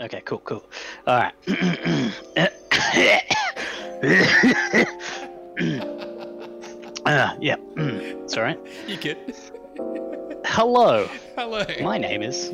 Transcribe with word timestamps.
Okay, 0.00 0.20
cool, 0.24 0.38
cool. 0.38 0.64
All 1.08 1.16
right. 1.16 1.34
uh, 7.04 7.34
yeah, 7.40 7.56
it's 7.76 8.36
all 8.36 8.44
right. 8.44 8.58
You 8.86 8.96
good? 8.96 9.34
Hello, 10.44 11.08
Hello. 11.36 11.64
my 11.82 11.98
name 11.98 12.22
is 12.22 12.52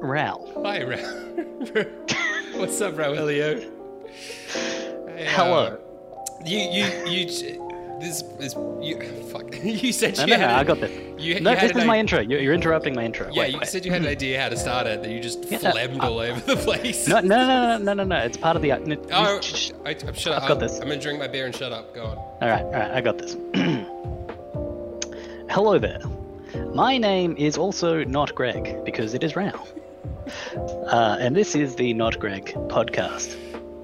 Ral. 0.00 0.50
Hi, 0.64 0.82
Ra. 0.82 0.96
What's 2.58 2.80
up, 2.80 2.94
Raulio? 2.94 3.70
Hey, 4.48 5.26
uh, 5.26 5.30
Hello. 5.30 5.78
You, 6.44 6.58
you, 6.58 6.86
you. 7.06 7.73
This 8.00 8.22
is 8.40 8.54
you. 8.82 9.00
Fuck. 9.32 9.54
You 9.64 9.92
said 9.92 10.16
No, 10.18 10.24
you 10.24 10.30
no, 10.30 10.36
no, 10.36 10.42
had. 10.48 10.58
I 10.58 10.64
got 10.64 10.80
this. 10.80 10.90
You, 11.18 11.40
No, 11.40 11.52
you 11.52 11.56
this 11.60 11.70
is 11.70 11.76
an 11.76 11.86
my 11.86 11.98
intro. 11.98 12.20
You're, 12.20 12.40
you're 12.40 12.52
interrupting 12.54 12.94
my 12.94 13.04
intro. 13.04 13.30
Yeah, 13.32 13.42
wait, 13.42 13.52
you 13.54 13.58
wait. 13.60 13.68
said 13.68 13.84
you 13.86 13.90
had 13.92 14.02
an 14.02 14.08
idea 14.08 14.40
how 14.42 14.48
to 14.50 14.56
start 14.56 14.86
it, 14.86 15.02
that 15.02 15.10
you 15.10 15.20
just 15.20 15.44
Yeah, 15.46 15.58
phlegmed 15.58 16.02
uh, 16.02 16.06
all 16.10 16.18
over 16.18 16.38
the 16.40 16.56
place. 16.56 17.06
No, 17.08 17.20
no, 17.20 17.36
no, 17.46 17.78
no, 17.78 17.78
no, 17.78 17.94
no, 17.94 18.04
no. 18.04 18.16
It's 18.18 18.36
part 18.36 18.56
of 18.56 18.62
the. 18.62 18.76
No, 18.78 18.96
Oh, 19.12 19.40
shh. 19.40 19.70
I, 19.86 19.96
I'm 20.06 20.12
shut 20.14 20.34
up. 20.34 20.42
I've 20.42 20.48
got 20.48 20.60
this. 20.60 20.74
I'm 20.80 20.88
gonna 20.88 21.00
drink 21.00 21.18
my 21.18 21.28
beer 21.28 21.46
and 21.46 21.54
shut 21.54 21.72
up. 21.72 21.94
Go 21.94 22.04
on. 22.04 22.16
All 22.18 22.36
right, 22.42 22.62
all 22.64 22.72
right, 22.72 22.90
I 22.90 23.00
got 23.00 23.16
this. 23.18 23.36
Hello 25.50 25.78
there. 25.78 26.00
My 26.74 26.98
name 26.98 27.36
is 27.38 27.56
also 27.56 28.04
not 28.04 28.34
Greg 28.34 28.84
because 28.84 29.14
it 29.14 29.22
is 29.24 29.36
Ral. 29.36 29.66
Uh, 30.56 31.16
and 31.20 31.36
this 31.36 31.54
is 31.54 31.74
the 31.76 31.92
Not 31.92 32.18
Greg 32.18 32.46
podcast, 32.68 33.36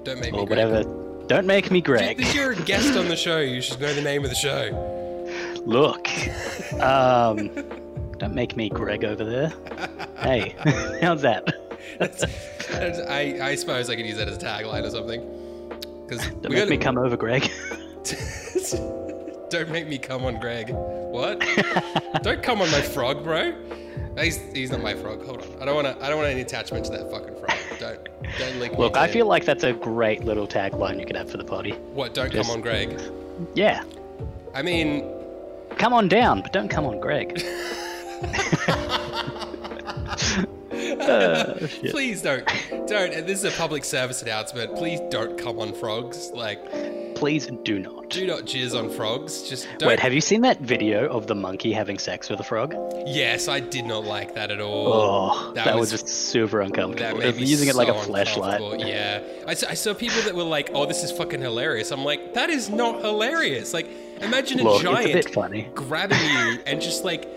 Don't 0.03 0.19
make 0.19 0.31
me. 0.33 0.39
or 0.39 0.45
Greg. 0.47 0.85
Don't 1.27 1.45
make 1.45 1.71
me 1.71 1.81
Greg. 1.81 2.19
If 2.19 2.33
you're 2.35 2.51
a 2.51 2.55
guest 2.55 2.97
on 2.97 3.07
the 3.07 3.15
show, 3.15 3.39
you 3.39 3.61
should 3.61 3.79
know 3.79 3.93
the 3.93 4.01
name 4.01 4.23
of 4.23 4.29
the 4.29 4.35
show. 4.35 4.69
Look, 5.65 6.07
um, 6.81 7.49
don't 8.17 8.33
make 8.33 8.55
me 8.57 8.69
Greg 8.69 9.05
over 9.05 9.23
there. 9.23 9.53
Hey, 10.17 10.55
how's 11.01 11.21
that? 11.21 11.45
That's- 11.99 12.21
that's- 12.69 12.99
I, 13.07 13.39
I 13.49 13.55
suppose 13.55 13.89
I 13.89 13.95
could 13.95 14.05
use 14.05 14.17
that 14.17 14.27
as 14.27 14.37
a 14.37 14.39
tagline 14.39 14.83
or 14.85 14.89
something. 14.89 15.21
Because 16.07 16.27
Don't 16.41 16.51
make 16.51 16.67
me 16.69 16.77
come 16.77 16.97
over, 16.97 17.15
Greg. 17.15 17.49
Don't 19.51 19.69
make 19.69 19.85
me 19.85 19.97
come 19.97 20.23
on 20.23 20.39
Greg. 20.39 20.69
What? 20.69 21.39
don't 22.23 22.41
come 22.41 22.61
on 22.61 22.71
my 22.71 22.81
frog, 22.81 23.21
bro. 23.21 23.53
He's, 24.17 24.37
he's 24.53 24.71
not 24.71 24.81
my 24.81 24.93
frog. 24.93 25.25
Hold 25.25 25.41
on. 25.41 25.61
I 25.61 25.65
don't 25.65 25.75
want 25.75 25.87
to. 25.87 26.03
I 26.03 26.07
don't 26.07 26.19
want 26.19 26.29
any 26.29 26.39
attachment 26.39 26.85
to 26.85 26.91
that 26.91 27.11
fucking 27.11 27.35
frog. 27.37 27.57
Don't 27.77 28.07
don't 28.39 28.59
link 28.59 28.77
Look, 28.77 28.95
I 28.95 29.09
feel 29.09 29.25
like 29.25 29.43
that's 29.43 29.65
a 29.65 29.73
great 29.73 30.23
little 30.23 30.47
tagline 30.47 31.01
you 31.01 31.05
could 31.05 31.17
have 31.17 31.29
for 31.29 31.35
the 31.35 31.43
party. 31.43 31.71
What? 31.93 32.13
Don't 32.13 32.31
just- 32.31 32.47
come 32.47 32.55
on 32.55 32.61
Greg. 32.61 32.97
Yeah, 33.53 33.83
I 34.53 34.61
mean, 34.61 35.11
come 35.77 35.93
on 35.93 36.07
down, 36.07 36.41
but 36.41 36.53
don't 36.53 36.69
come 36.69 36.85
on 36.85 37.01
Greg. 37.01 37.43
Uh, 41.11 41.67
please 41.89 42.21
don't, 42.21 42.45
don't. 42.87 43.13
And 43.13 43.27
this 43.27 43.43
is 43.43 43.53
a 43.53 43.57
public 43.57 43.83
service 43.83 44.21
announcement. 44.21 44.75
Please 44.75 44.99
don't 45.09 45.37
come 45.37 45.59
on 45.59 45.73
frogs. 45.73 46.31
Like, 46.33 47.15
Please 47.15 47.47
do 47.63 47.79
not. 47.79 48.09
do 48.09 48.25
not 48.25 48.41
jizz 48.43 48.77
on 48.77 48.89
frogs. 48.89 49.43
Just 49.49 49.67
don't. 49.77 49.89
Wait, 49.89 49.99
have 49.99 50.13
you 50.13 50.21
seen 50.21 50.41
that 50.41 50.59
video 50.59 51.07
of 51.09 51.27
the 51.27 51.35
monkey 51.35 51.71
having 51.73 51.97
sex 51.99 52.29
with 52.29 52.39
a 52.39 52.43
frog? 52.43 52.73
yes, 53.05 53.47
I 53.47 53.59
did 53.59 53.85
not 53.85 54.05
like 54.05 54.35
that 54.35 54.51
at 54.51 54.61
all. 54.61 54.93
Oh, 54.93 55.51
that, 55.53 55.65
that 55.65 55.75
was, 55.77 55.91
was- 55.91 56.01
just 56.01 56.07
super 56.29 56.61
uncomfortable. 56.61 56.99
That 56.99 57.17
made 57.17 57.35
me 57.35 57.45
Using 57.45 57.69
it 57.69 57.75
like 57.75 57.89
a 57.89 57.99
flashlight. 57.99 58.79
Yeah, 58.79 59.21
I 59.47 59.53
saw, 59.55 59.69
I 59.69 59.73
saw 59.73 59.93
people 59.93 60.21
that 60.23 60.35
were 60.35 60.43
like, 60.43 60.69
"Oh, 60.73 60.85
this 60.85 61.03
is 61.03 61.11
fucking 61.11 61.41
hilarious." 61.41 61.91
I'm 61.91 62.03
like, 62.05 62.33
that 62.35 62.49
is 62.49 62.69
not 62.69 63.01
hilarious. 63.01 63.73
Like, 63.73 63.87
imagine 64.21 64.59
a 64.59 64.63
Look, 64.63 64.81
giant 64.81 65.29
funny. 65.31 65.67
grabbing 65.75 66.19
you 66.19 66.59
and 66.65 66.81
just 66.81 67.03
like, 67.03 67.27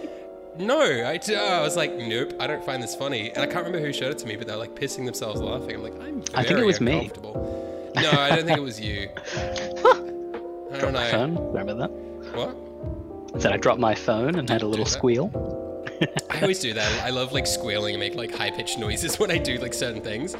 no. 0.58 0.80
i 0.80 1.60
was 1.62 1.76
like, 1.76 1.94
nope, 1.96 2.32
I 2.40 2.46
don't 2.46 2.64
find 2.64 2.82
this 2.82 2.94
funny. 2.94 3.30
And 3.30 3.38
I 3.38 3.46
can't 3.46 3.64
remember 3.66 3.80
who 3.80 3.92
showed 3.92 4.10
it 4.12 4.18
to 4.18 4.26
me, 4.26 4.36
but 4.36 4.46
they're 4.46 4.56
like 4.56 4.74
pissing 4.74 5.04
themselves 5.04 5.40
laughing. 5.40 5.76
I'm 5.76 5.82
like, 5.82 5.94
I'm 6.00 6.22
very 6.22 6.34
I 6.34 6.42
think 6.44 6.58
it 6.58 6.64
was 6.66 6.80
me. 6.80 6.92
uncomfortable. 6.92 7.92
No, 7.96 8.10
I 8.10 8.30
don't 8.30 8.44
think 8.44 8.58
it 8.58 8.62
was 8.62 8.80
you. 8.80 9.08
I 9.36 10.78
don't 10.80 10.92
My 10.92 11.04
know. 11.04 11.10
phone. 11.10 11.36
Remember 11.52 11.74
that? 11.74 11.90
What? 12.34 12.56
I 13.36 13.38
said 13.38 13.52
I 13.52 13.56
dropped 13.56 13.80
my 13.80 13.94
phone 13.94 14.36
and 14.36 14.48
had 14.48 14.62
a 14.62 14.66
little 14.66 14.86
squeal. 14.86 15.30
I 16.30 16.40
always 16.40 16.58
do 16.58 16.72
that. 16.80 17.02
I 17.04 17.10
love 17.10 17.32
like 17.32 17.46
squealing 17.46 17.94
and 17.94 18.00
make 18.00 18.14
like 18.14 18.34
high 18.34 18.50
pitched 18.50 18.78
noises 18.78 19.18
when 19.20 19.30
I 19.30 19.38
do 19.38 19.58
like 19.58 19.74
certain 19.74 20.02
things. 20.02 20.34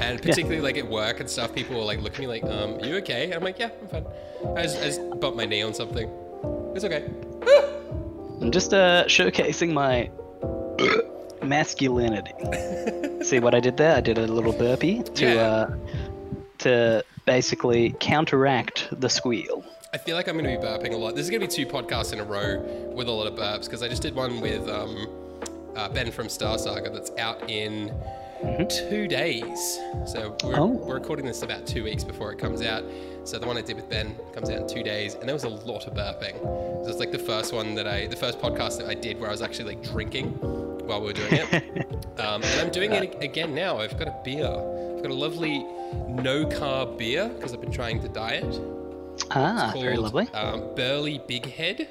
And 0.00 0.20
particularly 0.22 0.60
like 0.60 0.76
at 0.78 0.88
work 0.88 1.20
and 1.20 1.28
stuff, 1.28 1.54
people 1.54 1.76
will 1.76 1.84
like 1.86 2.00
look 2.00 2.14
at 2.14 2.20
me 2.20 2.26
like, 2.26 2.44
um, 2.44 2.80
you 2.80 2.96
okay? 2.96 3.24
And 3.24 3.34
I'm 3.34 3.42
like, 3.42 3.58
yeah, 3.58 3.70
I'm 3.80 3.88
fine. 3.88 4.06
I 4.56 4.62
just, 4.62 4.78
I 4.78 4.84
just 4.84 5.00
bumped 5.20 5.36
my 5.36 5.44
knee 5.44 5.62
on 5.62 5.74
something. 5.74 6.08
It's 6.74 6.84
okay. 6.84 7.08
I'm 8.42 8.50
just 8.50 8.74
uh, 8.74 9.04
showcasing 9.06 9.72
my 9.72 10.10
masculinity. 11.42 12.32
See 13.24 13.38
what 13.38 13.54
I 13.54 13.60
did 13.60 13.76
there? 13.76 13.94
I 13.96 14.00
did 14.00 14.18
a 14.18 14.26
little 14.26 14.52
burpee 14.52 15.02
to 15.02 15.24
Yeah. 15.34 15.42
uh, 15.42 15.76
to 16.58 17.04
basically 17.24 17.94
counteract 18.00 18.88
the 19.00 19.08
squeal. 19.08 19.64
I 19.94 19.98
feel 19.98 20.16
like 20.16 20.26
I'm 20.28 20.38
going 20.38 20.44
to 20.54 20.60
be 20.60 20.66
burping 20.66 20.92
a 20.94 20.96
lot. 20.96 21.14
This 21.14 21.24
is 21.24 21.30
going 21.30 21.40
to 21.40 21.46
be 21.46 21.52
two 21.52 21.66
podcasts 21.70 22.12
in 22.12 22.20
a 22.20 22.24
row 22.24 22.58
with 22.94 23.08
a 23.08 23.12
lot 23.12 23.26
of 23.26 23.34
burps 23.34 23.64
because 23.66 23.82
I 23.82 23.88
just 23.88 24.02
did 24.02 24.14
one 24.14 24.40
with 24.40 24.68
um, 24.68 25.06
uh, 25.76 25.88
Ben 25.90 26.10
from 26.10 26.28
Star 26.28 26.58
Saga 26.58 26.90
that's 26.90 27.10
out 27.18 27.48
in 27.50 27.92
two 28.68 29.06
days. 29.08 29.78
So 30.06 30.36
we're, 30.44 30.58
Oh. 30.58 30.66
we're 30.66 30.94
recording 30.94 31.24
this 31.26 31.42
about 31.42 31.66
two 31.66 31.84
weeks 31.84 32.04
before 32.04 32.32
it 32.32 32.38
comes 32.38 32.62
out. 32.62 32.84
So 33.24 33.38
the 33.38 33.46
one 33.46 33.56
I 33.56 33.60
did 33.62 33.76
with 33.76 33.88
Ben 33.88 34.16
comes 34.34 34.50
out 34.50 34.58
in 34.58 34.66
two 34.68 34.82
days, 34.82 35.14
and 35.14 35.28
there 35.28 35.34
was 35.34 35.44
a 35.44 35.48
lot 35.48 35.86
of 35.86 35.94
burping. 35.94 36.38
So 36.84 36.88
it's 36.88 36.98
like 36.98 37.12
the 37.12 37.18
first 37.18 37.52
one 37.52 37.74
that 37.76 37.86
I, 37.86 38.06
the 38.08 38.16
first 38.16 38.40
podcast 38.40 38.78
that 38.78 38.88
I 38.88 38.94
did 38.94 39.20
where 39.20 39.28
I 39.28 39.32
was 39.32 39.42
actually 39.42 39.74
like 39.76 39.82
drinking 39.84 40.30
while 40.86 41.00
we 41.00 41.06
were 41.08 41.12
doing 41.12 41.32
it. 41.32 41.84
um, 42.20 42.42
and 42.42 42.60
I'm 42.60 42.70
doing 42.70 42.92
it 42.92 43.22
again 43.22 43.54
now. 43.54 43.78
I've 43.78 43.96
got 43.98 44.08
a 44.08 44.16
beer. 44.24 44.46
I've 44.46 45.02
got 45.02 45.10
a 45.12 45.14
lovely 45.14 45.60
no 46.08 46.44
carb 46.46 46.98
beer 46.98 47.28
because 47.28 47.52
I've 47.54 47.60
been 47.60 47.72
trying 47.72 48.00
to 48.02 48.08
diet 48.08 48.60
Ah, 49.30 49.70
called 49.72 49.84
very 49.84 49.96
lovely. 49.96 50.28
Um, 50.34 50.74
Burleigh 50.74 51.20
Big 51.28 51.46
Head. 51.46 51.88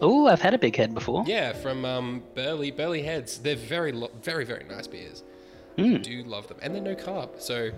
Oh, 0.00 0.26
I've 0.28 0.40
had 0.40 0.54
a 0.54 0.58
big 0.58 0.76
head 0.76 0.94
before. 0.94 1.24
Yeah, 1.26 1.52
from 1.52 1.84
um, 1.84 2.22
Burleigh 2.34 2.70
Burleigh 2.70 3.02
Heads. 3.02 3.38
They're 3.38 3.54
very 3.54 3.92
lo- 3.92 4.10
very 4.22 4.44
very 4.46 4.64
nice 4.64 4.86
beers. 4.86 5.22
I 5.78 5.80
Mm. 5.80 6.02
do 6.02 6.22
love 6.24 6.48
them, 6.48 6.58
and 6.62 6.74
they're 6.74 6.82
no 6.82 6.94
carb, 6.94 7.30
so 7.38 7.70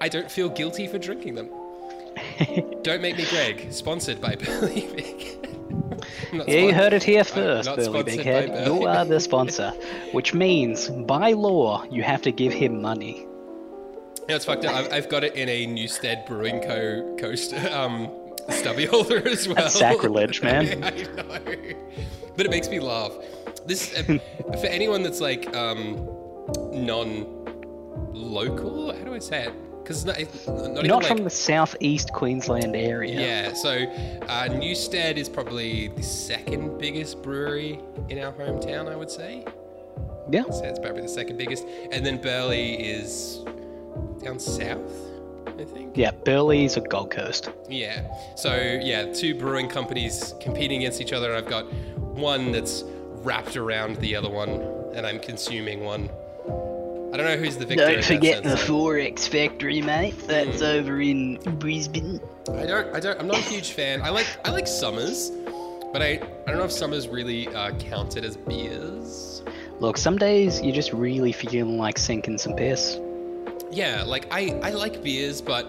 I 0.00 0.08
don't 0.08 0.30
feel 0.30 0.48
guilty 0.48 0.86
for 0.86 0.98
drinking 0.98 1.34
them. 1.34 1.48
don't 2.82 3.02
make 3.02 3.16
me 3.16 3.24
Greg. 3.30 3.72
Sponsored 3.72 4.20
by 4.20 4.34
Burleigh 4.44 4.88
Big 4.94 5.36
Yeah, 6.46 6.58
you 6.58 6.74
heard 6.74 6.92
it 6.92 7.02
here 7.02 7.24
first, 7.24 7.66
not 7.66 7.76
Burleigh 7.76 7.84
sponsored 8.00 8.06
Big 8.06 8.16
by 8.18 8.22
Head. 8.22 8.48
Burleigh 8.64 8.80
You 8.80 8.86
are 8.86 9.04
the 9.04 9.20
sponsor, 9.20 9.70
which 10.12 10.32
means 10.34 10.88
by 10.88 11.32
law 11.32 11.84
you 11.90 12.02
have 12.02 12.22
to 12.22 12.32
give 12.32 12.52
him 12.52 12.80
money. 12.80 13.26
Yeah, 14.28 14.36
it's 14.36 14.44
fucked 14.44 14.64
up. 14.64 14.74
I've, 14.74 14.92
I've 14.92 15.08
got 15.08 15.24
it 15.24 15.34
in 15.34 15.48
a 15.48 15.66
Newstead 15.66 16.24
Brewing 16.26 16.60
Co. 16.60 17.16
coast 17.18 17.52
um, 17.54 18.08
stubby 18.48 18.86
holder 18.86 19.26
as 19.26 19.48
well. 19.48 19.56
That's 19.56 19.74
sacrilege, 19.78 20.40
man. 20.42 20.84
I 20.84 20.90
know, 20.90 21.74
but 22.36 22.46
it 22.46 22.50
makes 22.50 22.68
me 22.68 22.78
laugh. 22.80 23.12
This 23.66 23.92
uh, 23.98 24.18
for 24.60 24.66
anyone 24.66 25.02
that's 25.02 25.20
like 25.20 25.54
um, 25.56 25.96
non-local. 27.96 28.92
How 28.96 29.04
do 29.04 29.14
I 29.14 29.18
say 29.18 29.44
it? 29.44 29.52
Because 29.82 30.04
not, 30.04 30.18
not, 30.46 30.84
Not 30.84 31.02
like, 31.02 31.06
from 31.06 31.24
the 31.24 31.30
southeast 31.30 32.12
Queensland 32.12 32.76
area. 32.76 33.20
yeah. 33.20 33.52
So 33.54 33.86
uh, 34.28 34.46
Newstead 34.48 35.18
is 35.18 35.28
probably 35.28 35.88
the 35.88 36.02
second 36.02 36.78
biggest 36.78 37.22
brewery 37.22 37.80
in 38.08 38.18
our 38.18 38.32
hometown. 38.32 38.90
I 38.90 38.96
would 38.96 39.10
say. 39.10 39.44
Yeah. 40.30 40.44
So 40.50 40.64
it's 40.64 40.78
probably 40.78 41.02
the 41.02 41.08
second 41.08 41.38
biggest, 41.38 41.66
and 41.90 42.04
then 42.06 42.20
Burleigh 42.20 42.76
is 42.78 43.38
down 44.22 44.38
south. 44.38 44.92
I 45.58 45.64
think. 45.64 45.96
Yeah, 45.96 46.12
Burleigh's 46.12 46.76
a 46.76 46.80
Gold 46.82 47.10
Coast. 47.10 47.50
Yeah. 47.68 48.06
So 48.36 48.54
yeah, 48.54 49.12
two 49.12 49.34
brewing 49.34 49.68
companies 49.68 50.34
competing 50.40 50.78
against 50.80 51.00
each 51.00 51.12
other. 51.12 51.30
and 51.32 51.36
I've 51.36 51.50
got 51.50 51.64
one 51.98 52.52
that's 52.52 52.84
wrapped 52.86 53.56
around 53.56 53.96
the 53.96 54.14
other 54.14 54.30
one, 54.30 54.50
and 54.94 55.04
I'm 55.06 55.18
consuming 55.18 55.80
one. 55.84 56.08
I 57.12 57.16
don't 57.16 57.26
know 57.26 57.36
who's 57.36 57.56
the 57.56 57.66
victor. 57.66 57.86
Don't 57.86 58.04
forget 58.04 58.44
the. 58.44 58.50
XXXX 58.50 59.28
factory, 59.28 59.82
mate. 59.82 60.16
That's 60.28 60.62
over 60.62 61.00
in 61.00 61.38
Brisbane. 61.58 62.20
I 62.52 62.66
don't. 62.66 62.94
I 62.94 63.00
don't. 63.00 63.18
I'm 63.18 63.26
not 63.26 63.38
a 63.38 63.42
huge 63.42 63.72
fan. 63.72 64.00
I 64.02 64.10
like. 64.10 64.26
I 64.44 64.50
like 64.50 64.68
Summers, 64.68 65.30
but 65.92 66.02
I. 66.02 66.12
I 66.12 66.46
don't 66.46 66.58
know 66.58 66.64
if 66.64 66.72
Summers 66.72 67.08
really 67.08 67.48
uh, 67.48 67.72
counted 67.78 68.24
as 68.24 68.36
beers. 68.36 69.42
Look, 69.80 69.96
some 69.96 70.18
days 70.18 70.60
you 70.62 70.72
just 70.72 70.92
really 70.92 71.32
feeling 71.32 71.78
like 71.78 71.98
sinking 71.98 72.38
some 72.38 72.54
piss. 72.54 72.98
Yeah. 73.72 74.04
Like 74.04 74.26
I. 74.30 74.60
I 74.62 74.70
like 74.70 75.02
beers, 75.02 75.40
but. 75.40 75.66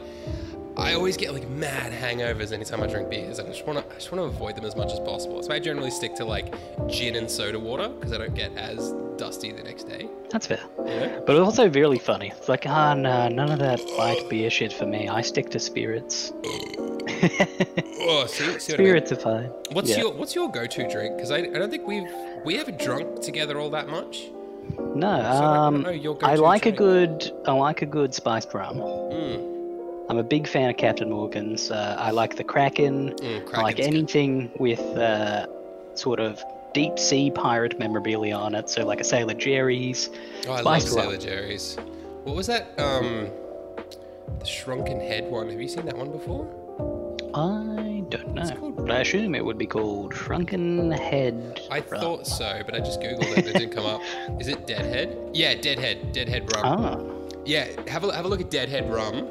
I 0.81 0.93
always 0.93 1.15
get 1.15 1.33
like 1.33 1.47
mad 1.47 1.91
hangovers 1.93 2.51
anytime 2.51 2.81
I 2.81 2.87
drink 2.87 3.09
beers, 3.09 3.39
and 3.39 3.47
I 3.47 3.51
just 3.51 3.65
want 3.67 3.79
to, 3.79 3.85
I 3.91 3.95
just 3.95 4.11
want 4.11 4.19
to 4.21 4.35
avoid 4.35 4.55
them 4.55 4.65
as 4.65 4.75
much 4.75 4.91
as 4.91 4.99
possible. 4.99 5.41
So 5.43 5.53
I 5.53 5.59
generally 5.59 5.91
stick 5.91 6.15
to 6.15 6.25
like 6.25 6.53
gin 6.89 7.15
and 7.15 7.29
soda 7.29 7.59
water 7.59 7.87
because 7.89 8.13
I 8.13 8.17
don't 8.17 8.33
get 8.33 8.55
as 8.57 8.93
dusty 9.17 9.51
the 9.51 9.63
next 9.63 9.83
day. 9.87 10.09
That's 10.31 10.47
fair. 10.47 10.59
Know? 10.79 11.23
But 11.27 11.37
also 11.37 11.69
really 11.69 11.99
funny. 11.99 12.31
It's 12.35 12.49
like, 12.49 12.65
ah, 12.65 12.93
no, 12.93 13.27
none 13.27 13.51
of 13.51 13.59
that 13.59 13.79
light 13.97 14.27
beer 14.29 14.49
shit 14.49 14.73
for 14.73 14.85
me. 14.87 15.07
I 15.07 15.21
stick 15.21 15.49
to 15.51 15.59
spirits. 15.59 16.33
Oh, 18.03 18.25
see, 18.25 18.37
see 18.37 18.43
what 18.43 18.45
I 18.45 18.47
mean? 18.47 18.59
spirits 18.59 19.11
are 19.11 19.15
fine. 19.15 19.45
What's 19.73 19.89
Yeah. 19.91 19.97
your 19.99 20.13
What's 20.13 20.33
your 20.33 20.49
go 20.51 20.65
to 20.65 20.89
drink? 20.91 21.15
Because 21.17 21.29
I, 21.29 21.37
I 21.37 21.59
don't 21.59 21.69
think 21.69 21.85
we've 21.87 22.07
we 22.43 22.55
haven't 22.55 22.79
drunk 22.79 23.21
together 23.21 23.59
all 23.59 23.69
that 23.71 23.87
much. 23.89 24.31
No, 24.95 25.17
like, 25.17 25.25
um, 25.25 25.85
oh, 25.85 25.89
I 25.89 25.97
go-to 25.99 26.41
like 26.41 26.65
a 26.65 26.71
good, 26.71 27.31
I 27.45 27.51
like 27.51 27.81
a 27.83 27.85
good 27.85 28.13
spiced 28.15 28.53
rum. 28.55 28.77
Mm, 28.77 29.60
I'm 30.11 30.17
a 30.17 30.23
big 30.23 30.45
fan 30.45 30.69
of 30.69 30.75
Captain 30.75 31.09
Morgan's. 31.09 31.71
Uh, 31.71 31.95
I 31.97 32.11
like 32.11 32.35
the 32.35 32.43
Kraken. 32.43 33.11
mm, 33.13 33.55
I 33.55 33.61
like 33.61 33.77
Kraken's 33.77 33.77
good. 33.77 33.85
anything 33.87 34.51
with 34.59 34.81
uh, 34.97 35.47
sort 35.95 36.19
of 36.19 36.43
deep 36.73 36.99
sea 36.99 37.31
pirate 37.31 37.79
memorabilia 37.79 38.35
on 38.35 38.53
it. 38.53 38.69
So 38.69 38.85
like 38.85 38.99
a 38.99 39.05
Sailor 39.05 39.35
Jerry's. 39.35 40.09
Oh, 40.49 40.51
I 40.51 40.59
love. 40.59 40.81
Sailor 40.81 41.15
Jerry's. 41.15 41.77
What 42.25 42.35
was 42.35 42.47
that? 42.47 42.77
Um, 42.77 43.29
the 44.39 44.45
Shrunken 44.45 44.99
Head 44.99 45.31
one. 45.31 45.49
Have 45.49 45.61
you 45.61 45.69
seen 45.69 45.85
that 45.85 45.95
one 45.95 46.11
before? 46.11 46.45
I 47.33 48.03
don't 48.09 48.33
know, 48.33 48.49
called- 48.57 48.75
but 48.75 48.91
I 48.91 48.99
assume 48.99 49.33
it 49.33 49.45
would 49.45 49.57
be 49.57 49.65
called 49.65 50.13
Shrunken 50.13 50.91
Head. 50.91 51.61
I 51.71 51.79
thought 51.79 52.27
so, 52.27 52.61
but 52.65 52.75
I 52.75 52.79
just 52.79 52.99
googled 52.99 53.31
it. 53.31 53.37
and 53.37 53.47
It 53.47 53.53
didn't 53.53 53.71
come 53.73 53.85
up. 53.85 54.01
Is 54.41 54.49
it 54.49 54.67
Deadhead? 54.67 55.17
Yeah, 55.33 55.53
Deadhead. 55.55 56.11
Deadhead 56.11 56.53
rum. 56.53 56.63
Ah, 56.65 56.99
Yeah, 57.45 57.67
have 57.89 58.03
a 58.03 58.13
have 58.13 58.25
a 58.25 58.27
look 58.27 58.41
at 58.41 58.49
Deadhead 58.51 58.91
rum. 58.91 59.29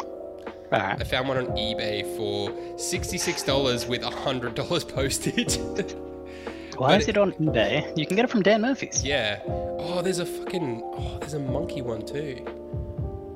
I 0.73 1.05
found 1.05 1.29
one 1.29 1.37
on 1.39 1.47
eBay 1.57 2.05
for 2.17 2.53
sixty-six 2.79 3.43
dollars 3.43 3.87
with 3.87 4.03
hundred 4.03 4.55
dollars 4.55 4.85
postage. 4.85 5.59
Why 6.77 6.93
but 6.95 7.03
is 7.03 7.09
it 7.09 7.19
on 7.19 7.33
eBay? 7.33 7.97
You 7.99 8.07
can 8.07 8.17
get 8.17 8.25
it 8.25 8.31
from 8.31 8.43
Dan 8.43 8.63
Murphy's. 8.63 9.05
yeah. 9.05 9.41
Oh, 9.47 10.01
there's 10.03 10.19
a 10.19 10.27
fucking. 10.27 10.81
Oh, 10.85 11.19
there's 11.19 11.35
a 11.35 11.39
monkey 11.41 11.83
one 11.83 12.07
too. 12.07 12.45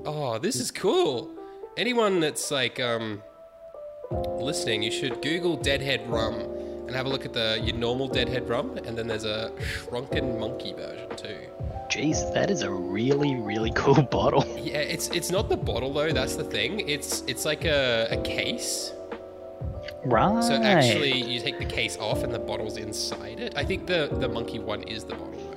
Oh, 0.07 0.39
this 0.39 0.57
is 0.57 0.71
cool. 0.71 1.31
Anyone 1.77 2.21
that's 2.21 2.51
like 2.51 2.79
um 2.81 3.23
listening, 4.39 4.83
you 4.83 4.91
should 4.91 5.21
Google 5.23 5.57
Deadhead 5.57 6.09
rum 6.09 6.41
and 6.87 6.95
have 6.95 7.07
a 7.07 7.09
look 7.09 7.25
at 7.25 7.33
the 7.33 7.61
your 7.63 7.77
normal 7.77 8.09
Deadhead 8.09 8.49
rum, 8.49 8.77
and 8.85 8.97
then 8.97 9.07
there's 9.07 9.25
a 9.25 9.53
shrunken 9.61 10.39
monkey 10.39 10.73
version 10.73 11.09
too. 11.17 11.39
Jeez, 11.91 12.33
that 12.35 12.51
is 12.51 12.63
a 12.63 12.71
really, 12.71 13.37
really 13.37 13.71
cool 13.73 14.03
bottle. 14.11 14.45
Yeah, 14.59 14.79
it's 14.79 15.09
it's 15.09 15.31
not 15.31 15.49
the 15.49 15.57
bottle 15.57 15.93
though. 15.93 16.13
That's 16.13 16.37
the 16.37 16.45
thing. 16.45 16.89
It's 16.89 17.23
it's 17.27 17.45
like 17.45 17.65
a, 17.65 18.09
a 18.11 18.17
case. 18.23 18.93
Right. 20.05 20.43
So 20.45 20.55
actually, 20.55 21.17
you 21.23 21.41
take 21.41 21.59
the 21.59 21.65
case 21.65 21.97
off 21.99 22.23
and 22.25 22.33
the 22.33 22.39
bottle's 22.39 22.77
inside 22.77 23.41
it. 23.41 23.55
I 23.57 23.65
think 23.65 23.87
the 23.87 24.09
the 24.21 24.29
monkey 24.29 24.59
one 24.59 24.83
is 24.83 25.05
the 25.05 25.15
bottle 25.15 25.57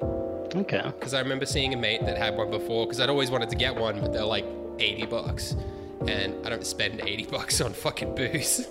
though, 0.00 0.60
Okay. 0.60 0.82
because 0.84 1.14
I 1.14 1.20
remember 1.20 1.46
seeing 1.46 1.74
a 1.74 1.76
mate 1.76 2.04
that 2.04 2.16
had 2.18 2.36
one 2.36 2.50
before. 2.50 2.86
Because 2.86 3.00
I'd 3.00 3.10
always 3.10 3.30
wanted 3.30 3.50
to 3.50 3.56
get 3.56 3.74
one, 3.76 4.00
but 4.00 4.12
they're 4.12 4.24
like 4.24 4.46
eighty 4.78 5.06
bucks, 5.06 5.54
and 6.08 6.34
I 6.46 6.50
don't 6.50 6.66
spend 6.66 7.02
eighty 7.02 7.24
bucks 7.36 7.60
on 7.60 7.72
fucking 7.72 8.14
booze. 8.14 8.66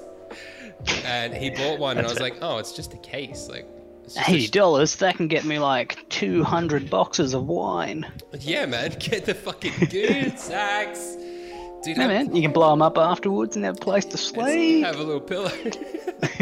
And 1.06 1.34
he 1.34 1.50
bought 1.50 1.80
one, 1.80 1.98
and 1.98 2.06
I 2.06 2.10
was 2.10 2.20
like, 2.20 2.38
oh, 2.42 2.58
it's 2.58 2.72
just 2.72 2.94
a 2.94 2.98
case, 2.98 3.48
like. 3.50 3.68
it's 4.04 4.16
just 4.16 4.28
a 4.28 4.32
Eighty 4.32 4.48
dollars, 4.48 4.96
that 4.98 5.16
can 5.16 5.28
get 5.28 5.46
me 5.46 5.60
like 5.60 6.08
two 6.10 6.44
hundred 6.44 6.90
boxes 6.90 7.34
of 7.34 7.46
wine. 7.48 8.06
yeah, 8.40 8.66
man, 8.66 8.92
get 9.00 9.26
the 9.26 9.34
fucking 9.34 9.88
good 9.90 10.40
sacks, 10.40 11.16
dude. 11.84 11.98
Hey 11.98 12.08
man, 12.08 12.36
you 12.36 12.42
can 12.42 12.52
blow 12.52 12.70
them 12.70 12.82
up 12.82 12.98
afterwards 12.98 13.56
and 13.56 13.66
have 13.66 13.78
a 13.78 13.80
place 13.80 14.06
to 14.06 14.18
sleep. 14.18 14.86
Have 14.86 15.00
a 15.00 15.04
little 15.04 15.22
pillow. 15.22 15.52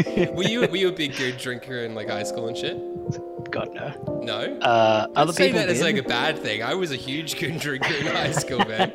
were 0.34 0.44
you 0.44 0.60
were 0.60 0.76
you 0.76 0.88
a 0.88 0.92
big 0.92 1.16
good 1.16 1.38
drinker 1.38 1.78
in 1.78 1.94
like 1.94 2.08
high 2.08 2.22
school 2.22 2.48
and 2.48 2.56
shit? 2.56 2.76
God 3.50 3.74
no. 3.74 4.20
No. 4.22 4.58
Uh, 4.60 5.08
other 5.14 5.32
say 5.32 5.48
people 5.48 5.60
that 5.60 5.68
as 5.68 5.82
like 5.82 5.96
a 5.96 6.02
bad 6.02 6.38
thing. 6.38 6.62
I 6.62 6.74
was 6.74 6.90
a 6.92 6.96
huge 6.96 7.38
good 7.38 7.58
drinker 7.58 7.92
in 7.94 8.06
high 8.06 8.30
school, 8.30 8.58
man. 8.60 8.92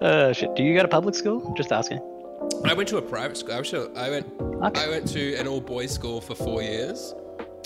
Uh, 0.00 0.32
shit. 0.32 0.54
Do 0.56 0.62
you 0.62 0.74
go 0.74 0.82
to 0.82 0.88
public 0.88 1.14
school? 1.14 1.54
Just 1.56 1.72
asking. 1.72 2.00
I 2.64 2.72
went 2.74 2.88
to 2.90 2.96
a 2.98 3.02
private 3.02 3.36
school. 3.36 3.54
I, 3.54 3.58
was, 3.60 3.74
I 3.74 4.10
went. 4.10 4.26
Okay. 4.40 4.84
I 4.84 4.88
went 4.88 5.06
to 5.08 5.34
an 5.36 5.46
all 5.46 5.60
boys 5.60 5.92
school 5.92 6.20
for 6.20 6.34
four 6.34 6.62
years, 6.62 7.14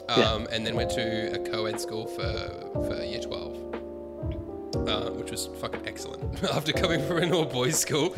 um, 0.09 0.19
Yeah. 0.21 0.47
and 0.53 0.67
then 0.67 0.75
went 0.75 0.91
to 0.91 1.33
a 1.35 1.39
co-ed 1.51 1.81
school 1.81 2.07
for 2.07 2.33
for 2.87 3.03
year 3.03 3.21
twelve, 3.21 3.57
uh, 4.89 5.11
which 5.13 5.31
was 5.31 5.49
fucking 5.61 5.83
excellent. 5.87 6.43
After 6.53 6.73
coming 6.73 7.05
from 7.07 7.19
an 7.19 7.33
all 7.33 7.45
boys 7.45 7.79
school 7.79 8.15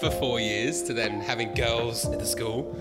for 0.00 0.10
four 0.10 0.40
years 0.40 0.82
to 0.84 0.94
then 0.94 1.20
having 1.20 1.54
girls 1.54 2.06
at 2.06 2.18
the 2.18 2.26
school, 2.26 2.76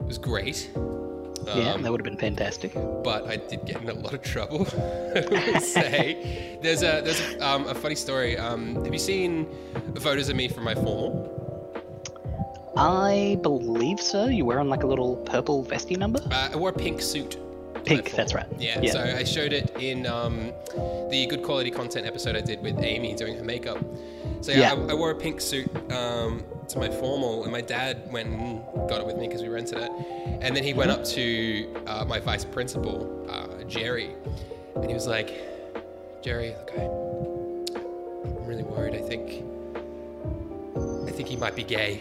it 0.00 0.06
was 0.06 0.18
great. 0.18 0.70
yeah, 0.74 1.72
Um, 1.74 1.82
that 1.82 1.90
would 1.90 2.00
have 2.00 2.04
been 2.04 2.16
fantastic. 2.18 2.72
but 3.02 3.26
I 3.26 3.36
did 3.36 3.64
get 3.66 3.82
in 3.82 3.88
a 3.88 3.94
lot 3.94 4.14
of 4.14 4.22
trouble. 4.22 4.66
I 5.16 5.26
would 5.52 5.62
say 5.78 6.58
there's 6.62 6.82
a 6.82 7.00
there's 7.02 7.20
a, 7.20 7.40
um, 7.46 7.66
a 7.66 7.74
funny 7.74 7.94
story. 7.96 8.36
Um, 8.38 8.76
have 8.84 8.92
you 8.92 8.98
seen 9.00 9.46
photos 10.00 10.28
of 10.28 10.36
me 10.36 10.48
from 10.48 10.64
my 10.64 10.74
formal? 10.74 11.38
I 12.76 13.38
believe 13.42 14.00
so. 14.00 14.26
You 14.26 14.44
wearing 14.44 14.68
like 14.68 14.82
a 14.82 14.86
little 14.86 15.16
purple 15.16 15.62
vesty 15.62 15.96
number? 15.96 16.20
Uh, 16.30 16.50
I 16.52 16.56
wore 16.56 16.70
a 16.70 16.72
pink 16.72 17.00
suit. 17.02 17.38
Pink, 17.84 18.12
that's 18.12 18.32
right. 18.32 18.46
Yeah, 18.58 18.80
Yeah. 18.80 18.92
So 18.92 19.00
I 19.02 19.24
showed 19.24 19.52
it 19.52 19.76
in 19.80 20.06
um, 20.06 20.52
the 21.10 21.26
good 21.28 21.42
quality 21.42 21.70
content 21.70 22.06
episode 22.06 22.36
I 22.36 22.40
did 22.40 22.62
with 22.62 22.78
Amy 22.78 23.14
doing 23.14 23.36
her 23.36 23.42
makeup. 23.44 23.78
So 24.40 24.52
yeah, 24.52 24.74
Yeah. 24.74 24.86
I, 24.86 24.92
I 24.92 24.94
wore 24.94 25.10
a 25.10 25.14
pink 25.14 25.40
suit 25.40 25.68
um, 25.92 26.44
to 26.68 26.78
my 26.78 26.88
formal, 26.88 27.42
and 27.42 27.52
my 27.52 27.60
dad 27.60 28.10
went 28.12 28.28
and 28.28 28.64
got 28.88 29.00
it 29.00 29.06
with 29.06 29.16
me 29.16 29.26
because 29.26 29.42
we 29.42 29.48
rented 29.48 29.78
it. 29.78 29.90
And 30.40 30.56
then 30.56 30.62
he 30.62 30.74
went 30.74 30.90
up 30.92 31.04
to 31.06 31.74
uh, 31.86 32.04
my 32.04 32.20
vice 32.20 32.44
principal, 32.44 33.26
uh, 33.28 33.64
Jerry, 33.64 34.10
and 34.76 34.86
he 34.86 34.94
was 34.94 35.06
like, 35.08 35.32
"Jerry, 36.22 36.50
look, 36.50 36.72
I'm 36.78 38.44
really 38.46 38.62
worried. 38.62 38.94
I 38.94 39.00
think, 39.02 39.44
I 41.08 41.10
think 41.10 41.28
he 41.28 41.36
might 41.36 41.56
be 41.56 41.64
gay." 41.64 42.00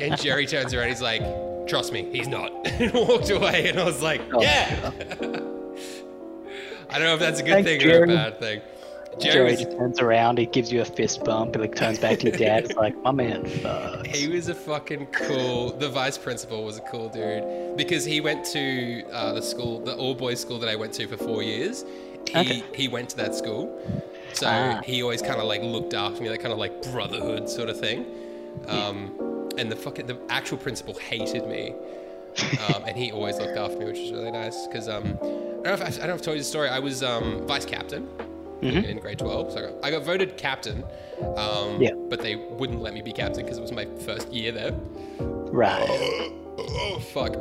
And 0.00 0.16
Jerry 0.20 0.46
turns 0.46 0.74
around, 0.74 0.88
he's 0.88 1.02
like, 1.02 1.22
"Trust 1.66 1.92
me, 1.92 2.08
he's 2.12 2.28
not," 2.28 2.52
and 2.80 2.92
walked 2.92 3.30
away. 3.30 3.68
And 3.68 3.78
I 3.78 3.84
was 3.84 4.02
like, 4.02 4.20
Oh, 4.32 4.40
"Yeah." 4.42 4.90
I 6.88 6.98
don't 6.98 7.08
know 7.08 7.14
if 7.14 7.20
that's 7.20 7.40
a 7.40 7.42
good 7.42 7.64
Thanks, 7.64 7.82
thing 7.82 7.90
or 7.92 8.04
a 8.04 8.06
bad 8.06 8.38
thing. 8.38 8.60
Jerry 9.18 9.56
Jerry 9.56 9.64
turns 9.76 9.98
around, 9.98 10.36
he 10.38 10.44
gives 10.46 10.70
you 10.70 10.82
a 10.82 10.84
fist 10.84 11.24
bump, 11.24 11.54
and 11.54 11.62
like 11.62 11.74
turns 11.74 11.98
back 11.98 12.18
to 12.18 12.28
your 12.28 12.36
dad. 12.36 12.66
It's 12.66 12.74
like, 12.74 12.94
my 13.02 13.12
man, 13.12 13.44
fucks. 13.44 14.06
he 14.14 14.28
was 14.28 14.48
a 14.48 14.54
fucking 14.54 15.06
cool. 15.06 15.72
The 15.72 15.88
vice 15.88 16.18
principal 16.18 16.64
was 16.64 16.76
a 16.76 16.82
cool 16.82 17.08
dude 17.08 17.76
because 17.78 18.04
he 18.04 18.20
went 18.20 18.44
to 18.46 19.02
uh, 19.12 19.32
the 19.32 19.40
school, 19.42 19.80
the 19.80 19.96
all 19.96 20.14
boys 20.14 20.38
school 20.40 20.58
that 20.58 20.68
I 20.68 20.76
went 20.76 20.92
to 20.94 21.06
for 21.08 21.16
four 21.16 21.42
years. 21.42 21.84
He 22.28 22.38
Okay. 22.38 22.64
he 22.74 22.88
went 22.88 23.08
to 23.10 23.16
that 23.16 23.34
school, 23.34 23.80
so 24.34 24.46
Ah. 24.48 24.82
he 24.84 25.02
always 25.02 25.22
kind 25.22 25.40
of 25.40 25.46
like 25.46 25.62
looked 25.62 25.94
after 25.94 26.22
me, 26.22 26.28
that 26.28 26.38
kind 26.40 26.52
of 26.52 26.58
like 26.58 26.82
brotherhood 26.92 27.48
sort 27.48 27.70
of 27.70 27.80
thing. 27.80 28.04
Um, 28.68 29.48
and 29.58 29.70
the 29.72 29.76
fucking 29.76 30.06
the 30.06 30.18
actual 30.28 30.58
principal 30.58 30.94
hated 30.94 31.46
me, 31.48 31.74
um, 32.68 32.84
and 32.86 32.96
he 32.96 33.10
always 33.12 33.38
looked 33.38 33.56
after 33.56 33.78
me, 33.78 33.86
which 33.86 33.98
was 34.00 34.12
really 34.12 34.30
nice. 34.30 34.66
Because 34.66 34.88
um, 34.88 35.04
I 35.22 35.26
don't 35.26 35.62
know 35.64 35.72
if 35.72 35.80
I, 35.82 35.86
I 35.86 35.90
don't 35.90 36.08
know 36.08 36.14
if 36.14 36.20
I 36.20 36.24
told 36.24 36.36
you 36.36 36.42
the 36.42 36.48
story. 36.48 36.68
I 36.68 36.78
was 36.78 37.02
um, 37.02 37.46
vice 37.46 37.64
captain 37.64 38.08
Mhm. 38.62 38.84
in 38.88 38.98
grade 38.98 39.18
twelve, 39.18 39.52
so 39.52 39.58
I 39.58 39.62
got, 39.62 39.84
I 39.84 39.90
got 39.90 40.02
voted 40.04 40.36
captain. 40.36 40.82
Um, 41.36 41.80
Yeah. 41.80 41.92
But 42.08 42.20
they 42.22 42.36
wouldn't 42.36 42.80
let 42.80 42.92
me 42.94 43.02
be 43.02 43.12
captain 43.12 43.44
because 43.44 43.58
it 43.58 43.62
was 43.62 43.72
my 43.72 43.86
first 44.04 44.32
year 44.32 44.52
there. 44.52 44.72
Right. 45.20 45.86
Oh 46.58 46.98
fuck. 47.12 47.36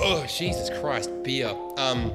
Oh 0.00 0.24
Jesus 0.28 0.70
Christ, 0.80 1.10
beer. 1.22 1.54
Um, 1.78 2.12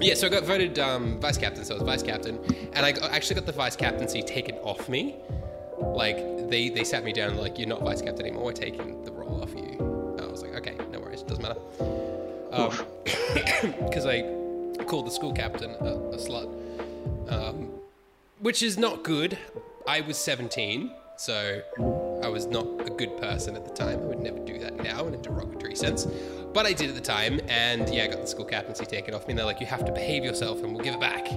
yeah, 0.00 0.14
so 0.14 0.26
I 0.26 0.30
got 0.30 0.44
voted 0.44 0.78
um, 0.78 1.20
vice 1.20 1.38
captain, 1.38 1.64
so 1.64 1.74
I 1.74 1.78
was 1.78 1.86
vice 1.86 2.02
captain, 2.02 2.38
and 2.74 2.84
I 2.84 2.92
got, 2.92 3.10
actually 3.12 3.36
got 3.36 3.46
the 3.46 3.52
vice 3.52 3.76
captaincy 3.76 4.22
taken 4.22 4.56
off 4.56 4.88
me. 4.88 5.16
Like 5.78 6.48
they 6.48 6.68
they 6.68 6.84
sat 6.84 7.04
me 7.04 7.12
down 7.12 7.36
like 7.36 7.58
you're 7.58 7.68
not 7.68 7.82
vice 7.82 8.02
captain 8.02 8.26
anymore. 8.26 8.44
We're 8.44 8.52
taking 8.52 9.04
the 9.04 9.12
role 9.12 9.42
off 9.42 9.52
you. 9.54 10.14
And 10.18 10.20
I 10.20 10.26
was 10.26 10.42
like, 10.42 10.54
okay, 10.54 10.76
no 10.90 11.00
worries, 11.00 11.22
doesn't 11.22 11.42
matter. 11.42 11.60
Because 13.84 14.06
I 14.06 14.22
called 14.84 15.06
the 15.06 15.10
school 15.10 15.32
captain 15.32 15.70
a, 15.70 15.94
a 16.14 16.16
slut, 16.16 16.50
um, 17.30 17.70
which 18.40 18.62
is 18.62 18.78
not 18.78 19.02
good. 19.02 19.38
I 19.86 20.00
was 20.00 20.16
17, 20.16 20.90
so 21.16 21.62
I 22.26 22.28
was 22.28 22.46
not 22.46 22.66
a 22.84 22.90
good 22.90 23.16
person 23.18 23.54
at 23.54 23.64
the 23.64 23.70
time. 23.70 24.00
I 24.00 24.04
would 24.04 24.18
never 24.18 24.40
do 24.40 24.58
that 24.58 24.82
now 24.82 25.06
in 25.06 25.14
a 25.14 25.16
derogatory 25.16 25.76
sense. 25.76 26.06
But 26.52 26.66
I 26.66 26.72
did 26.72 26.88
at 26.88 26.96
the 26.96 27.00
time, 27.00 27.40
and 27.46 27.88
yeah, 27.94 28.02
I 28.02 28.06
got 28.08 28.20
the 28.20 28.26
school 28.26 28.44
captaincy 28.44 28.84
taken 28.84 29.14
off 29.14 29.28
me. 29.28 29.30
And 29.30 29.38
they're 29.38 29.46
like, 29.46 29.60
you 29.60 29.66
have 29.66 29.84
to 29.84 29.92
behave 29.92 30.24
yourself 30.24 30.64
and 30.64 30.74
we'll 30.74 30.82
give 30.82 30.94
it 30.94 31.00
back. 31.00 31.30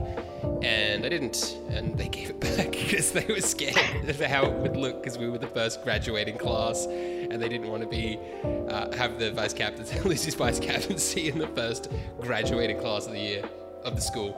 And 0.63 1.05
I 1.05 1.10
didn't, 1.10 1.60
and 1.69 1.96
they 1.96 2.08
gave 2.19 2.31
it 2.31 2.39
back 2.39 2.72
because 2.72 3.12
they 3.12 3.24
were 3.25 3.39
scared 3.39 4.10
of 4.10 4.19
how 4.19 4.48
it 4.48 4.53
would 4.53 4.75
look 4.75 5.03
because 5.03 5.19
we 5.19 5.29
were 5.29 5.38
the 5.38 5.46
first 5.46 5.84
graduating 5.84 6.39
class, 6.39 6.88
and 6.88 7.39
they 7.39 7.50
didn't 7.50 7.69
want 7.69 7.84
to 7.84 7.88
be 7.88 8.17
uh, 8.67 8.91
have 8.96 9.19
the 9.19 9.29
vice 9.31 9.53
captain 9.53 9.86
lose 10.10 10.25
his 10.25 10.34
vice 10.34 10.60
captaincy 10.60 11.29
in 11.29 11.38
the 11.38 11.48
first 11.50 11.91
graduating 12.19 12.79
class 12.79 13.05
of 13.05 13.12
the 13.12 13.19
year 13.19 13.43
of 13.84 13.96
the 13.96 14.01
school. 14.01 14.34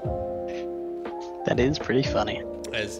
That 1.45 1.61
is 1.61 1.79
pretty 1.79 2.03
funny. 2.03 2.43
That 2.71 2.81
is 2.81 2.99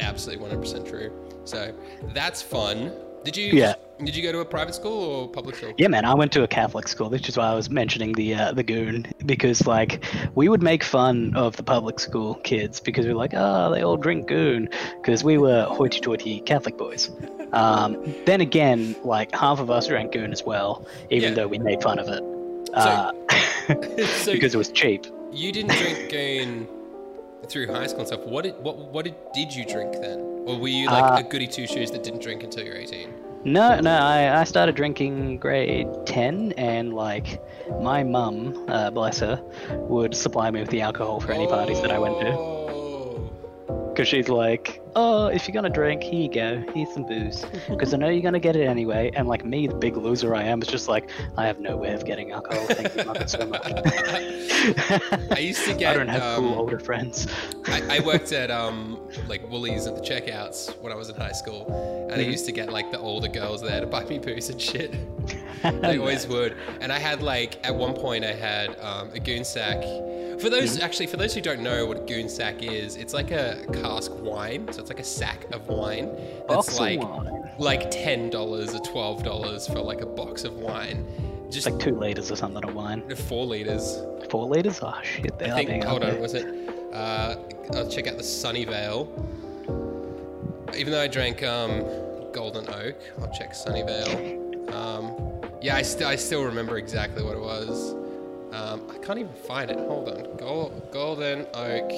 absolutely 0.00 0.48
100% 0.48 0.88
true. 0.90 1.27
So 1.48 1.72
that's 2.14 2.42
fun. 2.42 2.92
Did 3.24 3.36
you? 3.36 3.46
Yeah. 3.52 3.74
Did 4.04 4.14
you 4.14 4.22
go 4.22 4.30
to 4.30 4.38
a 4.40 4.44
private 4.44 4.74
school 4.76 4.92
or 5.02 5.28
public 5.28 5.56
school? 5.56 5.72
Yeah, 5.76 5.88
man, 5.88 6.04
I 6.04 6.14
went 6.14 6.30
to 6.32 6.44
a 6.44 6.46
Catholic 6.48 6.86
school, 6.86 7.10
which 7.10 7.28
is 7.28 7.36
why 7.36 7.46
I 7.48 7.54
was 7.54 7.68
mentioning 7.68 8.12
the 8.12 8.32
uh, 8.34 8.52
the 8.52 8.62
goon 8.62 9.06
because 9.26 9.66
like 9.66 10.04
we 10.36 10.48
would 10.48 10.62
make 10.62 10.84
fun 10.84 11.32
of 11.34 11.56
the 11.56 11.64
public 11.64 11.98
school 11.98 12.34
kids 12.44 12.78
because 12.78 13.06
we 13.06 13.12
are 13.12 13.16
like, 13.16 13.32
oh, 13.34 13.72
they 13.72 13.82
all 13.82 13.96
drink 13.96 14.28
goon 14.28 14.68
because 15.00 15.24
we 15.24 15.36
were 15.36 15.64
hoity-toity 15.64 16.40
Catholic 16.42 16.78
boys. 16.78 17.10
Um, 17.52 17.96
then 18.26 18.40
again, 18.40 18.94
like 19.02 19.34
half 19.34 19.58
of 19.58 19.68
us 19.70 19.88
drank 19.88 20.12
goon 20.12 20.30
as 20.32 20.44
well, 20.44 20.86
even 21.10 21.30
Yeah. 21.30 21.34
though 21.34 21.48
we 21.48 21.58
made 21.58 21.82
fun 21.82 21.98
of 21.98 22.06
it 22.08 22.22
uh, 22.74 23.10
So 24.22 24.32
because 24.36 24.54
it 24.54 24.58
was 24.58 24.68
cheap. 24.70 25.06
you 25.32 25.50
didn't 25.50 25.72
drink 25.76 26.10
goon 26.10 26.68
through 27.48 27.66
high 27.72 27.86
school 27.88 28.00
and 28.00 28.08
stuff, 28.08 28.20
what 28.20 28.44
did 28.44 28.54
what 28.62 28.76
what 28.92 29.04
did, 29.06 29.16
did 29.34 29.52
you 29.52 29.64
drink 29.66 29.92
then, 29.94 30.37
or 30.48 30.58
were 30.58 30.68
you 30.68 30.86
like 30.86 31.04
Uh, 31.04 31.26
a 31.26 31.30
goody 31.30 31.46
two 31.46 31.66
shoes 31.66 31.90
that 31.90 32.02
didn't 32.02 32.22
drink 32.22 32.42
until 32.42 32.64
you're 32.64 32.76
18? 32.76 33.14
No, 33.44 33.78
no, 33.80 33.90
I, 33.96 34.40
I 34.40 34.44
started 34.44 34.74
drinking 34.74 35.38
grade 35.38 35.86
10, 36.06 36.52
and 36.56 36.92
like 36.94 37.40
my 37.80 38.02
mum, 38.02 38.64
uh, 38.68 38.90
bless 38.90 39.20
her, 39.20 39.40
would 39.88 40.14
supply 40.14 40.50
me 40.50 40.60
with 40.60 40.70
the 40.70 40.80
alcohol 40.80 41.20
for 41.20 41.32
any 41.32 41.46
parties 41.46 41.80
that 41.82 41.92
I 41.92 41.98
went 41.98 42.18
to. 42.20 42.32
Oh. 42.32 43.30
Because 43.90 44.08
she's 44.08 44.28
like, 44.28 44.80
oh, 45.00 45.26
if 45.28 45.46
you're 45.46 45.52
gonna 45.54 45.70
drink, 45.70 46.02
here 46.02 46.14
you 46.22 46.28
go, 46.30 46.64
here's 46.74 46.92
some 46.92 47.04
booze. 47.06 47.44
Because 47.68 47.94
I 47.94 47.96
know 47.98 48.08
you're 48.08 48.22
gonna 48.22 48.40
get 48.40 48.56
it 48.56 48.64
anyway. 48.66 49.10
And 49.14 49.28
like 49.28 49.44
me, 49.44 49.66
the 49.68 49.74
big 49.74 49.96
loser 49.96 50.34
I 50.34 50.42
am, 50.42 50.60
is 50.62 50.68
just 50.68 50.88
like, 50.88 51.10
I 51.36 51.46
have 51.46 51.60
no 51.60 51.76
way 51.76 51.92
of 51.92 52.04
getting 52.04 52.32
alcohol. 52.32 52.66
Thank 52.66 52.96
you 52.96 53.04
mother, 53.04 53.26
so 53.28 53.46
much. 53.46 53.62
I 55.32 55.38
used 55.40 55.64
to 55.66 55.74
get. 55.78 55.92
I 55.92 55.94
don't 55.94 56.08
have 56.08 56.22
um, 56.22 56.44
cool 56.44 56.54
older 56.58 56.78
friends. 56.80 57.28
I, 57.66 57.98
I 57.98 58.00
worked 58.00 58.32
at 58.32 58.50
um 58.50 58.98
like 59.28 59.48
Woolies 59.50 59.86
at 59.86 59.94
the 59.94 60.02
checkouts 60.02 60.76
when 60.82 60.92
I 60.92 60.96
was 60.96 61.08
in 61.08 61.14
high 61.16 61.32
school, 61.32 61.66
and 62.10 62.20
I 62.20 62.24
Mhm. 62.24 62.30
used 62.32 62.46
to 62.46 62.52
get 62.52 62.72
like 62.72 62.90
the 62.90 62.98
older 62.98 63.28
girls 63.28 63.60
there 63.62 63.80
to 63.80 63.86
buy 63.86 64.04
me 64.04 64.18
booze 64.18 64.48
and 64.50 64.60
shit. 64.60 64.92
They 65.80 65.98
always 65.98 66.26
would. 66.26 66.56
And 66.80 66.92
I 66.92 66.98
had 66.98 67.22
like 67.22 67.64
at 67.66 67.74
one 67.74 67.94
point 67.94 68.24
I 68.24 68.32
had 68.32 68.78
um, 68.80 69.10
a 69.12 69.20
goon 69.20 69.44
sack. 69.44 69.80
For 70.40 70.48
those 70.50 70.74
Mm-hmm. 70.76 70.84
actually, 70.84 71.06
for 71.08 71.16
those 71.16 71.34
who 71.34 71.40
don't 71.40 71.60
know 71.62 71.84
what 71.86 71.96
a 71.96 72.04
goon 72.04 72.28
sack 72.28 72.62
is, 72.62 72.96
it's 72.96 73.12
like 73.12 73.30
a 73.32 73.64
cask 73.72 74.12
wine. 74.16 74.72
So 74.72 74.80
it's 74.80 74.88
like 74.90 75.00
a 75.00 75.04
sack 75.04 75.46
of 75.52 75.66
wine 75.68 76.10
that's 76.48 76.66
Box 76.68 76.78
like 76.78 77.00
wine. 77.00 77.50
like 77.58 77.90
ten 77.90 78.30
dollars 78.30 78.72
or 78.74 78.78
twelve 78.80 79.24
dollars 79.24 79.66
for 79.66 79.80
like 79.80 80.00
a 80.00 80.06
box 80.06 80.44
of 80.44 80.54
wine. 80.58 81.04
Just 81.50 81.66
It's 81.66 81.74
like 81.76 81.82
two 81.84 81.96
liters 81.98 82.30
or 82.30 82.36
something 82.36 82.62
of 82.64 82.74
wine. 82.74 83.02
four 83.16 83.46
liters. 83.46 84.00
Four 84.30 84.46
liters? 84.48 84.78
Oh 84.82 84.94
shit, 85.02 85.36
they 85.38 85.46
I 85.46 85.50
are 85.50 85.56
think. 85.56 85.70
big. 85.70 85.84
Hold 85.84 86.04
on, 86.04 86.20
was 86.20 86.34
it? 86.34 86.46
Uh, 86.92 87.36
I'll 87.74 87.88
check 87.90 88.06
out 88.06 88.16
the 88.16 88.22
Sunnyvale. 88.22 89.08
Even 90.76 90.92
though 90.92 91.00
I 91.00 91.08
drank 91.08 91.42
um, 91.42 91.82
Golden 92.32 92.68
Oak, 92.72 92.96
I'll 93.20 93.32
check 93.32 93.52
Sunnyvale. 93.54 94.72
Um, 94.72 95.37
yeah, 95.60 95.76
I, 95.76 95.82
st- 95.82 96.04
I 96.08 96.16
still 96.16 96.44
remember 96.44 96.78
exactly 96.78 97.22
what 97.22 97.34
it 97.34 97.40
was. 97.40 97.92
Um, 98.52 98.82
I 98.90 98.98
can't 98.98 99.18
even 99.18 99.32
find 99.46 99.70
it. 99.70 99.78
Hold 99.78 100.08
on. 100.08 100.36
Gol- 100.36 100.72
Golden 100.92 101.46
Oak 101.54 101.90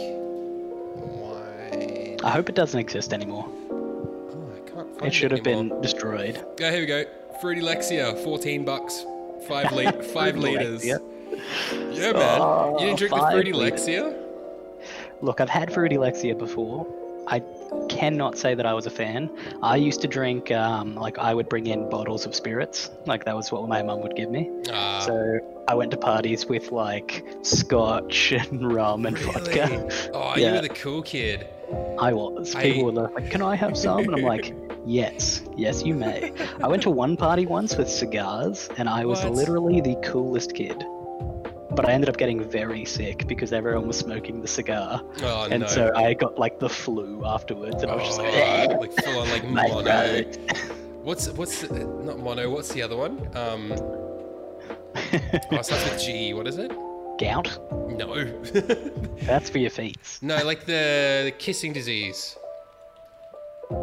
wine. 0.97 2.19
I 2.25 2.31
hope 2.31 2.49
it 2.49 2.55
doesn't 2.55 2.79
exist 2.79 3.13
anymore. 3.13 3.47
Oh, 3.71 4.53
I 4.55 4.59
can't 4.71 4.89
find 4.91 5.03
it. 5.03 5.07
It 5.07 5.15
should 5.15 5.31
have 5.31 5.43
been 5.43 5.81
destroyed. 5.81 6.45
Go 6.57 6.71
here 6.71 6.81
we 6.81 6.87
go. 6.87 7.05
Fruity 7.41 7.63
Lexia, 7.63 8.23
fourteen 8.25 8.65
bucks, 8.65 9.05
five 9.49 9.73
li- 9.73 9.87
five 10.15 10.37
liters. 10.37 10.83
Lexia. 10.85 11.01
Yeah, 11.95 12.13
man. 12.13 12.41
Oh, 12.41 12.77
you 12.81 12.87
didn't 12.87 12.99
drink 12.99 13.15
the 13.15 13.31
Fruity. 13.31 13.53
Lexia? 13.53 14.17
Look, 15.23 15.41
I've 15.41 15.49
had 15.49 15.73
Fruity 15.73 15.97
Lexia 15.97 16.37
before. 16.37 16.87
I 17.29 17.41
cannot 17.89 18.39
say 18.39 18.55
that 18.55 18.67
I 18.67 18.75
was 18.75 18.87
a 18.87 18.91
fan. 18.91 19.31
I 19.63 19.77
used 19.77 20.01
to 20.03 20.09
drink, 20.09 20.51
um, 20.51 20.95
like, 20.95 21.19
I 21.19 21.35
would 21.35 21.49
bring 21.49 21.67
in 21.67 21.89
bottles 21.91 22.27
of 22.27 22.35
spirits. 22.35 22.91
Like, 23.07 23.25
that 23.25 23.35
was 23.37 23.51
what 23.53 23.69
my 23.69 23.83
mum 23.83 24.01
would 24.03 24.17
give 24.17 24.31
me. 24.31 24.51
Ah, 24.73 25.01
So 25.07 25.39
I 25.69 25.75
went 25.75 25.91
to 25.93 25.97
parties 25.97 26.47
with, 26.47 26.73
like, 26.73 27.25
scotch 27.43 28.33
and 28.41 28.73
rum 28.73 29.07
and 29.07 29.19
vodka. 29.19 29.67
Really? 29.69 29.89
Oh, 30.15 30.37
you 30.37 30.53
were 30.53 30.61
the 30.63 30.69
cool 30.71 31.03
kid. 31.03 31.47
I 32.01 32.13
was. 32.13 32.55
I- 32.55 32.63
People 32.63 32.85
were 32.93 33.09
like, 33.09 33.31
can 33.31 33.43
I 33.43 33.55
have 33.57 33.77
some? 33.77 34.01
And 34.01 34.15
I'm 34.15 34.23
like, 34.23 34.55
yes, 34.87 35.43
yes, 35.57 35.85
you 35.85 35.95
may. 35.95 36.33
I 36.63 36.67
went 36.69 36.83
to 36.85 36.91
one 36.91 37.17
party 37.17 37.47
once 37.47 37.77
with 37.77 37.89
cigars, 37.89 38.69
and 38.79 38.89
I 38.89 39.05
was 39.05 39.23
What? 39.23 39.35
literally 39.35 39.81
the 39.81 39.97
coolest 40.05 40.55
kid. 40.55 40.85
But 41.73 41.89
I 41.89 41.93
ended 41.93 42.09
up 42.09 42.17
getting 42.17 42.43
very 42.49 42.85
sick 42.85 43.27
because 43.29 43.53
everyone 43.53 43.87
was 43.87 43.99
smoking 43.99 44.41
the 44.43 44.49
cigar. 44.49 45.03
Oh 45.23 45.47
and 45.51 45.63
no. 45.63 45.67
so 45.69 45.93
I 45.95 46.15
got 46.15 46.39
like 46.39 46.59
the 46.59 46.69
flu 46.69 47.25
afterwards, 47.25 47.83
and 47.83 47.91
I 47.93 47.95
was 47.95 48.07
just 48.07 48.19
like, 48.19 48.33
Oh, 48.33 48.37
"Eh, 48.37 48.77
like 48.79 48.93
full 49.05 49.19
on 49.21 49.31
like 49.31 49.45
mono. 49.49 49.83
throat." 49.83 50.39
What's 51.03 51.29
what's 51.31 51.63
the, 51.63 51.85
not 51.85 52.19
mono? 52.19 52.51
What's 52.51 52.73
the 52.73 52.83
other 52.83 52.97
one? 52.97 53.19
Um, 53.37 53.73
oh, 53.73 54.95
it 54.95 55.65
starts 55.65 55.71
with 55.91 56.01
G. 56.03 56.35
What 56.35 56.47
is 56.47 56.59
it? 56.59 56.73
Gout? 57.19 57.59
No, 57.91 58.25
That's 59.23 59.49
for 59.51 59.59
your 59.59 59.71
feet. 59.71 59.97
no, 60.23 60.43
like 60.45 60.65
the, 60.67 61.23
the 61.27 61.35
kissing 61.39 61.73
disease. 61.73 62.37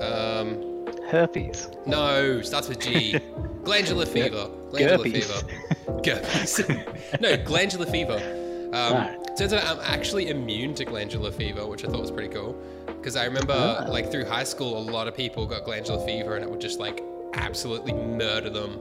Um, 0.02 0.77
Herpes. 1.08 1.70
no, 1.86 2.42
starts 2.42 2.68
with 2.70 2.80
G. 2.80 3.20
Glandular 3.64 4.06
fever. 4.06 4.50
Glandular 4.70 4.98
Gurpies. 5.06 5.24
fever. 5.24 6.02
Gurpies. 6.02 7.20
no, 7.22 7.38
glandular 7.38 7.86
fever. 7.86 8.70
Um. 8.74 9.24
Turns 9.38 9.54
out 9.54 9.64
I'm 9.68 9.80
actually 9.84 10.30
immune 10.30 10.74
to 10.74 10.84
glandular 10.84 11.30
fever, 11.32 11.68
which 11.68 11.86
I 11.86 11.90
thought 11.90 12.02
was 12.02 12.10
pretty 12.10 12.34
cool. 12.34 12.60
Because 12.88 13.16
I 13.16 13.26
remember, 13.26 13.54
Ah. 13.54 13.86
like, 13.88 14.10
through 14.12 14.26
high 14.26 14.44
school, 14.44 14.80
a 14.80 14.86
lot 14.92 15.08
of 15.08 15.16
people 15.16 15.46
got 15.46 15.64
glandular 15.64 16.04
fever 16.08 16.36
and 16.38 16.44
it 16.44 16.50
would 16.50 16.60
just, 16.60 16.80
like, 16.80 17.04
absolutely 17.36 17.94
murder 17.94 18.50
them. 18.50 18.80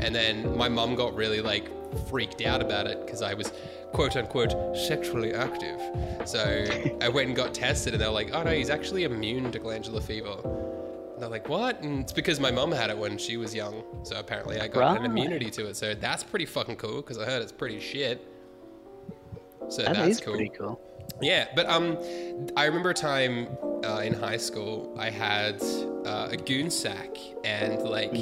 And 0.00 0.12
then 0.12 0.56
my 0.58 0.68
mum 0.68 0.96
got 0.96 1.14
really, 1.14 1.40
like, 1.40 1.68
freaked 2.08 2.42
out 2.44 2.60
about 2.60 2.88
it 2.88 3.06
because 3.06 3.22
I 3.22 3.34
was, 3.34 3.52
quote 3.92 4.16
unquote, 4.16 4.76
sexually 4.76 5.32
active. 5.32 5.80
So 6.24 6.40
I 7.00 7.08
went 7.08 7.28
and 7.28 7.36
got 7.36 7.54
tested 7.54 7.92
and 7.94 8.02
they 8.02 8.06
were 8.08 8.12
like, 8.12 8.30
oh 8.34 8.42
no, 8.42 8.50
he's 8.50 8.70
actually 8.70 9.04
immune 9.04 9.52
to 9.52 9.60
glandular 9.60 10.00
fever. 10.00 10.34
And 11.14 11.22
they're 11.22 11.30
like, 11.30 11.48
what? 11.48 11.80
And 11.82 12.00
it's 12.00 12.12
because 12.12 12.40
my 12.40 12.50
mum 12.50 12.72
had 12.72 12.90
it 12.90 12.98
when 12.98 13.16
she 13.18 13.36
was 13.36 13.54
young. 13.54 13.82
So 14.02 14.16
apparently 14.18 14.60
I 14.60 14.68
got 14.68 14.98
an 14.98 15.04
immunity 15.04 15.50
to 15.52 15.66
it. 15.66 15.76
So 15.76 15.94
that's 15.94 16.22
pretty 16.24 16.46
fucking 16.46 16.76
cool 16.76 16.96
because 16.96 17.18
I 17.18 17.24
heard 17.24 17.40
it's 17.42 17.52
pretty 17.52 17.80
shit. 17.80 18.26
So 19.68 19.82
That 19.82 19.94
that's 19.94 20.08
is 20.08 20.20
cool. 20.20 20.34
pretty 20.34 20.50
cool. 20.50 20.80
Yeah, 21.22 21.46
but 21.54 21.66
um, 21.66 21.96
I 22.56 22.64
remember 22.64 22.90
a 22.90 22.94
time 22.94 23.48
uh, 23.84 24.00
in 24.00 24.12
high 24.14 24.36
school 24.36 24.94
I 24.98 25.10
had 25.10 25.62
uh, 26.04 26.28
a 26.32 26.36
goon 26.36 26.70
sack 26.70 27.16
and 27.44 27.80
like 27.82 28.12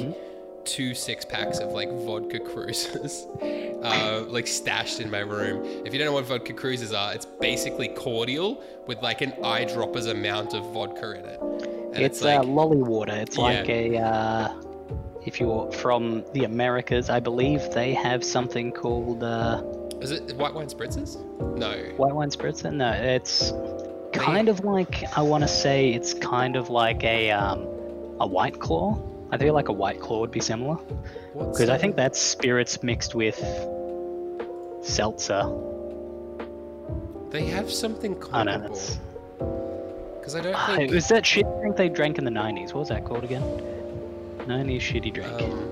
two 0.65 0.93
six 0.93 1.25
packs 1.25 1.59
of 1.59 1.71
like 1.71 1.89
vodka 2.05 2.39
cruisers, 2.39 3.25
uh, 3.83 4.23
like 4.27 4.47
stashed 4.47 4.99
in 4.99 5.09
my 5.09 5.19
room. 5.19 5.63
If 5.85 5.93
you 5.93 5.99
don't 5.99 6.07
know 6.07 6.13
what 6.13 6.25
vodka 6.25 6.53
cruisers 6.53 6.93
are, 6.93 7.13
it's 7.13 7.25
basically 7.25 7.89
cordial 7.89 8.63
with 8.87 9.01
like 9.01 9.21
an 9.21 9.31
eyedropper's 9.43 10.07
amount 10.07 10.53
of 10.53 10.63
vodka 10.73 11.11
in 11.19 11.25
it. 11.25 11.39
And 11.93 12.03
It's, 12.03 12.21
like 12.21 12.39
uh, 12.39 12.43
lolly 12.43 12.81
water. 12.81 13.13
It's 13.13 13.37
Yeah. 13.37 13.43
like 13.43 13.69
a. 13.69 13.97
Uh, 13.97 14.53
if 15.25 15.39
you're 15.39 15.71
from 15.71 16.25
the 16.33 16.43
Americas, 16.43 17.09
I 17.09 17.19
believe 17.19 17.71
they 17.71 17.93
have 17.93 18.23
something 18.25 18.71
called 18.71 19.23
uh, 19.23 19.63
is 20.01 20.11
it 20.11 20.35
white 20.35 20.53
wine 20.53 20.67
spritzers? 20.67 21.17
No. 21.57 21.71
white 21.95 22.13
wine 22.13 22.29
spritzer. 22.29 22.73
No, 22.73 22.91
it's 22.91 23.53
kind 24.11 24.49
of 24.49 24.65
like 24.65 25.03
I 25.17 25.21
want 25.21 25.43
to 25.43 25.47
say 25.47 25.93
it's 25.93 26.13
kind 26.13 26.57
of 26.57 26.69
like 26.69 27.03
a 27.05 27.31
um, 27.31 27.61
a 28.19 28.27
white 28.27 28.59
claw. 28.59 28.99
I 29.33 29.37
feel 29.39 29.55
like 29.55 29.67
a 29.67 29.73
white 29.73 29.99
claw 29.99 30.19
would 30.19 30.29
be 30.29 30.39
similar 30.39 30.75
because 31.33 31.67
I 31.67 31.73
uh, 31.75 31.77
think 31.79 31.95
that's 31.95 32.19
spirits 32.19 32.83
mixed 32.83 33.15
with 33.15 33.35
seltzer. 34.83 35.43
they 37.31 37.45
have 37.45 37.71
something 37.71 38.15
I 38.15 38.19
comparable. 38.43 38.79
Because 40.19 40.35
I 40.35 40.41
don't 40.41 40.53
Ah, 40.55 40.75
think. 40.75 40.91
It 40.91 40.93
was 40.93 41.07
that 41.07 41.25
shit 41.25 41.47
drink 41.59 41.77
they 41.77 41.89
drank 41.89 42.19
in 42.19 42.25
the 42.25 42.31
90s. 42.31 42.67
What 42.73 42.81
was 42.81 42.89
that 42.89 43.05
called 43.05 43.23
again? 43.23 43.41
90s 44.45 44.81
shitty 44.81 45.11
drink. 45.11 45.31
Um, 45.41 45.69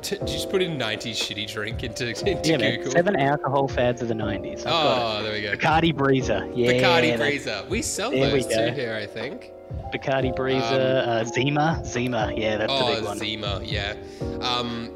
t- 0.00 0.16
did 0.18 0.28
you 0.28 0.34
just 0.36 0.50
put 0.50 0.62
in 0.62 0.78
90s 0.78 1.16
shitty 1.16 1.52
drink 1.52 1.82
into, 1.82 2.08
into 2.26 2.48
yeah, 2.48 2.56
man. 2.58 2.90
Seven 2.92 3.16
alcohol 3.16 3.66
fads 3.66 4.02
of 4.02 4.08
the 4.08 4.14
90s. 4.14 4.60
I've 4.60 4.66
Oh, 4.68 5.22
there 5.24 5.32
we 5.32 5.42
go. 5.42 5.56
Bacardi 5.56 5.92
Breezer. 5.92 6.48
Yeah. 6.54 6.74
Bacardi 6.74 7.18
Breezer. 7.18 7.68
We 7.68 7.82
sell 7.82 8.12
there 8.12 8.30
those 8.30 8.46
too 8.46 8.70
here, 8.70 8.94
I 8.94 9.06
think. 9.06 9.50
Bacardi 9.92 10.34
Breezer. 10.36 11.06
uh, 11.06 11.24
Zima. 11.24 11.82
Zima. 11.84 12.32
Yeah, 12.36 12.56
that's 12.56 12.72
the 12.72 12.78
Oh, 12.84 12.94
big 12.94 13.04
one. 13.04 13.18
Zima, 13.18 13.60
yeah. 13.64 13.94
Um, 14.40 14.90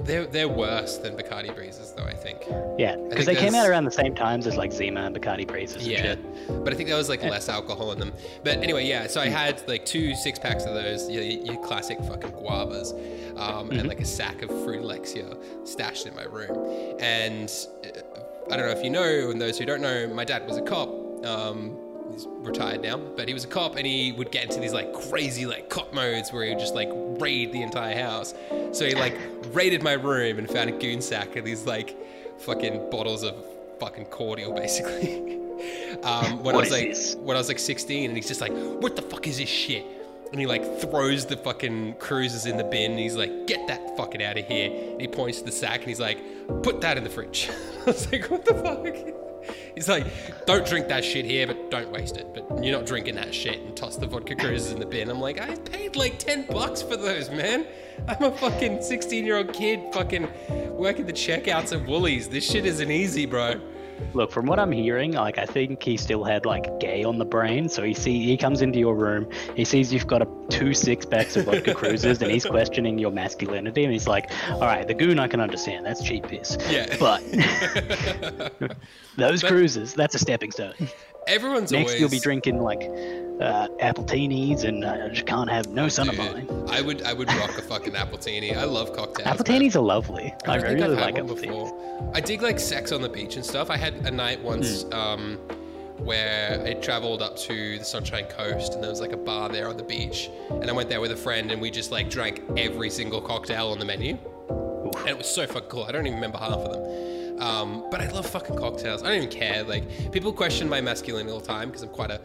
they're 0.00 0.26
they're 0.26 0.48
worse 0.48 0.96
than 0.96 1.16
Bacardi 1.16 1.54
Breezers, 1.54 1.94
though. 1.94 2.02
I 2.04 2.14
think. 2.14 2.44
Yeah, 2.78 2.96
because 3.08 3.24
they 3.26 3.36
came 3.36 3.54
out 3.54 3.68
around 3.68 3.84
the 3.84 3.90
same 3.92 4.14
times 4.16 4.46
as 4.48 4.56
like 4.56 4.72
Zima 4.72 5.00
and 5.02 5.14
Bacardi 5.14 5.46
Breezers 5.46 5.86
Yeah, 5.86 6.02
shit. 6.02 6.64
but 6.64 6.72
I 6.72 6.76
think 6.76 6.88
there 6.88 6.98
was 6.98 7.08
like 7.08 7.22
less 7.22 7.48
alcohol 7.48 7.92
in 7.92 7.98
them. 8.00 8.12
But 8.42 8.58
anyway, 8.58 8.84
yeah. 8.86 9.06
So 9.06 9.20
I 9.20 9.28
had 9.28 9.62
like 9.68 9.84
two 9.86 10.14
six 10.16 10.38
packs 10.40 10.64
of 10.64 10.74
those, 10.74 11.08
your, 11.08 11.22
your 11.22 11.56
classic 11.64 11.98
fucking 12.00 12.32
guavas, 12.32 12.92
um, 13.38 13.68
Mm-hmm. 13.68 13.78
and 13.78 13.88
like 13.88 14.00
a 14.00 14.04
sack 14.04 14.42
of 14.42 14.48
Fruit 14.64 14.82
Lexia 14.82 15.36
stashed 15.66 16.06
in 16.06 16.16
my 16.16 16.24
room. 16.24 16.96
And 17.00 17.48
uh, 17.84 18.20
I 18.52 18.56
don't 18.56 18.66
know 18.66 18.72
if 18.76 18.82
you 18.82 18.90
know, 18.90 19.30
and 19.30 19.40
those 19.40 19.56
who 19.56 19.64
don't 19.66 19.80
know, 19.82 20.08
my 20.08 20.24
dad 20.24 20.46
was 20.48 20.56
a 20.56 20.62
cop. 20.62 20.88
Um, 21.24 21.78
he's 22.12 22.26
retired 22.28 22.82
now, 22.82 22.96
but 22.96 23.28
he 23.28 23.34
was 23.34 23.44
a 23.44 23.48
cop, 23.48 23.76
and 23.76 23.86
he 23.86 24.12
would 24.12 24.30
get 24.30 24.44
into 24.44 24.60
these 24.60 24.72
like 24.72 24.92
crazy 24.92 25.46
like 25.46 25.68
cop 25.68 25.92
modes 25.92 26.32
where 26.32 26.44
he 26.44 26.50
would 26.50 26.58
just 26.58 26.74
like 26.74 26.90
raid 26.92 27.52
the 27.52 27.62
entire 27.62 27.96
house. 28.00 28.34
So 28.72 28.86
he 28.86 28.94
like 28.94 29.18
raided 29.52 29.82
my 29.82 29.92
room 29.92 30.38
and 30.38 30.48
found 30.48 30.70
a 30.70 30.72
goon 30.72 31.00
sack 31.00 31.36
and 31.36 31.46
these 31.46 31.66
like 31.66 31.96
fucking 32.38 32.90
bottles 32.90 33.22
of 33.22 33.34
fucking 33.80 34.06
cordial, 34.06 34.52
basically. 34.52 35.34
um, 36.02 36.42
when 36.42 36.54
I 36.54 36.58
was 36.58 36.70
like 36.70 36.88
this? 36.88 37.16
when 37.16 37.36
I 37.36 37.40
was 37.40 37.48
like 37.48 37.58
16, 37.58 38.10
and 38.10 38.16
he's 38.16 38.28
just 38.28 38.40
like, 38.40 38.52
"What 38.52 38.96
the 38.96 39.02
fuck 39.02 39.26
is 39.26 39.38
this 39.38 39.48
shit?" 39.48 39.84
And 40.30 40.40
he 40.40 40.46
like 40.46 40.80
throws 40.80 41.26
the 41.26 41.36
fucking 41.36 41.94
cruisers 41.94 42.46
in 42.46 42.56
the 42.56 42.64
bin. 42.64 42.92
And 42.92 43.00
he's 43.00 43.16
like, 43.16 43.46
"Get 43.46 43.66
that 43.68 43.96
fucking 43.96 44.22
out 44.22 44.38
of 44.38 44.46
here!" 44.46 44.70
And 44.92 45.00
he 45.00 45.08
points 45.08 45.38
to 45.40 45.44
the 45.44 45.52
sack 45.52 45.80
and 45.80 45.88
he's 45.88 46.00
like, 46.00 46.18
"Put 46.62 46.80
that 46.80 46.96
in 46.96 47.04
the 47.04 47.10
fridge." 47.10 47.50
I 47.82 47.84
was 47.84 48.10
like, 48.10 48.30
"What 48.30 48.44
the 48.44 48.54
fuck?" 48.54 49.21
He's 49.74 49.88
like, 49.88 50.06
don't 50.46 50.66
drink 50.66 50.88
that 50.88 51.04
shit 51.04 51.24
here, 51.24 51.46
but 51.46 51.70
don't 51.70 51.90
waste 51.90 52.16
it. 52.16 52.26
But 52.34 52.62
you're 52.62 52.76
not 52.76 52.86
drinking 52.86 53.14
that 53.16 53.34
shit 53.34 53.60
and 53.60 53.76
toss 53.76 53.96
the 53.96 54.06
vodka 54.06 54.34
cruisers 54.36 54.72
in 54.72 54.80
the 54.80 54.86
bin. 54.86 55.10
I'm 55.10 55.20
like, 55.20 55.40
I 55.40 55.54
paid 55.56 55.96
like 55.96 56.18
10 56.18 56.46
bucks 56.46 56.82
for 56.82 56.96
those, 56.96 57.30
man. 57.30 57.66
I'm 58.08 58.22
a 58.22 58.32
fucking 58.32 58.82
16 58.82 59.24
year 59.24 59.38
old 59.38 59.52
kid 59.52 59.92
fucking 59.92 60.28
working 60.76 61.06
the 61.06 61.12
checkouts 61.12 61.72
at 61.72 61.86
Woolies. 61.86 62.28
This 62.28 62.48
shit 62.48 62.66
isn't 62.66 62.90
easy, 62.90 63.26
bro. 63.26 63.60
Look, 64.14 64.30
from 64.32 64.46
what 64.46 64.58
I'm 64.58 64.72
hearing, 64.72 65.12
like 65.12 65.38
I 65.38 65.46
think 65.46 65.82
he 65.82 65.96
still 65.96 66.24
had 66.24 66.44
like 66.44 66.80
gay 66.80 67.04
on 67.04 67.18
the 67.18 67.24
brain. 67.24 67.68
So 67.68 67.82
he 67.82 67.94
see 67.94 68.24
he 68.24 68.36
comes 68.36 68.60
into 68.62 68.78
your 68.78 68.94
room, 68.94 69.28
he 69.56 69.64
sees 69.64 69.92
you've 69.92 70.06
got 70.06 70.22
a 70.22 70.28
two 70.50 70.74
six 70.74 71.06
packs 71.06 71.36
of 71.36 71.46
vodka 71.46 71.74
cruisers, 71.74 72.20
and 72.20 72.30
he's 72.30 72.44
questioning 72.44 72.98
your 72.98 73.10
masculinity, 73.10 73.84
and 73.84 73.92
he's 73.92 74.08
like, 74.08 74.30
"All 74.50 74.60
right, 74.60 74.86
the 74.86 74.94
goon 74.94 75.18
I 75.18 75.28
can 75.28 75.40
understand. 75.40 75.86
That's 75.86 76.02
cheap 76.02 76.26
piss. 76.26 76.58
Yeah. 76.68 76.96
But 76.98 77.22
those 79.16 79.42
But- 79.42 79.48
cruisers, 79.48 79.94
that's 79.94 80.14
a 80.14 80.18
stepping 80.18 80.50
stone. 80.50 80.74
Everyone's 81.26 81.70
Next, 81.72 81.90
always. 81.90 82.00
you'll 82.00 82.10
be 82.10 82.18
drinking 82.18 82.60
like 82.62 82.82
uh, 83.40 83.68
appletinies, 83.80 84.64
and 84.64 84.84
uh, 84.84 85.08
just 85.08 85.26
can't 85.26 85.50
have 85.50 85.68
no 85.68 85.88
son 85.88 86.08
of 86.08 86.16
mine. 86.18 86.48
I 86.68 86.80
would, 86.80 87.02
I 87.02 87.12
would 87.12 87.28
rock 87.34 87.56
a 87.58 87.62
fucking 87.62 87.92
appletini. 87.94 88.56
I 88.56 88.64
love 88.64 88.92
cocktails. 88.94 89.26
man. 89.26 89.36
Appletinis 89.36 89.76
are 89.76 89.80
lovely. 89.80 90.34
I, 90.46 90.54
I 90.54 90.58
don't 90.58 90.74
really 90.74 90.96
like 90.96 91.14
appletinis. 91.16 91.42
before. 91.42 92.10
I 92.14 92.20
dig 92.20 92.42
like 92.42 92.58
sex 92.58 92.92
on 92.92 93.02
the 93.02 93.08
beach 93.08 93.36
and 93.36 93.44
stuff. 93.44 93.70
I 93.70 93.76
had 93.76 93.94
a 94.06 94.10
night 94.10 94.42
once 94.42 94.82
Hmm. 94.82 94.92
um, 94.92 95.38
where 95.98 96.62
I 96.66 96.74
traveled 96.74 97.22
up 97.22 97.36
to 97.38 97.78
the 97.78 97.84
Sunshine 97.84 98.24
Coast 98.24 98.74
and 98.74 98.82
there 98.82 98.90
was 98.90 99.00
like 99.00 99.12
a 99.12 99.16
bar 99.16 99.48
there 99.48 99.68
on 99.68 99.76
the 99.76 99.84
beach, 99.84 100.28
and 100.50 100.68
I 100.68 100.72
went 100.72 100.88
there 100.88 101.00
with 101.00 101.12
a 101.12 101.16
friend 101.16 101.52
and 101.52 101.60
we 101.62 101.70
just 101.70 101.92
like 101.92 102.10
drank 102.10 102.42
every 102.56 102.90
single 102.90 103.20
cocktail 103.20 103.68
on 103.68 103.78
the 103.78 103.84
menu, 103.84 104.18
and 104.98 105.08
it 105.08 105.16
was 105.16 105.28
so 105.28 105.46
fucking 105.46 105.68
cool. 105.68 105.84
I 105.84 105.92
don't 105.92 106.06
even 106.06 106.16
remember 106.16 106.38
half 106.38 106.52
of 106.58 106.72
them. 106.72 106.82
Um, 107.42 107.84
but 107.90 108.00
I 108.00 108.08
love 108.08 108.26
fucking 108.26 108.56
cocktails. 108.56 109.02
I 109.02 109.08
don't 109.08 109.16
even 109.24 109.28
care. 109.28 109.64
Like 109.64 110.12
people 110.12 110.32
question 110.32 110.68
my 110.68 110.80
masculinity 110.80 111.32
all 111.32 111.40
the 111.40 111.46
time 111.46 111.68
because 111.68 111.82
I'm 111.82 111.88
quite 111.88 112.12
a 112.12 112.20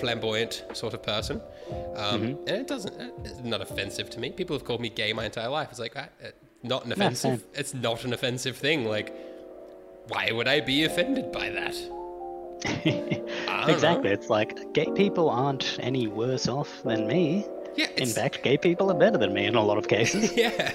flamboyant 0.00 0.64
sort 0.72 0.94
of 0.94 1.02
person, 1.02 1.40
um, 1.96 2.38
and 2.46 2.50
it 2.50 2.68
doesn't. 2.68 2.94
It's 3.24 3.40
not 3.40 3.60
offensive 3.60 4.08
to 4.10 4.20
me. 4.20 4.30
People 4.30 4.56
have 4.56 4.64
called 4.64 4.80
me 4.80 4.88
gay 4.88 5.12
my 5.12 5.24
entire 5.24 5.48
life. 5.48 5.68
It's 5.70 5.80
like 5.80 5.94
ah, 5.96 6.06
uh, 6.24 6.28
not 6.62 6.84
an 6.84 6.92
offensive. 6.92 7.40
same. 7.40 7.42
it's 7.54 7.74
not 7.74 8.04
an 8.04 8.12
offensive 8.12 8.56
thing. 8.56 8.84
Like, 8.84 9.12
why 10.06 10.30
would 10.30 10.46
I 10.46 10.60
be 10.60 10.84
offended 10.84 11.32
by 11.32 11.50
that? 11.50 11.76
Exactly. 13.68 14.08
know. 14.08 14.14
It's 14.14 14.28
like 14.30 14.72
gay 14.72 14.90
people 14.94 15.30
aren't 15.30 15.78
any 15.80 16.08
worse 16.08 16.48
off 16.48 16.82
than 16.82 17.06
me. 17.06 17.46
Yeah. 17.76 17.86
In 17.96 18.08
fact, 18.08 18.42
gay 18.42 18.56
people 18.58 18.90
are 18.90 18.98
better 18.98 19.16
than 19.18 19.32
me 19.32 19.46
in 19.46 19.54
a 19.54 19.62
lot 19.64 19.78
of 19.78 19.88
cases. 19.88 20.32
yeah. 20.36 20.72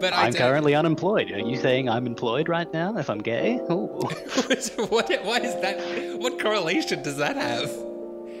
But 0.00 0.12
I 0.12 0.26
I'm 0.26 0.32
don't- 0.32 0.40
currently 0.40 0.74
unemployed. 0.74 1.30
Are 1.30 1.38
you 1.38 1.56
saying 1.56 1.88
I'm 1.88 2.06
employed 2.06 2.48
right 2.48 2.70
now 2.72 2.96
if 2.98 3.08
I'm 3.08 3.18
gay? 3.22 3.60
What? 3.68 5.08
Why 5.24 5.38
is 5.38 5.54
that? 5.62 6.18
What 6.18 6.40
correlation 6.40 7.02
does 7.02 7.16
that 7.16 7.36
have? 7.36 7.70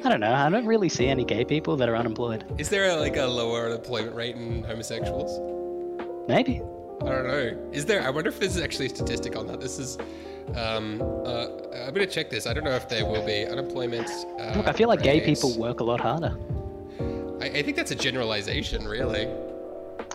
I 0.04 0.08
don't 0.08 0.20
know. 0.20 0.32
I 0.32 0.48
don't 0.50 0.66
really 0.66 0.88
see 0.88 1.08
any 1.08 1.24
gay 1.24 1.44
people 1.44 1.76
that 1.76 1.88
are 1.88 1.96
unemployed. 1.96 2.44
Is 2.58 2.68
there 2.68 2.90
a, 2.90 2.96
like 2.96 3.16
a 3.16 3.24
lower 3.26 3.66
unemployment 3.66 4.14
rate 4.14 4.36
in 4.36 4.62
homosexuals? 4.64 5.40
Maybe. 6.28 6.60
I 7.02 7.08
don't 7.08 7.26
know. 7.26 7.70
Is 7.72 7.84
there? 7.86 8.02
I 8.02 8.10
wonder 8.10 8.28
if 8.30 8.38
there's 8.38 8.58
actually 8.58 8.86
a 8.86 8.90
statistic 8.90 9.36
on 9.36 9.46
that. 9.48 9.60
This 9.60 9.78
is. 9.78 9.98
Um, 10.54 11.02
uh, 11.02 11.46
I'm 11.86 11.92
gonna 11.92 12.06
check 12.06 12.30
this. 12.30 12.46
I 12.46 12.52
don't 12.52 12.62
know 12.64 12.70
if 12.76 12.88
there 12.88 13.04
will 13.04 13.24
be 13.26 13.44
unemployment. 13.46 14.08
Uh, 14.38 14.52
Look, 14.56 14.68
I 14.68 14.72
feel 14.72 14.88
like 14.88 15.02
gay 15.02 15.20
people 15.20 15.56
work 15.58 15.80
a 15.80 15.84
lot 15.84 16.00
harder. 16.00 16.36
I, 17.46 17.58
I 17.58 17.62
think 17.62 17.76
that's 17.76 17.92
a 17.92 17.96
generalization, 17.96 18.86
really. 18.86 19.28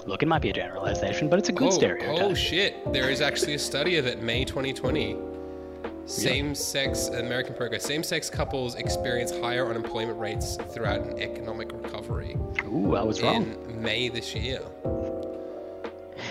Look, 0.05 0.23
it 0.23 0.27
might 0.27 0.41
be 0.41 0.49
a 0.49 0.53
generalization, 0.53 1.29
but 1.29 1.39
it's 1.39 1.49
a 1.49 1.53
good 1.53 1.69
oh, 1.69 1.71
stereotype. 1.71 2.21
oh 2.21 2.33
shit! 2.33 2.91
There 2.91 3.09
is 3.09 3.21
actually 3.21 3.53
a 3.53 3.59
study 3.59 3.97
of 3.97 4.05
it, 4.05 4.21
May 4.21 4.43
2020. 4.43 5.17
Same-sex 6.05 7.07
American 7.09 7.53
progress. 7.53 7.83
Same-sex 7.83 8.29
couples 8.29 8.75
experience 8.75 9.31
higher 9.31 9.69
unemployment 9.69 10.19
rates 10.19 10.57
throughout 10.73 11.01
an 11.01 11.21
economic 11.21 11.71
recovery 11.71 12.35
Ooh, 12.65 12.95
I 12.95 13.03
was 13.03 13.21
wrong. 13.21 13.55
in 13.69 13.81
May 13.81 14.09
this 14.09 14.33
year. 14.35 14.61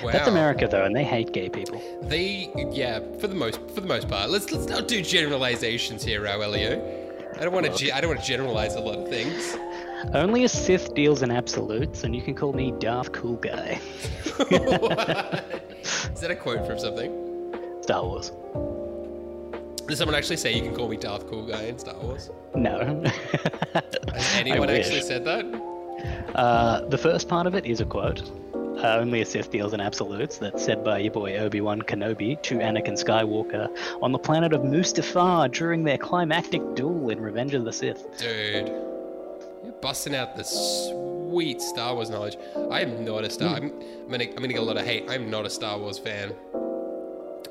Wow. 0.03 0.12
That's 0.12 0.29
America 0.29 0.68
though, 0.68 0.85
and 0.85 0.94
they 0.94 1.05
hate 1.05 1.33
gay 1.33 1.48
people. 1.48 1.81
They, 2.03 2.51
yeah, 2.72 3.01
for 3.20 3.27
the 3.29 3.35
most 3.35 3.61
for 3.75 3.81
the 3.81 3.87
most 3.87 4.09
part. 4.09 4.31
Let's 4.31 4.51
let's 4.51 4.66
not 4.66 4.88
do 4.88 5.03
generalizations 5.03 6.03
here, 6.05 6.27
Aurelio. 6.27 6.98
I 7.37 7.44
don't 7.44 7.53
want 7.53 7.66
to. 7.66 7.72
Ge- 7.72 7.90
I 7.90 8.01
don't 8.01 8.11
want 8.11 8.20
to 8.20 8.27
generalize 8.27 8.75
a 8.75 8.81
lot 8.81 8.98
of 8.98 9.09
things. 9.09 9.57
Only 10.15 10.45
a 10.45 10.49
Sith 10.49 10.95
deals 10.95 11.23
in 11.23 11.31
absolutes, 11.31 12.05
and 12.05 12.15
you 12.15 12.23
can 12.23 12.35
call 12.35 12.53
me 12.53 12.73
Darth 12.79 13.13
Cool 13.13 13.37
Guy. 13.37 13.81
Is 14.39 16.21
that 16.21 16.31
a 16.31 16.37
quote 16.37 16.67
from 16.67 16.79
something? 16.79 17.11
Star 17.83 18.05
Wars. 18.05 18.33
Did 19.87 19.97
someone 19.99 20.15
actually 20.15 20.37
say 20.37 20.55
you 20.55 20.63
can 20.63 20.75
call 20.75 20.89
me 20.89 20.97
Darth 20.97 21.29
Cool 21.29 21.47
Guy 21.47 21.65
in 21.65 21.79
Star 21.79 21.97
Wars? 21.97 22.31
No. 22.55 23.03
Has 24.15 24.35
anyone 24.37 24.71
actually 24.71 25.03
said 25.03 25.25
that? 25.25 25.45
Uh, 26.35 26.87
the 26.89 26.99
first 26.99 27.29
part 27.29 27.47
of 27.47 27.55
it 27.55 27.67
is 27.67 27.81
a 27.81 27.85
quote. 27.85 28.23
Uh, 28.55 28.97
only 28.97 29.21
a 29.21 29.27
Sith 29.27 29.51
deals 29.51 29.75
in 29.75 29.81
absolutes. 29.81 30.39
That's 30.39 30.65
said 30.65 30.83
by 30.83 30.99
your 30.99 31.13
boy 31.13 31.37
Obi 31.37 31.61
Wan 31.61 31.83
Kenobi 31.83 32.41
to 32.43 32.57
Anakin 32.57 32.93
Skywalker 32.93 33.69
on 34.03 34.13
the 34.13 34.19
planet 34.19 34.55
of 34.55 34.63
Mustafar 34.63 35.53
during 35.53 35.85
their 35.85 35.99
climactic 35.99 36.63
duel 36.75 37.11
in 37.11 37.21
Revenge 37.21 37.53
of 37.53 37.65
the 37.65 37.73
Sith. 37.73 38.17
Dude, 38.17 38.73
you're 39.70 39.80
busting 39.80 40.14
out 40.14 40.37
the 40.37 40.44
sweet 40.44 41.61
Star 41.62 41.94
Wars 41.94 42.11
knowledge. 42.11 42.37
I 42.70 42.80
am 42.80 43.04
not 43.04 43.24
a 43.24 43.30
Star. 43.30 43.59
Hmm. 43.59 43.66
I'm, 43.66 43.72
I'm 44.04 44.11
gonna 44.11 44.24
I'm 44.24 44.35
gonna 44.35 44.48
get 44.48 44.59
a 44.61 44.64
lot 44.64 44.76
of 44.76 44.85
hate. 44.85 45.09
I'm 45.09 45.30
not 45.30 45.46
a 45.46 45.50
Star 45.50 45.78
Wars 45.78 45.98
fan. 45.98 46.35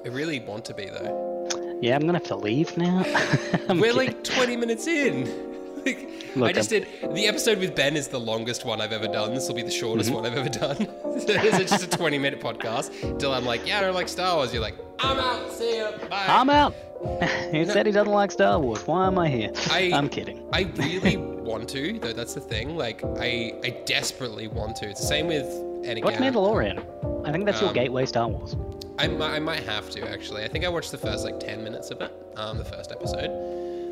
I 0.06 0.08
really 0.10 0.40
want 0.40 0.66
to 0.66 0.74
be 0.74 0.86
though. 0.86 1.80
Yeah, 1.82 1.96
I'm 1.96 2.02
gonna 2.02 2.14
have 2.14 2.28
to 2.28 2.36
leave 2.36 2.76
now. 2.78 2.98
We're 3.70 3.76
kidding. 3.76 3.96
like 3.96 4.24
20 4.24 4.58
minutes 4.58 4.88
in. 4.88 5.49
Like, 5.96 6.36
I 6.36 6.40
Look, 6.40 6.56
just 6.56 6.70
did 6.70 6.88
the 7.14 7.28
episode 7.28 7.60
with 7.60 7.76
Ben 7.76 7.96
is 7.98 8.08
the 8.08 8.20
longest 8.20 8.66
one 8.66 8.82
I've 8.82 8.92
ever 8.94 9.08
done. 9.08 9.34
This 9.34 9.48
will 9.48 9.56
be 9.56 9.62
the 9.64 9.72
shortest 9.72 10.10
Mm-hmm. 10.10 10.16
one 10.22 10.26
I've 10.26 10.38
ever 10.38 10.50
done. 10.50 10.78
it's 11.16 11.72
just 11.72 11.84
a 11.84 11.90
20 11.98 12.18
minute 12.18 12.40
podcast. 12.40 13.20
Till 13.20 13.34
I'm 13.34 13.46
like, 13.46 13.66
yeah, 13.68 13.80
I 13.80 13.82
don't 13.82 13.94
like 13.96 14.08
Star 14.10 14.36
Wars. 14.38 14.54
You're 14.54 14.62
like, 14.62 14.76
I'm 15.00 15.18
out. 15.18 15.52
See 15.52 15.78
ya. 15.78 15.92
Bye. 16.10 16.26
I'm 16.28 16.50
out. 16.50 16.74
he 17.52 17.66
said 17.66 17.86
he 17.86 17.92
doesn't 17.94 18.12
like 18.12 18.32
Star 18.32 18.60
Wars. 18.60 18.86
Why 18.86 19.08
am 19.08 19.18
I 19.18 19.30
here? 19.30 19.52
I- 19.70 19.92
I'm 19.94 20.10
kidding. 20.10 20.46
I 20.54 20.64
really 20.76 21.16
want 21.18 21.70
to, 21.70 21.98
though. 22.00 22.14
That's 22.14 22.34
the 22.34 22.42
thing. 22.42 22.76
Like, 22.76 23.02
I 23.04 23.54
I 23.64 23.70
desperately 23.86 24.48
want 24.48 24.76
to. 24.78 24.90
It's 24.90 25.00
the 25.02 25.08
same 25.08 25.28
with 25.28 25.46
Watch 25.48 26.16
again. 26.16 26.34
Mandalorian. 26.34 27.26
I 27.26 27.32
think 27.32 27.46
that's 27.46 27.62
your 27.62 27.70
Um, 27.70 27.76
gateway 27.76 28.06
Star 28.06 28.28
Wars. 28.28 28.56
I 28.98 29.08
might, 29.08 29.32
I 29.36 29.40
might 29.40 29.64
have 29.64 29.90
to 29.92 30.10
actually. 30.10 30.44
I 30.44 30.50
think 30.50 30.66
I 30.66 30.70
watched 30.70 30.92
the 30.92 30.98
first 30.98 31.24
like 31.24 31.40
10 31.40 31.64
minutes 31.64 31.90
of 31.90 32.02
it. 32.02 32.12
Um, 32.36 32.58
the 32.58 32.66
first 32.66 32.92
episode. 32.92 33.30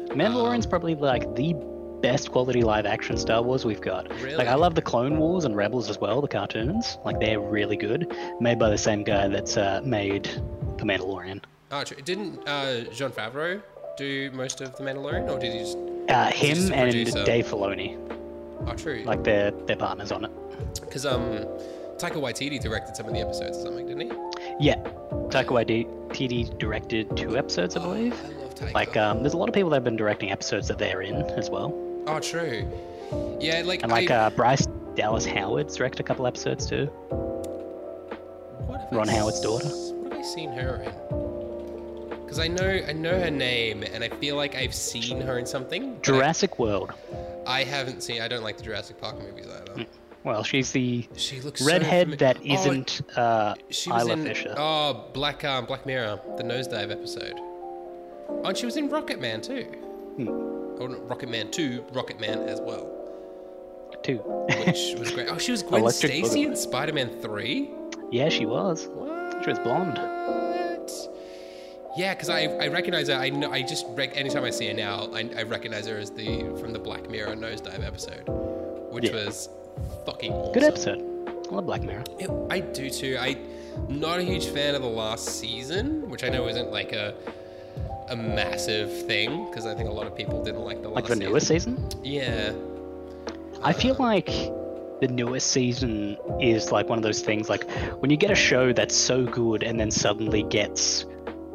Mandalorian's 0.09 0.65
um, 0.65 0.69
probably 0.69 0.95
like 0.95 1.33
the 1.35 1.53
best 2.01 2.31
quality 2.31 2.61
live 2.61 2.85
action 2.85 3.17
Star 3.17 3.41
Wars 3.41 3.65
we've 3.65 3.81
got. 3.81 4.09
Really? 4.21 4.35
Like 4.35 4.47
I 4.47 4.55
love 4.55 4.75
the 4.75 4.81
Clone 4.81 5.17
Wars 5.17 5.45
and 5.45 5.55
Rebels 5.55 5.89
as 5.89 5.97
well, 5.99 6.21
the 6.21 6.27
cartoons. 6.27 6.97
Like 7.05 7.19
they're 7.19 7.39
really 7.39 7.77
good. 7.77 8.11
Made 8.39 8.59
by 8.59 8.69
the 8.69 8.77
same 8.77 9.03
guy 9.03 9.27
that's 9.27 9.57
uh, 9.57 9.81
made 9.83 10.25
The 10.77 10.83
Mandalorian. 10.85 11.41
Oh, 11.71 11.83
true. 11.83 11.97
Didn't 12.03 12.47
uh, 12.47 12.81
Jon 12.93 13.11
Favreau 13.11 13.61
do 13.97 14.31
most 14.31 14.61
of 14.61 14.75
the 14.77 14.83
Mandalorian, 14.83 15.29
or 15.29 15.39
did 15.39 15.53
he 15.53 15.59
just? 15.59 15.77
Uh, 16.09 16.31
He's 16.31 16.55
just 16.57 16.67
him 16.69 16.73
and 16.73 16.91
producer. 16.91 17.25
Dave 17.25 17.47
Filoni, 17.47 17.97
Oh, 18.67 18.73
true. 18.73 19.03
like 19.05 19.23
they're 19.23 19.51
they're 19.51 19.75
partners 19.75 20.11
on 20.11 20.25
it. 20.25 20.31
Because 20.79 21.05
um, 21.05 21.21
Taika 21.97 22.13
Waititi 22.13 22.61
directed 22.61 22.95
some 22.95 23.07
of 23.07 23.13
the 23.13 23.19
episodes 23.19 23.57
or 23.57 23.61
something, 23.63 23.85
didn't 23.87 24.01
he? 24.11 24.17
Yeah, 24.59 24.75
Taika 25.29 25.47
Waititi 25.47 26.57
directed 26.59 27.15
two 27.17 27.37
episodes, 27.37 27.75
I 27.75 27.79
believe. 27.81 28.13
I 28.13 28.27
love 28.43 28.55
Taika. 28.55 28.73
Like 28.73 28.95
um, 28.95 29.21
there's 29.23 29.33
a 29.33 29.37
lot 29.37 29.49
of 29.49 29.53
people 29.55 29.69
that 29.71 29.77
have 29.77 29.83
been 29.83 29.97
directing 29.97 30.31
episodes 30.31 30.67
that 30.69 30.77
they're 30.77 31.01
in 31.01 31.15
as 31.31 31.49
well. 31.49 31.69
Oh, 32.07 32.19
true. 32.19 32.67
Yeah, 33.39 33.61
like 33.65 33.83
And 33.83 33.91
like 33.91 34.09
I, 34.11 34.15
uh, 34.15 34.29
Bryce 34.31 34.65
Dallas 34.95 35.25
Howard's 35.25 35.75
directed 35.75 35.99
a 36.01 36.03
couple 36.03 36.25
episodes 36.27 36.65
too. 36.67 36.85
what 38.65 38.81
have 38.81 38.93
I 38.93 38.95
Ron 38.95 39.07
Howard's 39.07 39.37
s- 39.37 39.43
daughter. 39.43 39.67
What 39.67 40.13
have 40.13 40.21
I 40.21 40.25
seen 40.25 40.51
her 40.51 40.81
in? 40.83 42.19
Because 42.23 42.39
I 42.39 42.47
know 42.47 42.81
I 42.87 42.91
know 42.91 43.17
her 43.19 43.29
name, 43.31 43.83
and 43.83 44.03
I 44.03 44.09
feel 44.09 44.35
like 44.35 44.55
I've 44.55 44.73
seen 44.75 45.21
her 45.21 45.37
in 45.39 45.45
something. 45.45 45.91
but 45.93 45.97
I- 45.99 46.01
Jurassic 46.01 46.59
World. 46.59 46.91
I, 47.45 47.63
haven't 47.63 48.03
seen. 48.03 48.21
I 48.21 48.27
don't 48.27 48.43
like 48.43 48.57
the 48.57 48.63
Jurassic 48.63 48.99
Park 48.99 49.17
movies 49.19 49.47
either. 49.47 49.85
Well, 50.25 50.43
she's 50.43 50.73
the 50.73 51.07
She 51.15 51.39
looks 51.39 51.61
so 51.61 51.67
redhead 51.67 52.09
fami- 52.09 52.17
that 52.17 52.37
Oh, 52.39 52.53
isn't 52.53 53.01
uh, 53.17 53.55
She 53.69 53.89
was 53.89 54.01
Isla 54.03 54.13
in 54.13 54.23
Fisher. 54.25 54.53
oh 54.57 55.05
Black 55.13 55.45
um, 55.45 55.65
Black 55.65 55.85
Mirror, 55.85 56.19
the 56.35 56.43
nosedive 56.43 56.91
episode. 56.91 57.35
Oh, 57.37 58.41
and 58.43 58.57
she 58.57 58.65
was 58.65 58.75
in 58.75 58.89
Rocket 58.89 59.21
Man 59.21 59.39
too. 59.39 59.63
Hmm. 60.17 60.56
Oh, 60.79 60.87
no, 60.87 60.97
Rocket 60.99 61.29
Man 61.29 61.49
Two, 61.51 61.83
Rocket 61.91 62.19
Man 62.19 62.39
as 62.47 62.59
well, 62.61 62.87
2. 64.03 64.17
which 64.17 64.95
was 64.99 65.11
great. 65.11 65.27
Oh, 65.29 65.37
she 65.37 65.51
was 65.51 65.63
Gwen 65.63 65.81
Electric 65.81 66.11
Stacy 66.11 66.43
in 66.43 66.55
Spider 66.55 66.93
Man 66.93 67.09
Three. 67.21 67.69
yeah, 68.11 68.29
she 68.29 68.45
was. 68.45 68.87
What? 68.87 69.43
She 69.43 69.49
was 69.49 69.59
blonde. 69.59 69.97
What? 69.97 70.91
Yeah, 71.97 72.13
because 72.13 72.29
I, 72.29 72.43
I 72.43 72.67
recognize 72.67 73.07
her. 73.07 73.15
I 73.15 73.29
know. 73.29 73.51
I 73.51 73.61
just 73.63 73.85
rec- 73.89 74.15
anytime 74.15 74.43
I 74.43 74.51
see 74.51 74.67
her 74.67 74.73
now, 74.73 75.09
I, 75.13 75.29
I 75.35 75.43
recognize 75.43 75.87
her 75.87 75.97
as 75.97 76.11
the 76.11 76.41
from 76.59 76.71
the 76.73 76.79
Black 76.79 77.09
Mirror 77.09 77.35
nosedive 77.35 77.85
episode, 77.85 78.23
which 78.91 79.05
Yeah. 79.05 79.25
was 79.25 79.49
fucking 80.05 80.31
awesome. 80.31 80.53
Good 80.53 80.63
episode. 80.63 80.99
I 81.27 81.55
love 81.55 81.65
Black 81.65 81.81
Mirror. 81.81 82.03
It, 82.19 82.29
I 82.51 82.59
do 82.59 82.89
too. 82.89 83.17
I'm 83.19 83.39
not 83.89 84.19
a 84.19 84.23
huge 84.23 84.47
fan 84.47 84.75
of 84.75 84.81
the 84.83 84.87
last 84.87 85.25
season, 85.39 86.07
which 86.09 86.23
I 86.23 86.29
know 86.29 86.47
isn't 86.47 86.71
like 86.71 86.91
a 86.93 87.15
a 88.09 88.15
massive 88.15 88.91
thing 89.05 89.45
because 89.49 89.65
I 89.65 89.75
think 89.75 89.89
a 89.89 89.91
lot 89.91 90.07
of 90.07 90.15
people 90.15 90.43
didn't 90.43 90.61
like 90.61 90.81
the 90.81 90.89
last 90.89 90.95
Like 90.95 91.05
the 91.07 91.15
season. 91.15 91.29
newest 91.29 91.47
season? 91.47 91.89
Yeah. 92.03 92.51
I 93.63 93.73
feel 93.73 93.95
Uh, 93.95 94.03
like 94.03 94.27
the 95.01 95.07
newest 95.09 95.47
season 95.51 96.17
is 96.41 96.71
like 96.71 96.89
one 96.89 96.97
of 96.97 97.03
those 97.03 97.21
things 97.21 97.49
like 97.49 97.69
when 97.99 98.09
you 98.09 98.17
get 98.17 98.31
a 98.31 98.35
show 98.35 98.73
that's 98.73 98.95
so 98.95 99.23
good 99.25 99.61
and 99.63 99.79
then 99.79 99.91
suddenly 99.91 100.43
gets 100.43 101.05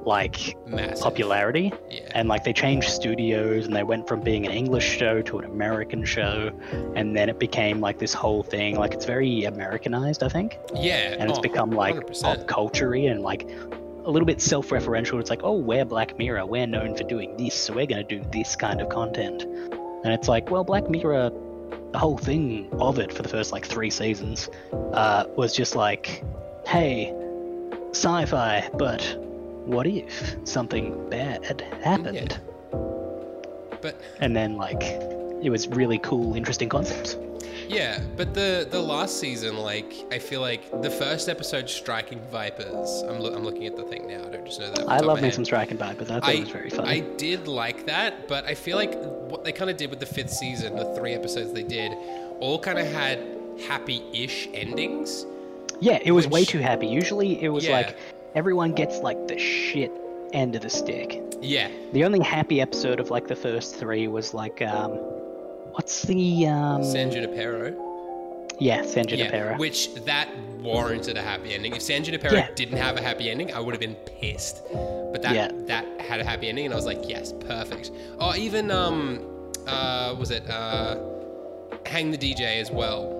like 0.04 0.56
massive. 0.66 1.02
popularity 1.02 1.72
Yeah. 1.90 2.00
and 2.16 2.28
like 2.28 2.42
they 2.44 2.52
changed 2.52 2.88
studios 2.90 3.66
and 3.66 3.74
they 3.74 3.84
went 3.84 4.06
from 4.08 4.20
being 4.20 4.44
an 4.46 4.52
English 4.52 4.84
show 4.98 5.22
to 5.22 5.38
an 5.38 5.44
American 5.44 6.04
show 6.04 6.50
and 6.96 7.16
then 7.16 7.28
it 7.28 7.38
became 7.38 7.80
like 7.80 7.98
this 7.98 8.12
whole 8.12 8.42
thing 8.42 8.76
like 8.76 8.94
it's 8.94 9.04
very 9.06 9.44
Americanized 9.44 10.22
I 10.24 10.28
think 10.28 10.58
yeah. 10.74 11.16
and 11.18 11.30
it's 11.30 11.38
oh, 11.38 11.42
become 11.42 11.70
like 11.70 11.94
100%. 11.96 12.22
pop 12.22 12.46
culture 12.48 12.94
and 12.94 13.22
like 13.22 13.48
a 14.04 14.10
little 14.10 14.26
bit 14.26 14.40
self-referential. 14.40 15.20
It's 15.20 15.30
like 15.30 15.42
oh 15.42 15.56
we're 15.56 15.84
Black 15.84 16.18
Mirror. 16.18 16.46
We're 16.46 16.66
known 16.66 16.96
for 16.96 17.04
doing 17.04 17.36
this 17.36 17.54
so 17.54 17.74
we're 17.74 17.86
going 17.86 18.06
to 18.06 18.18
do 18.18 18.24
this 18.32 18.56
kind 18.56 18.80
of 18.80 18.88
content. 18.88 19.42
And 19.42 20.12
it's 20.12 20.28
like 20.28 20.50
well 20.50 20.64
Black 20.64 20.88
Mirror 20.88 21.30
the 21.92 21.98
whole 21.98 22.18
thing 22.18 22.68
of 22.80 22.98
it 22.98 23.12
for 23.12 23.22
the 23.22 23.28
first 23.28 23.52
like 23.52 23.66
three 23.66 23.90
seasons 23.90 24.48
uh, 24.72 25.24
was 25.36 25.54
just 25.54 25.76
like 25.76 26.24
hey 26.66 27.14
sci-fi 27.90 28.68
but 28.74 29.02
what 29.66 29.86
if 29.86 30.36
something 30.44 31.08
bad 31.08 31.60
happened? 31.82 32.38
Yeah. 32.72 32.78
But 33.80 34.00
and 34.20 34.34
then 34.34 34.56
like 34.56 34.82
it 34.82 35.50
was 35.50 35.68
really 35.68 35.98
cool 35.98 36.34
interesting 36.34 36.68
concepts 36.68 37.16
yeah, 37.68 38.00
but 38.16 38.34
the 38.34 38.66
the 38.70 38.80
last 38.80 39.18
season, 39.20 39.56
like 39.58 39.92
I 40.10 40.18
feel 40.18 40.40
like 40.40 40.70
the 40.82 40.90
first 40.90 41.28
episode, 41.28 41.68
striking 41.68 42.20
vipers. 42.30 43.02
I'm 43.08 43.18
loo- 43.20 43.34
I'm 43.34 43.44
looking 43.44 43.66
at 43.66 43.76
the 43.76 43.84
thing 43.84 44.06
now. 44.06 44.24
I 44.26 44.30
don't 44.30 44.44
just 44.46 44.60
know 44.60 44.70
that. 44.70 44.88
i 44.88 44.98
love 44.98 45.18
me 45.18 45.24
head. 45.24 45.34
some 45.34 45.44
striking 45.44 45.76
vipers 45.78 46.10
i 46.10 46.14
thought 46.20 46.28
I, 46.28 46.32
it 46.32 46.40
was 46.40 46.48
very 46.50 46.70
funny 46.70 46.88
I 46.88 47.00
did 47.16 47.48
like 47.48 47.86
that, 47.86 48.28
but 48.28 48.44
I 48.44 48.54
feel 48.54 48.76
like 48.76 48.94
what 49.30 49.44
they 49.44 49.52
kind 49.52 49.70
of 49.70 49.76
did 49.76 49.90
with 49.90 50.00
the 50.00 50.06
fifth 50.06 50.30
season, 50.30 50.76
the 50.76 50.94
three 50.94 51.12
episodes 51.14 51.52
they 51.52 51.62
did, 51.62 51.92
all 52.40 52.58
kind 52.58 52.78
of 52.78 52.86
had 52.86 53.18
happy-ish 53.66 54.48
endings. 54.54 55.26
Yeah, 55.80 55.98
it 56.02 56.12
was 56.12 56.26
way 56.28 56.44
too 56.44 56.58
happy. 56.58 56.86
Usually 56.86 57.42
it 57.42 57.48
was 57.48 57.64
Yeah. 57.64 57.72
like 57.78 57.96
everyone 58.34 58.72
gets 58.72 58.98
like 58.98 59.28
the 59.28 59.38
shit 59.38 59.90
end 60.32 60.54
of 60.56 60.62
the 60.62 60.70
stick. 60.70 61.20
Yeah, 61.40 61.68
The 61.92 62.04
only 62.04 62.20
happy 62.20 62.60
episode 62.60 63.00
of 63.00 63.10
like 63.10 63.26
the 63.28 63.36
first 63.36 63.76
three 63.76 64.06
was 64.08 64.32
like 64.32 64.62
um 64.62 64.92
what's 65.72 66.02
the 66.02 66.46
um 66.46 66.84
San 66.84 67.10
Junipero. 67.10 67.74
Yeah, 68.60 68.82
San 68.82 69.08
Yeah, 69.08 69.16
Junipero. 69.16 69.56
which 69.58 69.92
that 70.04 70.28
warranted 70.60 71.16
a 71.16 71.22
happy 71.22 71.54
ending. 71.54 71.74
If 71.74 71.82
San 71.82 72.04
Junipero 72.04 72.34
Yeah. 72.34 72.48
didn't 72.54 72.76
have 72.78 72.96
a 72.96 73.02
happy 73.02 73.30
ending, 73.30 73.52
I 73.52 73.58
would 73.60 73.74
have 73.74 73.80
been 73.80 73.96
pissed. 74.20 74.62
But 75.12 75.22
that 75.22 75.34
Yeah. 75.34 75.50
that 75.66 75.84
had 76.00 76.20
a 76.20 76.24
happy 76.24 76.48
ending, 76.48 76.66
and 76.66 76.72
I 76.74 76.76
was 76.76 76.86
like, 76.86 77.08
yes, 77.08 77.32
perfect. 77.32 77.90
Or 78.20 78.36
even 78.36 78.70
um, 78.70 79.20
uh, 79.66 80.14
was 80.18 80.30
it 80.30 80.48
uh, 80.48 80.96
Hang 81.86 82.10
the 82.10 82.18
DJ 82.18 82.60
as 82.60 82.70
well? 82.70 83.18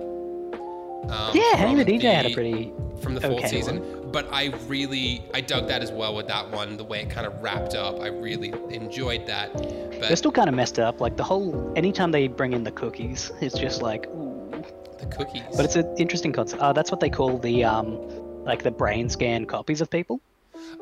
Um, 1.09 1.31
yeah, 1.35 1.57
Hang 1.57 1.75
the 1.77 1.83
DJ 1.85 2.03
had 2.13 2.25
a 2.25 2.29
pretty 2.33 2.71
from 3.03 3.13
the 3.15 3.21
fourth 3.21 3.39
okay 3.39 3.47
season. 3.49 4.09
But 4.11 4.27
I 4.31 4.45
really, 4.67 5.23
I 5.33 5.41
dug 5.41 5.67
that 5.67 5.81
as 5.81 5.91
well 5.91 6.15
with 6.15 6.27
that 6.27 6.49
one. 6.49 6.77
The 6.77 6.83
way 6.83 7.01
it 7.01 7.09
kind 7.09 7.27
of 7.27 7.33
wrapped 7.41 7.75
up, 7.75 7.99
I 7.99 8.07
really 8.07 8.53
enjoyed 8.69 9.25
that. 9.27 9.53
But 9.53 9.99
they're 10.01 10.15
still 10.15 10.31
kind 10.31 10.49
of 10.49 10.55
messed 10.55 10.79
up. 10.79 11.01
Like 11.01 11.17
the 11.17 11.23
whole 11.23 11.73
anytime 11.75 12.11
they 12.11 12.27
bring 12.27 12.53
in 12.53 12.63
the 12.63 12.71
cookies, 12.71 13.31
it's 13.41 13.57
just 13.57 13.81
like 13.81 14.07
ooh. 14.07 14.63
the 14.99 15.05
cookies. 15.07 15.43
But 15.55 15.65
it's 15.65 15.75
an 15.75 15.93
interesting 15.97 16.31
concept. 16.31 16.61
Uh, 16.61 16.73
that's 16.73 16.91
what 16.91 16.99
they 16.99 17.09
call 17.09 17.37
the 17.37 17.63
um 17.63 17.97
like 18.45 18.63
the 18.63 18.71
brain 18.71 19.09
scan 19.09 19.45
copies 19.45 19.81
of 19.81 19.89
people. 19.89 20.19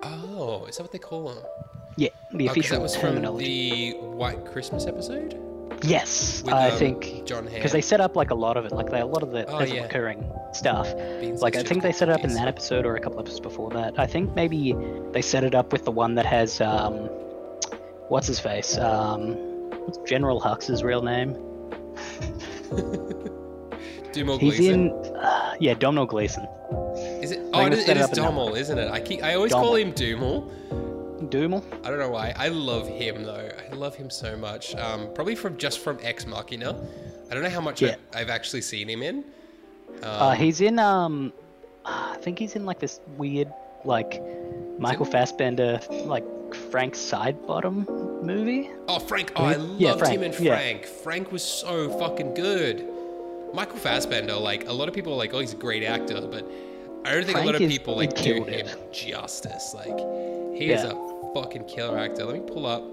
oh, 0.03 0.65
is 0.67 0.77
that 0.77 0.83
what 0.83 0.91
they 0.91 0.99
call 0.99 1.29
them? 1.29 1.43
Yeah, 1.97 2.09
the 2.33 2.47
Oh, 2.47 2.51
official 2.51 2.77
that 2.77 2.81
was 2.81 2.95
from 2.95 3.21
the 3.37 3.93
White 3.99 4.45
Christmas 4.45 4.85
episode. 4.87 5.37
Yes, 5.83 6.43
with, 6.43 6.53
I 6.53 6.69
um, 6.69 6.77
think 6.77 7.25
John 7.25 7.45
because 7.45 7.71
they 7.71 7.81
set 7.81 8.01
up 8.01 8.15
like 8.15 8.29
a 8.29 8.35
lot 8.35 8.55
of 8.57 8.65
it, 8.65 8.71
like 8.71 8.89
they, 8.89 8.99
a 8.99 9.05
lot 9.05 9.23
of 9.23 9.31
the 9.31 9.45
Oh, 9.47 9.57
there's 9.59 9.71
yeah. 9.71 9.83
recurring 9.83 10.31
stuff. 10.53 10.95
Beans 11.19 11.41
Like 11.41 11.55
I 11.55 11.63
think 11.63 11.81
they 11.81 11.91
set 11.91 12.09
it 12.09 12.13
up 12.13 12.23
in 12.23 12.33
that 12.35 12.47
episode 12.47 12.85
or 12.85 12.95
a 12.95 12.99
couple 12.99 13.19
episodes 13.19 13.39
before 13.39 13.71
that. 13.71 13.97
I 13.97 14.05
think 14.05 14.35
maybe 14.35 14.75
they 15.11 15.21
set 15.21 15.43
it 15.43 15.55
up 15.55 15.71
with 15.71 15.85
the 15.85 15.91
one 15.91 16.15
that 16.15 16.25
has 16.25 16.61
um, 16.61 17.09
what's 18.09 18.27
his 18.27 18.39
face? 18.39 18.77
Um, 18.77 19.33
what's 19.85 19.97
General 20.09 20.39
Hux's 20.39 20.83
real 20.83 21.01
name? 21.01 21.33
Dumal 24.11 24.39
He's 24.39 24.57
Gleeson. 24.57 24.89
in, 24.89 25.15
uh, 25.15 25.55
yeah, 25.59 25.73
Domhnall 25.73 26.05
Gleeson. 26.05 26.45
Is 27.21 27.31
it? 27.31 27.39
Oh, 27.53 27.65
it 27.65 27.73
is, 27.73 27.87
it 27.87 27.97
is 27.97 28.03
up 28.03 28.09
in 28.11 28.23
that 28.23 28.31
Dommel, 28.31 28.57
isn't 28.57 28.77
it? 28.77 28.91
I 28.91 28.99
keep. 28.99 29.23
I 29.23 29.35
always 29.35 29.51
call 29.51 29.75
him 29.75 29.93
him 29.93 30.51
Doomal. 31.29 31.63
I 31.85 31.89
don't 31.89 31.99
know 31.99 32.09
why. 32.09 32.33
I 32.37 32.47
love 32.49 32.87
him 32.87 33.23
though. 33.23 33.49
I 33.71 33.73
love 33.75 33.95
him 33.95 34.09
so 34.09 34.35
much. 34.37 34.75
Um, 34.75 35.09
probably 35.13 35.35
from 35.35 35.57
just 35.57 35.79
from 35.79 35.97
Ex 36.01 36.25
Machina. 36.25 36.75
I 37.29 37.33
don't 37.33 37.43
know 37.43 37.49
how 37.49 37.61
much 37.61 37.81
Yeah. 37.81 37.95
I, 38.13 38.21
I've 38.21 38.29
actually 38.29 38.61
seen 38.61 38.89
him 38.89 39.01
in. 39.03 39.17
Um, 39.17 40.03
Uh, 40.03 40.31
he's 40.31 40.61
in 40.61 40.79
um, 40.79 41.33
I 41.85 42.17
think 42.21 42.39
he's 42.39 42.55
in 42.55 42.65
like 42.65 42.79
this 42.79 42.99
weird 43.17 43.51
like 43.85 44.21
Michael 44.79 45.05
Fassbender 45.05 45.79
like 46.05 46.25
Frank 46.69 46.93
Sidebottom 46.95 48.23
movie. 48.23 48.69
oh, 48.87 48.99
Frank. 48.99 49.31
Oh, 49.35 49.45
I 49.45 49.55
loved 49.55 49.79
Yeah, 49.81 49.93
him 49.93 49.99
Frank, 49.99 50.21
in 50.21 50.43
yeah. 50.43 50.55
Frank. 50.55 50.85
Frank 50.85 51.31
was 51.31 51.43
so 51.43 51.89
fucking 51.97 52.33
good. 52.33 52.85
Michael 53.53 53.77
Fassbender, 53.77 54.35
like 54.35 54.67
a 54.67 54.71
lot 54.73 54.87
of 54.87 54.93
people 54.93 55.13
are 55.13 55.17
like, 55.17 55.33
oh, 55.33 55.39
he's 55.39 55.53
a 55.53 55.57
great 55.57 55.83
actor, 55.83 56.21
but 56.21 56.49
I 57.03 57.13
don't 57.13 57.25
think 57.25 57.37
a 57.37 57.41
lot 57.41 57.55
of 57.55 57.59
people 57.59 57.95
like 57.95 58.13
do 58.15 58.43
him 58.43 58.67
it. 58.67 58.93
justice. 58.93 59.73
Like 59.73 59.97
he 60.55 60.71
is 60.71 60.83
a 60.83 60.93
fucking 61.33 61.65
killer 61.65 61.97
actor. 61.97 62.25
Let 62.25 62.35
me 62.43 62.51
pull 62.51 62.65
up 62.65 62.83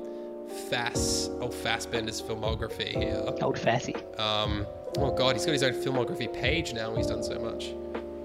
Fass, 0.71 1.29
oh 1.41 1.49
Fassbender's 1.49 2.23
filmography 2.23 2.89
here. 2.89 3.23
Old 3.43 3.59
Fassy. 3.59 3.95
Um, 4.19 4.67
oh 4.97 5.13
god, 5.15 5.37
he's 5.37 5.45
got 5.45 5.53
his 5.53 5.63
own 5.63 5.75
filmography 5.75 6.33
page 6.33 6.73
now. 6.73 6.95
He's 6.97 7.07
done 7.09 7.23
so 7.23 7.39
much. 7.39 7.75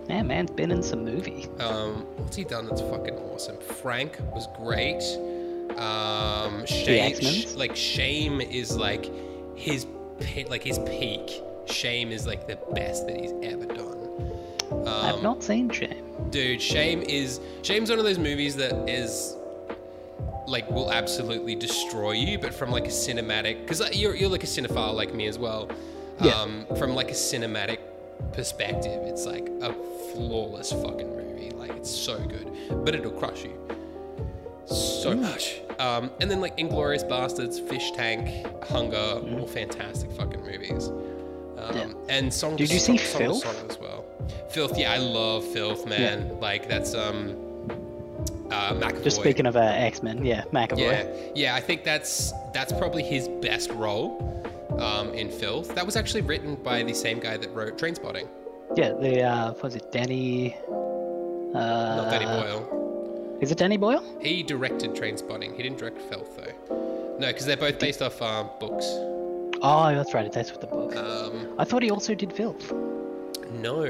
Yeah, 0.10 0.21
man's 0.23 0.52
been 0.52 0.71
in 0.71 0.84
some 0.84 1.04
movie. 1.06 1.47
Um, 1.60 2.06
what's 2.17 2.36
he 2.36 2.43
done 2.43 2.67
that's 2.67 2.82
fucking 2.82 3.15
awesome? 3.15 3.58
Frank 3.60 4.17
was 4.34 4.47
great. 4.58 5.02
Um, 5.78 6.65
Shame, 6.65 7.15
like 7.58 7.76
Shame 7.76 8.41
is 8.41 8.76
like 8.78 9.10
his 9.56 9.86
pe- 10.19 10.45
like 10.45 10.63
his 10.63 10.80
peak. 10.80 11.41
Shame 11.65 12.12
is 12.12 12.28
like 12.28 12.47
the 12.47 12.58
best 12.73 13.08
that 13.08 13.19
he's 13.19 13.32
ever 13.43 13.65
done. 13.65 13.99
I've 14.86 15.15
Um, 15.15 15.23
not 15.23 15.41
seen 15.43 15.69
Shame. 15.69 16.28
dude, 16.30 16.62
Shame 16.62 17.02
is 17.04 17.39
Shame's 17.63 17.89
one 17.89 17.99
of 17.99 18.06
those 18.06 18.19
movies 18.19 18.56
that 18.58 18.89
is 18.89 19.36
like 20.47 20.69
will 20.69 20.91
absolutely 20.91 21.56
destroy 21.56 22.12
you, 22.12 22.38
but 22.38 22.53
from 22.53 22.71
like 22.71 22.86
a 22.86 22.89
cinematic 22.91 23.62
because 23.62 23.82
you're 23.95 24.15
you're 24.15 24.29
like 24.29 24.43
a 24.43 24.47
cinephile 24.47 24.93
like 24.93 25.13
me 25.13 25.27
as 25.27 25.38
well. 25.38 25.69
Yeah. 26.21 26.34
Um, 26.39 26.65
from 26.77 26.93
like 26.93 27.10
a 27.10 27.13
cinematic 27.13 27.79
perspective, 28.34 29.01
it's 29.03 29.25
like 29.25 29.49
a 29.62 29.73
flawless 30.12 30.71
fucking 30.71 31.10
movie. 31.15 31.49
Like 31.51 31.71
it's 31.71 31.89
so 31.89 32.17
good, 32.19 32.51
but 32.86 32.95
it'll 32.95 33.12
crush 33.12 33.43
you 33.43 33.58
so 34.65 35.15
much. 35.15 35.62
Um, 35.79 36.12
and 36.21 36.29
then 36.29 36.39
like 36.39 36.58
Inglourious 36.58 37.08
Basterds, 37.08 37.60
Fish 37.67 37.91
Tank, 37.91 38.45
Hunger, 38.65 38.97
all 39.38 39.47
fantastic 39.47 40.12
fucking 40.12 40.41
movies. 40.41 40.88
Um, 41.58 41.75
Yeah. 41.75 41.88
And 42.10 42.34
Song. 42.34 42.56
Did 42.56 42.71
you 42.71 42.79
Song, 42.79 42.97
see 42.97 43.03
Song 43.06 43.21
Filth? 43.21 43.43
Song 43.43 43.56
as 43.69 43.77
well. 43.79 44.06
Filth, 44.49 44.77
yeah, 44.77 44.93
I 44.93 44.97
love 44.97 45.43
Filth, 45.45 45.86
man. 45.88 46.27
Yeah. 46.27 46.34
Like 46.36 46.69
that's 46.69 46.93
um, 46.93 47.36
uh, 48.53 48.73
McAvoy. 48.73 49.03
Just 49.03 49.17
speaking 49.17 49.45
of 49.45 49.55
uh, 49.55 49.61
X 49.61 50.03
Men, 50.03 50.25
yeah, 50.25 50.43
McAvoy. 50.53 50.77
Yeah, 50.77 51.05
yeah, 51.35 51.55
I 51.55 51.59
think 51.59 51.83
that's 51.83 52.31
that's 52.53 52.71
probably 52.73 53.03
his 53.03 53.27
best 53.27 53.71
role 53.71 54.09
um, 54.79 55.13
in 55.13 55.29
Filth. 55.29 55.73
That 55.75 55.85
was 55.85 55.95
actually 55.95 56.21
written 56.21 56.55
by 56.55 56.83
the 56.83 56.93
same 56.93 57.19
guy 57.19 57.37
that 57.37 57.49
wrote 57.53 57.77
Trainspotting, 57.77 58.27
Yeah, 58.75 58.93
the 58.93 59.21
uh, 59.23 59.53
was 59.61 59.75
it 59.75 59.91
Danny? 59.91 60.55
Uh, 61.53 61.95
not 61.97 62.11
Danny 62.11 62.25
Boyle. 62.25 63.37
Is 63.41 63.51
it 63.51 63.57
Danny 63.57 63.77
Boyle? 63.77 64.03
He 64.21 64.41
directed 64.43 64.91
Trainspotting. 64.91 65.55
He 65.55 65.63
didn't 65.63 65.77
direct 65.79 66.01
Filth 66.03 66.37
though. 66.37 67.17
No, 67.19 67.27
because 67.27 67.45
they're 67.45 67.57
both 67.57 67.77
based 67.79 68.01
off 68.01 68.21
um, 68.21 68.49
books. 68.59 68.85
Oh, 69.65 69.93
that's 69.93 70.13
right. 70.13 70.31
That's 70.31 70.51
with 70.51 70.61
the 70.61 70.67
book. 70.67 70.95
Um, 70.95 71.53
I 71.57 71.63
thought 71.63 71.83
he 71.83 71.91
also 71.91 72.15
did 72.15 72.33
Filth. 72.33 72.71
no, 73.51 73.83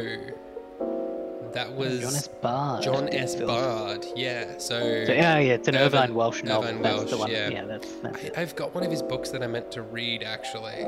that 1.53 1.71
was 1.73 1.99
Jon 2.01 2.15
S. 2.15 2.27
Baird. 2.27 2.81
Jon 2.83 3.09
S. 3.09 3.35
Baird. 3.35 4.05
Yeah, 4.15 4.57
so. 4.57 4.79
So, 5.05 5.11
yeah, 5.13 5.37
yeah, 5.39 5.53
it's 5.53 5.67
an 5.67 5.75
Irvine- 5.75 5.85
Irvine 6.03 6.13
Welsh 6.15 6.43
novel. 6.43 6.69
Irvine 6.69 6.81
that's 6.81 6.95
Welsh, 6.97 7.09
the 7.11 7.17
one. 7.17 7.31
yeah. 7.31 7.65
that's 7.65 7.91
that's 8.01 8.17
I, 8.17 8.27
it. 8.27 8.37
I've 8.37 8.55
got 8.55 8.73
one 8.75 8.83
of 8.83 8.91
his 8.91 9.01
books 9.01 9.29
that 9.29 9.41
I 9.43 9.47
meant 9.47 9.71
to 9.73 9.81
read 9.81 10.23
actually. 10.23 10.83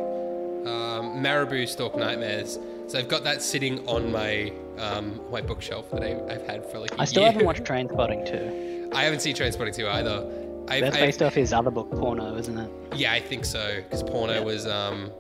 Um, 0.65 1.21
Marabou 1.21 1.67
Stork 1.67 1.95
Nightmares. 1.95 2.57
So 2.87 2.97
I've 2.99 3.07
got 3.07 3.23
that 3.23 3.41
sitting 3.41 3.87
on 3.87 4.11
my 4.11 4.51
um, 4.79 5.21
my 5.31 5.41
bookshelf 5.41 5.89
that 5.91 6.03
I, 6.03 6.19
I've 6.33 6.45
had 6.47 6.65
for 6.71 6.79
like. 6.79 6.97
I 6.97 7.03
I 7.03 7.05
still 7.05 7.23
haven't 7.23 7.45
watched 7.45 7.65
Train 7.65 7.87
Spotting 7.89 8.25
too. 8.25 8.89
I 8.93 9.03
haven't 9.03 9.19
seen 9.21 9.35
Trainspotting 9.35 9.75
2 9.75 9.87
either. 9.89 10.25
I've, 10.69 10.81
That's 10.81 10.95
I've- 10.95 11.05
based 11.05 11.21
off 11.21 11.33
his 11.33 11.51
other 11.53 11.69
book, 11.71 11.91
Porno, 11.91 12.35
isn't 12.37 12.57
it? 12.57 12.71
yeah, 12.95 13.11
I 13.13 13.19
think 13.19 13.43
so. 13.45 13.77
Because 13.83 14.03
Porno 14.03 14.33
Yeah. 14.33 14.39
was 14.39 14.65
um, 14.67 15.11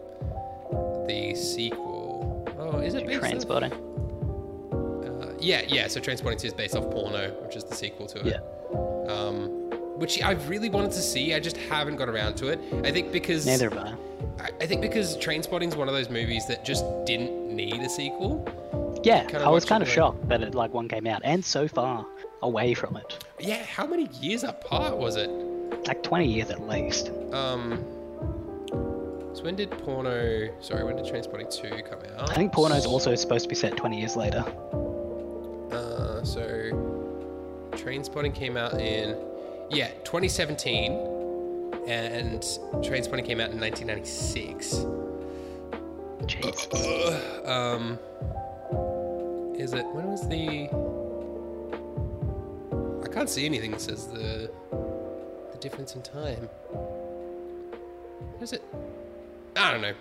the 1.07 1.35
sequel. 1.35 2.47
Oh, 2.57 2.79
is 2.79 2.93
it 2.95 3.05
based 3.05 3.19
Train 3.19 3.35
off- 3.35 3.41
Spotting. 3.41 3.71
Yeah, 5.39 5.63
yeah. 5.67 5.87
So 5.87 5.99
Trainspotting 5.99 6.39
2 6.39 6.47
is 6.47 6.53
based 6.53 6.75
off 6.75 6.89
Porno, 6.91 7.31
which 7.45 7.55
is 7.55 7.63
the 7.63 7.75
sequel 7.75 8.07
to 8.07 8.19
it. 8.19 8.25
Yeah. 8.25 9.11
Um, 9.11 9.49
which 9.97 10.21
I've 10.21 10.49
really 10.49 10.69
wanted 10.69 10.91
to 10.91 11.01
see. 11.01 11.33
I 11.33 11.39
just 11.39 11.57
haven't 11.57 11.95
got 11.95 12.09
around 12.09 12.35
to 12.37 12.47
it. 12.47 12.59
I 12.83 12.91
think 12.91 13.11
because 13.11 13.45
Neither 13.45 13.69
have 13.69 13.77
I. 14.39 14.49
I, 14.59 14.65
think 14.65 14.81
because 14.81 15.17
Trainspotting 15.17 15.69
is 15.69 15.75
one 15.75 15.87
of 15.87 15.93
those 15.93 16.09
movies 16.09 16.45
that 16.47 16.65
just 16.65 16.83
didn't 17.05 17.55
need 17.55 17.75
a 17.75 17.89
sequel. 17.89 18.45
Yeah, 19.03 19.23
Kinda 19.23 19.45
I 19.45 19.49
was 19.49 19.65
kind 19.65 19.81
of 19.81 19.89
shocked 19.89 20.27
that 20.27 20.41
it 20.41 20.55
like 20.55 20.73
one 20.73 20.89
came 20.89 21.07
out, 21.07 21.21
and 21.23 21.43
so 21.45 21.67
far 21.67 22.05
away 22.41 22.73
from 22.73 22.97
it, 22.97 23.23
Yeah, 23.39 23.63
how 23.63 23.85
many 23.87 24.09
years 24.19 24.43
apart 24.43 24.97
was 24.97 25.15
it? 25.15 25.29
like 25.87 26.01
20 26.03 26.27
years 26.27 26.49
at 26.49 26.67
least. 26.67 27.11
Um. 27.31 27.83
So 29.33 29.43
when 29.43 29.55
did 29.55 29.69
Porno? 29.71 30.49
Sorry, 30.61 30.83
when 30.83 30.95
did 30.95 31.05
Trainspotting 31.05 31.53
two 31.53 31.69
come 31.83 31.99
out? 32.17 32.29
I 32.29 32.33
think 32.35 32.53
Porno 32.53 32.75
is 32.75 32.85
also 32.85 33.13
supposed 33.15 33.43
to 33.43 33.49
be 33.49 33.55
set 33.55 33.75
20 33.77 33.99
years 33.99 34.15
later. 34.15 34.43
Uh, 36.25 36.27
so 36.27 37.69
Trainspotting 37.71 38.33
came 38.33 38.57
out 38.57 38.79
in 38.79 39.17
yeah 39.69 39.89
2017, 40.03 40.91
and 41.87 42.41
Trainspotting 42.81 43.25
came 43.25 43.39
out 43.39 43.51
in 43.51 43.59
1996. 43.59 44.85
Jeez. 46.25 47.47
Um, 47.47 47.99
is 49.55 49.73
it 49.73 49.85
when 49.87 50.07
was 50.07 50.27
the? 50.27 50.69
I 53.03 53.13
can't 53.13 53.29
see 53.29 53.45
anything 53.45 53.71
that 53.71 53.81
says 53.81 54.07
the 54.07 54.49
the 55.51 55.57
difference 55.59 55.95
in 55.95 56.01
time. 56.01 56.49
Is 58.41 58.53
it? 58.53 58.63
I 59.55 59.71
don't 59.71 59.81
know. 59.81 59.93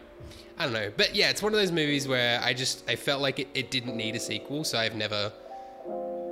I 0.59 0.65
don't 0.65 0.73
know. 0.73 0.91
But 0.97 1.15
yeah, 1.15 1.31
it's 1.31 1.43
one 1.43 1.53
of 1.53 1.61
those 1.61 1.71
movies 1.71 2.09
where 2.09 2.41
I 2.43 2.55
just 2.55 2.89
I 2.89 2.97
felt 2.97 3.21
like 3.21 3.39
it, 3.41 3.49
it 3.55 3.71
didn't 3.71 3.97
need 3.97 4.17
a 4.17 4.21
sequel, 4.21 4.65
so 4.65 4.79
I've 4.79 4.97
never 4.97 5.33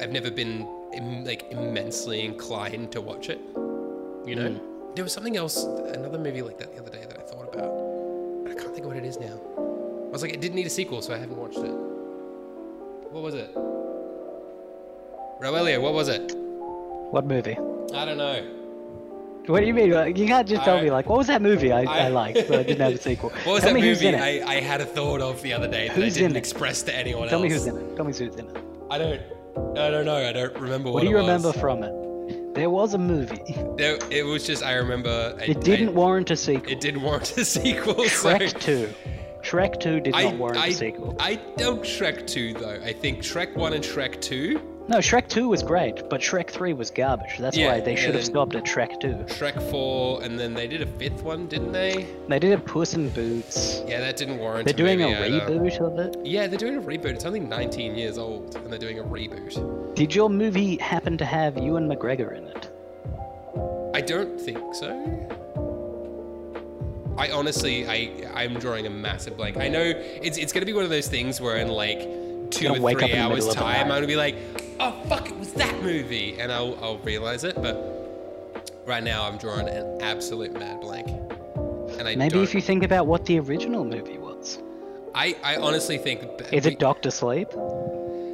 I've 0.02 0.10
never 0.10 0.30
been 0.32 0.66
Im- 0.92 1.24
like 1.24 1.46
immensely 1.52 2.24
inclined 2.24 2.90
to 2.92 3.00
watch 3.00 3.28
it. 3.28 3.38
You 4.26 4.34
know, 4.34 4.50
hmm. 4.50 4.94
there 4.94 5.04
was 5.04 5.12
something 5.12 5.36
else, 5.36 5.62
another 5.62 6.18
movie 6.18 6.42
like 6.42 6.58
that 6.58 6.74
the 6.74 6.80
other 6.80 6.90
day 6.90 7.04
that 7.08 7.18
I 7.18 7.22
thought 7.22 7.54
about. 7.54 8.42
but 8.42 8.50
I 8.50 8.54
can't 8.54 8.74
think 8.74 8.80
of 8.80 8.86
what 8.86 8.96
it 8.96 9.04
is 9.04 9.18
now. 9.18 9.40
I 10.08 10.10
was 10.10 10.22
like, 10.22 10.32
it 10.32 10.40
didn't 10.40 10.56
need 10.56 10.66
a 10.66 10.70
sequel, 10.70 11.00
so 11.02 11.14
I 11.14 11.18
haven't 11.18 11.36
watched 11.36 11.58
it. 11.58 11.70
What 13.10 13.22
was 13.22 13.34
it? 13.34 13.54
Roelio, 15.40 15.80
what 15.80 15.94
was 15.94 16.08
it? 16.08 16.32
What 16.34 17.26
movie? 17.26 17.56
I 17.94 18.04
don't 18.04 18.18
know. 18.18 18.58
What 19.46 19.60
do 19.60 19.66
you 19.66 19.74
mean? 19.74 19.90
Like, 19.90 20.16
You 20.18 20.26
can't 20.26 20.48
just 20.48 20.64
tell 20.64 20.78
I- 20.78 20.82
me 20.82 20.90
like, 20.90 21.08
what 21.08 21.18
was 21.18 21.28
that 21.28 21.42
movie 21.42 21.72
I, 21.72 21.82
I, 21.82 22.06
I- 22.06 22.08
liked, 22.08 22.48
but 22.48 22.58
I 22.58 22.62
didn't 22.64 22.80
have 22.80 22.94
a 22.94 22.98
sequel. 22.98 23.30
What 23.44 23.54
was 23.54 23.62
tell 23.62 23.74
that 23.74 23.80
movie. 23.80 24.14
I, 24.14 24.42
I 24.46 24.60
had 24.60 24.80
a 24.80 24.86
thought 24.86 25.20
of 25.20 25.40
the 25.42 25.52
other 25.52 25.68
day 25.68 25.88
that 25.88 25.96
Who's 25.96 26.16
I 26.16 26.20
didn't 26.20 26.36
express 26.36 26.82
to 26.84 26.94
anyone 26.94 27.28
Tell 27.28 27.42
else? 27.42 27.64
Tell 27.64 27.74
me 27.74 27.80
who's 27.80 27.84
in 27.84 27.90
it. 27.92 27.96
Tell 27.96 28.04
me 28.04 28.12
who's 28.12 28.20
in 28.20 28.48
it. 28.48 28.56
I 28.90 28.98
don't. 28.98 29.22
I 29.56 29.90
don't 29.90 30.04
know. 30.04 30.16
I 30.16 30.32
don't 30.32 30.54
remember 30.54 30.88
what, 30.90 30.94
What 30.94 31.02
do 31.02 31.08
you 31.08 31.16
remember 31.16 31.52
from 31.52 31.82
it? 31.82 32.54
There 32.54 32.68
was 32.70 32.92
a 32.94 32.98
movie. 32.98 33.56
There, 33.76 33.98
it 34.10 34.24
was 34.26 34.46
just 34.46 34.62
I 34.62 34.74
remember. 34.74 35.34
I, 35.40 35.44
It 35.44 35.60
didn't 35.62 35.88
I, 35.88 35.92
warrant 35.92 36.30
a 36.30 36.36
sequel. 36.36 36.70
It 36.70 36.80
didn't 36.80 37.02
warrant 37.02 37.36
a 37.36 37.44
sequel. 37.44 37.94
Shrek 37.94 38.52
so 38.52 38.58
2. 38.58 38.94
Shrek 39.42 39.80
2 39.80 40.00
did 40.00 40.14
I, 40.14 40.24
not 40.24 40.36
warrant 40.36 40.64
a 40.64 40.72
sequel. 40.72 41.16
I 41.18 41.36
don't 41.56 41.82
Shrek 41.82 42.26
2 42.26 42.54
though. 42.54 42.80
I 42.84 42.92
think 42.92 43.20
Shrek 43.20 43.56
1 43.56 43.72
and 43.72 43.82
Shrek 43.84 44.20
2. 44.20 44.60
No, 44.88 44.98
Shrek 44.98 45.28
2 45.28 45.48
was 45.48 45.62
great, 45.62 46.08
but 46.10 46.20
Shrek 46.20 46.50
3 46.50 46.72
was 46.72 46.90
garbage. 46.90 47.38
That's 47.38 47.56
Yeah, 47.56 47.72
why 47.72 47.80
they 47.80 47.94
should 47.94 48.14
have 48.16 48.24
stopped 48.24 48.56
at 48.56 48.64
Shrek 48.64 49.00
2. 49.00 49.08
Shrek 49.32 49.70
4, 49.70 50.22
and 50.24 50.38
then 50.38 50.54
they 50.54 50.66
did 50.66 50.82
a 50.82 50.86
fifth 50.86 51.22
one, 51.22 51.46
didn't 51.46 51.70
they? 51.72 52.06
They 52.28 52.38
did 52.40 52.52
a 52.52 52.58
Puss 52.58 52.94
in 52.94 53.08
Boots. 53.10 53.82
Yeah, 53.86 54.00
that 54.00 54.16
didn't 54.16 54.38
warrant. 54.38 54.64
They're 54.64 54.74
doing 54.74 55.00
a 55.02 55.08
either. 55.08 55.40
reboot 55.58 55.78
of 55.80 55.98
it. 56.00 56.16
Yeah, 56.26 56.48
they're 56.48 56.58
doing 56.58 56.76
a 56.76 56.80
reboot. 56.80 57.14
It's 57.14 57.24
only 57.24 57.38
19 57.40 57.94
years 57.94 58.18
old, 58.18 58.56
and 58.56 58.70
they're 58.72 58.78
doing 58.78 58.98
a 58.98 59.04
reboot. 59.04 59.94
Did 59.94 60.14
your 60.14 60.28
movie 60.28 60.76
happen 60.78 61.16
to 61.18 61.24
have 61.24 61.56
Ewan 61.56 61.88
McGregor 61.88 62.36
in 62.36 62.46
it? 62.48 62.68
I 63.94 64.00
don't 64.00 64.40
think 64.40 64.74
so. 64.74 64.90
I 67.18 67.30
honestly, 67.30 67.86
I, 67.86 68.10
I'm 68.34 68.54
drawing 68.54 68.86
a 68.86 68.90
massive 68.90 69.36
blank. 69.36 69.58
I 69.58 69.68
know 69.68 69.82
it's 69.82 70.38
it's 70.38 70.52
gonna 70.52 70.66
be 70.66 70.72
one 70.72 70.82
of 70.84 70.90
those 70.90 71.08
things 71.08 71.40
where 71.40 71.56
in 71.58 71.68
like 71.68 72.00
2 72.50 72.68
or 72.68 72.76
three 72.76 73.14
hours 73.14 73.44
middle 73.44 73.50
of 73.50 73.54
the 73.54 73.54
time, 73.54 73.82
I'm 73.82 73.88
gonna 73.88 74.06
be 74.06 74.16
like, 74.16 74.34
oh 74.82 75.04
fuck, 75.08 75.28
it 75.28 75.38
was 75.38 75.52
that 75.54 75.82
movie, 75.82 76.38
and 76.40 76.50
I'll 76.52 76.76
I'll 76.82 76.98
realize 76.98 77.44
it. 77.44 77.54
But 77.56 77.76
right 78.86 79.02
now, 79.02 79.24
I'm 79.28 79.38
drawing 79.38 79.68
an 79.68 80.00
absolute 80.02 80.52
mad 80.52 80.80
blank. 80.80 81.08
And 81.98 82.08
I 82.08 82.14
Maybe 82.16 82.30
don't, 82.34 82.42
if 82.44 82.54
you 82.54 82.60
think 82.60 82.82
about 82.84 83.06
what 83.06 83.26
the 83.26 83.38
original 83.38 83.84
movie 83.84 84.18
was. 84.18 84.58
I, 85.14 85.36
I 85.44 85.56
honestly 85.56 85.98
think 85.98 86.22
Is 86.52 86.64
we- 86.64 86.72
it 86.72 86.78
Doctor 86.78 87.10
Sleep? 87.10 87.48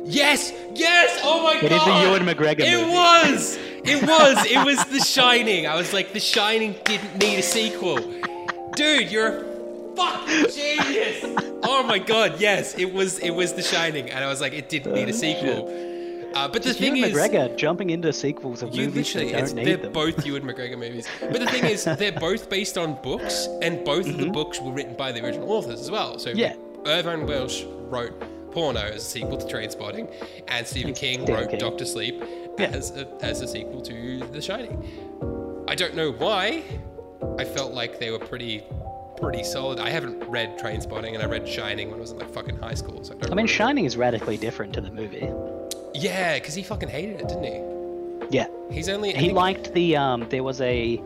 Yes, 0.04 0.52
yes. 0.74 1.20
Oh 1.24 1.42
my 1.42 1.56
It 1.58 1.62
god. 1.62 1.72
It 1.72 1.72
is 1.72 1.82
a 1.86 2.02
Ewan 2.08 2.22
McGregor 2.22 2.60
It 2.60 2.80
movie. 2.80 2.92
was. 2.92 3.56
It 3.84 4.02
was. 4.06 4.46
It 4.46 4.64
was 4.64 4.84
The 4.86 5.00
Shining. 5.00 5.66
I 5.66 5.74
was 5.74 5.92
like, 5.92 6.12
The 6.12 6.20
Shining 6.20 6.76
didn't 6.84 7.18
need 7.18 7.38
a 7.38 7.42
sequel. 7.42 7.96
Dude, 8.74 9.10
you're 9.10 9.42
a 9.42 9.96
fucking 9.96 10.46
genius. 10.54 11.24
Oh 11.64 11.82
my 11.82 11.98
god, 11.98 12.40
yes, 12.40 12.74
it 12.78 12.92
was. 12.94 13.18
It 13.18 13.30
was 13.30 13.52
The 13.54 13.62
Shining, 13.62 14.08
and 14.10 14.24
I 14.24 14.28
was 14.28 14.40
like, 14.40 14.52
it 14.54 14.68
didn't 14.68 14.94
need 14.94 15.08
a 15.08 15.12
Oh, 15.12 15.16
sequel. 15.16 15.66
Uh, 16.34 16.46
but 16.48 16.62
the 16.62 16.68
Just 16.70 16.78
thing 16.80 16.94
Ewan 16.96 17.10
is, 17.10 17.16
McGregor 17.16 17.56
jumping 17.56 17.90
into 17.90 18.12
sequels 18.12 18.62
of 18.62 18.74
you 18.74 18.86
movies 18.86 19.14
literally, 19.14 19.32
that 19.32 19.46
don't 19.46 19.56
they're 19.56 19.64
need 19.64 19.82
them. 19.82 19.92
both 19.92 20.24
Ewan 20.26 20.42
McGregor 20.42 20.78
movies. 20.78 21.06
But 21.20 21.40
the 21.40 21.46
thing 21.46 21.64
is, 21.64 21.84
they're 21.98 22.12
both 22.12 22.48
based 22.50 22.76
on 22.78 23.00
books, 23.02 23.48
and 23.62 23.84
both 23.84 24.06
of 24.08 24.18
the 24.18 24.28
books 24.30 24.60
were 24.60 24.72
written 24.72 24.94
by 24.94 25.10
the 25.12 25.24
original 25.24 25.50
authors 25.52 25.80
as 25.80 25.90
well. 25.90 26.18
So 26.18 26.30
Mm-hmm. 26.30 26.38
Yeah. 26.38 26.54
Irvine 26.86 27.26
Welsh 27.26 27.64
wrote 27.66 28.12
Porno 28.52 28.80
as 28.80 28.96
a 29.02 29.08
sequel 29.08 29.36
to 29.36 29.46
Trainspotting, 29.46 30.12
and 30.48 30.66
Stephen 30.66 30.94
King 30.94 31.22
Stephen 31.22 31.34
wrote 31.34 31.50
King. 31.50 31.58
Doctor 31.58 31.84
Sleep 31.84 32.22
Yeah. 32.58 32.66
as 32.68 32.90
a, 32.96 33.08
as 33.20 33.40
a 33.40 33.48
sequel 33.48 33.80
to 33.82 34.20
The 34.32 34.40
Shining. 34.40 35.64
I 35.68 35.74
don't 35.74 35.94
know 35.94 36.12
why. 36.12 36.62
I 37.38 37.44
felt 37.44 37.72
like 37.74 37.98
they 37.98 38.10
were 38.10 38.18
pretty 38.18 38.62
pretty 39.16 39.42
solid. 39.42 39.80
I 39.80 39.90
haven't 39.90 40.22
read 40.28 40.56
Trainspotting, 40.58 41.14
and 41.14 41.22
I 41.22 41.26
read 41.26 41.46
Shining 41.48 41.90
when 41.90 41.98
I 41.98 42.02
was 42.02 42.12
in 42.12 42.18
like 42.18 42.32
fucking 42.32 42.56
high 42.58 42.74
school. 42.74 43.02
So 43.02 43.14
I, 43.14 43.18
don't 43.18 43.32
I 43.32 43.34
mean. 43.34 43.46
Shining 43.48 43.84
is 43.84 43.96
radically 43.96 44.36
different 44.36 44.72
to 44.74 44.80
the 44.80 44.90
movie. 44.92 45.28
Yeah, 45.94 46.34
because 46.34 46.54
he 46.54 46.62
fucking 46.62 46.88
hated 46.88 47.20
it, 47.20 47.28
didn't 47.28 47.44
he? 47.44 48.36
Yeah, 48.36 48.46
He's 48.70 48.88
only 48.88 49.14
I 49.14 49.18
he 49.18 49.26
think- 49.26 49.36
liked 49.36 49.72
the 49.74 49.96
um. 49.96 50.26
There 50.28 50.42
was 50.42 50.60
a 50.60 51.02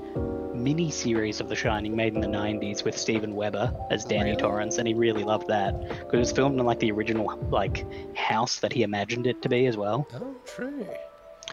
mini 0.54 0.90
series 0.90 1.40
of 1.40 1.48
The 1.48 1.54
Shining 1.56 1.94
made 1.94 2.14
in 2.14 2.20
the 2.20 2.26
'90s 2.26 2.84
with 2.84 2.96
Steven 2.98 3.34
Weber 3.34 3.72
as 3.90 4.04
Danny 4.04 4.30
Really? 4.30 4.42
Torrance, 4.42 4.78
and 4.78 4.88
he 4.88 4.94
really 4.94 5.22
loved 5.24 5.46
that 5.48 5.78
because 5.88 6.14
it 6.14 6.18
was 6.18 6.32
filmed 6.32 6.58
in 6.58 6.66
like 6.66 6.80
the 6.80 6.90
original 6.90 7.32
like 7.50 7.86
house 8.16 8.58
that 8.60 8.72
he 8.72 8.82
imagined 8.82 9.26
it 9.28 9.40
to 9.42 9.48
be 9.48 9.66
as 9.66 9.76
well. 9.76 10.06
Oh, 10.14 10.34
true. 10.44 10.86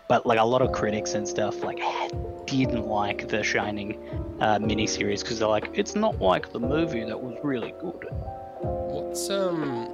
But 0.08 0.26
like 0.26 0.40
a 0.40 0.44
lot 0.44 0.62
of 0.64 0.72
critics 0.72 1.14
and 1.14 1.28
stuff 1.28 1.64
like 1.64 1.80
didn't 2.48 2.88
like 2.88 3.28
the 3.28 3.44
Shining 3.44 4.00
uh, 4.42 4.58
miniseries 4.58 5.22
because 5.22 5.38
they're 5.38 5.48
like, 5.48 5.70
it's 5.74 5.96
not 5.96 6.20
like 6.20 6.52
the 6.52 6.60
movie 6.60 7.04
that 7.04 7.20
was 7.22 7.38
really 7.44 7.74
good. 7.80 8.08
What's 8.62 9.30
um? 9.30 9.88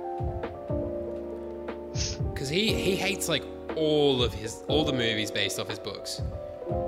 Because 2.33 2.49
he 2.49 2.73
he 2.73 2.95
hates 2.95 3.27
like 3.29 3.43
all 3.75 4.21
of 4.23 4.33
his 4.33 4.63
all 4.67 4.83
the 4.83 4.93
movies 4.93 5.31
based 5.31 5.59
off 5.59 5.69
his 5.69 5.79
books. 5.79 6.21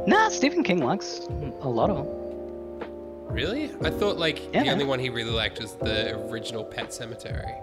Nah, 0.05 0.29
Stephen 0.29 0.63
King 0.63 0.83
likes 0.83 1.19
a 1.61 1.69
lot 1.69 1.89
of 1.89 1.97
them. 1.97 2.07
Really? 3.33 3.65
I 3.83 3.89
thought 3.89 4.17
like 4.17 4.51
the 4.51 4.69
only 4.69 4.85
one 4.85 4.99
he 4.99 5.09
really 5.09 5.31
liked 5.31 5.59
was 5.61 5.73
the 5.75 6.15
original 6.29 6.63
Pet 6.63 6.89
Sematary. 6.89 7.53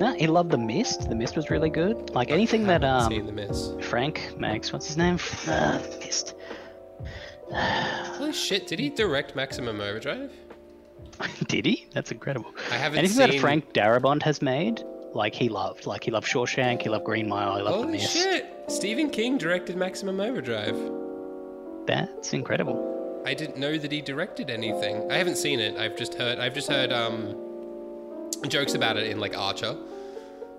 Nah, 0.00 0.12
he 0.14 0.26
loved 0.26 0.50
The 0.50 0.58
Mist. 0.58 1.08
The 1.08 1.14
Mist 1.14 1.36
was 1.36 1.48
really 1.50 1.70
good. 1.70 2.10
Like 2.10 2.30
anything 2.30 2.66
that 2.66 2.84
um 2.84 3.10
seen 3.10 3.26
the 3.26 3.32
miss. 3.32 3.72
Frank 3.80 4.34
Max, 4.38 4.72
What's 4.72 4.86
his 4.86 4.96
name? 4.96 5.18
Uh, 5.48 5.80
Mist. 6.00 6.34
Holy 7.52 8.32
shit! 8.32 8.66
Did 8.66 8.78
he 8.78 8.88
direct 8.90 9.36
Maximum 9.36 9.80
Overdrive? 9.80 10.32
Did 11.46 11.64
he? 11.64 11.88
That's 11.94 12.10
incredible. 12.10 12.52
I 12.70 12.74
haven't 12.76 12.98
Anything 12.98 13.16
seen. 13.16 13.30
that 13.30 13.40
Frank 13.40 13.72
Darabont 13.72 14.22
has 14.22 14.42
made, 14.42 14.82
like 15.16 15.34
he 15.34 15.48
loved. 15.48 15.86
Like 15.86 16.04
he 16.04 16.10
loved 16.10 16.26
Shawshank. 16.26 16.82
He 16.82 16.88
loved 16.88 17.04
Green 17.04 17.28
Mile. 17.28 17.56
He 17.56 17.62
loved 17.62 17.74
The 17.74 17.82
Holy 17.82 17.92
Mist. 17.98 18.12
shit! 18.12 18.46
Stephen 18.68 19.10
King 19.10 19.38
directed 19.38 19.76
Maximum 19.76 20.20
Overdrive. 20.20 20.76
That's 21.86 22.32
incredible. 22.32 23.22
I 23.24 23.34
didn't 23.34 23.58
know 23.58 23.76
that 23.78 23.90
he 23.90 24.00
directed 24.00 24.50
anything. 24.50 25.10
I 25.10 25.16
haven't 25.16 25.36
seen 25.36 25.58
it. 25.58 25.76
I've 25.76 25.96
just 25.96 26.14
heard. 26.14 26.38
I've 26.38 26.54
just 26.54 26.68
heard 26.70 26.92
um 26.92 27.36
jokes 28.48 28.74
about 28.74 28.96
it 28.96 29.06
in 29.10 29.18
like 29.18 29.36
Archer. 29.36 29.72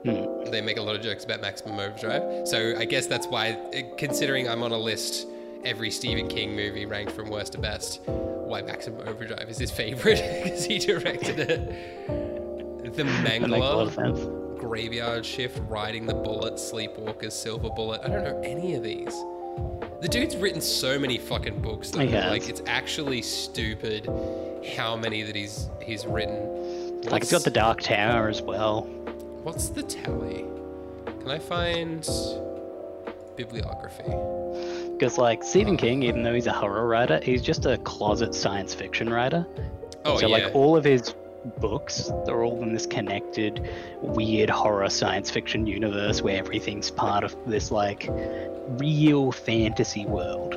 Hmm. 0.04 0.52
They 0.52 0.62
make 0.62 0.78
a 0.78 0.82
lot 0.82 0.96
of 0.96 1.02
jokes 1.02 1.24
about 1.26 1.42
Maximum 1.42 1.80
Overdrive. 1.80 2.48
So 2.48 2.76
I 2.78 2.86
guess 2.86 3.08
that's 3.08 3.28
why, 3.28 3.58
eh, 3.74 3.84
considering 3.98 4.48
I'm 4.48 4.64
on 4.64 4.72
a 4.72 4.78
list, 4.78 5.28
every 5.66 5.92
Stephen 5.92 6.28
King 6.28 6.56
movie 6.56 6.86
ranked 6.86 7.12
from 7.12 7.30
worst 7.30 7.54
to 7.54 7.58
best, 7.58 8.02
why 8.06 8.62
Maximum 8.62 9.08
Overdrive 9.08 9.50
is 9.50 9.58
his 9.58 9.72
favorite 9.72 10.22
because 10.44 10.66
he 10.66 10.78
directed 10.78 11.40
it. 11.40 12.88
The 12.96 13.04
That 13.04 13.06
makes 13.24 13.44
a 13.44 13.48
lot 13.48 13.88
of 13.88 13.96
Mangler, 13.96 14.16
sense. 14.18 14.47
Graveyard 14.60 15.26
Shift, 15.26 15.60
Riding 15.68 16.06
the 16.06 16.14
Bullet, 16.14 16.56
Sleepwalkers, 16.56 17.32
Silver 17.32 17.70
Bullet. 17.70 18.02
I 18.04 18.10
don't 18.10 18.24
know 18.24 18.42
any 18.42 18.76
of 18.76 18.84
these. 18.84 19.14
The 20.02 20.08
dude's 20.10 20.36
written 20.36 20.62
so 20.62 21.00
many 21.00 21.18
fucking 21.18 21.62
books 21.62 21.92
though. 21.92 22.02
He 22.02 22.10
has. 22.10 22.32
Like 22.32 22.50
it's 22.50 22.62
actually 22.68 23.22
stupid 23.22 24.08
how 24.76 24.96
many 24.96 25.24
that 25.24 25.36
he's 25.36 25.70
he's 25.82 26.06
written. 26.06 27.02
Like 27.04 27.24
it's 27.24 27.32
got 27.32 27.44
the 27.44 27.52
Dark 27.52 27.82
Tower 27.82 28.28
as 28.28 28.42
well. 28.42 28.82
What's 29.44 29.70
the 29.70 29.84
tally? 29.84 30.46
Can 31.06 31.32
I 31.32 31.40
find 31.40 32.08
bibliography? 33.36 34.04
Because 34.94 35.18
like 35.18 35.44
Stephen 35.44 35.76
oh. 35.76 35.78
King, 35.78 36.04
even 36.04 36.24
though 36.24 36.34
he's 36.34 36.48
a 36.48 36.54
horror 36.54 36.88
writer, 36.88 37.20
he's 37.24 37.42
just 37.42 37.66
a 37.66 37.78
closet 37.80 38.36
science 38.36 38.74
fiction 38.74 39.10
writer. 39.10 39.48
Oh 40.06 40.18
so 40.18 40.28
yeah. 40.28 40.46
like 40.46 40.56
all 40.56 40.78
of 40.78 40.84
his 40.84 41.14
books, 41.60 42.12
they're 42.26 42.44
all 42.44 42.62
in 42.64 42.74
this 42.74 42.86
connected, 42.86 43.68
weird 44.02 44.50
horror 44.50 44.90
science 44.90 45.30
fiction 45.32 45.68
universe 45.68 46.22
where 46.22 46.38
everything's 46.38 46.92
part 46.92 47.24
of 47.24 47.36
this 47.46 47.72
like 47.72 48.08
real 48.80 49.32
fantasy 49.32 50.06
world. 50.06 50.54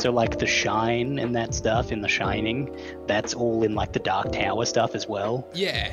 So 0.00 0.10
like 0.10 0.38
The 0.38 0.46
Shine 0.46 1.18
and 1.18 1.34
that 1.36 1.54
stuff 1.54 1.92
in 1.92 2.00
The 2.00 2.08
Shining, 2.08 2.76
that's 3.06 3.34
all 3.34 3.62
in 3.62 3.74
like 3.74 3.92
the 3.92 4.00
Dark 4.00 4.32
Tower 4.32 4.64
stuff 4.64 4.94
as 4.94 5.08
well. 5.08 5.46
yeah. 5.54 5.92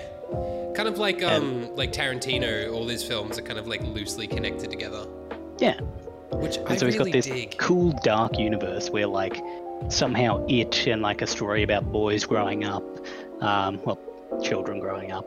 Kind 0.76 0.88
of 0.88 0.98
like 0.98 1.22
um 1.22 1.76
like 1.76 1.92
Tarantino, 1.92 2.72
all 2.74 2.88
his 2.88 3.04
films 3.04 3.38
are 3.38 3.42
kind 3.42 3.60
of 3.60 3.68
like 3.68 3.82
loosely 3.84 4.26
connected 4.26 4.72
together. 4.72 5.06
Yeah. 5.60 5.78
Which 6.32 6.58
I 6.60 6.62
And 6.62 6.80
so 6.80 6.86
he's 6.86 6.98
really 6.98 7.12
got 7.12 7.14
this 7.18 7.26
dig. 7.26 7.58
cool 7.58 7.92
dark 8.04 8.40
universe 8.40 8.90
where 8.90 9.06
like 9.06 9.44
somehow 9.90 10.46
it 10.48 10.88
and 10.88 11.02
like 11.02 11.22
a 11.22 11.28
story 11.28 11.64
about 11.64 11.92
boys 11.92 12.24
growing 12.24 12.64
up, 12.64 12.84
um, 13.42 13.80
well, 13.86 13.98
children 14.42 14.80
growing 14.80 15.12
up, 15.12 15.26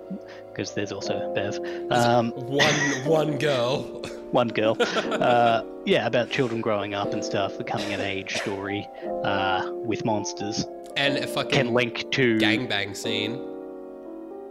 because 0.50 0.72
there's 0.72 0.92
also 0.92 1.32
Bev. 1.34 1.58
Um, 1.90 2.30
one 2.32 2.74
one 3.04 3.38
girl. 3.38 3.82
one 4.30 4.48
girl. 4.48 4.76
uh, 4.80 5.62
yeah, 5.84 6.06
about 6.06 6.30
children 6.30 6.60
growing 6.60 6.94
up 6.94 7.12
and 7.12 7.22
stuff, 7.24 7.56
the 7.58 7.64
coming 7.64 7.92
of 7.92 8.00
age 8.00 8.34
story 8.36 8.88
uh, 9.22 9.70
with 9.72 10.04
monsters. 10.04 10.66
And 10.96 11.18
a 11.18 11.26
fucking 11.26 11.50
Can 11.50 11.74
link 11.74 12.10
to. 12.12 12.38
gangbang 12.38 12.96
scene. 12.96 13.40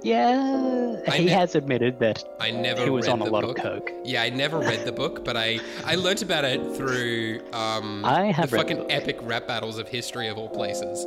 Yeah, 0.02 0.98
I 1.08 1.18
he 1.18 1.26
ne- 1.26 1.32
has 1.32 1.56
admitted 1.56 1.98
that 2.00 2.26
I 2.42 2.52
never 2.52 2.84
he 2.84 2.90
was 2.90 3.06
read 3.08 3.14
on 3.14 3.22
a 3.22 3.26
the 3.26 3.32
lot 3.32 3.44
book. 3.44 3.58
of 3.60 3.64
coke. 3.64 3.92
Yeah, 4.04 4.22
I 4.22 4.30
never 4.30 4.60
read 4.60 4.84
the 4.84 4.92
book, 4.92 5.24
but 5.24 5.38
I 5.38 5.62
I 5.86 5.96
learnt 5.96 6.22
about 6.22 6.44
it 6.44 6.60
through 6.76 7.40
um 7.54 8.04
I 8.04 8.26
have 8.26 8.50
the 8.52 8.58
read 8.58 8.68
the 8.68 8.76
fucking 8.76 8.92
epic 8.92 9.18
rap 9.22 9.48
battles 9.48 9.78
of 9.78 9.88
history 9.88 10.28
of 10.28 10.38
all 10.38 10.50
places. 10.50 11.06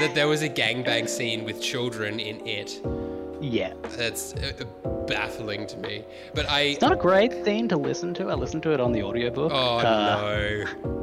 That 0.00 0.14
there 0.14 0.28
was 0.28 0.42
a 0.42 0.48
gangbang 0.48 1.08
scene 1.08 1.44
with 1.44 1.60
children 1.60 2.18
in 2.20 2.46
it. 2.46 2.80
Yeah. 3.40 3.74
That's 3.96 4.34
uh, 4.34 4.52
baffling 5.06 5.66
to 5.68 5.76
me. 5.78 6.04
But 6.34 6.48
I 6.48 6.60
It's 6.62 6.80
not 6.80 6.92
a 6.92 6.96
great 6.96 7.44
thing 7.44 7.68
to 7.68 7.76
listen 7.76 8.14
to. 8.14 8.30
I 8.30 8.34
listened 8.34 8.62
to 8.64 8.72
it 8.72 8.80
on 8.80 8.92
the 8.92 9.02
audiobook. 9.02 9.52
Oh 9.54 9.78
Uh, 9.78 9.82
no. 9.82 10.90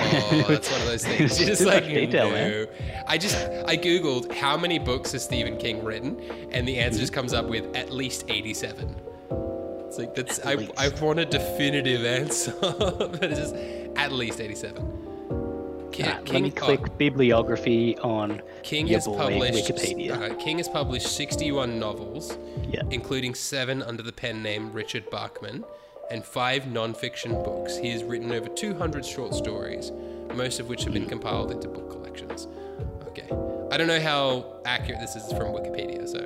Oh, 0.00 0.44
that's 0.48 0.68
one 0.70 0.80
of 0.80 0.86
those 0.88 1.04
things. 1.04 1.38
You're 1.38 1.48
just 1.50 1.62
like 1.64 1.84
detail, 1.84 2.28
no. 2.28 2.34
man. 2.34 2.66
I 3.06 3.16
just 3.16 3.36
I 3.66 3.76
googled 3.76 4.32
how 4.34 4.56
many 4.56 4.80
books 4.80 5.12
has 5.12 5.22
Stephen 5.22 5.56
King 5.58 5.84
written, 5.84 6.18
and 6.50 6.66
the 6.66 6.78
answer 6.80 6.98
just 6.98 7.12
comes 7.12 7.32
up 7.32 7.46
with 7.46 7.76
at 7.76 7.92
least 7.92 8.24
eighty-seven. 8.28 8.96
It's 9.86 9.96
like 9.98 10.14
that's 10.16 10.44
I, 10.44 10.54
least. 10.54 10.72
I 10.76 10.88
want 11.00 11.20
a 11.20 11.24
definitive 11.24 12.04
answer, 12.20 12.52
but 12.60 13.22
it's 13.22 13.38
just 13.38 13.54
at 13.96 14.10
least 14.10 14.40
eighty-seven. 14.40 14.99
Ki- 16.02 16.08
Alright, 16.08 16.32
let 16.32 16.42
me 16.42 16.52
oh, 16.56 16.60
click 16.60 16.98
bibliography 16.98 17.98
on 17.98 18.42
King 18.62 18.86
your 18.86 18.98
has 18.98 19.06
boy 19.06 19.16
published 19.18 19.68
Wikipedia. 19.70 20.30
uh, 20.30 20.34
King 20.36 20.58
has 20.58 20.68
published 20.68 21.08
sixty-one 21.08 21.78
novels, 21.78 22.36
Yeah. 22.68 22.82
including 22.90 23.34
seven 23.34 23.82
under 23.82 24.02
the 24.02 24.12
pen 24.12 24.42
name 24.42 24.72
Richard 24.72 25.08
Bachman, 25.10 25.64
and 26.10 26.24
five 26.24 26.66
non-fiction 26.66 27.32
books. 27.42 27.76
He 27.76 27.90
has 27.90 28.02
written 28.02 28.32
over 28.32 28.48
200 28.48 29.04
short 29.04 29.34
stories, 29.34 29.92
most 30.34 30.58
of 30.60 30.68
which 30.68 30.84
have 30.84 30.92
been 30.92 31.06
compiled 31.06 31.50
into 31.50 31.68
book 31.68 31.90
collections. 31.90 32.48
Okay, 33.08 33.28
I 33.70 33.76
don't 33.76 33.86
know 33.88 34.00
how 34.00 34.44
accurate 34.64 35.00
this 35.00 35.16
is 35.16 35.24
from 35.32 35.52
Wikipedia, 35.52 36.08
so 36.08 36.20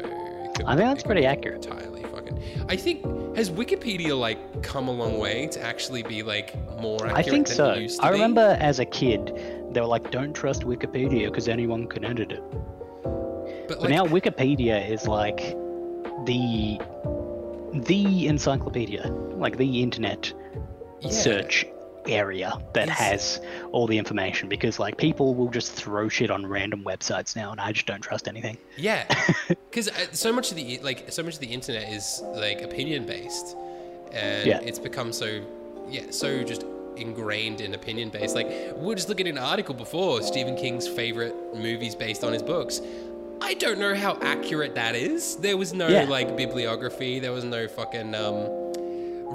could, 0.54 0.66
I 0.66 0.76
think 0.76 0.88
that's 0.88 1.02
pretty 1.02 1.26
accurate. 1.26 1.64
Entirely 1.64 2.02
fucking. 2.04 2.38
I 2.68 2.76
think 2.76 3.04
has 3.36 3.50
Wikipedia 3.50 4.16
like 4.18 4.62
come 4.62 4.86
a 4.88 4.92
long 4.92 5.18
way 5.18 5.48
to 5.48 5.60
actually 5.60 6.02
be 6.04 6.22
like 6.22 6.54
more 6.80 7.04
accurate 7.06 7.16
I 7.18 7.22
think 7.28 7.46
than 7.48 7.56
so. 7.56 7.70
it 7.72 7.82
used 7.82 8.00
to 8.00 8.06
I 8.06 8.10
be? 8.10 8.14
remember 8.14 8.56
as 8.60 8.78
a 8.78 8.84
kid, 8.84 9.32
they 9.74 9.80
were 9.80 9.86
like, 9.86 10.10
"Don't 10.10 10.32
trust 10.34 10.62
Wikipedia 10.62 11.26
because 11.26 11.48
anyone 11.48 11.86
can 11.86 12.04
edit 12.04 12.32
it." 12.32 12.42
but, 12.52 13.68
But 13.68 13.80
like, 13.82 13.90
now 13.90 14.06
Wikipedia 14.06 14.88
is 14.90 15.06
like 15.06 15.38
the 16.26 16.78
the 17.72 18.28
encyclopedia, 18.28 19.06
like 19.36 19.56
the 19.56 19.82
internet 19.82 20.32
yeah. 21.00 21.10
search 21.10 21.66
area 22.06 22.52
that 22.74 22.84
It's- 22.84 22.98
has 22.98 23.40
all 23.72 23.86
the 23.86 23.98
information. 23.98 24.48
Because 24.48 24.78
like 24.78 24.96
people 24.96 25.34
will 25.34 25.48
just 25.50 25.72
throw 25.72 26.08
shit 26.08 26.30
on 26.30 26.46
random 26.46 26.84
websites 26.84 27.34
now, 27.34 27.50
and 27.50 27.60
I 27.60 27.72
just 27.72 27.86
don't 27.86 28.00
trust 28.02 28.28
anything. 28.28 28.58
Yeah, 28.76 29.04
because 29.48 29.88
uh, 29.88 29.92
so 30.12 30.32
much 30.32 30.50
of 30.50 30.56
the 30.56 30.78
like 30.82 31.10
so 31.10 31.22
much 31.22 31.34
of 31.34 31.40
the 31.40 31.46
internet 31.48 31.92
is 31.92 32.22
like 32.34 32.62
opinion 32.62 33.06
based, 33.06 33.56
and 34.12 34.46
Yeah. 34.46 34.60
it's 34.62 34.78
become 34.78 35.12
so 35.12 35.40
yeah 35.90 36.10
so 36.10 36.42
just 36.44 36.64
ingrained 36.96 37.60
in 37.60 37.74
opinion 37.74 38.08
based. 38.10 38.34
Like 38.34 38.48
we 38.76 38.86
were 38.86 38.94
just 38.94 39.08
looking 39.08 39.26
at 39.26 39.32
an 39.32 39.38
article 39.38 39.74
before 39.74 40.22
Stephen 40.22 40.56
King's 40.56 40.86
favorite 40.88 41.34
movies 41.54 41.94
based 41.94 42.24
on 42.24 42.32
his 42.32 42.42
books. 42.42 42.80
I 43.40 43.54
don't 43.54 43.78
know 43.78 43.94
how 43.94 44.16
accurate 44.22 44.74
that 44.76 44.94
is. 44.94 45.36
There 45.36 45.56
was 45.56 45.74
no 45.74 45.88
Yeah. 45.88 46.04
like 46.04 46.36
bibliography. 46.36 47.18
There 47.18 47.32
was 47.32 47.44
no 47.44 47.66
fucking 47.68 48.14
um, 48.14 48.46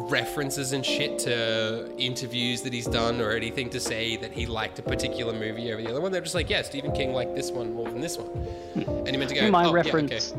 references 0.10 0.72
and 0.72 0.86
shit 0.86 1.19
to 1.19 1.91
interviews 1.98 2.62
that 2.62 2.74
he's 2.74 2.86
done 2.88 3.19
or 3.22 3.32
anything 3.32 3.69
to 3.72 3.80
say 3.80 4.15
that 4.17 4.32
he 4.32 4.45
liked 4.45 4.80
a 4.80 4.82
particular 4.82 5.34
movie 5.34 5.72
over 5.72 5.82
the 5.82 5.89
other 5.89 6.02
one. 6.02 6.12
They're 6.12 6.22
just 6.22 6.36
like, 6.36 6.50
yeah, 6.50 6.62
Stephen 6.62 6.91
King 6.93 7.13
liked 7.13 7.36
this 7.36 7.52
one 7.52 7.74
more 7.74 7.86
than 7.89 8.00
this 8.02 8.17
one, 8.17 8.48
and 8.76 9.08
he 9.10 9.17
meant 9.17 9.30
to 9.30 9.36
go. 9.36 9.50
my 9.52 9.65
"Oh, 9.65 9.69
yeah, 9.69 9.74
reference, 9.74 10.34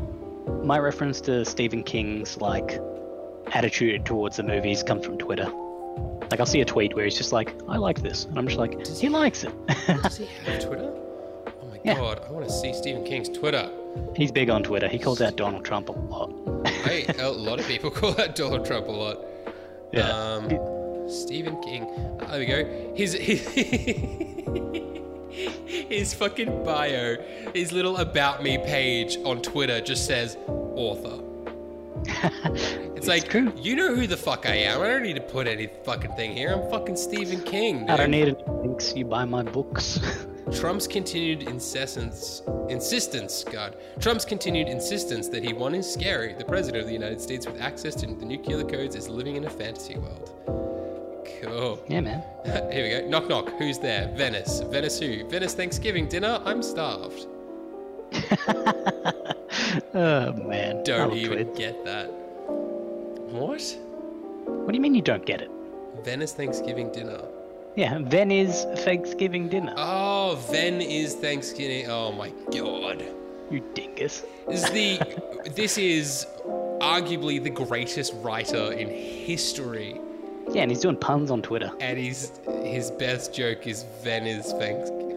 my 0.64 0.78
reference 0.78 1.20
to 1.22 1.44
Stephen 1.44 1.82
King's 1.82 2.38
like 2.38 2.80
attitude 3.52 4.06
towards 4.06 4.36
the 4.36 4.42
movies 4.42 4.82
comes 4.82 5.04
from 5.04 5.18
Twitter. 5.18 5.50
Like 6.30 6.38
I'll 6.40 6.46
see 6.46 6.60
a 6.60 6.64
tweet 6.64 6.94
where 6.94 7.04
he's 7.04 7.16
just 7.16 7.32
like, 7.32 7.54
"I 7.68 7.76
like 7.76 8.02
this," 8.02 8.24
and 8.26 8.38
I'm 8.38 8.46
just 8.46 8.58
like, 8.58 8.86
"He 8.86 9.08
likes 9.08 9.42
it." 9.44 9.52
Does 10.02 10.16
he 10.18 10.26
have 10.46 10.64
Twitter? 10.64 10.92
Oh 11.62 11.66
my 11.68 11.78
Yeah. 11.84 11.94
god, 11.96 12.22
I 12.26 12.30
want 12.30 12.46
to 12.46 12.52
see 12.52 12.72
Stephen 12.72 13.04
King's 13.04 13.28
Twitter. 13.28 13.68
he's 14.16 14.30
big 14.30 14.48
on 14.48 14.62
Twitter. 14.62 14.86
He 14.88 14.98
calls 14.98 15.20
out 15.20 15.34
Donald 15.36 15.64
Trump 15.64 15.88
a 15.88 15.92
lot. 15.92 16.32
Hey, 16.84 17.04
a 17.18 17.28
lot 17.30 17.58
of 17.60 17.66
people 17.66 17.90
call 18.00 18.18
out 18.20 18.34
Donald 18.36 18.64
Trump 18.64 18.86
a 18.86 18.90
lot. 18.92 19.18
Yeah. 19.92 20.08
Um, 20.08 21.08
Stephen 21.10 21.60
King. 21.62 21.86
Ah, 22.20 22.36
there 22.36 22.38
we 22.38 22.46
go. 22.46 22.94
His, 22.96 23.12
his 23.14 23.46
his 25.66 26.14
fucking 26.14 26.64
bio, 26.64 27.16
his 27.54 27.72
little 27.72 27.96
about 27.98 28.42
me 28.42 28.58
page 28.58 29.16
on 29.24 29.42
Twitter 29.42 29.80
just 29.80 30.06
says 30.06 30.36
author. 30.48 31.22
It's, 32.06 33.08
like 33.08 33.28
true. 33.30 33.50
you 33.56 33.76
know 33.76 33.94
who 33.94 34.06
the 34.06 34.16
fuck 34.16 34.44
I 34.44 34.54
am. 34.54 34.82
I 34.82 34.88
don't 34.88 35.02
need 35.02 35.16
to 35.16 35.22
put 35.22 35.46
any 35.46 35.68
fucking 35.84 36.12
thing 36.16 36.36
here. 36.36 36.52
I'm 36.52 36.70
fucking 36.70 36.96
Stephen 36.96 37.42
King. 37.42 37.80
Dude. 37.80 37.90
I 37.90 37.96
don't 37.96 38.10
need 38.10 38.28
any 38.28 38.44
links. 38.46 38.94
You 38.94 39.06
buy 39.06 39.24
my 39.24 39.42
books. 39.42 39.98
Trump's 40.52 40.86
continued 40.88 41.40
incessance, 41.40 42.42
insistence, 42.68 43.44
God, 43.44 43.76
Trump's 44.00 44.24
continued 44.24 44.68
insistence 44.68 45.28
that 45.28 45.44
he, 45.44 45.52
one, 45.52 45.74
is 45.74 45.90
scary. 45.90 46.34
The 46.34 46.44
president 46.44 46.82
of 46.82 46.88
the 46.88 46.92
United 46.92 47.20
States 47.20 47.46
with 47.46 47.60
access 47.60 47.94
to 47.96 48.06
the 48.06 48.24
nuclear 48.24 48.64
codes 48.64 48.96
is 48.96 49.08
living 49.08 49.36
in 49.36 49.44
a 49.44 49.50
fantasy 49.50 49.96
world. 49.96 50.32
Cool. 51.40 51.82
yeah, 51.88 52.00
man. 52.00 52.22
Here 52.72 52.82
we 52.82 52.90
go. 52.90 53.08
Knock, 53.08 53.28
knock. 53.28 53.50
Who's 53.58 53.78
there? 53.78 54.12
Venice. 54.16 54.60
Venice 54.60 54.98
who? 54.98 55.28
Venice 55.28 55.54
Thanksgiving 55.54 56.08
dinner? 56.08 56.42
I'm 56.44 56.62
starved. 56.62 57.26
Oh 59.94 60.32
man. 60.32 60.82
Don't 60.84 61.12
even 61.14 61.32
Twitter. 61.46 61.54
get 61.56 61.84
that. 61.84 62.06
What? 62.06 63.60
What 64.46 64.68
do 64.68 64.74
you 64.74 64.80
mean 64.80 64.94
you 64.94 65.02
don't 65.02 65.24
get 65.26 65.40
it? 65.40 65.50
Venice 66.04 66.32
Thanksgiving 66.32 66.90
dinner. 66.92 67.20
Yeah, 67.76 67.98
then 68.00 68.30
is 68.30 68.64
Thanksgiving 68.84 69.48
dinner. 69.48 69.74
Oh, 69.76 70.42
Ven 70.50 70.80
is 70.80 71.14
Thanksgiving. 71.14 71.88
Oh 71.90 72.12
my 72.12 72.30
god. 72.52 73.04
You 73.50 73.60
dingus. 73.74 74.24
This 74.48 74.64
is 74.64 74.70
the 74.70 75.50
this 75.54 75.76
is 75.78 76.26
arguably 76.80 77.42
the 77.42 77.50
greatest 77.50 78.14
writer 78.22 78.72
in 78.72 78.88
history, 78.88 80.00
Yeah, 80.52 80.62
and 80.62 80.70
he's 80.70 80.80
doing 80.80 80.96
puns 80.96 81.30
on 81.30 81.42
Twitter. 81.42 81.70
and 81.80 81.98
he's 81.98 82.32
his 82.64 82.90
best 82.92 83.34
joke 83.34 83.66
is 83.66 83.84
Ven 84.02 84.26
is 84.26 84.52
Thanksgiving. 84.52 85.09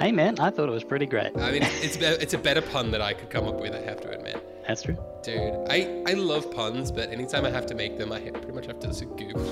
Hey 0.00 0.12
man, 0.12 0.38
I 0.38 0.50
thought 0.50 0.68
it 0.68 0.72
was 0.72 0.84
pretty 0.84 1.06
great. 1.06 1.36
I 1.36 1.50
mean, 1.52 1.62
it's 1.82 1.96
it's 1.96 2.34
a 2.34 2.38
better 2.38 2.62
pun 2.62 2.90
that 2.92 3.00
I 3.02 3.12
could 3.14 3.30
come 3.30 3.46
up 3.46 3.60
with. 3.60 3.74
I 3.74 3.80
have 3.82 4.00
to 4.02 4.10
admit, 4.10 4.36
That's 4.66 4.82
true. 4.82 4.96
dude. 5.22 5.54
I 5.68 6.02
I 6.06 6.12
love 6.14 6.50
puns, 6.52 6.92
but 6.92 7.10
anytime 7.10 7.44
I 7.44 7.50
have 7.50 7.66
to 7.66 7.74
make 7.74 7.98
them, 7.98 8.12
I 8.12 8.20
pretty 8.20 8.52
much 8.52 8.66
have 8.66 8.78
to 8.80 8.86
just 8.86 9.00
Google. 9.16 9.42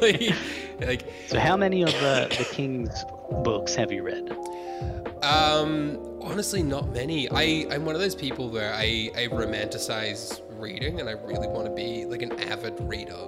like, 0.00 0.34
like, 0.80 1.12
So, 1.28 1.38
how 1.38 1.56
many 1.56 1.82
of 1.82 1.92
the 1.92 2.26
the 2.38 2.44
King's 2.50 3.04
books 3.44 3.74
have 3.76 3.92
you 3.92 4.02
read? 4.02 4.30
Um, 5.22 6.18
honestly, 6.20 6.62
not 6.62 6.90
many. 6.92 7.30
I 7.30 7.66
I'm 7.70 7.84
one 7.86 7.94
of 7.94 8.00
those 8.00 8.16
people 8.16 8.50
where 8.50 8.74
I 8.74 9.10
I 9.16 9.28
romanticize 9.28 10.40
reading, 10.60 10.98
and 11.00 11.08
I 11.08 11.12
really 11.12 11.46
want 11.48 11.66
to 11.66 11.72
be 11.72 12.04
like 12.04 12.22
an 12.22 12.32
avid 12.40 12.74
reader, 12.80 13.26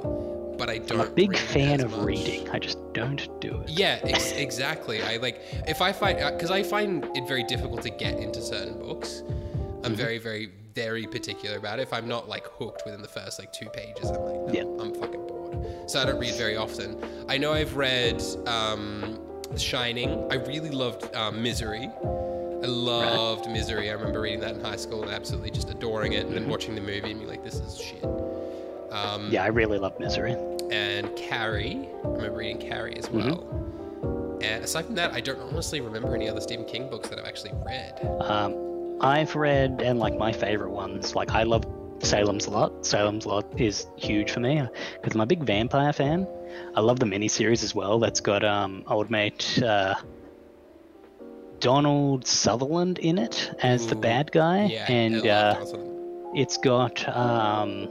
but 0.59 0.69
I 0.71 0.79
don't. 0.79 1.01
I'm 1.01 1.07
a 1.09 1.11
big 1.11 1.37
fan 1.37 1.81
of 1.81 2.05
reading. 2.05 2.49
I 2.51 2.59
just 2.59 2.79
don't 2.93 3.29
do 3.41 3.61
it. 3.63 3.69
Yeah, 3.71 3.99
ex- 4.03 4.33
exactly. 4.33 5.03
I 5.03 5.17
like 5.19 5.41
if 5.69 5.81
I 5.83 5.93
find 5.93 6.19
because 6.19 6.51
I 6.51 6.63
find 6.63 7.05
it 7.17 7.27
very 7.29 7.43
difficult 7.45 7.83
to 7.83 7.91
get 7.91 8.19
into 8.19 8.41
certain 8.43 8.79
books. 8.79 9.23
I'm 9.27 9.93
Mm-hmm. 9.93 9.95
very, 9.95 10.19
very, 10.19 10.51
very 10.75 11.07
particular 11.07 11.59
about 11.59 11.79
it. 11.79 11.83
If 11.83 11.93
I'm 11.93 12.09
not 12.09 12.29
like 12.29 12.45
hooked 12.47 12.83
within 12.85 13.03
the 13.03 13.09
first 13.09 13.39
like 13.39 13.53
two 13.53 13.69
pages, 13.69 14.11
I'm 14.11 14.21
like, 14.23 14.35
no, 14.35 14.53
Yeah. 14.53 14.83
I'm 14.83 14.93
fucking 14.95 15.25
bored. 15.29 15.89
so 15.89 16.01
I 16.01 16.07
don't 16.07 16.19
read 16.19 16.35
very 16.35 16.57
often. 16.57 16.99
I 17.29 17.39
know 17.39 17.53
I've 17.53 17.77
read 17.77 18.21
um, 18.49 19.21
Shining. 19.57 20.27
I 20.33 20.37
really 20.37 20.71
loved 20.71 21.15
um, 21.15 21.41
Misery. 21.41 21.89
I 22.03 22.67
loved 22.67 23.49
Misery. 23.49 23.91
I 23.91 23.93
remember 23.93 24.21
reading 24.23 24.41
that 24.41 24.57
in 24.57 24.61
high 24.65 24.75
school 24.77 25.03
and 25.05 25.13
absolutely 25.13 25.51
just 25.53 25.71
adoring 25.71 26.15
it, 26.15 26.27
and 26.27 26.35
then 26.35 26.49
watching 26.49 26.75
the 26.75 26.81
movie 26.81 27.11
and 27.13 27.21
being 27.21 27.29
like, 27.29 27.45
"This 27.45 27.55
is 27.57 27.79
shit." 27.81 28.03
Um, 28.97 29.29
Yeah, 29.31 29.45
I 29.45 29.49
really 29.49 29.79
love 29.79 29.99
Misery. 30.01 30.37
and 30.71 31.15
Carrie. 31.17 31.89
I 32.05 32.09
remember 32.09 32.39
reading 32.39 32.59
Carrie 32.59 32.97
as 32.97 33.09
well. 33.11 33.45
And 34.43 34.65
aside 34.65 34.85
from 34.87 34.95
that, 34.97 35.13
I 35.13 35.21
don't 35.21 35.39
honestly 35.41 35.81
remember 35.81 36.15
any 36.15 36.29
other 36.29 36.41
Stephen 36.41 36.65
King 36.65 36.89
books 36.91 37.09
that 37.09 37.19
I've 37.19 37.25
actually 37.27 37.53
read. 37.65 37.99
Um, 38.21 38.99
I've 39.01 39.35
read 39.37 39.81
and 39.85 39.99
like 39.99 40.17
my 40.19 40.33
favorite 40.33 40.71
ones. 40.71 41.15
Like 41.15 41.31
I 41.31 41.43
love 41.45 41.65
Salem's 42.01 42.47
Lot. 42.49 42.85
Salem's 42.85 43.27
Lot 43.27 43.47
is 43.61 43.87
huge 43.97 44.31
for 44.31 44.41
me 44.41 44.63
because 44.95 45.15
I'm 45.15 45.21
a 45.21 45.27
big 45.27 45.43
vampire 45.45 45.93
fan. 45.93 46.27
I 46.75 46.81
love 46.81 46.99
the 47.01 47.07
miniseries 47.07 47.63
as 47.65 47.75
well. 47.75 47.99
That's 47.99 48.21
got 48.21 48.45
um, 48.45 48.85
old 48.89 49.11
mate 49.11 49.61
uh, 49.63 49.95
Donald 51.61 52.27
Sutherland 52.27 52.99
in 52.99 53.19
it 53.19 53.51
as 53.63 53.87
the 53.87 53.97
bad 53.97 54.31
guy, 54.33 54.65
Yeah, 54.67 54.91
and 54.91 55.17
I 55.27 55.59
love 55.59 55.75
uh, 55.75 55.79
it's 56.35 56.57
got 56.59 57.09
um, 57.09 57.89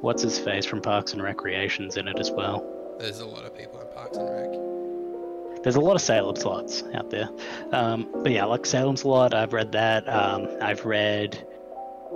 what's 0.00 0.22
his 0.22 0.38
face 0.38 0.64
from 0.66 0.80
Parks 0.80 1.12
and 1.12 1.22
Recreations 1.22 1.96
in 1.96 2.08
it 2.08 2.18
as 2.18 2.30
well. 2.30 2.64
there's 2.98 3.20
a 3.20 3.26
lot 3.26 3.44
of 3.44 3.56
people 3.56 3.80
in 3.80 3.86
Parks 3.94 4.16
and 4.18 4.28
Rec. 4.28 5.62
There's 5.62 5.76
a 5.76 5.80
lot 5.80 5.94
of 5.94 6.00
Salem's 6.02 6.44
Lots 6.44 6.82
out 6.94 7.10
there. 7.10 7.28
Um, 7.72 8.08
but 8.22 8.32
yeah, 8.32 8.44
like 8.46 8.64
Salem's 8.64 9.04
Lot, 9.04 9.34
I've 9.34 9.52
read 9.52 9.72
that. 9.72 10.08
Um, 10.08 10.48
I've 10.62 10.84
read, 10.86 11.46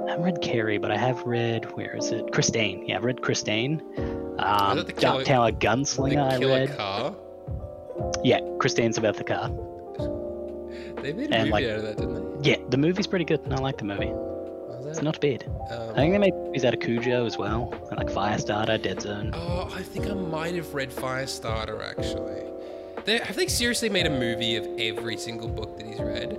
I 0.07 0.11
haven't 0.11 0.25
read 0.25 0.41
Carrie, 0.41 0.79
but 0.79 0.91
I 0.91 0.97
have 0.97 1.23
read, 1.25 1.67
where 1.77 1.95
is 1.97 2.11
it? 2.11 2.33
Christine. 2.33 2.87
Yeah, 2.87 2.97
I've 2.97 3.05
read 3.05 3.21
Christine. 3.23 3.83
Um, 4.39 4.77
Dark 4.79 4.97
killer- 4.97 5.25
Tower 5.25 5.53
Gunslinger, 5.53 6.33
I 6.33 6.39
read. 6.39 6.77
Car. 6.77 7.15
Yeah, 8.25 8.41
Christine's 8.59 8.97
about 8.99 9.17
the 9.17 9.25
car. 9.25 9.51
They 11.03 11.13
made 11.13 11.31
a 11.31 11.35
And, 11.35 11.51
movie 11.51 11.51
like- 11.51 11.65
out 11.67 11.77
of 11.77 11.83
that, 11.83 11.97
didn't 11.99 12.43
they? 12.43 12.51
Yeah, 12.51 12.57
the 12.71 12.79
movie's 12.79 13.07
pretty 13.07 13.27
good. 13.27 13.41
and 13.45 13.53
I 13.53 13.59
like 13.59 13.77
the 13.79 13.85
movie. 13.85 14.13
It's 14.95 15.03
not 15.03 15.21
bad. 15.21 15.45
Um, 15.71 15.91
I 15.91 15.95
think 15.97 16.13
they 16.15 16.19
made 16.19 16.35
movies 16.35 16.65
out 16.65 16.73
of 16.75 16.79
Cujo 16.81 17.27
as 17.27 17.37
well, 17.37 17.73
and 17.91 17.99
like 17.99 18.07
Firestarter, 18.15 18.81
Dead 18.81 19.01
Zone. 19.01 19.33
Oh, 19.35 19.69
I 19.75 19.83
think 19.83 20.07
I 20.07 20.15
might 20.15 20.55
have 20.55 20.73
read 20.73 20.91
Firestarter 20.91 21.83
actually. 21.85 22.43
They, 23.05 23.19
have 23.19 23.35
they 23.37 23.49
seriously 23.49 23.89
made 23.89 24.07
a 24.07 24.11
movie 24.11 24.55
of 24.57 24.67
every 24.79 25.17
single 25.17 25.49
book 25.49 25.77
that 25.79 25.87
he's 25.87 25.99
read? 25.99 26.39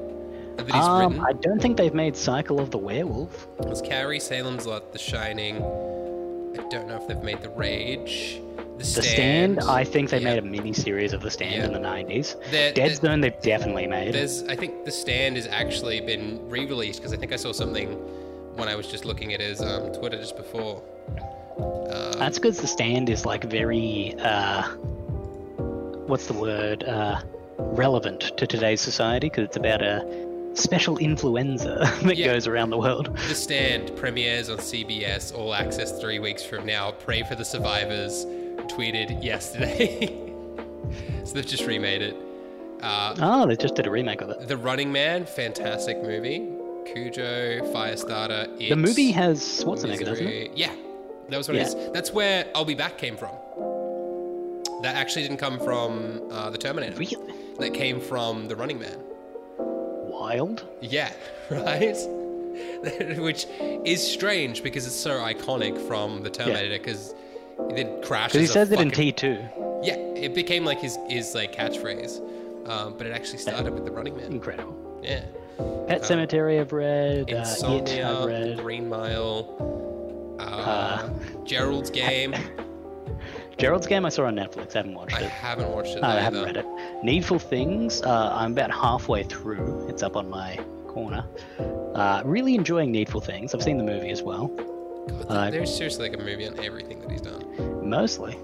That 0.57 0.65
he's 0.67 0.73
Um, 0.75 1.13
written? 1.19 1.25
I 1.27 1.33
don't 1.33 1.61
think 1.61 1.75
they've 1.75 1.93
made 1.93 2.15
Cycle 2.15 2.59
of 2.61 2.71
the 2.71 2.77
Werewolf. 2.77 3.45
It's 3.59 3.81
Carrie, 3.81 4.19
Salem's 4.21 4.65
Lot, 4.65 4.93
The 4.93 4.99
Shining. 4.99 5.57
I 5.57 6.67
don't 6.69 6.87
know 6.87 6.95
if 6.95 7.07
they've 7.09 7.21
made 7.21 7.41
The 7.41 7.49
Rage. 7.49 8.39
The 8.77 8.83
Stand. 8.85 9.57
The 9.57 9.61
Stand. 9.61 9.69
I 9.69 9.83
think 9.83 10.09
they 10.09 10.19
Yeah. 10.19 10.23
made 10.35 10.39
a 10.39 10.41
mini 10.41 10.71
series 10.73 11.11
of 11.13 11.21
The 11.21 11.29
Stand 11.29 11.55
Yeah. 11.55 11.65
in 11.65 11.73
the 11.73 11.79
90s. 11.79 12.35
There- 12.51 12.71
Dead 12.73 12.89
there- 12.91 12.95
Zone, 12.95 13.19
they've 13.21 13.41
definitely 13.41 13.85
made. 13.87 14.13
There's, 14.13 14.43
I 14.43 14.55
think 14.55 14.85
The 14.85 14.91
Stand 14.91 15.35
has 15.35 15.47
actually 15.47 15.99
been 16.01 16.39
re-released 16.49 16.99
because 16.99 17.13
I 17.13 17.17
think 17.17 17.31
I 17.33 17.35
saw 17.35 17.51
something 17.51 17.97
when 18.55 18.67
I 18.67 18.75
was 18.75 18.87
just 18.87 19.05
looking 19.05 19.33
at 19.33 19.41
his 19.41 19.61
um, 19.61 19.91
Twitter 19.93 20.17
just 20.17 20.35
before. 20.37 20.81
Um, 21.57 22.19
That's 22.19 22.37
because 22.39 22.59
the 22.59 22.67
stand 22.67 23.09
is 23.09 23.25
like 23.25 23.43
very, 23.45 24.15
uh, 24.19 24.63
what's 26.07 26.27
the 26.27 26.33
word? 26.33 26.83
Uh, 26.83 27.21
relevant 27.57 28.21
to 28.37 28.45
today's 28.47 28.81
society 28.81 29.29
because 29.29 29.45
it's 29.45 29.57
about 29.57 29.81
a 29.81 30.03
special 30.55 30.97
influenza 30.97 31.79
that 32.03 32.17
Yeah. 32.17 32.27
goes 32.33 32.47
around 32.47 32.69
the 32.69 32.77
world. 32.77 33.15
The 33.27 33.35
Stand 33.35 33.95
premieres 33.97 34.49
on 34.49 34.57
CBS 34.57 35.33
All 35.35 35.53
Access 35.53 35.99
three 35.99 36.19
weeks 36.19 36.43
from 36.43 36.65
now. 36.65 36.91
Pray 36.91 37.23
for 37.23 37.35
the 37.35 37.45
survivors. 37.45 38.25
Tweeted 38.67 39.23
yesterday. 39.23 40.07
so 41.23 41.33
they've 41.33 41.45
just 41.45 41.65
remade 41.65 42.01
it. 42.01 42.15
Uh, 42.81 43.15
Oh, 43.19 43.47
they 43.47 43.55
just 43.55 43.75
did 43.75 43.87
a 43.87 43.91
remake 43.91 44.21
of 44.21 44.29
it. 44.29 44.47
the 44.47 44.57
Running 44.57 44.91
Man, 44.91 45.25
fantastic 45.25 46.01
movie. 46.01 46.49
Cujo, 46.85 47.61
Firestarter. 47.73 48.57
The 48.57 48.75
movie 48.75 49.11
has 49.11 49.39
Schwarzenegger, 49.41 50.05
doesn't 50.05 50.27
it? 50.27 50.51
Yeah, 50.57 50.73
that 51.29 51.37
was 51.37 51.47
what 51.47 51.55
Yeah. 51.55 51.63
it 51.63 51.67
is. 51.67 51.91
That's 51.91 52.11
where 52.11 52.45
I'll 52.55 52.65
Be 52.65 52.75
Back 52.75 52.97
came 52.97 53.17
from. 53.17 53.31
That 54.81 54.95
actually 54.95 55.23
didn't 55.23 55.37
come 55.39 55.59
from 55.59 56.21
uh, 56.31 56.49
the 56.49 56.57
Terminator. 56.57 56.95
Really? 56.97 57.33
That 57.59 57.73
came 57.73 57.99
from 57.99 58.47
the 58.47 58.55
Running 58.55 58.79
Man. 58.79 58.99
Wild. 59.57 60.65
Yeah, 60.81 61.11
right. 61.49 61.95
Which 63.17 63.47
is 63.83 64.05
strange 64.05 64.63
because 64.63 64.85
it's 64.85 64.95
so 64.95 65.11
iconic 65.19 65.77
from 65.87 66.21
the 66.23 66.29
Terminator 66.29 66.77
because 66.77 67.13
it 67.71 68.01
crashes. 68.05 68.33
Because 68.33 68.47
he 68.49 68.53
says 68.53 68.71
it 68.71 68.79
in 68.79 68.91
T2. 68.91 69.83
Yeah, 69.83 69.95
it 69.95 70.33
became 70.33 70.63
like 70.63 70.79
his 70.79 70.97
his 71.09 71.35
like 71.35 71.53
catchphrase, 71.55 72.21
um, 72.69 72.97
but 72.97 73.07
it 73.07 73.11
actually 73.11 73.39
started 73.39 73.73
with 73.73 73.85
the 73.85 73.91
Running 73.91 74.15
Man. 74.15 74.31
Incredible. 74.31 74.75
Yeah, 75.03 75.25
Pet 75.87 76.01
Sematary, 76.01 76.59
I've 76.59 76.73
read. 76.73 77.31
Uh, 77.31 77.35
it, 77.35 77.39
Insomnia, 77.39 78.09
I've 78.19 78.25
read. 78.25 78.57
Green 78.59 78.89
Mile, 78.89 80.35
uh, 80.39 80.43
Uh, 80.43 81.09
Gerald's 81.43 81.89
Game. 81.89 82.35
Gerald's 83.57 83.87
Game, 83.87 84.05
I 84.05 84.09
saw 84.09 84.25
on 84.25 84.35
Netflix. 84.35 84.75
I 84.75 84.79
haven't 84.79 84.95
watched 84.95 85.15
it. 85.15 85.19
I 85.23 85.25
it. 85.25 85.29
haven't 85.31 85.71
watched 85.71 85.95
it. 85.95 86.03
I 86.03 86.19
haven't 86.19 86.43
read 86.43 86.57
it. 86.57 86.65
Needful 87.03 87.39
Things, 87.39 88.01
uh, 88.01 88.35
I'm 88.35 88.51
about 88.51 88.71
halfway 88.71 89.23
through. 89.23 89.87
It's 89.87 90.03
up 90.03 90.17
on 90.17 90.29
my 90.29 90.57
corner. 90.87 91.23
Uh, 91.93 92.21
really 92.25 92.55
enjoying 92.55 92.91
Needful 92.91 93.21
Things. 93.21 93.53
I've 93.55 93.63
seen 93.63 93.77
the 93.77 93.83
movie 93.83 94.09
as 94.09 94.21
well, 94.21 94.47
God, 94.47 95.25
Uh, 95.29 95.49
there's 95.51 95.73
seriously 95.73 96.09
like 96.09 96.19
a 96.19 96.23
movie 96.23 96.47
on 96.47 96.59
everything 96.59 96.99
that 97.01 97.11
he's 97.11 97.21
done. 97.21 97.87
mostly. 97.89 98.37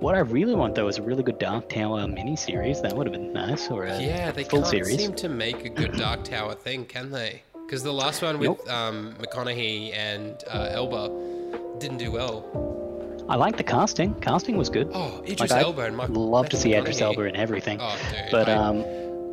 What 0.00 0.14
I 0.14 0.20
really 0.20 0.54
want 0.54 0.74
though 0.74 0.88
is 0.88 0.98
a 0.98 1.02
really 1.02 1.22
good 1.22 1.38
Dark 1.38 1.68
Tower 1.68 2.00
miniseries. 2.06 2.80
That 2.82 2.94
would 2.96 3.06
have 3.06 3.12
been 3.12 3.32
nice, 3.32 3.68
or 3.70 3.84
a 3.84 4.00
Yeah, 4.00 4.30
they 4.32 4.44
full 4.44 4.60
can't 4.62 4.70
series. 4.70 4.96
seem 4.96 5.14
to 5.16 5.28
make 5.28 5.64
a 5.64 5.68
good 5.68 5.92
Dark 5.92 6.24
Tower 6.24 6.54
thing, 6.54 6.86
can 6.86 7.10
they? 7.10 7.42
Because 7.66 7.82
the 7.82 7.92
last 7.92 8.22
one 8.22 8.38
with 8.38 8.48
Nope. 8.48 8.68
um, 8.70 9.14
McConaughey 9.20 9.94
and 9.94 10.42
uh, 10.50 10.68
Elba 10.72 11.78
didn't 11.78 11.98
do 11.98 12.10
well. 12.10 12.44
I 13.28 13.36
like 13.36 13.56
the 13.58 13.62
casting. 13.62 14.14
Casting 14.20 14.56
was 14.56 14.68
good. 14.70 14.90
Oh, 14.92 15.22
Idris 15.28 15.50
Like, 15.52 15.62
Elba 15.62 15.82
and 15.82 15.96
Michael. 15.96 16.28
Love 16.28 16.48
to 16.48 16.56
see 16.56 16.74
Idris 16.74 17.00
Elba 17.00 17.22
in 17.24 17.36
everything. 17.36 17.78
Oh, 17.80 17.96
dude. 18.10 18.24
but 18.32 18.48
I, 18.48 18.54
um, 18.54 18.84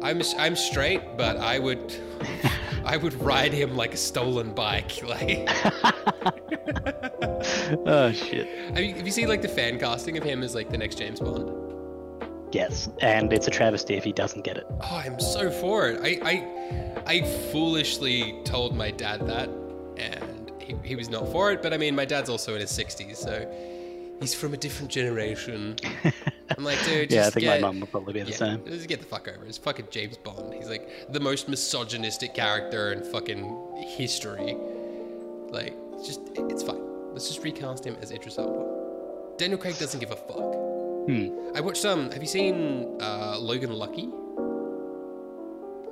I'm 0.04 0.22
I'm 0.38 0.56
straight, 0.56 1.02
but 1.18 1.38
I 1.38 1.58
would 1.60 1.96
I 2.88 2.96
would 2.96 3.22
ride 3.22 3.52
him 3.52 3.76
like 3.76 3.94
a 3.94 3.98
stolen 3.98 4.54
bike. 4.54 4.94
Like, 5.08 5.48
oh 7.86 8.12
shit. 8.12 8.48
have 8.70 8.80
you, 8.80 8.96
have 8.96 9.06
you 9.06 9.12
seen 9.12 9.28
like 9.28 9.42
the 9.42 9.48
fan 9.48 9.80
casting 9.80 10.18
of 10.18 10.24
him 10.24 10.44
as 10.44 10.56
like 10.56 10.70
the 10.70 10.78
next 10.78 10.98
James 10.98 11.20
Bond? 11.20 11.52
Yes, 12.52 12.90
and 13.02 13.32
it's 13.34 13.48
a 13.48 13.52
travesty 13.52 13.96
if 13.96 14.04
he 14.04 14.12
doesn't 14.12 14.44
get 14.44 14.58
it. 14.58 14.66
Oh, 14.82 14.96
I'm 14.96 15.20
so 15.20 15.52
for 15.52 15.90
it. 15.90 16.00
I 16.02 16.30
I, 16.30 17.04
I 17.06 17.22
foolishly 17.52 18.40
told 18.44 18.76
my 18.76 18.92
dad 18.92 19.26
that, 19.28 19.50
and 19.98 20.52
he, 20.60 20.76
he 20.84 20.96
was 20.96 21.10
not 21.10 21.32
for 21.32 21.52
it. 21.52 21.62
But 21.62 21.74
I 21.74 21.78
mean, 21.78 21.96
my 21.96 22.06
dad's 22.06 22.30
also 22.30 22.56
in 22.56 22.62
his 22.62 22.72
60s, 22.72 23.18
so 23.18 23.46
he's 24.20 24.34
from 24.34 24.54
a 24.54 24.58
different 24.58 24.92
generation. 24.92 25.76
I'm 26.58 26.64
like, 26.64 26.84
dude, 26.86 27.10
just 27.10 27.12
yeah, 27.12 27.28
I 27.28 27.30
think 27.30 27.42
get, 27.42 27.62
my 27.62 27.68
mum 27.68 27.80
would 27.82 27.92
probably 27.92 28.14
be 28.14 28.22
the 28.22 28.32
yeah, 28.32 28.38
same. 28.38 28.66
Just 28.66 28.88
get 28.88 29.00
the 29.00 29.06
fuck 29.06 29.28
over 29.28 29.44
it. 29.44 29.48
It's 29.48 29.58
fucking 29.58 29.88
James 29.92 30.18
Bond. 30.18 30.54
He's 30.54 30.70
like 30.70 31.12
the 31.12 31.20
most 31.20 31.50
misogynistic 31.50 32.34
character 32.34 32.94
in 32.94 33.04
fucking 33.04 33.86
history. 33.96 34.56
Like, 35.50 35.76
it's 35.94 36.08
just, 36.08 36.22
it's 36.36 36.64
fine. 36.64 36.82
Let's 37.12 37.28
just 37.28 37.44
recast 37.44 37.86
him 37.86 37.98
as 38.02 38.12
Idris 38.12 38.38
Elba. 38.38 39.36
Daniel 39.38 39.60
Craig 39.60 39.78
doesn't 39.78 40.00
give 40.00 40.12
a 40.12 40.16
fuck. 40.16 40.56
Hmm. 41.08 41.56
I 41.56 41.62
watched 41.62 41.86
um. 41.86 42.12
Have 42.12 42.22
you 42.22 42.28
seen 42.28 42.98
uh, 43.02 43.38
Logan 43.40 43.72
Lucky? 43.72 44.10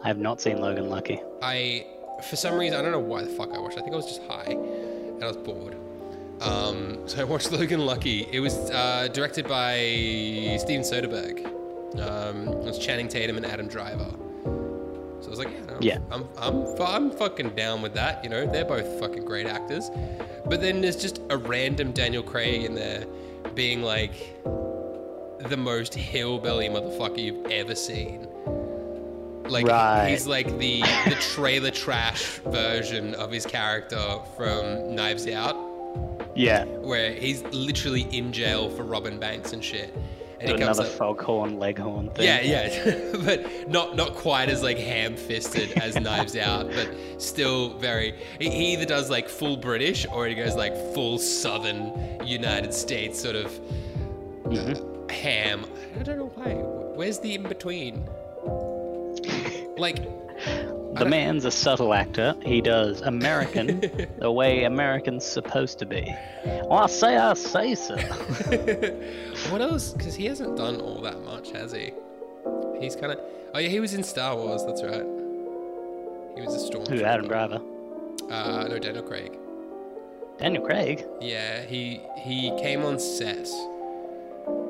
I 0.04 0.08
have 0.08 0.18
not 0.18 0.42
seen 0.42 0.60
Logan 0.60 0.90
Lucky. 0.90 1.22
I, 1.42 1.88
for 2.30 2.36
some 2.36 2.56
reason, 2.60 2.78
I 2.78 2.82
don't 2.82 2.92
know 2.92 3.00
why 3.00 3.24
the 3.24 3.30
fuck 3.30 3.52
I 3.54 3.58
watched. 3.58 3.78
I 3.78 3.82
think 3.82 3.94
I 3.94 3.96
was 3.96 4.06
just 4.06 4.22
high, 4.24 4.52
and 4.52 5.24
I 5.24 5.28
was 5.28 5.38
bored. 5.38 5.76
Um, 6.42 7.08
so 7.08 7.22
I 7.22 7.24
watched 7.24 7.52
Logan 7.52 7.86
Lucky. 7.86 8.28
It 8.32 8.40
was 8.40 8.56
uh, 8.72 9.08
directed 9.14 9.48
by 9.48 9.78
Steven 10.60 10.82
Soderbergh. 10.84 11.46
Um, 12.00 12.48
it 12.50 12.58
was 12.66 12.78
Channing 12.80 13.08
Tatum 13.08 13.38
and 13.38 13.46
Adam 13.46 13.68
Driver. 13.68 14.10
So 15.22 15.28
I 15.28 15.30
was 15.30 15.40
like, 15.40 15.50
yeah, 15.50 15.62
no, 15.66 15.78
Yeah. 15.82 15.98
I'm, 16.12 16.28
I'm, 16.38 16.66
I'm 16.82 17.12
fucking 17.12 17.52
down 17.52 17.82
with 17.82 17.94
that. 17.94 18.24
You 18.24 18.30
know, 18.30 18.46
they're 18.46 18.66
both 18.66 19.00
fucking 19.00 19.24
great 19.26 19.48
actors. 19.48 19.90
But 20.46 20.62
then 20.62 20.82
there's 20.82 20.98
just 20.98 21.22
a 21.30 21.38
random 21.38 21.94
Daniel 21.94 22.22
Craig 22.22 22.64
in 22.64 22.76
there, 22.76 23.06
being 23.56 23.82
like 23.82 24.14
the 24.44 25.58
most 25.58 25.94
hillbilly 25.96 26.68
motherfucker 26.68 27.18
you've 27.24 27.46
ever 27.52 27.76
seen. 27.76 28.28
Like 29.48 29.68
Right. 29.68 30.10
he's 30.10 30.26
like 30.28 30.48
the 30.58 30.82
the 31.08 31.16
trailer 31.34 31.72
trash 31.72 32.40
version 32.46 33.14
of 33.16 33.32
his 33.32 33.46
character 33.46 34.18
from 34.36 34.96
Knives 34.96 35.28
Out, 35.28 35.56
Yeah. 36.36 36.66
where 36.66 37.14
he's 37.14 37.44
literally 37.52 38.02
in 38.12 38.32
jail 38.34 38.70
for 38.70 38.84
robbing 38.84 39.20
banks 39.20 39.54
and 39.54 39.64
shit. 39.64 39.94
and 40.42 40.50
Do 40.50 40.56
another 40.64 40.84
up. 40.84 40.90
foghorn 40.90 41.58
leghorn 41.60 42.10
thing. 42.10 42.26
Yeah, 42.26 42.42
yeah, 42.42 43.12
but 43.26 43.70
not 43.70 43.96
not 43.96 44.14
quite 44.16 44.50
as 44.50 44.62
like 44.62 44.78
ham-fisted 44.78 45.72
as 45.78 45.96
Knives 46.00 46.36
Out, 46.36 46.70
but 46.72 46.90
still 47.20 47.70
very. 47.78 48.14
He 48.40 48.50
he 48.50 48.74
either 48.74 48.86
does 48.86 49.10
like 49.10 49.30
full 49.30 49.56
British 49.56 50.06
or 50.12 50.28
he 50.28 50.36
goes 50.36 50.56
like 50.56 50.76
full 50.94 51.18
Southern 51.20 52.20
United 52.26 52.74
States 52.74 53.20
sort 53.20 53.38
of 53.38 53.50
Mhm. 54.44 55.10
ham. 55.10 55.66
I 56.00 56.04
don't 56.04 56.18
know 56.20 56.32
why. 56.36 56.52
Where's 56.98 57.20
the 57.20 57.34
in 57.36 57.44
between? 57.44 58.04
Like, 59.78 59.98
The 60.98 61.06
man's 61.06 61.44
a 61.46 61.52
subtle 61.52 61.94
actor. 61.94 62.36
He 62.44 62.62
does 62.62 63.02
American 63.02 63.82
the 64.20 64.32
way 64.32 64.64
American's 64.64 65.26
supposed 65.26 65.80
to 65.80 65.86
be. 65.86 66.14
Well, 66.46 66.74
I 66.74 66.88
say, 66.88 67.18
I 67.18 67.34
say 67.34 67.76
so. 67.76 67.96
what 69.50 69.62
else? 69.62 69.92
Because 69.92 70.16
he 70.16 70.26
hasn't 70.26 70.56
done 70.56 70.80
all 70.80 71.02
that 71.02 71.22
much, 71.24 71.52
has 71.52 71.74
he? 71.74 71.92
He's 72.80 72.96
kind 72.96 73.12
of. 73.12 73.20
Oh 73.54 73.60
yeah, 73.60 73.70
he 73.70 73.80
was 73.80 73.94
in 73.94 74.04
Star 74.04 74.36
Wars. 74.36 74.64
That's 74.66 74.84
right. 74.84 75.06
He 76.36 76.42
was 76.42 76.56
a 76.56 76.72
stormtrooper. 76.72 76.90
Who, 76.90 77.04
Adam 77.04 77.28
Driver? 77.28 77.62
Uh, 78.30 78.68
no, 78.68 78.80
Daniel 78.80 79.04
Craig. 79.04 79.38
Daniel 80.38 80.64
Craig? 80.64 81.06
Yeah, 81.22 81.64
he 81.64 82.02
he 82.18 82.52
came 82.58 82.84
on 82.84 83.00
set. 83.00 83.48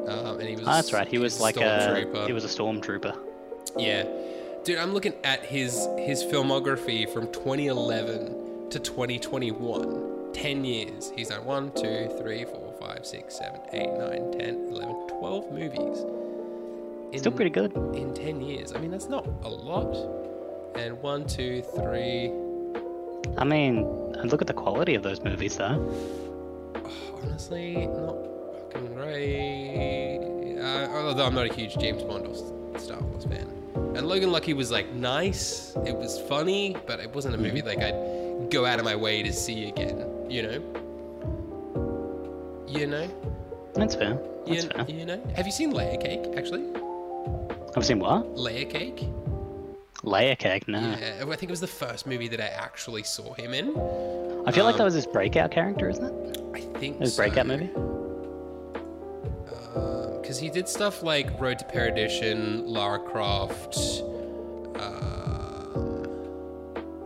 Um, 0.08 0.40
and 0.40 0.44
he 0.44 0.56
was. 0.56 0.68
Oh, 0.68 0.72
that's 0.72 0.94
right. 0.94 1.08
He 1.08 1.18
was 1.18 1.40
like 1.40 1.58
a 1.58 2.26
he 2.26 2.34
was 2.34 2.46
a 2.46 2.48
stormtrooper. 2.48 3.18
Yeah, 3.78 4.04
dude, 4.66 4.80
I'm 4.80 4.94
looking 4.94 5.14
at 5.24 5.46
his 5.46 5.88
his 6.00 6.24
filmography 6.24 7.08
from 7.08 7.32
2011 7.32 8.70
to 8.72 8.80
2021. 8.80 10.34
10 10.34 10.66
years. 10.66 11.14
He's 11.16 11.30
done 11.30 11.46
1, 11.46 11.72
2, 11.76 12.18
3, 12.20 12.46
4, 12.46 12.74
5, 12.82 13.06
6, 13.06 13.36
7, 13.36 13.62
8, 13.72 13.90
9, 13.94 14.32
10, 14.38 14.68
11, 14.70 15.08
12 15.08 15.52
movies. 15.52 16.00
In, 17.14 17.20
Still 17.20 17.32
pretty 17.32 17.52
good. 17.52 17.74
In 17.96 18.14
10 18.14 18.42
years. 18.42 18.74
I 18.74 18.80
mean, 18.80 18.92
that's 18.92 19.08
not 19.08 19.26
a 19.44 19.48
lot. 19.48 19.96
And 20.76 21.02
1, 21.02 21.28
2, 21.28 21.62
3. 21.62 22.32
I 23.38 23.44
mean, 23.46 23.86
look 24.26 24.42
at 24.42 24.48
the 24.48 24.54
quality 24.54 24.96
of 24.96 25.04
those 25.04 25.22
movies, 25.22 25.56
though. 25.56 25.96
Honestly, 27.24 27.88
not 27.88 28.18
fucking 28.74 28.94
great. 28.94 30.58
Uh, 30.60 30.90
although 30.92 31.26
I'm 31.26 31.36
not 31.36 31.50
a 31.50 31.54
huge 31.54 31.78
James 31.78 32.04
Bond 32.04 32.28
or 32.28 32.78
Star 32.78 33.00
Wars 33.00 33.24
fan. 33.24 33.55
And 33.96 34.08
Logan 34.08 34.32
Lucky 34.32 34.54
was 34.54 34.72
like 34.72 34.92
nice. 34.94 35.76
It 35.86 35.96
was 35.96 36.20
funny, 36.22 36.76
but 36.86 37.00
it 37.00 37.14
wasn't 37.14 37.36
a 37.36 37.38
movie 37.38 37.62
like 37.62 37.80
I'd 37.80 38.50
go 38.52 38.66
out 38.66 38.80
of 38.80 38.86
my 38.86 38.96
way 38.96 39.24
to 39.24 39.32
see 39.32 39.70
again. 39.70 40.06
You 40.30 40.44
know. 40.44 40.62
You 42.68 42.88
know. 42.88 43.08
That's 43.74 43.96
fair. 43.96 44.20
That's 44.46 44.64
You, 44.64 44.70
fair. 44.70 44.86
you 44.90 45.06
know. 45.06 45.24
Have 45.36 45.46
you 45.46 45.52
seen 45.52 45.72
Layer 45.72 45.98
Cake? 45.98 46.26
Actually, 46.36 46.66
I've 47.76 47.86
seen 47.86 48.00
what? 48.00 48.38
Layer 48.38 48.66
Cake. 48.66 49.08
Layer 50.04 50.36
Cake. 50.36 50.68
No. 50.68 50.80
Yeah, 50.80 51.24
I 51.24 51.36
think 51.36 51.44
it 51.44 51.50
was 51.50 51.62
the 51.62 51.68
first 51.68 52.06
movie 52.06 52.28
that 52.28 52.40
I 52.42 52.48
actually 52.48 53.04
saw 53.04 53.34
him 53.34 53.54
in. 53.54 53.70
I 54.46 54.52
feel 54.52 54.66
like 54.66 54.74
Um, 54.74 54.78
that 54.80 54.84
was 54.86 54.94
his 54.94 55.08
breakout 55.08 55.52
character, 55.52 55.90
isn't 55.90 56.04
it? 56.06 56.38
I 56.54 56.60
think 56.80 57.00
His 57.00 57.16
so. 57.16 57.24
breakout 57.24 57.48
movie. 57.48 57.70
Because 60.26 60.40
he 60.40 60.50
did 60.50 60.68
stuff 60.68 61.04
like 61.04 61.40
Road 61.40 61.60
to 61.60 61.66
Perdition, 61.66 62.66
Lara 62.66 62.98
Croft. 62.98 63.78
Um, 64.80 66.02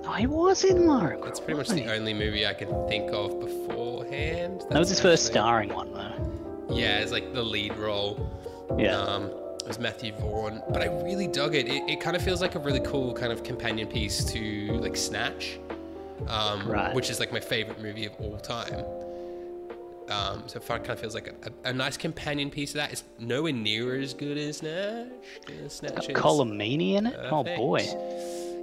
Oh, 0.06 0.14
he 0.14 0.26
was 0.26 0.64
in 0.64 0.88
Lara 0.88 1.10
Croft. 1.18 1.24
that's 1.26 1.40
pretty 1.42 1.58
much 1.58 1.68
the 1.68 1.92
only 1.94 2.14
movie 2.14 2.48
I 2.48 2.54
can 2.54 2.70
think 2.88 3.12
of 3.12 3.38
beforehand. 3.42 4.64
That 4.70 4.80
was 4.80 4.88
his 4.88 5.02
first 5.02 5.26
starring 5.26 5.74
one, 5.74 5.92
though. 5.92 6.74
Yeah, 6.74 7.00
it's 7.00 7.12
like 7.12 7.34
the 7.34 7.44
lead 7.44 7.76
role. 7.76 8.18
Yeah. 8.78 8.96
Um, 8.98 9.26
it 9.26 9.68
was 9.68 9.80
Matthew 9.80 10.14
Vaughn, 10.14 10.64
but 10.70 10.82
I 10.82 10.86
really 11.04 11.28
dug 11.28 11.56
it. 11.56 11.68
It, 11.68 11.84
it 11.90 12.00
kind 12.00 12.16
of 12.16 12.22
feels 12.24 12.42
like 12.42 12.56
a 12.56 12.60
really 12.60 12.80
cool 12.80 13.14
kind 13.14 13.34
of 13.34 13.44
companion 13.44 13.88
piece 13.90 14.24
to 14.32 14.68
like 14.80 14.96
Snatch, 14.96 15.60
um, 16.28 16.66
Right. 16.68 16.96
which 16.96 17.10
is 17.10 17.20
like 17.20 17.34
my 17.34 17.42
favorite 17.42 17.82
movie 17.82 18.06
of 18.06 18.14
all 18.22 18.38
time. 18.38 18.86
Um, 20.10 20.44
so 20.48 20.58
it 20.58 20.66
kind 20.68 20.90
of 20.90 21.00
feels 21.00 21.14
like 21.14 21.28
a, 21.28 21.50
a, 21.68 21.70
a 21.70 21.74
nice 21.74 21.96
companion 21.98 22.50
piece 22.50 22.72
to 22.72 22.78
that. 22.78 22.92
It's 22.92 23.04
nowhere 23.20 23.54
near 23.54 24.00
as 24.00 24.14
good 24.14 24.38
as 24.38 24.58
Snatch. 24.58 25.08
Yeah, 25.48 25.68
Snatch 25.68 26.08
Got 26.08 26.16
Colm 26.16 26.52
Meaney 26.54 26.94
in 26.96 27.06
it. 27.08 27.16
Oh 27.30 27.44
boy, 27.44 27.80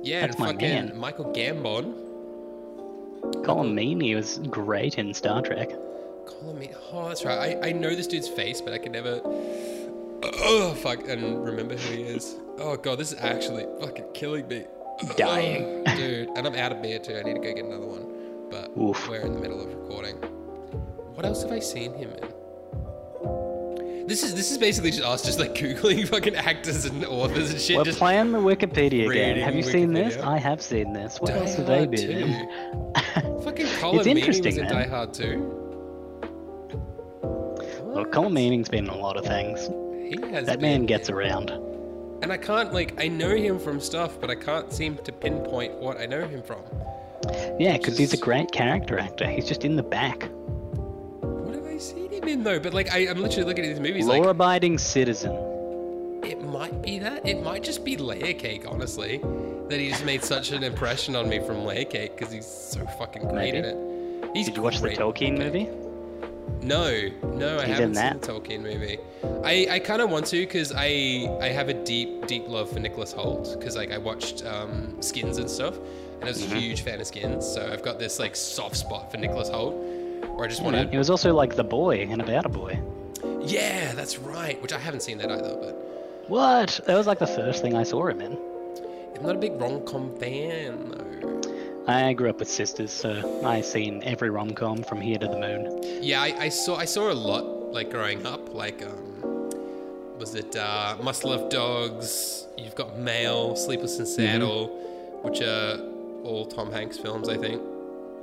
Yeah, 0.02 0.22
That's 0.22 0.36
and 0.36 0.40
my 0.44 0.52
fucking 0.52 0.68
man. 0.68 0.98
Michael 0.98 1.26
Gambon. 1.32 2.02
Colm 3.44 3.72
Meaney 3.74 4.14
was 4.14 4.38
great 4.50 4.98
in 4.98 5.14
Star 5.14 5.40
Trek. 5.42 5.70
Colm 6.26 6.58
Meaney. 6.58 6.74
Oh, 6.92 7.08
that's 7.08 7.24
right. 7.24 7.56
I, 7.62 7.68
I 7.68 7.72
know 7.72 7.94
this 7.94 8.06
dude's 8.06 8.28
face, 8.28 8.60
but 8.60 8.72
I 8.72 8.78
can 8.78 8.92
never. 8.92 9.20
Oh 9.24 10.74
fuck! 10.82 11.06
And 11.08 11.44
remember 11.44 11.76
who 11.76 11.94
he 11.94 12.02
is. 12.02 12.36
Oh 12.58 12.76
god, 12.76 12.98
this 12.98 13.12
is 13.12 13.20
actually 13.20 13.66
fucking 13.80 14.06
killing 14.14 14.48
me. 14.48 14.64
Dying. 15.16 15.84
Ugh, 15.86 15.96
dude. 15.96 16.28
And 16.30 16.46
I'm 16.46 16.54
out 16.56 16.72
of 16.72 16.82
beer 16.82 16.98
too. 16.98 17.16
I 17.16 17.22
need 17.22 17.34
to 17.34 17.40
go 17.40 17.52
get 17.54 17.64
another 17.64 17.86
one. 17.86 18.48
But 18.50 18.70
Oof. 18.80 19.08
we're 19.08 19.20
in 19.20 19.32
the 19.34 19.40
middle 19.40 19.60
of 19.60 19.68
recording. 19.68 20.18
What 21.16 21.24
else 21.24 21.42
have 21.44 21.50
I 21.50 21.60
seen 21.60 21.94
him 21.94 22.12
in? 22.12 22.28
This 24.06 24.22
is 24.22 24.34
this 24.34 24.50
is 24.52 24.58
basically 24.58 24.90
just 24.90 25.02
us 25.02 25.24
just 25.24 25.38
like 25.38 25.54
googling 25.54 26.06
fucking 26.10 26.36
actors 26.36 26.84
and 26.84 27.06
authors 27.06 27.52
and 27.52 27.58
shit. 27.60 27.78
We're 27.78 27.84
just 27.84 27.98
playing 27.98 28.32
the 28.32 28.38
Wikipedia 28.38 29.10
game. 29.10 29.38
Have 29.38 29.54
you 29.54 29.62
seen 29.62 29.94
this? 29.94 30.18
I 30.18 30.38
have 30.38 30.60
seen 30.60 30.92
this. 30.92 31.18
What 31.18 31.30
Die 31.30 31.38
else 31.38 31.54
have 31.54 31.66
they 31.66 31.86
been 31.86 32.10
in? 32.10 32.94
Fucking 33.42 33.66
Colin 33.78 34.04
Meaney 34.04 34.18
interesting, 34.18 34.44
was 34.44 34.58
in 34.58 34.64
man. 34.64 34.72
Die 34.74 34.86
Hard 34.88 35.14
too. 35.14 35.52
Well, 37.82 38.04
Colin 38.04 38.34
Meaney's 38.34 38.68
been 38.68 38.84
in 38.84 38.90
a 38.90 38.96
lot 38.96 39.16
of 39.16 39.24
things. 39.24 39.70
He 40.06 40.20
has 40.32 40.44
That 40.44 40.60
man 40.60 40.84
gets 40.84 41.08
around. 41.08 41.48
And 42.20 42.30
I 42.30 42.36
can't 42.36 42.74
like 42.74 43.00
I 43.00 43.08
know 43.08 43.34
him 43.34 43.58
from 43.58 43.80
stuff, 43.80 44.20
but 44.20 44.30
I 44.30 44.34
can't 44.34 44.70
seem 44.70 44.98
to 44.98 45.12
pinpoint 45.12 45.76
what 45.76 45.98
I 45.98 46.04
know 46.04 46.28
him 46.28 46.42
from. 46.42 46.60
Yeah, 47.58 47.78
because 47.78 47.96
he's 47.96 48.12
a 48.12 48.18
great 48.18 48.52
character 48.52 48.98
actor. 48.98 49.26
He's 49.26 49.48
just 49.48 49.64
in 49.64 49.76
the 49.76 49.82
back. 49.82 50.28
What 52.20 52.24
have 52.24 52.24
I 52.24 52.28
seen 52.28 52.38
him 52.38 52.44
though? 52.44 52.60
But 52.60 52.74
like 52.74 52.92
I, 52.92 53.08
I'm 53.08 53.20
literally 53.20 53.44
looking 53.44 53.64
at 53.64 53.68
these 53.68 53.80
movies 53.80 54.06
like 54.06 54.22
Law-abiding 54.22 54.78
citizen. 54.78 55.32
it 56.24 56.42
might 56.42 56.82
be 56.82 56.98
that. 56.98 57.26
It 57.26 57.42
might 57.42 57.62
just 57.62 57.84
be 57.84 57.96
Layer 57.96 58.32
Cake, 58.34 58.64
honestly. 58.68 59.18
That 59.68 59.80
he 59.80 59.88
just 59.90 60.04
made 60.04 60.22
such 60.22 60.52
an 60.52 60.62
impression 60.62 61.16
on 61.16 61.28
me 61.28 61.40
from 61.40 61.64
Layer 61.64 61.84
Cake 61.84 62.16
because 62.16 62.32
he's 62.32 62.46
so 62.46 62.84
fucking 62.98 63.22
great 63.22 63.54
Maybe. 63.54 63.58
in 63.58 63.64
it. 63.64 64.30
He's 64.34 64.46
Did 64.46 64.56
you 64.56 64.62
watch 64.62 64.80
the 64.80 64.90
Tolkien 64.90 65.36
movie? 65.38 65.68
No, 66.62 67.08
no, 67.22 67.58
I 67.58 67.66
He's 67.66 67.74
haven't 67.76 67.94
seen 67.94 68.04
that. 68.04 68.22
the 68.22 68.28
Tolkien 68.32 68.60
movie. 68.62 68.98
I, 69.44 69.66
I 69.70 69.78
kind 69.80 70.00
of 70.00 70.10
want 70.10 70.26
to 70.26 70.40
because 70.40 70.72
I 70.74 71.28
I 71.40 71.48
have 71.48 71.68
a 71.68 71.74
deep 71.74 72.26
deep 72.26 72.48
love 72.48 72.70
for 72.70 72.78
Nicholas 72.80 73.12
Hoult 73.12 73.58
because 73.58 73.76
like 73.76 73.90
I 73.92 73.98
watched 73.98 74.44
um, 74.44 74.96
Skins 75.00 75.38
and 75.38 75.50
stuff 75.50 75.76
and 76.20 76.24
I 76.24 76.28
was 76.28 76.42
Mm-hmm. 76.42 76.56
a 76.56 76.60
huge 76.60 76.80
fan 76.82 77.00
of 77.00 77.06
Skins, 77.06 77.44
so 77.46 77.68
I've 77.72 77.82
got 77.82 77.98
this 77.98 78.18
like 78.18 78.34
soft 78.36 78.76
spot 78.76 79.10
for 79.10 79.16
Nicholas 79.18 79.50
Hoult 79.50 79.74
where 80.36 80.44
I 80.46 80.48
just 80.48 80.62
want 80.62 80.76
to 80.76 80.88
he 80.88 80.98
was 80.98 81.10
also 81.10 81.34
like 81.34 81.56
the 81.56 81.64
boy 81.64 82.02
and 82.02 82.20
About 82.20 82.46
a 82.46 82.48
Boy. 82.48 82.78
Yeah, 83.40 83.92
that's 83.94 84.18
right. 84.18 84.60
Which 84.62 84.72
I 84.72 84.78
haven't 84.78 85.00
seen 85.00 85.18
that 85.18 85.30
either, 85.30 85.56
but 85.60 85.74
What? 86.28 86.80
That 86.86 86.96
was 86.96 87.06
like 87.06 87.18
the 87.18 87.26
first 87.26 87.62
thing 87.62 87.74
I 87.74 87.82
saw 87.82 88.06
him 88.06 88.20
in. 88.20 88.36
I'm 89.16 89.22
not 89.22 89.36
a 89.36 89.38
big 89.38 89.58
rom 89.60 89.84
com 89.86 90.14
fan 90.18 90.90
though. 90.90 91.82
I 91.88 92.12
grew 92.14 92.28
up 92.28 92.40
with 92.40 92.50
sisters, 92.50 92.90
so 92.92 93.40
I've 93.44 93.64
seen 93.64 94.02
every 94.02 94.28
rom 94.30 94.50
com 94.50 94.82
from 94.82 95.00
here 95.00 95.18
to 95.18 95.26
the 95.26 95.38
moon. 95.38 96.02
Yeah, 96.02 96.20
I, 96.20 96.34
I 96.46 96.48
saw 96.48 96.76
I 96.76 96.84
saw 96.84 97.10
a 97.12 97.14
lot 97.14 97.72
like 97.72 97.90
growing 97.90 98.26
up. 98.26 98.52
Like, 98.52 98.82
um, 98.84 99.48
was 100.18 100.34
it 100.34 100.54
uh, 100.56 100.96
Must 101.02 101.24
Love 101.24 101.48
Dogs? 101.48 102.46
You've 102.58 102.74
got 102.74 102.98
Mail, 102.98 103.54
Sleepless 103.54 103.98
in 104.00 104.06
Seattle, 104.06 104.68
which 105.22 105.40
are 105.40 105.78
all 106.24 106.44
Tom 106.46 106.72
Hanks 106.72 106.98
films, 106.98 107.28
I 107.28 107.36
think. 107.36 107.62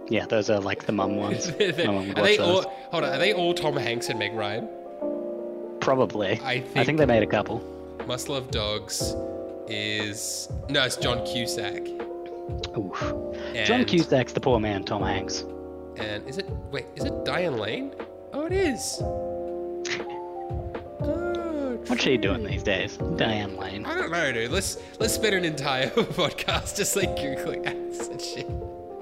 Yeah, 0.09 0.25
those 0.25 0.49
are 0.49 0.59
like 0.59 0.85
the 0.85 0.91
mum 0.91 1.15
ones. 1.17 1.47
are 1.49 1.85
mum 1.91 2.07
would 2.09 2.17
they 2.17 2.37
all? 2.37 2.61
Hold 2.91 3.03
on, 3.03 3.13
are 3.13 3.17
they 3.17 3.33
all 3.33 3.53
Tom 3.53 3.75
Hanks 3.77 4.09
and 4.09 4.19
Meg 4.19 4.33
Ryan? 4.33 4.67
Probably. 5.79 6.39
I 6.41 6.51
I 6.51 6.59
think- 6.61 6.85
think 6.85 6.97
they 6.99 7.05
made 7.05 7.23
a 7.23 7.27
couple. 7.27 7.61
Must 8.07 8.27
Love 8.29 8.51
Dogs 8.51 9.15
is 9.67 10.49
no, 10.69 10.83
it's 10.83 10.97
John 10.97 11.25
Cusack. 11.25 11.87
Oof. 12.77 12.99
John 13.65 13.85
Cusack's 13.85 14.33
the 14.33 14.41
poor 14.41 14.59
man, 14.59 14.83
Tom 14.83 15.03
Hanks. 15.03 15.45
And 15.97 16.27
is 16.27 16.37
it 16.37 16.49
wait? 16.71 16.85
Is 16.95 17.05
it 17.05 17.23
Diane 17.23 17.57
Lane? 17.57 17.93
Oh, 18.33 18.45
it 18.45 18.51
is. 18.53 19.01
Oh, 21.05 21.77
What's 21.87 22.01
she 22.03 22.17
doing 22.17 22.43
these 22.43 22.63
days? 22.63 22.97
Diane 23.17 23.57
Lane. 23.57 23.85
I 23.85 23.95
don't 23.95 24.11
know, 24.11 24.31
dude. 24.31 24.51
Let's 24.51 24.77
let's 24.99 25.13
spend 25.13 25.35
an 25.35 25.43
entire 25.45 25.89
podcast 25.89 26.77
just 26.77 26.95
like 26.95 27.09
googling 27.17 27.65
acts 27.65 28.07
and 28.07 28.21
shit. 28.21 28.47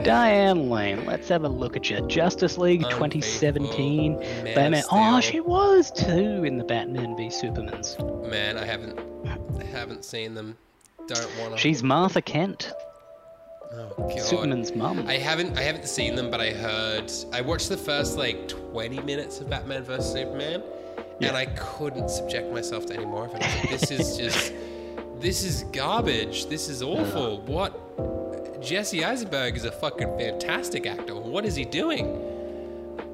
Diane 0.03 0.69
Lane. 0.69 1.05
Let's 1.05 1.29
have 1.29 1.43
a 1.43 1.49
look 1.49 1.75
at 1.75 1.89
you. 1.89 2.05
Justice 2.07 2.57
League 2.57 2.81
2017. 2.89 4.17
Man 4.17 4.55
Batman. 4.55 4.83
Oh, 4.91 5.19
she 5.21 5.39
was 5.39 5.91
too 5.91 6.43
in 6.43 6.57
the 6.57 6.63
Batman 6.63 7.15
v 7.15 7.29
Superman's. 7.29 7.97
Man, 7.99 8.57
I 8.57 8.65
haven't 8.65 8.99
I 9.59 9.63
haven't 9.63 10.03
seen 10.05 10.33
them. 10.33 10.57
Don't 11.07 11.29
wanna. 11.39 11.57
She's 11.57 11.83
Martha 11.83 12.21
Kent, 12.21 12.71
oh 13.73 13.93
god. 13.97 14.21
Superman's 14.21 14.73
mum. 14.75 15.05
I 15.07 15.17
haven't 15.17 15.57
I 15.57 15.61
haven't 15.61 15.87
seen 15.87 16.15
them, 16.15 16.31
but 16.31 16.41
I 16.41 16.51
heard 16.51 17.11
I 17.33 17.41
watched 17.41 17.69
the 17.69 17.77
first 17.77 18.17
like 18.17 18.47
20 18.47 19.01
minutes 19.01 19.39
of 19.39 19.49
Batman 19.49 19.83
vs 19.83 20.11
Superman, 20.11 20.63
and 21.21 21.35
I 21.35 21.45
couldn't 21.45 22.09
subject 22.09 22.51
myself 22.51 22.85
to 22.87 22.93
any 22.93 23.05
more 23.05 23.25
of 23.25 23.35
it. 23.35 23.41
Like, 23.41 23.69
this 23.69 23.91
is 23.91 24.17
just, 24.17 24.53
this 25.19 25.43
is 25.43 25.63
garbage. 25.71 26.47
This 26.47 26.69
is 26.69 26.81
awful. 26.81 27.41
What? 27.41 27.90
Jesse 28.61 29.03
Eisenberg 29.03 29.57
is 29.57 29.65
a 29.65 29.71
fucking 29.71 30.17
fantastic 30.17 30.85
actor. 30.85 31.15
What 31.15 31.45
is 31.45 31.55
he 31.55 31.65
doing? 31.65 32.05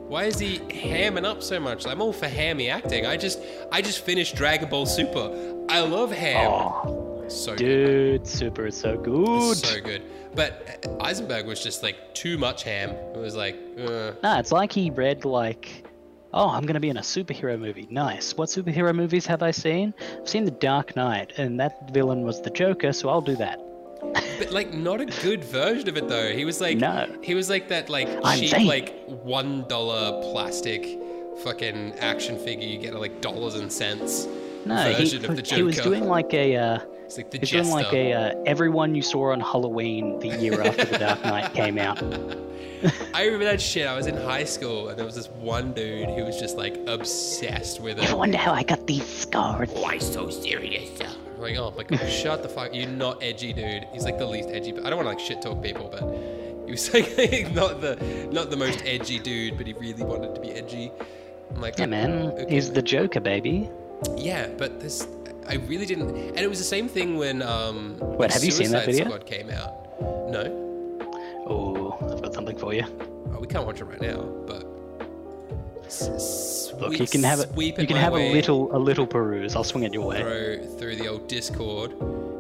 Why 0.10 0.26
is 0.26 0.40
he 0.40 0.60
hamming 0.60 1.26
up 1.26 1.42
so 1.42 1.60
much? 1.60 1.86
I'm 1.88 2.02
all 2.02 2.14
for 2.14 2.28
hammy 2.28 2.70
acting. 2.70 3.06
I 3.06 3.18
just, 3.18 3.40
I 3.72 3.82
just 3.82 4.00
finished 4.06 4.36
Dragon 4.36 4.70
Ball 4.70 4.86
Super. 4.86 5.66
I 5.70 5.82
love 5.82 6.12
ham. 6.12 6.50
Oh, 6.52 7.26
so 7.28 7.52
good. 7.56 7.58
dude, 8.24 8.28
Super 8.28 8.68
is 8.68 8.78
so 8.78 8.98
good. 8.98 9.58
So 9.58 9.80
good. 9.82 10.04
But 10.36 10.86
Eisenberg 11.02 11.46
was 11.46 11.62
just 11.64 11.82
like 11.84 12.14
too 12.14 12.38
much 12.38 12.64
ham. 12.64 12.92
It 12.92 13.18
was 13.18 13.36
like, 13.36 13.56
uh, 13.80 14.14
Nah, 14.24 14.40
it's 14.40 14.52
like 14.52 14.72
he 14.72 14.90
read 14.92 15.26
like, 15.26 15.86
oh, 16.34 16.50
I'm 16.50 16.66
gonna 16.66 16.80
be 16.80 16.90
in 16.90 16.98
a 16.98 17.02
superhero 17.02 17.60
movie. 17.60 17.88
Nice. 17.90 18.36
What 18.36 18.50
superhero 18.50 18.94
movies 18.96 19.26
have 19.26 19.42
I 19.44 19.52
seen? 19.52 19.94
I've 20.22 20.28
seen 20.30 20.46
The 20.46 20.52
Dark 20.52 20.96
Knight, 20.96 21.34
and 21.38 21.60
that 21.60 21.92
villain 21.92 22.22
was 22.22 22.42
the 22.42 22.50
Joker, 22.50 22.94
so 22.94 23.10
I'll 23.10 23.22
do 23.22 23.36
that. 23.38 23.60
But 24.02 24.52
like 24.52 24.74
not 24.74 25.02
a 25.02 25.06
good 25.06 25.44
version 25.44 25.90
of 25.90 25.98
it 25.98 26.08
though. 26.08 26.32
He 26.32 26.46
was 26.46 26.62
like, 26.62 26.78
No. 26.78 27.08
he 27.22 27.34
was 27.36 27.50
like 27.50 27.68
that 27.70 27.90
like 27.90 28.08
I'm 28.24 28.40
cheap 28.40 28.50
saying- 28.52 28.68
like 28.68 28.96
one 29.08 29.68
dollar 29.68 30.22
plastic 30.32 31.00
fucking 31.44 31.94
action 32.00 32.38
figure 32.40 32.68
you 32.68 32.78
get 32.80 32.94
at 32.94 33.00
like 33.00 33.22
dollars 33.22 33.56
and 33.56 33.72
cents 33.72 34.28
No, 34.66 34.76
he, 34.76 34.94
version 34.96 35.26
of 35.26 35.36
the 35.36 35.56
he 35.56 35.62
was 35.64 35.76
Joker. 35.76 35.90
doing 35.90 36.06
like 36.08 36.34
a. 36.34 36.56
Uh, 36.56 36.80
It's 37.06 37.16
like 37.18 37.32
the 37.32 37.38
He's 37.40 37.52
doing 37.52 37.70
like 37.70 37.94
a 37.94 38.14
uh, 38.14 38.44
everyone 38.46 38.96
you 38.96 39.02
saw 39.02 39.32
on 39.32 39.40
Halloween 39.40 40.20
the 40.20 40.28
year 40.30 40.62
after 40.68 40.86
The 40.86 40.98
Dark 40.98 41.24
Knight 41.24 41.54
came 41.54 41.78
out. 41.78 42.02
I 43.14 43.24
remember 43.26 43.46
that 43.46 43.60
shit. 43.62 43.88
I 43.88 43.96
was 43.96 44.06
in 44.08 44.16
high 44.18 44.44
school 44.44 44.90
and 44.90 44.98
there 45.00 45.06
was 45.06 45.16
this 45.16 45.30
one 45.40 45.74
dude 45.74 46.10
who 46.10 46.24
was 46.26 46.38
just 46.40 46.58
like 46.58 46.78
obsessed 46.88 47.82
with 47.82 47.98
it. 48.00 48.10
I 48.10 48.14
wonder 48.14 48.38
how 48.38 48.52
I 48.54 48.64
got 48.64 48.86
these 48.88 49.06
scars. 49.08 49.70
Why 49.72 49.98
so 50.00 50.30
serious? 50.30 50.90
I'm 51.38 51.44
like, 51.44 51.58
oh 51.58 51.72
my 51.78 51.84
god, 51.84 52.10
shut 52.10 52.42
the 52.42 52.50
fuck. 52.50 52.74
You're 52.74 52.90
not 52.90 53.22
edgy, 53.22 53.54
dude. 53.54 53.88
He's 53.94 54.06
like 54.06 54.18
the 54.18 54.26
least 54.26 54.50
edgy. 54.52 54.72
But 54.72 54.88
I 54.88 54.90
don't 54.90 54.98
want 54.98 55.06
to 55.06 55.12
like 55.12 55.20
shit 55.20 55.40
talk 55.40 55.62
people, 55.62 55.88
but 55.88 56.02
he 56.66 56.72
was 56.72 56.92
like 56.94 57.54
not 57.54 57.80
the 57.80 57.96
not 58.32 58.50
the 58.50 58.58
most 58.58 58.82
edgy 58.86 59.20
dude, 59.20 59.56
but 59.56 59.68
he 59.68 59.74
really 59.74 60.04
wanted 60.04 60.34
to 60.34 60.42
be 60.42 60.52
edgy. 60.52 60.92
I'm 61.54 61.62
like, 61.62 61.78
Yeah, 61.78 61.86
man, 61.86 62.32
okay, 62.32 62.56
he's 62.56 62.72
the 62.72 62.82
Joker, 62.82 63.20
baby. 63.20 63.70
Yeah, 64.16 64.48
but 64.58 64.80
this 64.80 65.08
I 65.48 65.56
really 65.56 65.86
didn't. 65.86 66.10
And 66.10 66.40
it 66.40 66.50
was 66.50 66.58
the 66.58 66.66
same 66.66 66.90
thing 66.90 67.18
when 67.18 67.44
um. 67.44 67.98
Wait, 68.00 68.32
have 68.32 68.44
you 68.44 68.52
seen 68.52 68.72
that 68.72 68.88
video? 68.88 69.06
Squad 69.06 69.28
came 69.28 69.52
out. 69.52 70.02
No. 70.02 70.64
Oh, 71.48 71.98
I've 72.14 72.24
got 72.24 72.34
something 72.34 72.58
for 72.58 72.74
you. 72.74 72.84
Oh, 73.34 73.40
we 73.40 73.48
can't 73.48 73.66
watch 73.66 73.80
it 73.80 73.86
right 73.86 74.02
now, 74.02 74.22
but. 74.48 74.77
Look, 76.80 77.00
you 77.00 77.08
can 77.08 77.24
have 77.24 77.40
it. 77.40 77.50
You 77.58 77.88
can 77.88 77.98
have 77.98 78.14
way 78.14 78.30
a 78.30 78.34
little, 78.34 78.76
a 78.76 78.78
little 78.78 79.08
peruse. 79.08 79.56
I'll 79.56 79.64
swing 79.64 79.84
it 79.84 79.94
your 79.94 80.06
way. 80.06 80.22
through 80.22 80.78
through 80.78 80.96
the 80.98 81.08
old 81.08 81.28
Discord, 81.28 81.92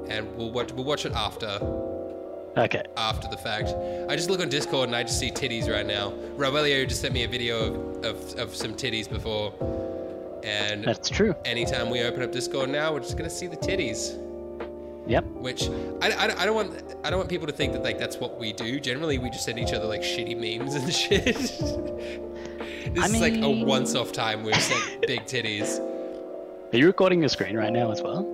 and 0.09 0.35
we'll 0.37 0.51
watch 0.51 0.71
we'll 0.73 0.85
watch 0.85 1.05
it 1.05 1.13
after 1.13 1.47
Okay. 2.57 2.83
after 2.97 3.27
the 3.29 3.37
fact. 3.37 3.69
I 4.09 4.15
just 4.15 4.29
look 4.29 4.39
on 4.41 4.49
Discord 4.49 4.89
and 4.89 4.95
I 4.95 5.03
just 5.03 5.19
see 5.19 5.29
titties 5.31 5.69
right 5.71 5.85
now. 5.85 6.11
Robelio 6.37 6.87
just 6.87 7.01
sent 7.01 7.13
me 7.13 7.23
a 7.23 7.27
video 7.27 7.73
of, 7.73 8.05
of, 8.05 8.39
of 8.39 8.55
some 8.55 8.73
titties 8.73 9.07
before, 9.09 9.53
and 10.43 10.83
That's 10.83 11.09
true. 11.09 11.35
anytime 11.45 11.89
we 11.89 12.01
open 12.01 12.23
up 12.23 12.31
Discord 12.31 12.69
now, 12.69 12.93
we're 12.93 12.99
just 13.01 13.17
gonna 13.17 13.29
see 13.29 13.47
the 13.47 13.57
titties. 13.57 14.17
Yep. 15.07 15.23
Which 15.35 15.69
I, 16.01 16.09
I, 16.11 16.41
I 16.41 16.45
don't 16.45 16.55
want 16.55 16.83
I 17.03 17.09
don't 17.09 17.19
want 17.19 17.29
people 17.29 17.47
to 17.47 17.53
think 17.53 17.71
that 17.73 17.83
like 17.83 17.97
that's 17.97 18.17
what 18.17 18.37
we 18.39 18.51
do. 18.53 18.79
Generally, 18.79 19.19
we 19.19 19.29
just 19.29 19.45
send 19.45 19.57
each 19.57 19.71
other 19.71 19.85
like 19.85 20.01
shitty 20.01 20.35
memes 20.35 20.75
and 20.75 20.93
shit. 21.03 21.25
This 22.93 23.03
I 23.03 23.07
is 23.07 23.21
like 23.21 23.35
a 23.37 23.49
once-off 23.49 24.11
time 24.11 24.43
we've 24.43 24.55
big 25.01 25.25
titties. 25.25 25.79
Are 26.73 26.77
you 26.77 26.87
recording 26.87 27.21
your 27.21 27.29
screen 27.29 27.55
right 27.55 27.71
now 27.71 27.91
as 27.91 28.01
well? 28.01 28.25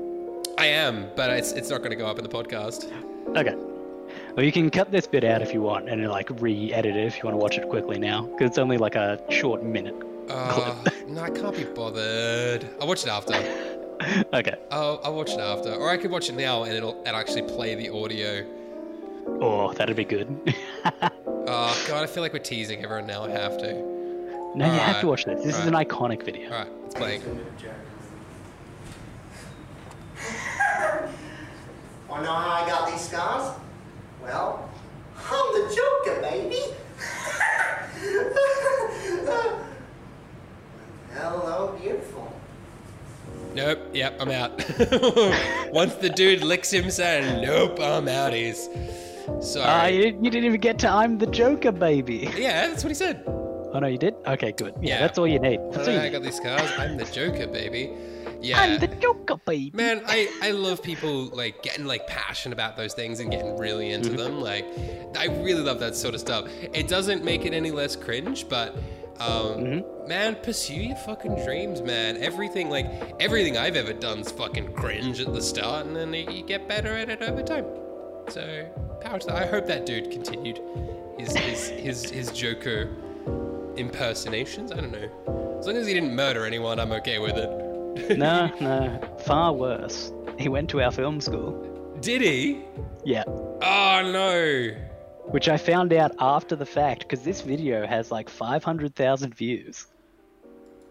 I 0.57 0.65
am, 0.65 1.09
but 1.15 1.29
it's 1.31 1.51
it's 1.51 1.69
not 1.69 1.79
going 1.79 1.91
to 1.91 1.95
go 1.95 2.07
up 2.07 2.17
in 2.17 2.23
the 2.23 2.29
podcast. 2.29 2.91
Okay. 3.37 3.55
Well, 4.35 4.45
you 4.45 4.51
can 4.51 4.69
cut 4.69 4.91
this 4.91 5.07
bit 5.07 5.23
out 5.23 5.41
if 5.41 5.53
you 5.53 5.61
want, 5.61 5.89
and 5.89 6.07
like 6.07 6.29
re-edit 6.41 6.95
it 6.95 7.05
if 7.05 7.17
you 7.17 7.23
want 7.23 7.33
to 7.33 7.37
watch 7.37 7.57
it 7.57 7.69
quickly 7.69 7.99
now, 7.99 8.23
because 8.23 8.49
it's 8.49 8.57
only 8.57 8.77
like 8.77 8.95
a 8.95 9.19
short 9.29 9.63
minute. 9.63 9.95
Uh, 10.29 10.75
no, 11.07 11.21
I 11.21 11.29
can't 11.29 11.55
be 11.55 11.65
bothered. 11.65 12.67
I'll 12.79 12.87
watch 12.87 13.03
it 13.03 13.09
after. 13.09 13.33
okay. 14.33 14.55
I'll, 14.71 14.99
I'll 15.03 15.15
watch 15.15 15.31
it 15.31 15.39
after, 15.39 15.73
or 15.73 15.89
I 15.89 15.97
could 15.97 16.11
watch 16.11 16.29
it 16.29 16.35
now 16.35 16.63
and 16.63 16.73
it'll 16.73 16.97
and 17.05 17.15
actually 17.15 17.43
play 17.43 17.75
the 17.75 17.89
audio. 17.89 18.45
Oh, 19.41 19.73
that'd 19.73 19.95
be 19.95 20.05
good. 20.05 20.53
Oh 21.45 21.85
god, 21.87 22.03
I 22.03 22.07
feel 22.07 22.23
like 22.23 22.33
we're 22.33 22.39
teasing 22.39 22.83
everyone 22.83 23.05
now. 23.05 23.25
I 23.25 23.29
have 23.31 23.57
to. 23.59 24.02
No, 24.55 24.65
you 24.65 24.71
have 24.79 25.01
to 25.01 25.07
watch 25.07 25.25
this. 25.25 25.43
This 25.43 25.57
is 25.57 25.65
an 25.65 25.73
iconic 25.73 26.23
video. 26.23 26.51
All 26.51 26.57
right, 26.59 26.67
it's 26.85 26.95
playing. 26.95 27.21
Wanna 32.09 32.23
know 32.23 32.33
how 32.33 32.63
I 32.63 32.67
got 32.67 32.91
these 32.91 33.01
scars? 33.01 33.57
Well, 34.21 34.69
I'm 35.17 35.53
the 35.53 35.75
Joker, 35.75 36.21
baby. 36.21 36.59
Hello, 41.13 41.77
beautiful. 41.79 42.31
Nope. 43.53 43.79
Yep, 43.93 44.21
I'm 44.21 44.31
out. 44.31 44.51
Once 45.71 45.93
the 45.95 46.09
dude 46.09 46.43
licks 46.43 46.71
him, 46.71 46.89
saying, 46.89 47.41
"Nope, 47.43 47.79
I'm 47.79 48.07
out, 48.07 48.33
he's. 48.33 48.67
Ah, 49.27 49.39
sorry. 49.41 49.95
you, 49.95 50.03
you 50.21 50.29
didn't 50.29 50.45
even 50.45 50.59
get 50.59 50.79
to 50.79 50.89
I'm 50.89 51.17
the 51.17 51.27
Joker, 51.27 51.71
baby. 51.71 52.29
yeah, 52.35 52.67
that's 52.67 52.83
what 52.83 52.89
he 52.89 52.95
said. 52.95 53.23
Oh 53.73 53.79
no, 53.79 53.87
you 53.87 53.97
did? 53.97 54.13
Okay, 54.27 54.51
good. 54.51 54.75
Yeah, 54.81 54.95
Yeah. 54.95 54.99
that's 55.01 55.17
all 55.17 55.27
you 55.27 55.39
need. 55.39 55.59
That's 55.71 55.87
all 55.87 55.93
you 55.93 55.99
I 55.99 56.03
need. 56.03 56.11
got 56.11 56.21
these 56.23 56.35
scars. 56.37 56.69
I'm 56.77 56.95
the 56.97 57.05
Joker, 57.05 57.47
baby. 57.47 57.91
Yeah. 58.41 58.61
I'm 58.61 58.79
the 58.79 58.87
Joker, 58.87 59.37
baby. 59.45 59.71
Man, 59.73 60.03
I, 60.05 60.29
I 60.43 60.51
love 60.51 60.83
people 60.83 61.25
like 61.27 61.63
getting 61.63 61.85
like 61.85 62.05
passionate 62.07 62.53
about 62.53 62.75
those 62.77 62.93
things 62.93 63.19
and 63.19 63.31
getting 63.31 63.57
really 63.57 63.91
into 63.91 64.09
Mm-hmm. 64.09 64.17
them. 64.17 64.41
Like, 64.41 64.65
I 65.17 65.25
really 65.43 65.63
love 65.63 65.79
that 65.79 65.95
sort 65.95 66.13
of 66.13 66.19
stuff. 66.19 66.47
It 66.73 66.87
doesn't 66.87 67.23
make 67.23 67.45
it 67.45 67.53
any 67.53 67.71
less 67.71 67.95
cringe, 67.95 68.47
but 68.47 68.75
um, 69.19 69.57
Mm-hmm. 69.57 70.07
man, 70.07 70.35
pursue 70.43 70.73
your 70.75 70.95
fucking 70.97 71.43
dreams, 71.45 71.81
man. 71.81 72.17
Everything 72.17 72.69
like 72.69 72.85
everything 73.19 73.57
I've 73.57 73.75
ever 73.75 73.93
done's 73.93 74.31
fucking 74.31 74.73
cringe 74.73 75.19
at 75.21 75.33
the 75.33 75.41
start, 75.41 75.85
and 75.87 75.95
then 75.95 76.13
you 76.13 76.43
get 76.43 76.67
better 76.67 76.89
at 76.93 77.09
it 77.09 77.21
over 77.21 77.41
time. 77.41 77.65
So 78.29 78.69
power 79.01 79.19
to 79.19 79.27
that. 79.27 79.35
I 79.35 79.45
hope 79.47 79.65
that 79.67 79.85
dude 79.85 80.11
continued 80.11 80.59
his 81.17 81.35
his 81.35 81.69
his, 81.69 82.09
his 82.09 82.31
Joker 82.31 82.89
impersonations. 83.77 84.71
I 84.71 84.77
don't 84.77 84.91
know. 84.91 85.57
As 85.59 85.67
long 85.67 85.77
as 85.77 85.87
he 85.87 85.93
didn't 85.93 86.15
murder 86.15 86.45
anyone, 86.45 86.79
I'm 86.79 86.91
okay 86.93 87.19
with 87.19 87.37
it. 87.37 88.17
no, 88.17 88.51
no, 88.61 89.17
far 89.25 89.53
worse. 89.53 90.11
He 90.37 90.49
went 90.49 90.69
to 90.71 90.81
our 90.81 90.91
film 90.91 91.21
school. 91.21 91.51
Did 92.01 92.21
he? 92.21 92.61
Yeah. 93.05 93.23
Oh 93.27 94.01
no! 94.11 94.71
Which 95.27 95.47
I 95.47 95.57
found 95.57 95.93
out 95.93 96.11
after 96.19 96.55
the 96.55 96.65
fact 96.65 97.01
because 97.03 97.23
this 97.23 97.41
video 97.41 97.87
has 97.87 98.11
like 98.11 98.29
500,000 98.29 99.33
views. 99.35 99.87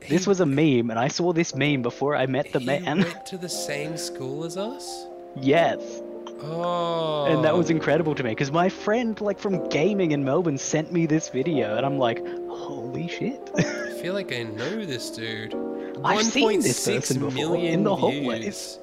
This 0.09 0.27
was 0.27 0.41
a 0.41 0.47
meme, 0.47 0.91
and 0.91 0.99
I 0.99 1.07
saw 1.09 1.33
this 1.33 1.55
meme 1.55 1.83
before 1.83 2.17
I 2.17 2.27
met 2.27 2.53
the 2.53 2.59
he 2.59 2.67
man. 2.67 2.99
went 2.99 3.27
to 3.33 3.39
the 3.39 3.49
same 3.49 3.97
school 3.97 4.45
as 4.45 4.57
us. 4.57 5.07
yes. 5.37 6.03
Oh. 6.45 7.27
And 7.27 7.45
that 7.45 7.57
was 7.57 7.71
incredible 7.71 8.17
to 8.17 8.23
me 8.25 8.31
because 8.31 8.51
my 8.51 8.69
friend, 8.69 9.21
like 9.21 9.39
from 9.39 9.69
gaming 9.69 10.11
in 10.11 10.25
Melbourne, 10.25 10.59
sent 10.59 10.93
me 10.93 11.07
this 11.07 11.29
video, 11.29 11.77
and 11.77 11.87
I'm 11.87 11.99
like, 11.99 12.19
holy 12.63 13.09
shit. 13.09 13.51
I 13.57 13.91
feel 14.01 14.15
like 14.15 14.33
I 14.33 14.45
know 14.45 14.85
this 14.85 15.11
dude. 15.11 15.55
I've 16.05 16.25
seen 16.25 16.61
this 16.61 16.87
person 16.87 17.19
before 17.19 17.33
million 17.33 17.75
in 17.75 17.85
the 17.85 17.95
hallways. 17.95 18.79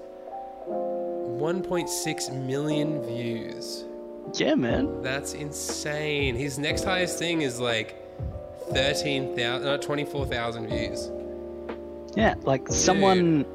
1.6 0.68 2.46
million 2.46 3.02
views. 3.06 3.86
yeah, 4.34 4.56
man. 4.56 5.02
That's 5.02 5.34
insane. 5.34 6.36
His 6.36 6.60
next 6.60 6.84
highest 6.84 7.18
thing 7.18 7.42
is 7.42 7.60
like 7.60 7.96
13,000, 8.74 9.36
no, 9.38 9.74
uh, 9.74 9.78
24,000 9.78 10.68
views. 10.68 11.10
Yeah, 12.16 12.36
like 12.44 12.68
someone, 12.68 13.46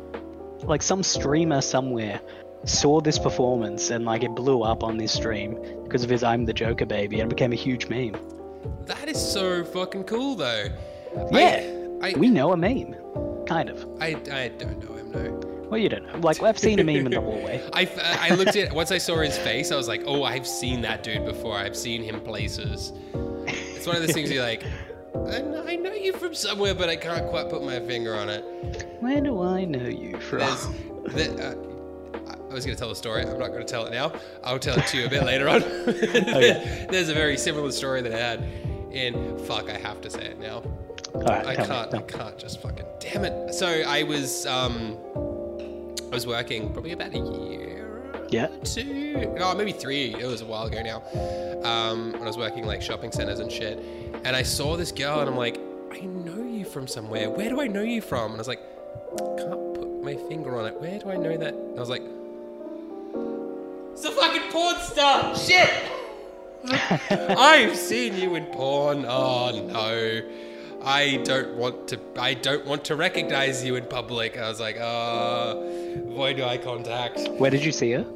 like 0.62 0.82
some 0.82 1.02
streamer 1.02 1.60
somewhere 1.60 2.20
saw 2.64 3.00
this 3.00 3.18
performance 3.18 3.90
and 3.90 4.04
like 4.06 4.22
it 4.22 4.34
blew 4.34 4.62
up 4.62 4.82
on 4.82 4.96
this 4.96 5.12
stream 5.12 5.58
because 5.84 6.02
of 6.02 6.10
his 6.10 6.24
I'm 6.24 6.46
the 6.46 6.54
Joker 6.54 6.86
baby 6.86 7.20
and 7.20 7.28
became 7.28 7.52
a 7.52 7.56
huge 7.56 7.88
meme. 7.88 8.16
That 8.86 9.08
is 9.08 9.20
so 9.20 9.64
fucking 9.64 10.04
cool, 10.04 10.36
though. 10.36 10.66
Yeah, 11.32 11.70
I, 12.02 12.10
I, 12.10 12.18
we 12.18 12.28
know 12.28 12.52
a 12.52 12.56
meme. 12.56 12.94
Kind 13.46 13.68
of. 13.70 13.86
I, 14.00 14.16
I 14.32 14.48
don't 14.58 14.82
know 14.82 14.94
him, 14.96 15.10
no. 15.12 15.40
Well, 15.68 15.78
you 15.78 15.88
don't 15.88 16.06
know. 16.06 16.18
Like, 16.18 16.42
I've 16.42 16.58
seen 16.58 16.78
a 16.78 16.84
meme 16.84 17.06
in 17.06 17.12
the 17.12 17.20
hallway. 17.20 17.62
I, 17.72 17.88
I 18.20 18.34
looked 18.34 18.56
at 18.56 18.72
once 18.72 18.90
I 18.90 18.98
saw 18.98 19.18
his 19.18 19.38
face, 19.38 19.72
I 19.72 19.76
was 19.76 19.88
like, 19.88 20.02
oh, 20.06 20.24
I've 20.24 20.46
seen 20.46 20.82
that 20.82 21.02
dude 21.02 21.24
before. 21.24 21.56
I've 21.56 21.76
seen 21.76 22.02
him 22.02 22.20
places. 22.20 22.92
It's 23.46 23.86
one 23.86 23.96
of 23.96 24.02
those 24.02 24.12
things 24.12 24.30
you're 24.30 24.42
like, 24.42 24.62
I 25.14 25.76
know, 25.76 25.92
you 26.04 26.12
from 26.12 26.34
somewhere, 26.34 26.74
but 26.74 26.88
I 26.88 26.96
can't 26.96 27.28
quite 27.28 27.48
put 27.48 27.62
my 27.62 27.80
finger 27.80 28.14
on 28.14 28.28
it. 28.28 28.42
Where 29.00 29.20
do 29.20 29.42
I 29.42 29.64
know 29.64 29.88
you 29.88 30.18
from? 30.20 30.40
There's, 30.40 30.66
the, 31.14 31.48
uh, 31.48 31.73
I 32.54 32.56
was 32.56 32.64
going 32.64 32.76
to 32.76 32.80
tell 32.80 32.92
a 32.92 32.96
story. 32.96 33.22
I'm 33.22 33.36
not 33.36 33.48
going 33.48 33.66
to 33.66 33.70
tell 33.70 33.84
it 33.86 33.92
now. 33.92 34.12
I'll 34.44 34.60
tell 34.60 34.78
it 34.78 34.86
to 34.86 34.96
you 34.96 35.06
a 35.06 35.10
bit 35.10 35.24
later 35.24 35.48
on. 35.48 35.62
Okay. 35.64 36.86
There's 36.88 37.08
a 37.08 37.14
very 37.14 37.36
similar 37.36 37.72
story 37.72 38.00
that 38.02 38.12
I 38.12 38.16
had, 38.16 38.40
and 38.92 39.40
fuck, 39.40 39.68
I 39.68 39.76
have 39.76 40.00
to 40.02 40.10
say 40.10 40.26
it 40.26 40.38
now. 40.38 40.62
Right, 41.14 41.44
I 41.44 41.56
can't. 41.56 41.90
tell 41.90 41.96
I 41.96 42.02
can't 42.02 42.38
just 42.38 42.62
fucking. 42.62 42.84
Damn 43.00 43.24
it. 43.24 43.54
So 43.54 43.66
I 43.66 44.04
was 44.04 44.46
um, 44.46 44.96
I 46.12 46.14
was 46.14 46.26
working 46.28 46.72
probably 46.72 46.92
about 46.92 47.12
a 47.14 47.18
year. 47.18 48.02
Yeah. 48.30 48.46
Two. 48.62 49.34
Oh, 49.40 49.54
maybe 49.56 49.72
three. 49.72 50.14
It 50.14 50.26
was 50.26 50.40
a 50.40 50.46
while 50.46 50.66
ago 50.66 50.80
now. 50.82 51.02
Um, 51.68 52.12
when 52.12 52.22
I 52.22 52.26
was 52.26 52.36
working 52.36 52.66
like 52.66 52.82
shopping 52.82 53.10
centers 53.10 53.40
and 53.40 53.50
shit, 53.50 53.78
and 54.24 54.36
I 54.36 54.44
saw 54.44 54.76
this 54.76 54.92
girl, 54.92 55.20
and 55.20 55.28
I'm 55.28 55.36
like, 55.36 55.58
I 55.92 56.00
know 56.02 56.42
you 56.44 56.64
from 56.64 56.86
somewhere. 56.86 57.30
Where 57.30 57.48
do 57.48 57.60
I 57.60 57.66
know 57.66 57.82
you 57.82 58.00
from? 58.00 58.30
And 58.30 58.34
I 58.34 58.38
was 58.38 58.48
like, 58.48 58.62
can't 59.18 59.74
put 59.74 60.04
my 60.04 60.14
finger 60.28 60.56
on 60.56 60.66
it. 60.66 60.80
Where 60.80 60.98
do 61.00 61.10
I 61.10 61.16
know 61.16 61.36
that? 61.36 61.54
And 61.54 61.76
I 61.76 61.80
was 61.80 61.90
like, 61.90 62.02
it's 62.02 62.08
a 62.08 62.08
fucking 62.10 62.23
porn 64.54 64.76
star. 64.78 65.36
Shit. 65.36 65.70
I've 67.10 67.76
seen 67.76 68.16
you 68.16 68.36
in 68.36 68.46
porn. 68.46 69.04
Oh 69.06 69.50
no. 69.50 70.22
I 70.82 71.16
don't 71.24 71.56
want 71.56 71.88
to 71.88 72.00
I 72.16 72.34
don't 72.34 72.64
want 72.64 72.84
to 72.84 72.96
recognize 72.96 73.64
you 73.64 73.74
in 73.74 73.86
public. 73.86 74.38
I 74.38 74.48
was 74.48 74.60
like, 74.60 74.76
uh 74.78 75.56
avoid 76.10 76.40
eye 76.40 76.58
contact. 76.58 77.18
Where 77.40 77.50
did 77.50 77.64
you 77.64 77.72
see 77.72 77.92
her? 77.92 78.06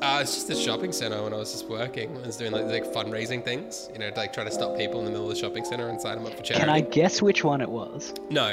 Uh, 0.00 0.18
it's 0.20 0.34
just 0.34 0.48
the 0.48 0.54
shopping 0.56 0.90
center 0.90 1.22
when 1.22 1.32
I 1.32 1.36
was 1.36 1.52
just 1.52 1.68
working. 1.68 2.16
I 2.16 2.26
was 2.26 2.36
doing 2.36 2.50
like, 2.50 2.64
like 2.64 2.84
fundraising 2.86 3.44
things, 3.44 3.88
you 3.92 4.00
know, 4.00 4.10
like 4.16 4.32
trying 4.32 4.46
to 4.46 4.52
stop 4.52 4.76
people 4.76 4.98
in 4.98 5.04
the 5.04 5.12
middle 5.12 5.30
of 5.30 5.32
the 5.32 5.40
shopping 5.40 5.64
center 5.64 5.88
and 5.88 6.00
sign 6.00 6.16
them 6.16 6.26
up 6.26 6.34
for 6.34 6.42
charity. 6.42 6.60
Can 6.66 6.70
I 6.74 6.80
guess 6.80 7.22
which 7.22 7.44
one 7.44 7.60
it 7.60 7.68
was? 7.68 8.12
No, 8.28 8.50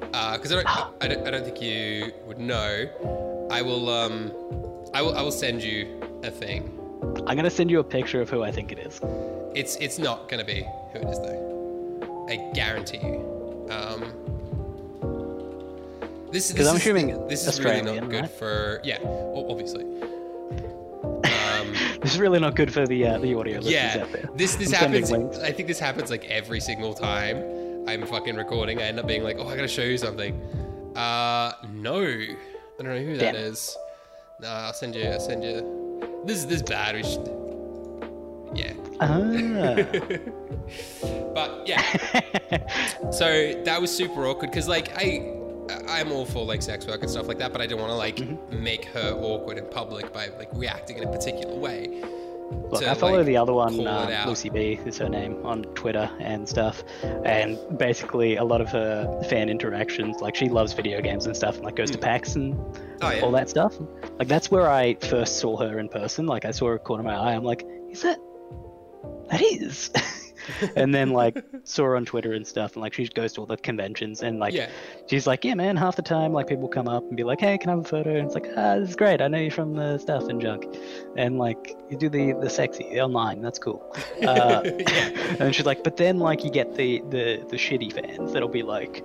because 0.00 0.52
I 0.52 0.56
don't, 0.56 0.68
I 1.00 1.08
don't, 1.08 1.26
I 1.26 1.30
don't 1.30 1.44
think 1.44 1.62
you 1.62 2.12
would 2.26 2.38
know. 2.38 3.48
I 3.50 3.62
will, 3.62 3.88
um, 3.88 4.30
I 4.92 5.00
will, 5.00 5.16
I 5.16 5.22
will 5.22 5.32
send 5.32 5.62
you 5.62 5.88
a 6.22 6.30
thing. 6.30 6.78
I'm 7.26 7.36
gonna 7.36 7.50
send 7.50 7.70
you 7.70 7.80
a 7.80 7.84
picture 7.84 8.20
of 8.20 8.30
who 8.30 8.42
I 8.42 8.50
think 8.50 8.72
it 8.72 8.78
is. 8.78 9.00
It's, 9.54 9.76
it's 9.76 9.98
not 9.98 10.28
gonna 10.28 10.44
be 10.44 10.66
who 10.92 11.00
it 11.00 11.08
is 11.08 11.18
though. 11.18 12.26
I 12.28 12.36
guarantee 12.54 12.98
you. 12.98 13.66
Um, 13.70 14.12
this, 16.30 16.48
this 16.48 16.66
I'm 16.66 16.76
is, 16.76 16.80
assuming 16.80 17.28
this 17.28 17.46
is 17.46 17.60
really 17.62 17.82
not 17.82 18.08
good 18.08 18.22
right? 18.22 18.30
for, 18.30 18.80
yeah, 18.84 18.98
obviously. 19.02 19.84
Um, 19.84 21.74
This 22.02 22.14
is 22.14 22.18
really 22.18 22.40
not 22.40 22.56
good 22.56 22.72
for 22.72 22.86
the 22.86 23.06
uh, 23.06 23.18
the 23.18 23.34
audio 23.38 23.60
yeah, 23.60 24.04
this 24.34 24.56
this 24.56 24.72
I'm 24.74 24.92
happens. 24.92 25.38
I 25.38 25.52
think 25.52 25.68
this 25.68 25.78
happens 25.78 26.10
like 26.10 26.24
every 26.24 26.58
single 26.58 26.94
time 26.94 27.36
I'm 27.86 28.04
fucking 28.06 28.34
recording. 28.34 28.80
I 28.80 28.86
end 28.86 28.98
up 28.98 29.06
being 29.06 29.22
like, 29.22 29.36
oh, 29.38 29.46
I 29.46 29.54
gotta 29.54 29.68
show 29.68 29.82
you 29.82 29.98
something. 29.98 30.34
Uh, 30.96 31.52
no, 31.72 32.00
I 32.02 32.36
don't 32.78 32.86
know 32.88 32.98
who 32.98 33.16
that 33.18 33.34
Damn. 33.34 33.36
is. 33.36 33.76
No, 34.40 34.48
I'll 34.48 34.72
send 34.72 34.94
you. 34.96 35.04
I'll 35.04 35.20
send 35.20 35.44
you. 35.44 35.81
This 36.24 36.38
is 36.38 36.46
this 36.46 36.56
is 36.56 36.62
bad. 36.62 36.94
We 36.96 37.02
should. 37.02 37.28
Yeah, 38.54 38.74
Ah. 39.00 39.74
but 41.34 41.66
yeah. 41.66 41.80
so 43.10 43.62
that 43.64 43.80
was 43.80 43.94
super 43.94 44.26
awkward 44.26 44.50
because 44.50 44.68
like 44.68 44.96
I. 44.96 45.38
I'm 45.88 46.10
all 46.12 46.26
for 46.26 46.44
like 46.44 46.60
sex 46.60 46.86
work 46.86 47.00
and 47.02 47.10
stuff 47.10 47.28
like 47.28 47.38
that, 47.38 47.52
but 47.52 47.62
I 47.62 47.66
didn't 47.66 47.80
want 47.80 47.92
to 47.92 47.96
like 47.96 48.16
Mm-hmm. 48.16 48.62
make 48.62 48.84
her 48.86 49.12
awkward 49.12 49.56
in 49.58 49.66
public 49.66 50.12
by 50.12 50.26
like 50.38 50.48
reacting 50.52 50.98
in 50.98 51.04
a 51.04 51.10
particular 51.10 51.54
way. 51.54 52.02
Look, 52.70 52.82
I 52.82 52.94
follow 52.94 53.18
like, 53.18 53.26
the 53.26 53.36
other 53.36 53.52
one, 53.52 53.86
uh. 53.86 54.24
Lucy 54.26 54.48
B 54.50 54.78
is 54.84 54.98
her 54.98 55.08
name, 55.08 55.44
on 55.44 55.62
Twitter 55.74 56.10
and 56.20 56.48
stuff. 56.48 56.82
And 57.24 57.58
basically, 57.78 58.36
a 58.36 58.44
lot 58.44 58.60
of 58.60 58.68
her 58.70 59.22
fan 59.28 59.48
interactions, 59.48 60.20
like 60.20 60.34
she 60.34 60.48
loves 60.48 60.72
video 60.72 61.00
games 61.00 61.26
and 61.26 61.36
stuff, 61.36 61.56
and 61.56 61.64
like 61.64 61.76
goes 61.76 61.90
to 61.90 61.98
PAX 61.98 62.34
and 62.34 62.58
Oh 63.02 63.10
yeah. 63.10 63.20
all 63.22 63.32
that 63.32 63.50
stuff. 63.50 63.74
Like 64.18 64.28
that's 64.28 64.50
where 64.50 64.70
I 64.70 64.94
first 64.94 65.38
saw 65.38 65.56
her 65.58 65.78
in 65.78 65.88
person. 65.88 66.26
Like 66.26 66.44
I 66.44 66.50
saw 66.50 66.68
her 66.68 66.78
corner 66.78 67.00
of 67.00 67.06
my 67.06 67.14
eye. 67.16 67.34
I'm 67.34 67.44
like, 67.44 67.66
is 67.90 68.02
that? 68.02 68.18
That 69.30 69.42
is. 69.42 69.90
and 70.76 70.94
then 70.94 71.10
like 71.10 71.44
saw 71.64 71.84
her 71.84 71.96
on 71.96 72.04
Twitter 72.04 72.32
and 72.32 72.46
stuff, 72.46 72.74
and 72.74 72.82
like 72.82 72.94
she 72.94 73.06
goes 73.08 73.32
to 73.34 73.40
all 73.40 73.46
the 73.46 73.56
conventions, 73.56 74.22
and 74.22 74.38
like 74.38 74.54
Yeah. 74.54 74.68
she's 75.08 75.26
like, 75.26 75.44
yeah, 75.44 75.54
man. 75.54 75.76
Half 75.76 75.96
the 75.96 76.02
time, 76.02 76.32
like 76.32 76.46
people 76.48 76.68
come 76.68 76.88
up 76.88 77.02
and 77.04 77.16
be 77.16 77.24
like, 77.24 77.40
hey, 77.40 77.58
can 77.58 77.70
I 77.70 77.72
have 77.74 77.84
a 77.84 77.88
photo? 77.88 78.10
And 78.16 78.26
it's 78.26 78.34
like, 78.34 78.46
ah, 78.56 78.76
this 78.78 78.90
is 78.90 78.96
great. 78.96 79.20
I 79.22 79.28
know 79.28 79.38
you 79.38 79.50
from 79.50 79.74
the 79.74 79.98
stuff 79.98 80.24
and 80.28 80.40
junk, 80.40 80.66
and 81.16 81.38
like 81.38 81.76
you 81.90 81.96
do 81.96 82.08
the 82.08 82.32
the 82.34 82.50
sexy 82.50 83.00
online. 83.00 83.40
That's 83.42 83.58
cool. 83.58 83.82
Uh, 84.22 84.62
and 85.40 85.52
she's 85.54 85.66
like, 85.66 85.82
but 85.82 85.96
then 85.96 86.18
like 86.20 86.44
you 86.44 86.50
get 86.50 86.76
the 86.76 87.00
the 87.10 87.44
the 87.48 87.56
shitty 87.56 87.92
fans 87.92 88.32
that'll 88.32 88.48
be 88.48 88.62
like, 88.62 89.04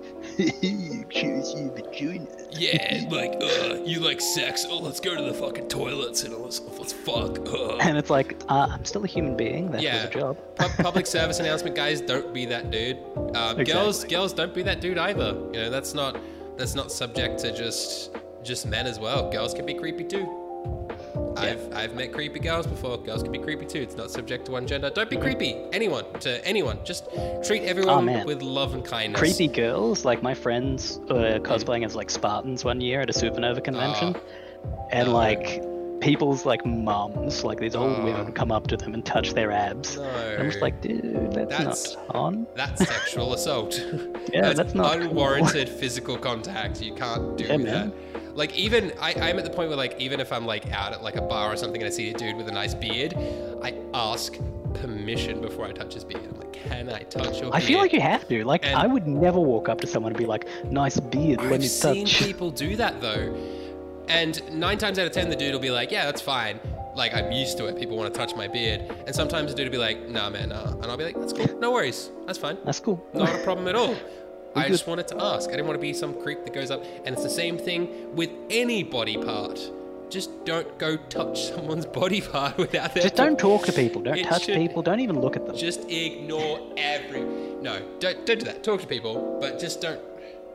choose 1.10 1.54
you 1.54 1.70
vagina. 1.74 2.26
Yeah, 2.58 3.04
like, 3.10 3.34
uh, 3.40 3.82
you 3.84 4.00
like 4.00 4.20
sex? 4.20 4.66
Oh, 4.68 4.78
let's 4.78 5.00
go 5.00 5.14
to 5.16 5.22
the 5.22 5.34
fucking 5.34 5.68
toilets 5.68 6.24
and 6.24 6.34
let's, 6.36 6.60
let's 6.78 6.92
fuck. 6.92 7.38
Uh. 7.48 7.76
And 7.76 7.96
it's 7.96 8.10
like, 8.10 8.36
uh, 8.48 8.68
I'm 8.70 8.84
still 8.84 9.04
a 9.04 9.06
human 9.06 9.36
being. 9.36 9.70
That 9.70 9.82
Yeah. 9.82 10.04
a 10.06 10.10
job. 10.10 10.36
Pu- 10.56 10.82
public 10.82 11.06
service 11.06 11.38
announcement, 11.40 11.76
guys. 11.76 12.00
Don't 12.00 12.32
be 12.34 12.44
that 12.46 12.70
dude. 12.70 12.98
Um, 13.34 13.62
Girls, 13.64 14.04
girls, 14.04 14.32
don't 14.32 14.54
be 14.54 14.62
that 14.62 14.80
dude 14.80 14.98
either. 14.98 15.34
You 15.52 15.60
know, 15.60 15.70
that's 15.70 15.94
not 15.94 16.18
that's 16.56 16.74
not 16.74 16.90
subject 16.90 17.38
to 17.40 17.56
just 17.56 18.10
just 18.42 18.66
men 18.66 18.86
as 18.86 18.98
well. 18.98 19.30
Girls 19.30 19.54
can 19.54 19.64
be 19.66 19.74
creepy 19.74 20.04
too. 20.04 20.26
I've 21.38 21.72
I've 21.74 21.94
met 21.94 22.12
creepy 22.12 22.38
girls 22.40 22.66
before. 22.66 22.98
Girls 22.98 23.22
can 23.22 23.32
be 23.32 23.38
creepy 23.38 23.66
too. 23.66 23.80
It's 23.80 23.96
not 23.96 24.10
subject 24.10 24.46
to 24.46 24.52
one 24.52 24.66
gender. 24.66 24.90
Don't 24.90 25.10
be 25.10 25.16
creepy. 25.16 25.56
Anyone 25.72 26.04
to 26.20 26.44
anyone. 26.46 26.78
Just 26.84 27.08
treat 27.44 27.62
everyone 27.62 28.08
Oh, 28.08 28.24
with 28.24 28.42
love 28.42 28.74
and 28.74 28.84
kindness. 28.84 29.18
Creepy 29.20 29.48
girls, 29.48 30.04
like 30.04 30.22
my 30.22 30.34
friends 30.34 31.00
were 31.08 31.38
cosplaying 31.40 31.84
as 31.84 31.94
like 31.96 32.10
Spartans 32.10 32.64
one 32.64 32.80
year 32.80 33.00
at 33.00 33.10
a 33.10 33.12
Supernova 33.12 33.62
convention, 33.62 34.14
ah. 34.16 34.68
and 34.90 35.08
no. 35.08 35.14
like 35.14 35.62
people's 36.00 36.46
like 36.46 36.64
mums, 36.64 37.42
like 37.42 37.58
these 37.58 37.74
old 37.74 37.96
Oh. 37.98 38.04
women, 38.04 38.26
ah. 38.28 38.32
come 38.32 38.52
up 38.52 38.68
to 38.68 38.76
them 38.76 38.94
and 38.94 39.04
touch 39.04 39.32
their 39.34 39.50
abs. 39.50 39.96
No. 39.96 40.04
And 40.04 40.42
I'm 40.44 40.48
just 40.50 40.62
like, 40.62 40.80
dude, 40.80 41.32
that's, 41.32 41.50
That's- 41.50 41.96
not 42.06 42.14
on. 42.14 42.46
That's 42.54 42.86
sexual 42.86 43.32
assault. 43.38 43.84
Yeah, 44.32 44.52
that's 44.52 44.74
not 44.74 44.92
cool. 44.98 45.08
unwarranted 45.08 45.68
physical 45.68 46.16
contact. 46.16 46.80
You 46.80 46.94
can't 46.94 47.36
do 47.36 47.44
Yeah, 47.44 47.56
that. 47.56 47.60
man. 47.64 47.92
Like 48.38 48.56
even 48.56 48.92
I, 49.00 49.12
I'm 49.14 49.36
at 49.40 49.44
the 49.44 49.50
point 49.50 49.68
where 49.68 49.76
like 49.76 50.00
even 50.00 50.20
if 50.20 50.32
I'm 50.32 50.46
like 50.46 50.70
out 50.70 50.92
at 50.92 51.02
like 51.02 51.16
a 51.16 51.20
bar 51.20 51.52
or 51.52 51.56
something 51.56 51.82
and 51.82 51.88
I 51.88 51.90
see 51.90 52.08
a 52.10 52.14
dude 52.14 52.36
with 52.36 52.46
a 52.48 52.52
nice 52.52 52.72
beard, 52.72 53.14
I 53.62 53.74
ask 53.92 54.36
permission 54.74 55.40
before 55.40 55.64
I 55.66 55.72
touch 55.72 55.94
his 55.94 56.04
beard. 56.04 56.22
I'm 56.24 56.38
like, 56.38 56.52
can 56.52 56.88
I 56.88 57.02
touch 57.02 57.40
your 57.40 57.48
I 57.52 57.58
beard? 57.58 57.62
feel 57.64 57.78
like 57.80 57.92
you 57.92 58.00
have 58.00 58.28
to. 58.28 58.44
Like, 58.44 58.64
And- 58.64 58.76
I 58.76 58.86
would 58.86 59.08
never 59.08 59.40
walk 59.40 59.68
up 59.68 59.80
to 59.80 59.88
someone 59.88 60.12
and 60.12 60.18
be 60.18 60.24
like, 60.26 60.46
"Nice 60.70 61.00
beard, 61.00 61.40
let 61.42 61.52
I've 61.54 61.60
me 61.60 61.66
seen 61.66 62.06
touch." 62.06 62.18
people 62.28 62.52
do 62.52 62.76
that 62.76 63.00
though, 63.00 63.34
and 64.08 64.40
nine 64.56 64.78
times 64.78 65.00
out 65.00 65.06
of 65.06 65.12
ten 65.12 65.28
the 65.28 65.36
dude 65.36 65.52
will 65.52 65.60
be 65.60 65.72
like, 65.72 65.90
yeah, 65.90 66.04
that's 66.06 66.20
fine. 66.22 66.60
Like 66.94 67.14
I'm 67.14 67.32
used 67.32 67.58
to 67.58 67.66
it. 67.66 67.76
People 67.76 67.96
want 67.96 68.14
to 68.14 68.16
touch 68.20 68.36
my 68.36 68.46
beard, 68.46 68.82
and 69.06 69.14
sometimes 69.16 69.50
the 69.50 69.56
dude 69.56 69.66
will 69.66 69.72
be 69.72 69.78
like, 69.78 70.08
nah, 70.08 70.30
man, 70.30 70.50
nah, 70.50 70.74
and 70.74 70.84
I'll 70.86 70.96
be 70.96 71.04
like, 71.04 71.18
that's 71.18 71.32
cool, 71.32 71.58
no 71.58 71.72
worries, 71.72 72.10
that's 72.26 72.38
fine. 72.38 72.56
That's 72.64 72.78
cool. 72.78 73.04
Not 73.14 73.34
a 73.34 73.38
problem 73.42 73.66
at 73.66 73.74
all. 73.74 73.96
I 74.58 74.62
good. 74.64 74.72
just 74.72 74.86
wanted 74.86 75.08
to 75.08 75.22
ask. 75.22 75.48
I 75.48 75.52
didn't 75.52 75.66
want 75.66 75.76
to 75.78 75.82
be 75.82 75.92
some 75.92 76.14
creep 76.22 76.44
that 76.44 76.52
goes 76.54 76.70
up. 76.70 76.82
And 77.04 77.14
it's 77.14 77.22
the 77.22 77.30
same 77.30 77.58
thing 77.58 78.14
with 78.14 78.30
any 78.50 78.82
body 78.82 79.16
part. 79.16 79.58
Just 80.10 80.44
don't 80.44 80.78
go 80.78 80.96
touch 80.96 81.44
someone's 81.50 81.84
body 81.86 82.20
part 82.20 82.56
without 82.56 82.94
their 82.94 83.02
Just 83.02 83.16
don't 83.16 83.38
talk 83.38 83.64
to 83.66 83.72
people. 83.72 84.00
Don't 84.02 84.16
It 84.18 84.24
touch 84.24 84.44
should- 84.44 84.56
people. 84.56 84.82
Don't 84.82 85.00
even 85.00 85.20
look 85.20 85.36
at 85.36 85.46
them. 85.46 85.56
Just 85.56 85.88
ignore 85.90 86.60
every. 86.76 87.20
No, 87.20 87.80
don't 88.00 88.24
don't 88.24 88.38
do 88.38 88.44
that. 88.46 88.62
Talk 88.64 88.80
to 88.80 88.86
people, 88.86 89.38
but 89.40 89.58
just 89.58 89.80
don't. 89.80 90.00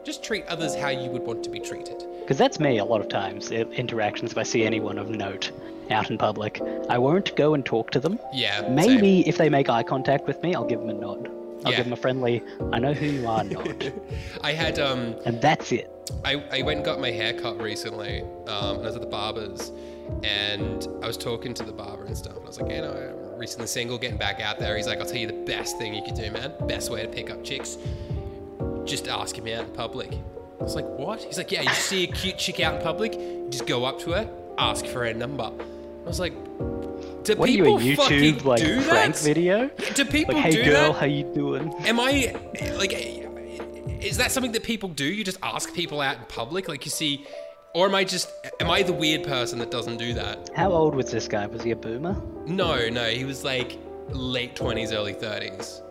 Just 0.03 0.23
treat 0.23 0.45
others 0.47 0.75
how 0.75 0.89
you 0.89 1.09
would 1.11 1.21
want 1.21 1.43
to 1.45 1.49
be 1.49 1.59
treated. 1.59 2.03
Because 2.19 2.37
that's 2.37 2.59
me 2.59 2.77
a 2.79 2.85
lot 2.85 2.99
of 2.99 3.07
times. 3.09 3.51
Interactions, 3.51 4.31
if 4.31 4.37
I 4.37 4.43
see 4.43 4.65
anyone 4.65 4.97
of 4.97 5.09
note 5.09 5.51
out 5.91 6.09
in 6.09 6.17
public, 6.17 6.59
I 6.89 6.97
won't 6.97 7.35
go 7.35 7.53
and 7.53 7.65
talk 7.65 7.91
to 7.91 7.99
them. 7.99 8.19
Yeah. 8.33 8.61
same. 8.61 8.75
Maybe 8.75 9.27
if 9.27 9.37
they 9.37 9.49
make 9.49 9.69
eye 9.69 9.83
contact 9.83 10.25
with 10.27 10.41
me, 10.41 10.55
I'll 10.55 10.65
give 10.65 10.79
them 10.79 10.89
a 10.89 10.93
nod. 10.93 11.29
I'll 11.65 11.71
Yeah. 11.71 11.77
give 11.77 11.87
him 11.87 11.93
a 11.93 11.97
friendly, 11.97 12.43
I 12.71 12.79
know 12.79 12.93
who 12.93 13.05
you 13.05 13.27
are 13.27 13.43
nod. 13.43 13.93
I 14.41 14.51
had 14.53 14.79
um. 14.79 15.15
and 15.25 15.41
that's 15.41 15.71
it. 15.71 15.89
I, 16.25 16.43
I 16.51 16.61
went 16.63 16.77
and 16.77 16.85
got 16.85 16.99
my 16.99 17.11
hair 17.11 17.33
cut 17.33 17.61
recently, 17.61 18.21
um, 18.47 18.77
and 18.77 18.81
I 18.83 18.85
was 18.87 18.95
at 18.95 19.01
the 19.01 19.07
barber's, 19.07 19.71
and 20.23 20.85
I 21.01 21.07
was 21.07 21.15
talking 21.17 21.53
to 21.53 21.63
the 21.63 21.71
barber 21.71 22.03
and 22.05 22.17
stuff. 22.17 22.35
And 22.35 22.43
I 22.43 22.47
was 22.47 22.59
like, 22.59 22.71
you 22.71 22.81
know, 22.81 23.29
I'm 23.33 23.39
recently 23.39 23.67
single, 23.67 23.97
getting 23.97 24.17
back 24.17 24.41
out 24.41 24.59
there. 24.59 24.75
He's 24.75 24.85
like, 24.87 24.99
I'll 24.99 25.05
tell 25.05 25.17
you 25.17 25.27
the 25.27 25.45
best 25.45 25.77
thing 25.77 25.93
you 25.93 26.03
could 26.03 26.15
do, 26.15 26.29
man. 26.31 26.51
Best 26.67 26.91
way 26.91 27.01
to 27.03 27.07
pick 27.07 27.29
up 27.31 27.43
chicks, 27.43 27.77
just 28.85 29.07
ask 29.07 29.37
him 29.37 29.47
out 29.47 29.65
in 29.65 29.71
public. 29.73 30.11
I 30.59 30.63
was 30.63 30.75
like, 30.75 30.85
what? 30.85 31.21
He's 31.23 31.37
like, 31.37 31.51
yeah, 31.51 31.61
you 31.61 31.69
see 31.69 32.03
a 32.03 32.07
cute 32.07 32.37
chick 32.37 32.59
out 32.59 32.75
in 32.75 32.81
public, 32.81 33.13
you 33.15 33.47
just 33.49 33.65
go 33.65 33.85
up 33.85 33.99
to 34.01 34.11
her, 34.11 34.29
ask 34.57 34.85
for 34.85 35.05
her 35.05 35.13
number. 35.13 35.43
I 35.43 36.05
was 36.07 36.19
like, 36.19 36.33
do 37.23 37.35
What 37.35 37.49
are 37.49 37.51
you, 37.51 37.63
people 37.63 37.77
a 38.05 38.09
YouTube 38.09 38.43
like 38.45 38.59
do 38.61 38.81
prank 38.87 39.15
that? 39.15 39.23
video? 39.23 39.69
Do 39.95 40.05
people 40.05 40.35
Like, 40.35 40.43
hey 40.43 40.51
do 40.51 40.63
girl, 40.65 40.91
that? 40.93 40.99
how 40.99 41.05
you 41.05 41.23
doing? 41.33 41.73
Am 41.85 41.99
I 41.99 42.35
like? 42.77 42.93
Is 44.01 44.17
that 44.17 44.31
something 44.31 44.51
that 44.51 44.63
people 44.63 44.89
do? 44.89 45.05
You 45.05 45.23
just 45.23 45.39
ask 45.41 45.73
people 45.73 46.01
out 46.01 46.17
in 46.17 46.23
public, 46.25 46.67
like 46.67 46.83
you 46.85 46.91
see, 46.91 47.25
or 47.73 47.87
am 47.87 47.95
I 47.95 48.03
just? 48.03 48.29
Am 48.59 48.69
I 48.69 48.83
the 48.83 48.93
weird 48.93 49.23
person 49.23 49.59
that 49.59 49.71
doesn't 49.71 49.97
do 49.97 50.13
that? 50.15 50.49
How 50.55 50.71
old 50.71 50.93
was 50.95 51.09
this 51.11 51.27
guy? 51.27 51.45
Was 51.47 51.63
he 51.63 51.71
a 51.71 51.75
boomer? 51.75 52.15
No, 52.45 52.89
no, 52.89 53.05
he 53.09 53.23
was 53.23 53.43
like 53.43 53.79
late 54.09 54.55
twenties, 54.55 54.91
early 54.91 55.13
thirties. 55.13 55.81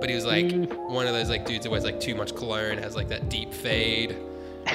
But 0.00 0.08
he 0.10 0.14
was 0.16 0.26
like 0.26 0.44
Mm. 0.46 0.90
one 0.90 1.06
of 1.06 1.14
those 1.14 1.30
like 1.30 1.46
dudes 1.46 1.64
that 1.64 1.70
wears 1.70 1.84
like 1.84 1.98
too 2.00 2.14
much 2.14 2.34
cologne, 2.34 2.76
has 2.78 2.94
like 2.96 3.08
that 3.08 3.28
deep 3.30 3.54
fade, 3.54 4.16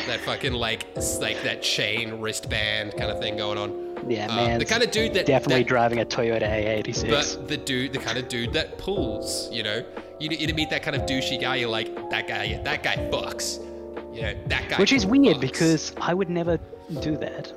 that 0.08 0.20
fucking 0.22 0.54
like 0.54 0.88
like 1.20 1.44
that 1.44 1.62
chain 1.62 2.20
wristband 2.22 2.96
kind 2.98 3.12
of 3.12 3.20
thing 3.20 3.36
going 3.38 3.58
on. 3.58 3.89
Yeah, 4.08 4.28
Uh, 4.32 4.36
man. 4.36 4.60
the 4.60 4.66
kind 4.66 4.84
of 4.84 4.92
dude 4.92 5.14
that 5.14 5.26
definitely 5.26 5.64
that- 5.64 5.68
driving 5.70 6.00
a 6.00 6.06
Toyota 6.06 6.44
AE86. 6.50 7.10
but 7.36 7.48
the 7.48 7.58
dude, 7.58 7.94
the 7.94 8.00
kind 8.00 8.18
of 8.18 8.28
dude 8.28 8.54
that 8.54 8.78
pulls, 8.78 9.50
you 9.52 9.64
know, 9.64 9.84
You, 10.20 10.30
you 10.32 10.54
meet 10.54 10.70
that 10.72 10.84
kind 10.84 10.98
of 10.98 11.04
douchey 11.04 11.40
guy. 11.40 11.56
You're 11.56 11.70
like, 11.70 12.10
that 12.10 12.28
guy, 12.28 12.44
yeah, 12.44 12.62
that 12.64 12.84
guy 12.84 12.98
fucks. 13.10 13.60
You 14.14 14.22
know, 14.24 14.34
that 14.48 14.68
guy. 14.68 14.76
Which 14.78 14.92
is 14.92 15.06
weird 15.06 15.38
fucks. 15.38 15.42
because 15.42 15.94
I 16.02 16.14
would 16.14 16.30
never 16.30 16.60
do 17.02 17.16
that. 17.18 17.54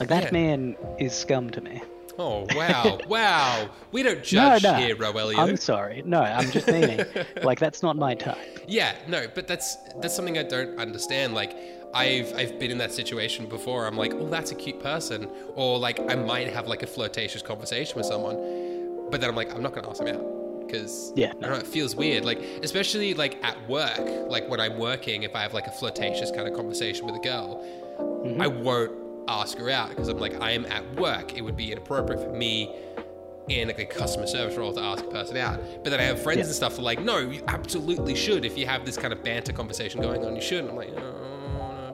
Like 0.00 0.10
that 0.10 0.24
Yeah. 0.24 0.30
man 0.32 0.76
is 0.98 1.14
scum 1.14 1.48
to 1.50 1.60
me. 1.62 1.80
Oh 2.18 2.46
wow, 2.54 2.98
wow. 3.08 3.68
We 3.90 4.02
don't 4.02 4.18
No, 4.18 4.22
judge 4.22 4.62
no. 4.64 4.74
here, 4.74 4.94
Roelio. 4.96 5.38
I'm 5.38 5.56
sorry. 5.56 6.02
No, 6.04 6.20
I'm 6.20 6.50
just 6.50 6.66
meaning 6.68 7.04
like 7.42 7.58
that's 7.58 7.82
not 7.82 7.96
my 7.96 8.14
type. 8.14 8.36
Yeah, 8.68 8.94
no, 9.08 9.26
but 9.34 9.46
that's 9.48 9.76
that's 10.00 10.14
something 10.14 10.36
I 10.38 10.42
don't 10.42 10.78
understand. 10.78 11.34
Like, 11.34 11.56
I've 11.94 12.34
I've 12.34 12.58
been 12.58 12.70
in 12.70 12.78
that 12.78 12.92
situation 12.92 13.46
before. 13.46 13.86
I'm 13.86 13.96
like, 13.96 14.12
oh, 14.14 14.28
that's 14.28 14.50
a 14.50 14.54
cute 14.54 14.80
person, 14.82 15.28
or 15.54 15.78
like 15.78 16.00
I 16.10 16.14
might 16.14 16.48
have 16.52 16.66
like 16.66 16.82
a 16.82 16.86
flirtatious 16.86 17.42
conversation 17.42 17.96
with 17.96 18.06
someone, 18.06 18.36
but 19.10 19.20
then 19.20 19.30
I'm 19.30 19.36
like, 19.36 19.54
I'm 19.54 19.62
not 19.62 19.72
gonna 19.74 19.88
ask 19.88 19.98
them 20.04 20.14
out 20.16 20.66
because 20.66 21.12
Yeah, 21.14 21.28
I 21.28 21.32
don't 21.32 21.42
know, 21.50 21.56
it 21.56 21.66
feels 21.66 21.94
weird. 21.94 22.24
Like, 22.24 22.38
especially 22.62 23.14
like 23.14 23.42
at 23.44 23.56
work, 23.68 24.00
like 24.28 24.48
when 24.48 24.60
I'm 24.60 24.78
working, 24.78 25.22
if 25.22 25.34
I 25.36 25.42
have 25.42 25.54
like 25.54 25.66
a 25.66 25.72
flirtatious 25.72 26.30
kind 26.30 26.48
of 26.48 26.54
conversation 26.54 27.06
with 27.06 27.14
a 27.16 27.20
girl, 27.20 27.64
Mm-hmm. 27.94 28.40
I 28.40 28.46
won't 28.46 28.90
ask 29.28 29.56
her 29.58 29.68
out 29.70 29.90
because 29.90 30.08
I'm 30.08 30.18
like, 30.18 30.40
I 30.40 30.50
am 30.52 30.64
at 30.66 30.84
work. 30.96 31.36
It 31.36 31.42
would 31.42 31.56
be 31.56 31.70
inappropriate 31.70 32.20
for 32.22 32.30
me 32.34 32.74
in 33.48 33.68
like 33.68 33.78
a 33.78 33.84
customer 33.84 34.26
service 34.26 34.56
role 34.56 34.72
to 34.72 34.80
ask 34.80 35.04
a 35.04 35.08
person 35.08 35.36
out. 35.36 35.60
But 35.84 35.90
then 35.90 36.00
I 36.00 36.04
have 36.04 36.20
friends 36.22 36.38
Yeah. 36.38 36.44
and 36.46 36.54
stuff 36.54 36.72
who 36.76 36.80
are 36.80 36.84
like, 36.84 37.00
no, 37.02 37.18
you 37.18 37.44
absolutely 37.48 38.14
should. 38.14 38.44
If 38.46 38.56
you 38.58 38.66
have 38.66 38.84
this 38.86 38.96
kind 38.96 39.12
of 39.12 39.22
banter 39.22 39.52
conversation 39.52 40.00
going 40.00 40.24
on, 40.24 40.34
you 40.34 40.40
should. 40.42 40.60
And 40.60 40.70
I'm 40.70 40.76
like, 40.76 40.88
oh, 40.96 40.98
no, 40.98 41.33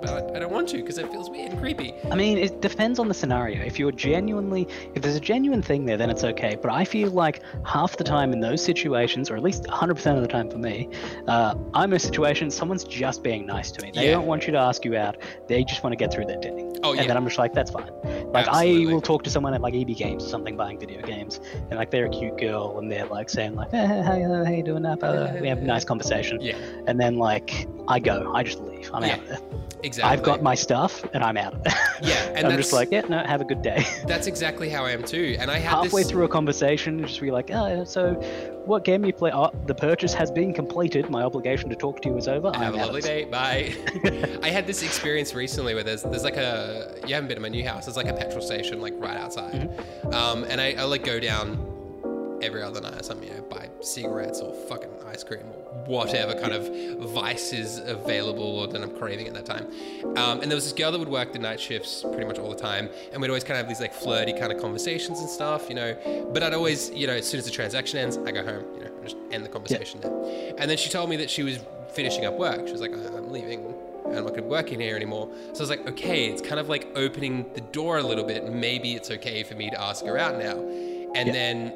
but 0.00 0.10
I, 0.10 0.36
I 0.36 0.38
don't 0.40 0.52
want 0.52 0.68
to 0.70 0.76
because 0.78 0.98
it 0.98 1.10
feels 1.10 1.28
weird 1.30 1.50
and 1.52 1.60
creepy. 1.60 1.94
I 2.10 2.14
mean, 2.14 2.38
it 2.38 2.60
depends 2.60 2.98
on 2.98 3.08
the 3.08 3.14
scenario. 3.14 3.62
If 3.64 3.78
you're 3.78 3.92
genuinely, 3.92 4.66
if 4.94 5.02
there's 5.02 5.16
a 5.16 5.20
genuine 5.20 5.62
thing 5.62 5.84
there, 5.84 5.96
then 5.96 6.10
it's 6.10 6.24
okay. 6.24 6.56
But 6.60 6.72
I 6.72 6.84
feel 6.84 7.10
like 7.10 7.42
half 7.64 7.96
the 7.96 8.04
time 8.04 8.32
in 8.32 8.40
those 8.40 8.64
situations, 8.64 9.30
or 9.30 9.36
at 9.36 9.42
least 9.42 9.64
100% 9.64 10.16
of 10.16 10.22
the 10.22 10.28
time 10.28 10.50
for 10.50 10.58
me, 10.58 10.88
uh, 11.28 11.54
I'm 11.74 11.90
in 11.92 11.96
a 11.96 12.00
situation 12.00 12.50
someone's 12.50 12.84
just 12.84 13.22
being 13.22 13.46
nice 13.46 13.70
to 13.72 13.82
me. 13.84 13.90
They 13.94 14.06
Yeah. 14.06 14.12
don't 14.12 14.26
want 14.26 14.46
you 14.46 14.52
to 14.52 14.58
ask 14.58 14.84
you 14.84 14.96
out. 14.96 15.16
They 15.48 15.64
just 15.64 15.82
want 15.82 15.92
to 15.92 15.96
get 15.96 16.12
through 16.12 16.26
their 16.26 16.40
day. 16.40 16.66
Oh, 16.82 16.94
yeah. 16.94 17.02
And 17.02 17.10
then 17.10 17.16
I'm 17.16 17.24
just 17.26 17.38
like, 17.38 17.52
that's 17.52 17.70
fine. 17.70 17.90
Like 18.32 18.46
Absolutely. 18.48 18.90
I 18.90 18.94
will 18.94 19.00
talk 19.02 19.22
to 19.24 19.30
someone 19.30 19.52
at 19.54 19.60
like 19.60 19.74
EB 19.74 19.88
Games 19.96 20.24
or 20.24 20.28
something 20.28 20.56
buying 20.56 20.78
video 20.78 21.02
games, 21.02 21.40
and 21.68 21.72
like 21.72 21.90
they're 21.90 22.06
a 22.06 22.10
cute 22.10 22.38
girl, 22.38 22.78
and 22.78 22.90
they're 22.90 23.06
like 23.06 23.28
saying 23.28 23.54
like, 23.54 23.70
hey, 23.72 24.02
how 24.02 24.14
you 24.50 24.62
doing 24.62 24.86
up? 24.86 25.02
Uh, 25.02 25.32
we 25.40 25.48
have 25.48 25.58
a 25.58 25.62
nice 25.62 25.84
conversation. 25.92 26.40
Yeah, 26.40 26.56
And 26.86 26.98
then 26.98 27.16
like 27.16 27.66
I 27.88 27.98
go, 27.98 28.32
I 28.34 28.42
just 28.44 28.60
leave. 28.60 28.90
I'm 28.94 29.02
Yeah. 29.02 29.14
out 29.14 29.18
of 29.20 29.28
there. 29.28 29.38
Exactly. 29.90 30.16
I've 30.18 30.22
got 30.24 30.42
my 30.42 30.54
stuff, 30.54 31.04
and 31.12 31.22
I'm 31.22 31.36
out. 31.36 31.54
Yeah, 32.02 32.32
and 32.34 32.46
I'm 32.46 32.56
just 32.56 32.72
like, 32.72 32.88
yeah, 32.90 33.02
no, 33.02 33.18
have 33.18 33.42
a 33.42 33.44
good 33.44 33.60
day. 33.60 33.84
That's 34.06 34.26
exactly 34.26 34.70
how 34.70 34.86
I 34.86 34.92
am 34.92 35.02
too. 35.02 35.36
And 35.38 35.50
I 35.50 35.58
had 35.58 35.68
Halfway 35.84 36.00
this. 36.02 36.10
through 36.10 36.24
a 36.24 36.28
conversation, 36.28 37.02
just 37.06 37.20
be 37.20 37.30
like, 37.30 37.50
oh, 37.52 37.84
so 37.84 38.14
what 38.64 38.84
game 38.84 39.04
you 39.04 39.12
play? 39.12 39.30
Oh, 39.34 39.50
the 39.66 39.74
purchase 39.74 40.14
has 40.14 40.30
been 40.30 40.54
completed. 40.54 41.10
My 41.10 41.22
obligation 41.24 41.68
to 41.68 41.76
talk 41.76 42.00
to 42.00 42.08
you 42.08 42.16
is 42.16 42.26
over. 42.26 42.52
Have 42.54 42.62
I'm 42.62 42.74
a 42.74 42.78
out. 42.78 42.86
lovely 42.86 43.02
day. 43.02 43.24
Bye. 43.26 43.74
I 44.42 44.48
had 44.48 44.66
this 44.66 44.82
experience 44.82 45.34
recently 45.34 45.74
where 45.74 45.84
there's 45.84 46.02
there's 46.02 46.24
like 46.24 46.38
a 46.38 46.94
you 47.06 47.14
haven't 47.14 47.28
been 47.28 47.36
to 47.36 47.42
my 47.42 47.48
new 47.50 47.68
house. 47.68 47.84
There's 47.84 47.98
like 47.98 48.08
a 48.08 48.14
petrol 48.14 48.40
station 48.40 48.80
like 48.80 48.94
right 48.96 49.18
outside, 49.18 49.52
Mm-hmm. 49.52 50.14
um, 50.14 50.44
and 50.44 50.58
I, 50.58 50.72
I 50.78 50.84
like 50.84 51.04
go 51.04 51.20
down 51.20 51.69
every 52.42 52.62
other 52.62 52.80
night 52.80 53.00
or 53.00 53.02
something, 53.02 53.28
you 53.28 53.34
know, 53.34 53.42
buy 53.42 53.68
cigarettes 53.80 54.40
or 54.40 54.52
fucking 54.68 54.90
ice 55.06 55.22
cream 55.24 55.40
or 55.40 55.84
whatever 55.86 56.34
kind 56.34 56.52
of 56.52 56.68
vice 57.10 57.52
is 57.52 57.78
available 57.78 58.66
that 58.68 58.82
I'm 58.82 58.96
craving 58.96 59.26
at 59.28 59.34
that 59.34 59.46
time. 59.46 59.66
Um, 60.16 60.40
and 60.40 60.50
there 60.50 60.54
was 60.56 60.64
this 60.64 60.72
girl 60.72 60.92
that 60.92 60.98
would 60.98 61.08
work 61.08 61.32
the 61.32 61.38
night 61.38 61.60
shifts 61.60 62.02
pretty 62.02 62.24
much 62.26 62.38
all 62.38 62.50
the 62.50 62.56
time, 62.56 62.88
and 63.12 63.20
we'd 63.20 63.28
always 63.28 63.44
kind 63.44 63.52
of 63.58 63.66
have 63.66 63.68
these 63.68 63.80
like 63.80 63.94
flirty 63.94 64.32
kind 64.32 64.52
of 64.52 64.60
conversations 64.60 65.20
and 65.20 65.28
stuff, 65.28 65.68
you 65.68 65.74
know. 65.74 66.30
But 66.32 66.42
I'd 66.42 66.54
always, 66.54 66.90
you 66.90 67.06
know, 67.06 67.14
as 67.14 67.28
soon 67.28 67.38
as 67.38 67.44
the 67.44 67.50
transaction 67.50 67.98
ends, 67.98 68.16
I 68.18 68.30
go 68.30 68.44
home, 68.44 68.64
you 68.74 68.80
know, 68.84 68.86
and 68.94 69.02
just 69.04 69.16
end 69.30 69.44
the 69.44 69.48
conversation 69.48 70.00
there. 70.00 70.54
And 70.58 70.70
then 70.70 70.76
she 70.76 70.88
told 70.90 71.10
me 71.10 71.16
that 71.16 71.30
she 71.30 71.42
was 71.42 71.58
finishing 71.92 72.24
up 72.24 72.34
work. 72.34 72.66
She 72.66 72.72
was 72.72 72.80
like, 72.80 72.92
"I- 72.92 73.16
I'm 73.16 73.30
leaving. 73.32 73.74
I'm 74.06 74.14
not 74.24 74.30
going 74.30 74.42
to 74.42 74.48
work 74.48 74.72
in 74.72 74.80
here 74.80 74.96
anymore. 74.96 75.28
So 75.52 75.58
I 75.58 75.60
was 75.60 75.70
like, 75.70 75.86
okay, 75.88 76.26
it's 76.26 76.42
kind 76.42 76.58
of 76.58 76.68
like 76.68 76.88
opening 76.96 77.46
the 77.54 77.60
door 77.60 77.98
a 77.98 78.02
little 78.02 78.24
bit. 78.24 78.52
Maybe 78.52 78.94
it's 78.94 79.08
okay 79.10 79.44
for 79.44 79.54
me 79.54 79.70
to 79.70 79.80
ask 79.80 80.04
her 80.04 80.18
out 80.18 80.36
now. 80.36 80.58
And 81.14 81.28
Yeah. 81.28 81.32
then 81.32 81.72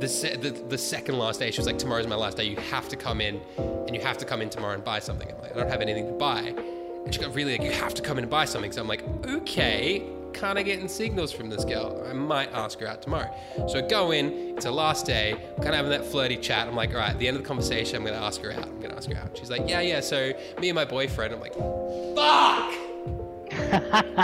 the, 0.00 0.08
se- 0.08 0.36
the 0.36 0.50
the 0.50 0.78
second 0.78 1.18
last 1.18 1.40
day, 1.40 1.50
she 1.50 1.58
was 1.58 1.66
like, 1.66 1.78
tomorrow's 1.78 2.06
my 2.06 2.16
last 2.16 2.36
day. 2.36 2.44
You 2.44 2.56
have 2.56 2.88
to 2.88 2.96
come 2.96 3.20
in, 3.20 3.40
and 3.56 3.94
you 3.94 4.00
have 4.00 4.18
to 4.18 4.24
come 4.24 4.42
in 4.42 4.50
tomorrow 4.50 4.74
and 4.74 4.84
buy 4.84 4.98
something. 4.98 5.30
I'm 5.30 5.40
like, 5.40 5.52
I 5.56 5.60
don't 5.60 5.70
have 5.70 5.80
anything 5.80 6.06
to 6.06 6.12
buy. 6.12 6.40
And 6.40 7.14
she 7.14 7.20
got 7.20 7.34
really 7.34 7.58
like, 7.58 7.66
you 7.66 7.72
have 7.72 7.94
to 7.94 8.02
come 8.02 8.18
in 8.18 8.24
and 8.24 8.30
buy 8.30 8.44
something. 8.44 8.72
So 8.72 8.80
I'm 8.80 8.88
like, 8.88 9.04
okay, 9.26 10.02
kind 10.32 10.58
of 10.58 10.64
getting 10.64 10.88
signals 10.88 11.32
from 11.32 11.48
this 11.48 11.64
girl. 11.64 12.04
I 12.08 12.12
might 12.12 12.52
ask 12.52 12.78
her 12.80 12.86
out 12.86 13.02
tomorrow. 13.02 13.32
So 13.68 13.78
I 13.78 13.82
go 13.82 14.10
in. 14.10 14.54
It's 14.56 14.64
her 14.64 14.70
last 14.70 15.06
day. 15.06 15.36
Kind 15.56 15.68
of 15.68 15.74
having 15.74 15.90
that 15.90 16.04
flirty 16.04 16.36
chat. 16.36 16.66
I'm 16.66 16.74
like, 16.74 16.90
all 16.90 16.96
right, 16.96 17.10
at 17.10 17.18
the 17.18 17.28
end 17.28 17.36
of 17.36 17.42
the 17.42 17.46
conversation, 17.46 17.96
I'm 17.96 18.04
gonna 18.04 18.16
ask 18.16 18.40
her 18.42 18.52
out. 18.52 18.64
I'm 18.64 18.80
gonna 18.80 18.96
ask 18.96 19.10
her 19.10 19.16
out. 19.16 19.36
She's 19.36 19.50
like, 19.50 19.68
yeah, 19.68 19.80
yeah. 19.80 20.00
So 20.00 20.32
me 20.60 20.68
and 20.70 20.74
my 20.74 20.84
boyfriend. 20.84 21.32
I'm 21.34 21.40
like, 21.40 21.54
fuck. 21.54 22.83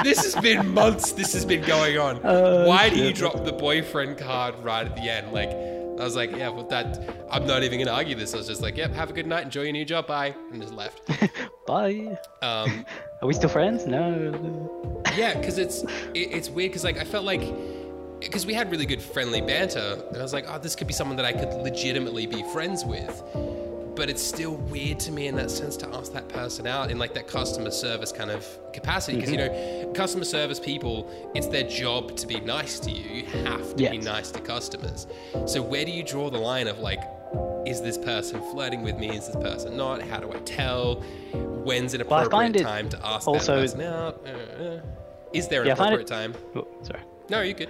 This 0.05 0.23
has 0.33 0.43
been 0.43 0.73
months. 0.73 1.13
This 1.13 1.33
has 1.33 1.45
been 1.45 1.63
going 1.63 1.99
on. 1.99 2.21
Oh, 2.25 2.67
Why 2.67 2.89
do 2.91 2.97
you 2.97 3.13
drop 3.13 3.45
the 3.45 3.53
boyfriend 3.53 4.19
card 4.19 4.55
right 4.63 4.87
at 4.87 4.97
the 4.97 5.03
end? 5.11 5.33
Like, 5.33 5.51
I 5.51 6.05
was 6.05 6.17
like, 6.17 6.31
yeah, 6.35 6.49
well, 6.49 6.67
that 6.69 6.99
I'm 7.31 7.47
not 7.47 7.63
even 7.63 7.79
gonna 7.79 7.91
argue 7.97 8.15
this. 8.15 8.33
I 8.33 8.39
was 8.39 8.47
just 8.47 8.63
like, 8.63 8.77
yep, 8.77 8.93
have 8.93 9.11
a 9.11 9.13
good 9.13 9.27
night, 9.27 9.45
enjoy 9.45 9.63
your 9.63 9.73
new 9.73 9.85
job, 9.85 10.07
bye, 10.07 10.35
and 10.51 10.61
just 10.63 10.75
left. 10.75 11.03
Bye. 11.67 12.19
Um, 12.43 12.87
Are 13.23 13.29
we 13.29 13.35
still 13.35 13.51
friends? 13.51 13.87
No. 13.87 15.03
yeah, 15.17 15.39
because 15.39 15.59
it's 15.59 15.83
it, 16.15 16.33
it's 16.33 16.49
weird 16.49 16.71
because 16.73 16.85
like 16.85 16.97
I 16.99 17.05
felt 17.05 17.25
like 17.25 17.43
because 18.21 18.47
we 18.47 18.55
had 18.55 18.71
really 18.71 18.87
good 18.87 19.03
friendly 19.03 19.41
banter, 19.41 20.03
and 20.09 20.17
I 20.17 20.23
was 20.23 20.33
like, 20.33 20.47
oh, 20.49 20.59
this 20.59 20.75
could 20.75 20.87
be 20.87 20.93
someone 20.95 21.17
that 21.17 21.27
I 21.27 21.33
could 21.33 21.53
legitimately 21.63 22.27
be 22.27 22.43
friends 22.53 22.85
with. 22.85 23.23
But 23.97 24.09
it's 24.09 24.23
still 24.23 24.55
weird 24.57 24.99
to 25.01 25.13
me 25.13 25.27
in 25.27 25.37
that 25.37 25.51
sense 25.51 25.77
to 25.79 25.89
ask 25.95 26.13
that 26.13 26.29
person 26.29 26.67
out 26.67 26.91
in 26.91 26.99
like 26.99 27.13
that 27.15 27.27
customer 27.27 27.71
service 27.71 28.13
kind 28.13 28.31
of 28.31 28.47
capacity 28.73 29.17
because 29.17 29.31
you 29.31 29.37
know 29.39 29.93
customer 29.95 30.25
service 30.25 30.61
people 30.61 31.11
it's 31.35 31.49
their 31.49 31.65
job 31.69 32.17
to 32.17 32.27
be 32.27 32.41
nice 32.41 32.79
to 32.81 32.91
you 32.91 33.23
you 33.23 33.27
have 33.45 33.75
to 33.77 33.91
be 33.91 33.99
nice 33.99 34.31
to 34.31 34.41
customers. 34.41 35.07
So 35.47 35.61
where 35.63 35.85
do 35.85 35.91
you 35.91 36.03
draw 36.03 36.31
the 36.31 36.39
line 36.39 36.69
of 36.69 36.79
like 36.79 37.01
is 37.67 37.83
this 37.83 37.99
person 37.99 38.41
flirting 38.53 38.83
with 38.83 38.97
me? 38.97 39.11
Is 39.11 39.27
this 39.27 39.37
person 39.37 39.77
not? 39.77 40.01
How 40.03 40.19
do 40.19 40.33
i 40.33 40.39
tell? 40.41 40.97
When's 41.65 41.93
an 41.95 42.03
Well, 42.09 42.25
appropriate 42.27 42.57
it 42.57 42.63
time 42.63 42.89
to 42.89 43.07
ask 43.07 43.29
also- 43.29 43.55
that 43.57 43.61
person 43.63 43.81
out? 43.83 44.27
Uh, 44.27 44.63
uh. 44.65 44.81
is 45.35 45.47
there 45.49 45.61
an 45.63 45.67
Yeah, 45.69 45.75
appropriate 45.75 46.07
time? 46.07 46.35
Oh, 46.57 46.67
sorry. 46.83 47.01
no 47.29 47.43
you 47.43 47.55
could 47.55 47.69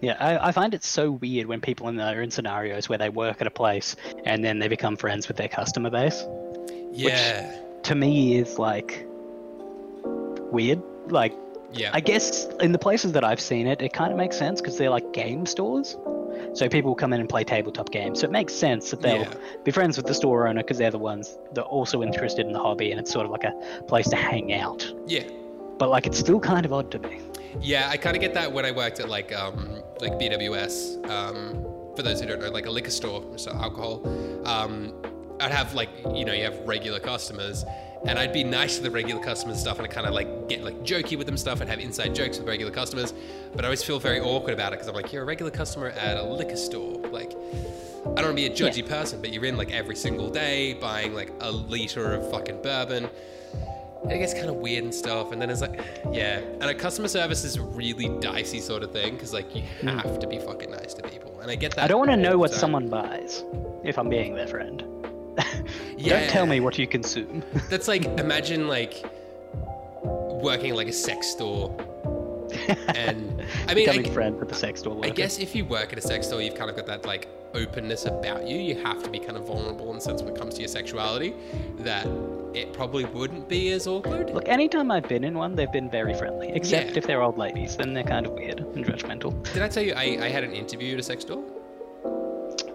Yeah, 0.00 0.16
I, 0.20 0.48
I 0.48 0.52
find 0.52 0.74
it 0.74 0.84
so 0.84 1.12
weird 1.12 1.46
when 1.46 1.60
people 1.60 1.88
in 1.88 1.98
are 2.00 2.20
in 2.20 2.30
scenarios 2.30 2.88
where 2.88 2.98
they 2.98 3.08
work 3.08 3.40
at 3.40 3.46
a 3.46 3.50
place 3.50 3.96
and 4.24 4.44
then 4.44 4.58
they 4.58 4.68
become 4.68 4.96
friends 4.96 5.28
with 5.28 5.36
their 5.36 5.48
customer 5.48 5.90
base. 5.90 6.24
yeah 6.92 7.50
To 7.84 7.94
me, 7.94 8.36
is 8.36 8.58
like 8.58 9.06
weird. 10.52 10.82
Like, 11.08 11.34
yeah 11.72 11.90
I 11.92 12.00
guess 12.00 12.46
in 12.60 12.72
the 12.72 12.78
places 12.78 13.12
that 13.12 13.24
I've 13.24 13.40
seen 13.40 13.66
it, 13.66 13.80
it 13.82 13.92
kind 13.92 14.10
of 14.12 14.18
makes 14.18 14.36
sense 14.36 14.60
because 14.60 14.76
they're 14.78 14.90
like 14.90 15.12
game 15.12 15.46
stores. 15.46 15.96
So 16.54 16.68
people 16.68 16.94
come 16.94 17.12
in 17.12 17.20
and 17.20 17.28
play 17.28 17.44
tabletop 17.44 17.90
games. 17.90 18.20
So 18.20 18.26
it 18.26 18.30
makes 18.30 18.52
sense 18.54 18.90
that 18.90 19.00
they'll 19.00 19.22
Yeah. 19.22 19.34
be 19.64 19.70
friends 19.70 19.96
with 19.96 20.06
the 20.06 20.14
store 20.14 20.46
owner 20.48 20.62
because 20.62 20.78
they're 20.78 20.90
the 20.90 20.98
ones 20.98 21.36
that 21.54 21.62
are 21.62 21.68
also 21.68 22.02
interested 22.02 22.46
in 22.46 22.52
the 22.52 22.58
hobby 22.60 22.90
and 22.90 23.00
it's 23.00 23.10
sort 23.12 23.24
of 23.26 23.32
like 23.32 23.44
a 23.44 23.52
place 23.88 24.08
to 24.10 24.16
hang 24.16 24.52
out. 24.52 24.86
yeah 25.06 25.22
But 25.78 25.90
like, 25.90 26.06
it's 26.06 26.18
still 26.18 26.40
kind 26.40 26.64
of 26.66 26.72
odd 26.72 26.90
to 26.92 26.98
me. 27.00 27.20
Yeah, 27.60 27.88
I 27.88 27.96
kind 27.96 28.16
of 28.16 28.20
get 28.20 28.34
that 28.34 28.52
when 28.52 28.64
I 28.64 28.72
worked 28.72 29.00
at 29.00 29.08
like 29.08 29.34
um, 29.34 29.82
like 30.00 30.12
BWS. 30.12 31.08
Um, 31.08 31.64
for 31.96 32.02
those 32.02 32.20
who 32.20 32.26
don't 32.26 32.40
know, 32.40 32.50
like 32.50 32.66
a 32.66 32.70
liquor 32.70 32.90
store, 32.90 33.24
so 33.36 33.52
alcohol. 33.52 34.02
Um, 34.46 34.92
I'd 35.40 35.52
have 35.52 35.74
like 35.74 35.90
you 36.14 36.24
know 36.24 36.32
you 36.32 36.44
have 36.44 36.58
regular 36.66 37.00
customers, 37.00 37.64
and 38.06 38.18
I'd 38.18 38.32
be 38.32 38.44
nice 38.44 38.76
to 38.76 38.82
the 38.82 38.90
regular 38.90 39.22
customers 39.22 39.56
and 39.56 39.60
stuff, 39.60 39.78
and 39.78 39.86
I 39.86 39.90
kind 39.90 40.06
of 40.06 40.14
like 40.14 40.48
get 40.48 40.62
like 40.64 40.78
jokey 40.80 41.16
with 41.16 41.26
them 41.26 41.36
stuff 41.36 41.60
and 41.60 41.70
have 41.70 41.80
inside 41.80 42.14
jokes 42.14 42.38
with 42.38 42.48
regular 42.48 42.72
customers. 42.72 43.14
But 43.54 43.64
I 43.64 43.68
always 43.68 43.82
feel 43.82 43.98
very 43.98 44.20
awkward 44.20 44.54
about 44.54 44.72
it 44.72 44.76
because 44.76 44.88
I'm 44.88 44.94
like, 44.94 45.12
you're 45.12 45.22
a 45.22 45.26
regular 45.26 45.50
customer 45.50 45.88
at 45.90 46.16
a 46.16 46.22
liquor 46.22 46.56
store, 46.56 46.98
like. 47.10 47.32
I 48.04 48.20
don't 48.20 48.36
want 48.36 48.36
to 48.38 48.42
be 48.42 48.46
a 48.46 48.50
judgy 48.50 48.86
person, 48.86 49.22
but 49.22 49.32
you're 49.32 49.46
in 49.46 49.56
like 49.56 49.72
every 49.72 49.96
single 49.96 50.28
day 50.28 50.74
buying 50.74 51.14
like 51.14 51.32
a 51.40 51.50
liter 51.50 52.12
of 52.12 52.30
fucking 52.30 52.60
bourbon 52.60 53.08
it 54.10 54.18
gets 54.18 54.34
kind 54.34 54.48
of 54.48 54.56
weird 54.56 54.84
and 54.84 54.94
stuff 54.94 55.32
and 55.32 55.40
then 55.40 55.48
it's 55.50 55.60
like 55.60 55.80
yeah 56.12 56.38
and 56.60 56.64
a 56.64 56.74
customer 56.74 57.08
service 57.08 57.42
is 57.44 57.56
a 57.56 57.62
really 57.62 58.08
dicey 58.20 58.60
sort 58.60 58.82
of 58.82 58.92
thing 58.92 59.14
because 59.14 59.32
like 59.32 59.54
you 59.54 59.62
have 59.82 60.18
to 60.18 60.26
be 60.26 60.38
fucking 60.38 60.70
nice 60.70 60.92
to 60.94 61.02
people 61.02 61.40
and 61.40 61.50
i 61.50 61.54
get 61.54 61.70
that 61.74 61.80
Hmm. 61.80 61.84
I 61.84 61.88
don't 61.88 61.98
want 61.98 62.10
to 62.10 62.16
know 62.16 62.36
what 62.38 62.50
time. 62.50 62.60
someone 62.60 62.88
buys 62.88 63.44
if 63.82 63.98
I'm 63.98 64.08
being 64.08 64.34
their 64.34 64.46
friend. 64.46 64.82
Yeah. 65.96 66.20
Don't 66.20 66.30
tell 66.30 66.46
me 66.46 66.60
what 66.60 66.78
you 66.78 66.86
consume. 66.86 67.42
that's 67.70 67.88
like 67.88 68.04
imagine 68.18 68.66
like 68.68 69.04
working 70.04 70.70
in 70.70 70.76
like 70.76 70.88
a 70.88 70.92
sex 70.92 71.26
store 71.26 71.74
and 72.94 73.42
i 73.68 73.74
mean 73.74 73.88
I, 73.88 73.92
Becoming 73.96 74.12
friends 74.12 74.38
with 74.38 74.48
the 74.48 74.54
sex 74.54 74.80
store 74.80 75.00
I 75.04 75.08
guess 75.10 75.38
if 75.38 75.54
you 75.56 75.64
work 75.64 75.92
at 75.92 75.98
a 75.98 76.02
sex 76.02 76.26
store 76.28 76.40
you've 76.42 76.54
kind 76.54 76.70
of 76.70 76.76
got 76.76 76.86
that 76.86 77.04
like 77.06 77.28
openness 77.54 78.04
about 78.06 78.46
you 78.46 78.56
you 78.58 78.74
have 78.82 79.02
to 79.02 79.10
be 79.10 79.18
kind 79.18 79.36
of 79.36 79.46
vulnerable 79.46 79.92
in 79.94 80.00
sense 80.00 80.22
when 80.22 80.32
it 80.34 80.38
comes 80.38 80.54
to 80.54 80.60
your 80.60 80.68
sexuality 80.68 81.34
that 81.78 82.06
it 82.54 82.72
probably 82.72 83.04
wouldn't 83.06 83.48
be 83.48 83.70
as 83.72 83.86
awkward 83.86 84.30
Look, 84.30 84.48
anytime 84.48 84.90
I've 84.90 85.08
been 85.08 85.24
in 85.24 85.34
one, 85.34 85.54
they've 85.56 85.70
been 85.72 85.90
very 85.90 86.14
friendly. 86.14 86.50
Except 86.52 86.90
Yeah. 86.92 86.98
if 86.98 87.06
they're 87.06 87.22
old 87.22 87.36
ladies, 87.38 87.76
then 87.76 87.94
they're 87.94 88.04
kind 88.04 88.26
of 88.26 88.32
weird 88.32 88.60
and 88.60 88.84
judgmental. 88.84 89.30
did 89.52 89.62
i 89.62 89.68
tell 89.68 89.82
you 89.82 89.92
I, 89.94 90.18
I 90.26 90.28
had 90.28 90.44
an 90.44 90.52
interview 90.52 90.94
at 90.94 91.00
a 91.00 91.02
sex 91.02 91.22
store 91.22 91.42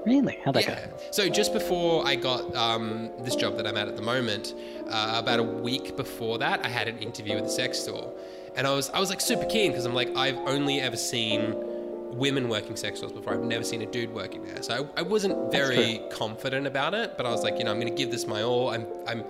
Really? 0.05 0.39
How'd 0.43 0.55
that 0.55 0.63
Yeah. 0.63 0.85
go? 0.87 0.93
So 1.11 1.29
just 1.29 1.51
before 1.53 2.05
I 2.07 2.15
got 2.15 2.55
um, 2.55 3.09
this 3.19 3.35
job 3.35 3.57
that 3.57 3.67
I'm 3.67 3.75
at 3.77 3.87
at 3.89 3.95
the 3.97 4.01
moment, 4.01 4.55
uh, 4.89 5.15
about 5.17 5.39
a 5.39 5.43
week 5.43 5.97
before 5.97 6.37
that, 6.39 6.65
I 6.65 6.69
had 6.69 6.87
an 6.87 6.97
interview 6.99 7.35
with 7.35 7.43
a 7.45 7.49
sex 7.49 7.77
store, 7.79 8.11
and 8.55 8.65
I 8.65 8.73
was 8.73 8.89
I 8.91 8.99
was 8.99 9.09
like 9.09 9.19
super 9.21 9.45
keen 9.45 9.71
because 9.71 9.85
I'm 9.85 9.93
like 9.93 10.15
I've 10.15 10.37
only 10.47 10.79
ever 10.79 10.95
seen 10.95 11.53
women 12.11 12.49
working 12.49 12.75
sex 12.75 12.99
stores 12.99 13.11
before. 13.11 13.33
I've 13.33 13.43
never 13.43 13.63
seen 13.63 13.81
a 13.81 13.85
dude 13.85 14.13
working 14.13 14.43
there, 14.45 14.61
so 14.61 14.89
I, 14.95 14.99
I 14.99 15.01
wasn't 15.03 15.51
very 15.51 16.01
confident 16.11 16.67
about 16.67 16.93
it. 16.93 17.17
But 17.17 17.25
I 17.25 17.29
was 17.29 17.43
like, 17.43 17.57
you 17.57 17.63
know, 17.63 17.71
I'm 17.71 17.79
going 17.79 17.93
to 17.93 17.97
give 17.97 18.11
this 18.11 18.27
my 18.27 18.43
all. 18.43 18.69
I'm 18.69 18.85
I'm 19.07 19.23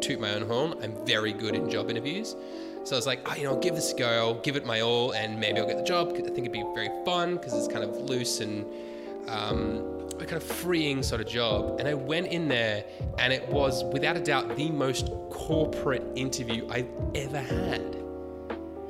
toot 0.00 0.20
my 0.20 0.34
own 0.34 0.46
horn. 0.46 0.74
I'm 0.82 0.94
very 1.06 1.32
good 1.32 1.54
in 1.54 1.68
job 1.70 1.90
interviews. 1.90 2.34
So 2.84 2.96
I 2.96 2.98
was 2.98 3.06
like, 3.06 3.20
oh, 3.30 3.34
you 3.36 3.44
know, 3.44 3.50
I'll 3.50 3.60
give 3.60 3.74
this 3.74 3.92
a 3.92 3.96
go. 3.96 4.08
I'll 4.08 4.40
give 4.40 4.56
it 4.56 4.64
my 4.64 4.80
all, 4.80 5.12
and 5.12 5.38
maybe 5.38 5.60
I'll 5.60 5.66
get 5.66 5.76
the 5.76 5.84
job. 5.84 6.12
I 6.12 6.22
think 6.22 6.38
it'd 6.38 6.52
be 6.52 6.64
very 6.74 6.90
fun 7.04 7.36
because 7.36 7.52
it's 7.52 7.68
kind 7.72 7.84
of 7.84 7.94
loose 7.96 8.40
and 8.40 8.64
um, 9.28 10.08
a 10.18 10.24
kind 10.24 10.34
of 10.34 10.42
freeing 10.42 11.02
sort 11.02 11.20
of 11.20 11.28
job. 11.28 11.78
And 11.78 11.86
I 11.86 11.94
went 11.94 12.28
in 12.28 12.48
there, 12.48 12.84
and 13.18 13.32
it 13.32 13.46
was 13.48 13.84
without 13.92 14.16
a 14.16 14.20
doubt 14.20 14.56
the 14.56 14.70
most 14.70 15.10
corporate 15.30 16.04
interview 16.16 16.66
I've 16.70 16.88
ever 17.14 17.40
had. 17.40 17.99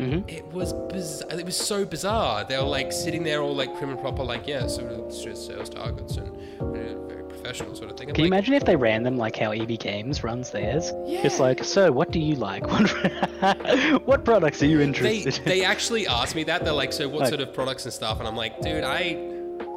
Mhm. 0.01 0.28
It 0.30 0.46
was 0.53 0.72
bizarre. 0.72 1.38
It 1.38 1.44
was 1.44 1.57
so 1.57 1.84
bizarre. 1.84 2.44
They 2.44 2.57
were 2.57 2.62
like 2.64 2.92
sitting 2.92 3.22
there, 3.22 3.42
all 3.42 3.55
like 3.55 3.76
prim 3.76 3.90
and 3.90 4.01
proper, 4.01 4.22
like 4.24 4.46
yeah, 4.46 4.66
sort 4.66 4.90
of 4.92 5.12
sales 5.12 5.68
targets 5.68 6.16
and 6.16 6.28
uh, 6.61 7.07
very 7.09 7.24
professional 7.24 7.74
sort 7.74 7.90
of 7.90 7.96
thing. 7.96 8.09
I'm 8.09 8.14
Can 8.14 8.24
you 8.24 8.30
like, 8.30 8.38
imagine 8.38 8.55
if 8.55 8.64
they 8.64 8.76
ran 8.76 9.03
them 9.03 9.16
like 9.16 9.36
how 9.36 9.51
EB 9.53 9.78
Games 9.78 10.22
runs 10.24 10.51
theirs? 10.51 10.92
It's 11.07 11.36
Yeah. 11.36 11.42
like, 11.42 11.64
so 11.64 11.92
what 11.92 12.11
do 12.12 12.18
you 12.20 12.34
like? 12.36 12.64
What, 14.07 14.24
products 14.24 14.62
are 14.62 14.66
you 14.66 14.78
they 14.78 14.84
interested 14.84 15.38
in? 15.38 15.44
they 15.44 15.64
actually 15.64 16.07
asked 16.07 16.34
me 16.34 16.44
that. 16.44 16.64
They're 16.64 16.72
like, 16.72 16.92
so 16.92 17.09
what 17.09 17.20
Like- 17.20 17.28
sort 17.30 17.40
of 17.40 17.53
products 17.55 17.84
and 17.84 17.92
stuff? 17.92 18.18
And 18.18 18.28
I'm 18.28 18.36
like, 18.36 18.61
dude, 18.61 18.84
I 18.84 19.18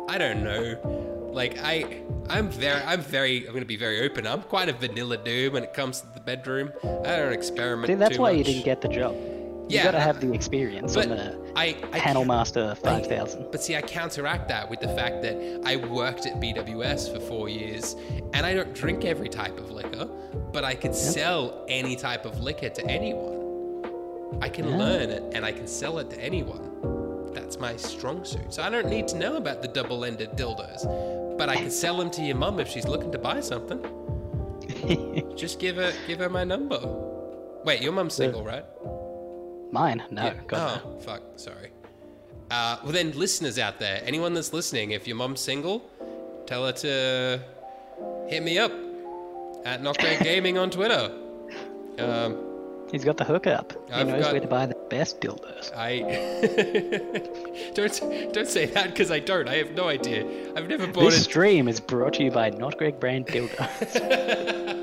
I 0.09 0.17
don't 0.17 0.43
know. 0.43 1.29
Like 1.33 1.57
I 1.63 2.01
I'm 2.29 2.49
very 2.49 2.81
I'm 2.83 3.01
very 3.01 3.47
I'm 3.47 3.53
gonna 3.53 3.65
be 3.65 3.77
very 3.77 4.01
open. 4.05 4.27
I'm 4.27 4.41
quite 4.43 4.69
a 4.69 4.73
vanilla 4.73 5.17
dude 5.17 5.53
when 5.53 5.63
it 5.63 5.73
comes 5.73 6.01
to 6.01 6.07
the 6.13 6.19
bedroom. 6.19 6.71
I 6.83 7.15
don't 7.17 7.33
experiment. 7.33 7.87
See, 7.87 7.95
that's 7.95 8.17
why 8.19 8.31
you 8.31 8.43
didn't 8.43 8.65
get 8.65 8.81
the 8.81 8.87
job. 8.89 9.15
You 9.69 9.77
Yeah, 9.77 9.83
gotta 9.85 9.99
have 9.99 10.19
the 10.19 10.33
experience 10.33 10.93
But 10.93 11.09
on 11.09 11.17
the 11.17 11.53
I, 11.55 11.75
I 11.93 11.99
Panel 11.99 12.25
Master 12.25 12.75
5000. 12.75 13.47
But 13.51 13.63
see, 13.63 13.75
I 13.75 13.81
counteract 13.81 14.47
that 14.49 14.69
with 14.69 14.79
the 14.81 14.89
fact 14.89 15.21
that 15.21 15.61
I 15.65 15.77
worked 15.77 16.25
at 16.25 16.39
BWS 16.41 17.13
for 17.13 17.19
four 17.21 17.47
years, 17.47 17.95
and 18.33 18.45
I 18.45 18.53
don't 18.53 18.73
drink 18.73 19.05
every 19.05 19.29
type 19.29 19.57
of 19.57 19.71
liquor, 19.71 20.05
but 20.51 20.63
I 20.65 20.75
can 20.75 20.93
sell 20.93 21.63
any 21.69 21.95
type 21.95 22.25
of 22.25 22.39
liquor 22.41 22.69
to 22.69 22.85
anyone. 22.87 23.39
I 24.41 24.49
can 24.49 24.67
Yeah. 24.67 24.77
learn 24.77 25.09
it, 25.11 25.23
and 25.33 25.45
I 25.45 25.51
can 25.51 25.67
sell 25.67 25.99
it 25.99 26.09
to 26.09 26.19
anyone. 26.19 27.31
That's 27.33 27.57
my 27.59 27.75
strong 27.77 28.25
suit. 28.25 28.53
So 28.53 28.63
I 28.63 28.69
don't 28.69 28.89
need 28.89 29.07
to 29.09 29.17
know 29.17 29.37
about 29.37 29.61
the 29.61 29.67
double-ended 29.69 30.31
dildos, 30.31 31.37
but 31.37 31.49
I 31.49 31.55
can 31.55 31.71
sell 31.83 31.97
them 31.97 32.09
to 32.11 32.21
your 32.21 32.35
mum 32.35 32.59
if 32.59 32.67
she's 32.67 32.85
looking 32.87 33.11
to 33.11 33.17
buy 33.19 33.39
something. 33.39 33.79
Just 35.37 35.59
give 35.59 35.77
her 35.77 35.93
give 36.07 36.19
her 36.19 36.29
my 36.29 36.43
number. 36.43 36.79
Wait, 37.63 37.81
your 37.81 37.93
mum's 37.93 38.13
single, 38.15 38.43
right? 38.43 38.65
Mine? 39.73 40.03
No, 40.11 40.23
Yeah. 40.23 40.33
God, 40.47 40.81
oh, 40.85 40.99
fuck. 40.99 41.21
Sorry. 41.35 41.71
Uh, 42.51 42.77
well, 42.83 42.91
then, 42.93 43.11
listeners 43.17 43.57
out 43.57 43.79
there, 43.79 44.01
anyone 44.05 44.33
that's 44.35 44.53
listening, 44.53 44.91
if 44.91 45.07
your 45.07 45.17
mom's 45.17 45.41
single, 45.41 45.81
tell 46.45 46.65
her 46.67 46.71
to 46.73 47.41
hit 48.29 48.43
me 48.43 48.59
up 48.59 48.71
at 49.65 49.81
Not 49.81 49.97
Greg 49.97 50.19
Gaming 50.23 50.57
on 50.59 50.69
Twitter. 50.69 51.11
Um. 51.99 52.37
He's 52.91 53.03
got 53.03 53.17
the 53.17 53.23
hookup. 53.23 53.73
He 53.87 53.93
I've 53.93 54.07
knows 54.07 54.21
got- 54.21 54.31
where 54.33 54.41
to 54.41 54.47
buy 54.47 54.65
the 54.67 54.75
best 54.91 55.19
dildos. 55.19 55.71
I 55.75 55.97
don't 57.73 58.33
don't 58.33 58.47
say 58.47 58.67
that 58.67 58.89
because 58.91 59.09
I 59.09 59.17
don't. 59.17 59.47
I 59.49 59.55
have 59.55 59.71
no 59.71 59.87
idea. 59.89 60.23
I've 60.55 60.67
never 60.67 60.85
bought 60.85 61.05
This 61.09 61.21
it. 61.21 61.23
stream 61.23 61.67
is 61.67 61.79
brought 61.79 62.13
to 62.15 62.23
you 62.23 62.29
by 62.29 62.51
Not 62.51 62.77
Greg 62.77 62.99
Brand 62.99 63.25
Dildo. 63.25 64.79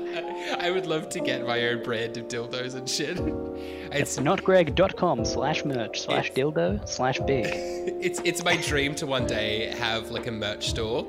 I 0.59 0.71
would 0.71 0.85
love 0.85 1.09
to 1.09 1.19
get 1.19 1.45
my 1.45 1.67
own 1.67 1.83
brand 1.83 2.17
of 2.17 2.27
dildos 2.27 2.75
and 2.75 2.89
shit. 2.89 3.17
it's 3.91 4.17
It's 4.17 4.19
notgreg.com 4.19 5.25
slash 5.25 5.65
merch 5.65 6.01
slash 6.01 6.31
dildo 6.31 6.87
slash 6.87 7.19
big. 7.21 7.45
it's 8.01 8.19
it's 8.23 8.43
my 8.43 8.55
dream 8.57 8.95
to 8.95 9.05
one 9.05 9.25
day 9.25 9.67
have 9.77 10.11
like 10.11 10.27
a 10.27 10.31
merch 10.31 10.69
store 10.69 11.07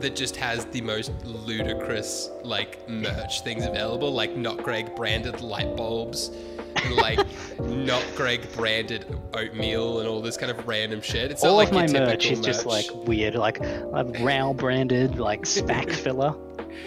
that 0.00 0.16
just 0.16 0.34
has 0.36 0.64
the 0.66 0.80
most 0.80 1.12
ludicrous 1.24 2.28
like 2.42 2.88
merch 2.88 3.42
things 3.42 3.64
available, 3.64 4.12
like 4.12 4.36
not 4.36 4.62
Greg 4.62 4.94
branded 4.96 5.40
light 5.40 5.76
bulbs, 5.76 6.30
and 6.76 6.96
like 6.96 7.20
not 7.60 8.04
Greg 8.16 8.52
branded 8.54 9.06
oatmeal 9.34 10.00
and 10.00 10.08
all 10.08 10.20
this 10.20 10.36
kind 10.36 10.50
of 10.50 10.66
random 10.66 11.00
shit. 11.00 11.30
It's 11.30 11.42
not 11.42 11.50
All 11.50 11.56
like 11.56 11.68
of 11.68 11.74
my 11.74 11.86
merch 11.86 12.26
is 12.26 12.40
just 12.40 12.66
like 12.66 12.86
weird, 12.92 13.36
like 13.36 13.60
a 13.60 14.04
Row 14.20 14.52
branded 14.52 15.18
like 15.18 15.42
Spakfilla. 15.42 16.36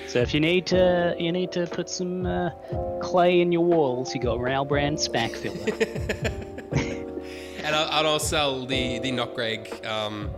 So 0.07 0.19
if 0.19 0.33
you 0.33 0.39
need 0.39 0.65
to, 0.67 1.15
you 1.19 1.31
need 1.31 1.51
to 1.53 1.67
put 1.67 1.89
some 1.89 2.25
uh, 2.25 2.51
clay 3.01 3.41
in 3.41 3.51
your 3.51 3.65
walls. 3.65 4.13
You 4.13 4.21
got 4.21 4.39
Row 4.39 4.65
brand 4.65 4.97
Spakfilla. 4.97 5.65
and 7.63 7.75
I'll, 7.75 7.99
and 7.99 8.07
I'll 8.07 8.19
sell 8.19 8.65
the 8.65 8.99
the 8.99 9.11
not 9.11 9.33
Greg 9.33 9.85
um, 9.85 10.31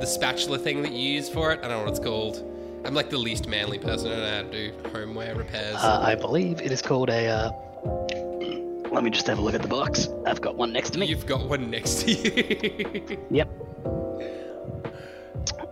the 0.00 0.06
spatula 0.06 0.58
thing 0.58 0.82
that 0.82 0.92
you 0.92 1.14
use 1.14 1.28
for 1.28 1.52
it. 1.52 1.58
I 1.58 1.62
don't 1.62 1.70
know 1.70 1.78
what 1.80 1.90
it's 1.90 1.98
called. 1.98 2.44
I'm 2.84 2.94
like 2.94 3.10
the 3.10 3.18
least 3.18 3.48
manly 3.48 3.78
person. 3.78 4.08
I 4.08 4.16
don't 4.16 4.20
know 4.20 4.36
how 4.36 4.42
to 4.42 4.70
do 4.70 4.90
homeware 4.90 5.34
repairs. 5.34 5.76
Uh, 5.76 6.00
I 6.00 6.14
believe 6.14 6.60
it 6.60 6.72
is 6.72 6.80
called 6.82 7.10
a. 7.10 7.26
Uh, 7.26 7.52
let 8.90 9.04
me 9.04 9.10
just 9.10 9.26
have 9.26 9.38
a 9.38 9.42
look 9.42 9.54
at 9.54 9.62
the 9.62 9.68
box. 9.68 10.08
I've 10.26 10.40
got 10.40 10.56
one 10.56 10.72
next 10.72 10.90
to 10.90 10.98
me. 10.98 11.06
You've 11.06 11.26
got 11.26 11.46
one 11.48 11.70
next 11.70 12.02
to 12.02 12.12
you. 12.12 13.18
Yep. 13.30 13.67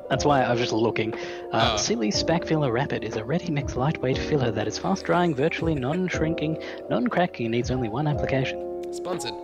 That's 0.08 0.24
why 0.24 0.42
I 0.42 0.50
was 0.52 0.60
just 0.60 0.72
looking. 0.72 1.14
Uh, 1.52 1.74
Oh. 1.74 1.78
Selleys 1.78 2.14
Spakfilla 2.22 2.70
Rapid 2.72 3.02
is 3.04 3.16
a 3.16 3.24
ready-mix 3.24 3.74
lightweight 3.76 4.18
filler 4.18 4.50
that 4.52 4.68
is 4.68 4.78
fast-drying, 4.78 5.34
virtually 5.34 5.74
non-shrinking, 5.74 6.62
non-cracking, 6.88 7.46
and 7.46 7.52
needs 7.52 7.70
only 7.70 7.88
one 7.88 8.06
application. 8.06 8.92
Sponsored. 8.92 9.34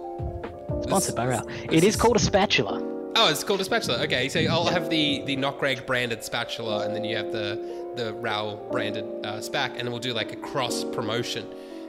Sponsored 0.83 1.15
by 1.17 1.27
This- 1.27 1.39
Rao. 1.41 1.45
this 1.47 1.65
It 1.73 1.85
is 1.85 1.97
called 1.97 2.17
a 2.17 2.21
spatula. 2.21 2.81
Oh, 3.17 3.29
it's 3.29 3.45
called 3.45 3.61
a 3.61 3.65
spatula. 3.65 4.03
Okay, 4.05 4.29
so 4.29 4.41
I'll 4.41 4.65
have 4.67 4.89
the 4.89 5.23
the 5.27 5.37
Not 5.37 5.59
Greg 5.59 5.85
branded 5.85 6.25
spatula, 6.25 6.87
and 6.87 6.95
then 6.97 7.05
you 7.05 7.15
have 7.17 7.31
the 7.31 7.59
the 7.95 8.15
Rao 8.15 8.59
branded 8.71 9.05
uh, 9.23 9.35
spac, 9.41 9.71
and 9.73 9.81
then 9.81 9.91
we'll 9.91 9.99
do 10.01 10.15
like 10.15 10.33
a 10.33 10.37
cross 10.37 10.83
promotion. 10.85 11.45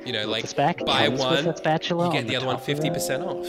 You 0.05 0.11
know, 0.11 0.27
like 0.27 0.43
spac 0.45 0.85
buy 0.85 1.07
with 1.07 1.21
one, 1.21 1.55
spatula 1.55 2.07
you 2.07 2.11
get 2.11 2.19
on 2.19 2.25
the 2.25 2.31
the 2.31 2.35
other 2.35 2.45
one 2.47 2.57
fifty 2.59 2.89
percent 2.89 3.23
off. 3.23 3.47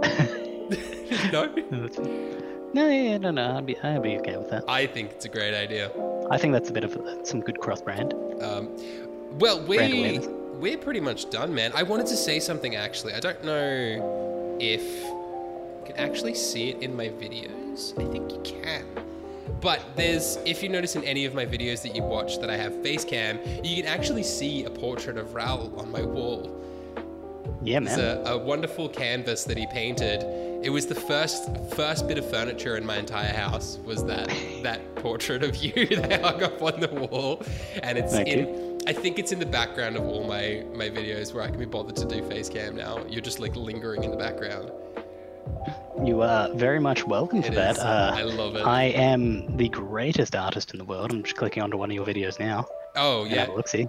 no, 1.32 1.48
No, 2.72 2.88
yeah, 2.88 3.18
no, 3.18 3.30
no, 3.32 3.56
I'd 3.56 3.66
be, 3.66 3.76
I'd 3.78 4.02
be 4.02 4.16
okay 4.18 4.36
with 4.36 4.50
that. 4.50 4.64
I 4.68 4.86
think 4.86 5.10
it's 5.10 5.24
a 5.24 5.28
great 5.28 5.54
idea. 5.54 5.90
I 6.30 6.38
think 6.38 6.52
that's 6.52 6.70
a 6.70 6.72
bit 6.72 6.84
of 6.84 6.94
a, 6.94 7.26
some 7.26 7.40
good 7.40 7.58
cross-brand. 7.58 8.14
Um, 8.40 8.68
well, 9.38 9.60
we 9.66 10.20
we're 10.60 10.78
pretty 10.78 11.00
much 11.00 11.30
done, 11.30 11.54
man. 11.54 11.72
I 11.74 11.82
wanted 11.82 12.06
to 12.08 12.16
say 12.16 12.38
something 12.38 12.76
actually. 12.76 13.14
I 13.14 13.20
don't 13.20 13.42
know 13.42 14.56
if 14.60 14.82
you 14.82 15.82
can 15.86 15.96
actually 15.96 16.34
see 16.34 16.70
it 16.70 16.82
in 16.82 16.94
my 16.94 17.08
videos. 17.08 17.98
I 17.98 18.10
think 18.12 18.30
you 18.30 18.40
can. 18.44 18.84
But 19.60 19.80
there's, 19.96 20.36
if 20.46 20.62
you 20.62 20.68
notice 20.68 20.96
in 20.96 21.04
any 21.04 21.24
of 21.24 21.34
my 21.34 21.44
videos 21.46 21.82
that 21.82 21.94
you 21.96 22.02
watch 22.02 22.38
that 22.40 22.50
I 22.50 22.56
have 22.56 22.82
face 22.82 23.04
cam, 23.04 23.38
you 23.64 23.82
can 23.82 23.86
actually 23.86 24.22
see 24.22 24.64
a 24.64 24.70
portrait 24.70 25.16
of 25.18 25.34
Rowell 25.34 25.78
on 25.80 25.90
my 25.90 26.02
wall. 26.02 26.56
Yeah, 27.62 27.78
It's 27.78 27.96
man. 27.96 28.26
a, 28.26 28.30
a 28.32 28.38
wonderful 28.38 28.88
canvas 28.88 29.44
that 29.44 29.56
he 29.56 29.66
painted. 29.66 30.22
It 30.62 30.70
was 30.70 30.86
the 30.86 30.94
first 30.94 31.48
first 31.74 32.06
bit 32.06 32.18
of 32.18 32.28
furniture 32.28 32.76
in 32.76 32.84
my 32.84 32.98
entire 32.98 33.32
house 33.32 33.78
was 33.84 34.04
that 34.04 34.28
that 34.62 34.94
portrait 34.96 35.42
of 35.42 35.56
you 35.56 35.86
that 35.96 36.12
I 36.24 36.30
hung 36.30 36.42
up 36.42 36.62
on 36.62 36.80
the 36.80 36.88
wall, 36.88 37.42
and 37.82 37.96
it's 37.98 38.12
Thank 38.12 38.28
in. 38.28 38.78
I 38.86 38.92
think 38.92 39.18
it's 39.18 39.30
in 39.32 39.38
the 39.38 39.46
background 39.46 39.96
of 39.96 40.04
all 40.04 40.24
my 40.24 40.64
my 40.74 40.88
videos 40.90 41.32
where 41.34 41.42
I 41.44 41.48
can 41.48 41.58
be 41.58 41.64
bothered 41.64 41.96
to 41.96 42.04
do 42.06 42.22
face 42.28 42.48
cam 42.48 42.76
now. 42.76 43.04
You're 43.08 43.22
just 43.22 43.40
like 43.40 43.56
lingering 43.56 44.04
in 44.04 44.10
the 44.10 44.16
background. 44.16 44.70
You 46.04 46.22
are 46.22 46.52
very 46.54 46.78
much 46.80 47.06
welcome 47.06 47.42
for 47.42 47.52
that. 47.52 47.78
Uh, 47.78 48.12
I 48.14 48.22
love 48.22 48.56
it. 48.56 48.66
I 48.66 48.84
am 48.84 49.56
the 49.56 49.68
greatest 49.68 50.34
artist 50.34 50.72
in 50.72 50.78
the 50.78 50.84
world. 50.84 51.10
I'm 51.10 51.22
just 51.22 51.36
clicking 51.36 51.62
onto 51.62 51.76
one 51.76 51.90
of 51.90 51.94
your 51.94 52.06
videos 52.06 52.38
now. 52.38 52.66
Oh 52.96 53.24
Yeah. 53.24 53.30
yeah, 53.34 53.40
Have 53.40 53.48
a 53.50 53.54
look, 53.54 53.68
see. 53.68 53.86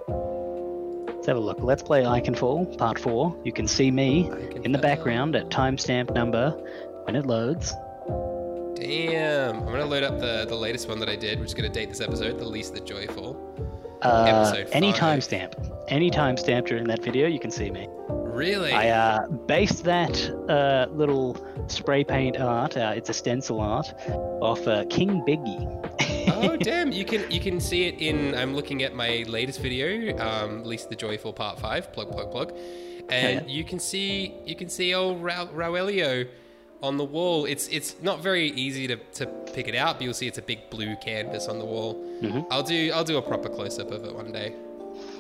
Let's 1.22 1.28
have 1.28 1.38
a 1.38 1.39
look. 1.39 1.59
Let's 1.61 1.84
play 1.84 2.01
Ikenfell, 2.01 2.80
Part 2.80 2.97
4. 2.97 3.41
You 3.43 3.53
can 3.53 3.67
see 3.67 3.91
me 3.91 4.32
in 4.63 4.72
the 4.72 4.80
background 4.80 5.36
at 5.36 5.49
timestamp 5.49 6.11
number 6.15 6.49
when 7.03 7.15
it 7.15 7.28
loads. 7.28 7.76
damn. 8.74 9.57
I'm 9.57 9.65
gonna 9.65 9.86
load 9.86 10.01
up 10.01 10.19
the 10.19 10.47
the 10.49 10.55
latest 10.55 10.89
one 10.89 10.99
that 10.99 11.09
I 11.09 11.15
did, 11.15 11.39
which 11.39 11.49
is 11.49 11.53
gonna 11.53 11.69
date 11.69 11.89
this 11.89 12.01
episode, 12.01 12.39
the 12.39 12.45
Lisa 12.45 12.74
the 12.74 12.80
Joyful. 12.80 13.38
Uh, 14.01 14.47
Episode 14.49 14.69
any 14.72 14.91
timestamp. 14.93 15.53
Any 15.89 16.09
timestamp 16.09 16.65
during 16.65 16.86
that 16.86 17.03
video, 17.03 17.28
you 17.28 17.39
can 17.39 17.51
see 17.51 17.69
me. 17.69 17.88
Really? 18.09 18.72
I 18.72 18.89
uh, 18.89 19.28
based 19.28 19.84
that 19.84 20.17
uh, 20.49 20.91
little 20.91 21.38
spray 21.67 22.03
paint 22.03 22.39
art, 22.39 22.76
uh, 22.78 22.93
it's 22.95 23.11
a 23.11 23.13
stencil 23.13 23.61
art, 23.61 23.93
off 24.41 24.67
uh, 24.67 24.86
King 24.89 25.24
Biggie. 25.28 26.01
oh 26.41 26.57
damn 26.59 26.91
you 26.91 27.05
can 27.05 27.29
you 27.31 27.39
can 27.39 27.59
see 27.59 27.85
it 27.85 27.95
in 28.01 28.35
i'm 28.35 28.55
looking 28.55 28.83
at 28.83 28.93
my 28.95 29.23
latest 29.27 29.59
video 29.61 30.17
um 30.19 30.63
Lisa 30.63 30.89
the 30.89 30.95
Joyful 30.95 31.33
part 31.33 31.59
five 31.59 31.91
plug 31.93 32.11
plug 32.11 32.31
plug 32.31 32.53
and 33.09 33.49
you 33.49 33.63
can 33.63 33.79
see 33.79 34.33
you 34.45 34.55
can 34.55 34.69
see 34.69 34.93
old 34.93 35.21
Ra- 35.21 35.47
Raulio 35.47 36.27
on 36.81 36.97
the 36.97 37.03
wall. 37.03 37.45
It's 37.45 37.67
it's 37.67 38.01
not 38.01 38.21
very 38.21 38.47
easy 38.51 38.87
to, 38.87 38.95
to 38.95 39.25
pick 39.53 39.67
it 39.67 39.75
out, 39.75 39.95
but 39.97 40.03
you'll 40.03 40.13
see 40.13 40.27
it's 40.27 40.37
a 40.37 40.41
big 40.41 40.69
blue 40.69 40.95
canvas 40.95 41.47
on 41.47 41.59
the 41.59 41.65
wall. 41.65 41.95
Mm-hmm. 42.21 42.41
I'll 42.51 42.63
do 42.63 42.91
I'll 42.93 43.03
do 43.03 43.17
a 43.17 43.21
proper 43.21 43.49
close 43.49 43.77
up 43.79 43.91
of 43.91 44.03
it 44.05 44.15
one 44.15 44.31
day. 44.31 44.55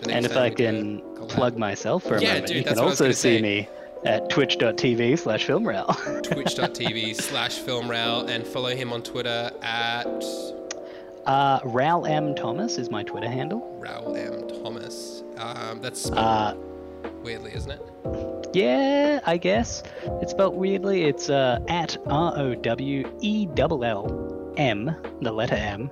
And 0.09 0.25
if 0.25 0.35
I 0.35 0.49
we 0.49 0.55
do 0.55 0.63
a 0.63 0.67
can 0.71 1.27
plug 1.27 1.57
myself 1.57 2.03
for 2.03 2.15
a 2.15 2.21
Yeah, 2.21 2.27
moment, 2.29 2.47
dude, 2.47 2.57
you 2.57 2.63
can 2.63 2.75
what 2.75 2.81
I 2.81 2.85
was 2.85 3.01
also 3.01 3.11
see 3.11 3.37
say. 3.37 3.41
me 3.41 3.69
at 4.05 4.29
twitch.tv 4.29 5.19
slash 5.19 5.45
filmrail. 5.45 6.23
twitch.tv 6.23 7.15
slash 7.15 7.59
filmrail 7.59 8.27
and 8.27 8.45
follow 8.47 8.75
him 8.75 8.91
on 8.91 9.03
Twitter 9.03 9.51
at 9.61 10.05
uh, 11.25 11.59
Rowell 11.63 12.05
M. 12.05 12.35
Thomas 12.35 12.77
is 12.77 12.89
my 12.89 13.03
Twitter 13.03 13.29
handle. 13.29 13.59
Rowell 13.79 14.15
M. 14.15 14.47
Thomas. 14.63 15.23
Um, 15.37 15.81
that's 15.81 16.09
Uh, 16.11 16.55
weirdly, 17.23 17.53
isn't 17.55 17.71
it? 17.71 17.81
yeah, 18.53 19.19
I 19.25 19.37
guess. 19.37 19.83
It's 20.21 20.31
spelled 20.31 20.55
weirdly. 20.55 21.03
It's 21.05 21.29
uh, 21.29 21.59
at 21.67 21.97
R 22.07 22.33
O 22.37 22.55
W 22.55 23.11
E 23.21 23.47
L 23.57 23.83
L 23.83 24.53
M, 24.57 24.95
the 25.21 25.31
letter 25.31 25.55
M, 25.55 25.89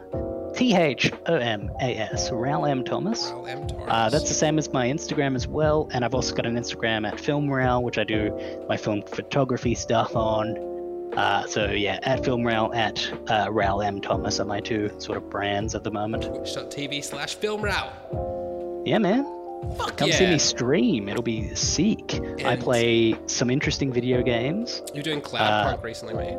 T 0.56 0.76
H 0.76 1.12
O 1.28 1.36
M 1.36 1.72
A 1.82 1.96
S. 1.98 2.32
Rowell 2.32 2.66
M. 2.66 2.84
Thomas. 2.84 3.30
Rowell 3.32 3.48
M. 3.48 3.68
Thomas. 3.68 3.86
Uh, 3.88 4.10
that's 4.10 4.28
the 4.28 4.36
same 4.36 4.58
as 4.60 4.72
my 4.74 4.88
Instagram 4.88 5.36
as 5.36 5.48
well, 5.48 5.90
and 5.94 6.04
I've 6.04 6.14
also 6.14 6.36
got 6.36 6.46
an 6.46 6.56
Instagram 6.58 7.08
at 7.08 7.16
FilmRail, 7.16 7.82
which 7.82 7.98
I 7.98 8.04
do 8.04 8.38
my 8.68 8.78
film 8.78 9.02
photography 9.04 9.74
stuff 9.76 10.16
on. 10.16 10.69
Uh, 11.20 11.46
so 11.48 11.66
yeah, 11.72 12.00
at 12.04 12.24
Film 12.24 12.44
FilmRail, 12.44 12.74
at 12.74 13.30
uh, 13.30 13.52
Rowell 13.52 13.82
M 13.82 14.00
Thomas 14.00 14.40
are 14.40 14.46
my 14.46 14.62
two 14.62 14.90
sort 15.00 15.18
of 15.18 15.30
brands 15.30 15.76
at 15.76 15.84
the 15.84 15.92
moment. 15.92 16.24
twitch.tv 16.24 17.04
slash 17.04 17.36
Film 17.36 17.62
filmrail. 17.62 18.84
Yeah, 18.86 19.00
man, 19.00 19.26
Fuck 19.78 19.98
come 19.98 20.08
yeah. 20.10 20.18
see 20.18 20.28
me 20.28 20.38
stream. 20.38 21.10
It'll 21.10 21.22
be 21.22 21.54
sick. 21.56 22.22
I 22.46 22.56
play 22.56 23.16
some 23.26 23.50
interesting 23.50 23.92
video 23.92 24.24
games. 24.24 24.82
You're 24.94 25.04
doing 25.04 25.20
Cloud 25.20 25.74
Uh, 25.74 25.82
recently, 25.82 26.14
mate. 26.14 26.38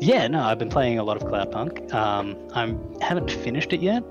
Yeah, 0.00 0.26
no, 0.26 0.42
I've 0.42 0.58
been 0.58 0.70
playing 0.70 0.98
a 0.98 1.04
lot 1.04 1.16
of 1.16 1.22
Cloudpunk. 1.22 1.94
Um, 1.94 2.36
I 2.52 3.04
haven't 3.04 3.30
finished 3.30 3.72
it 3.72 3.80
yet. 3.80 4.02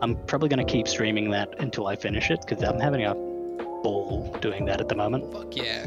I'm 0.00 0.14
probably 0.26 0.48
going 0.48 0.64
to 0.64 0.72
keep 0.72 0.86
streaming 0.86 1.30
that 1.30 1.52
until 1.58 1.88
I 1.88 1.96
finish 1.96 2.30
it 2.30 2.40
because 2.46 2.62
I'm 2.62 2.78
having 2.78 3.04
a 3.04 3.14
ball 3.14 4.32
doing 4.40 4.64
that 4.66 4.80
at 4.80 4.88
the 4.88 4.94
moment. 4.94 5.32
Fuck 5.32 5.56
yeah. 5.56 5.86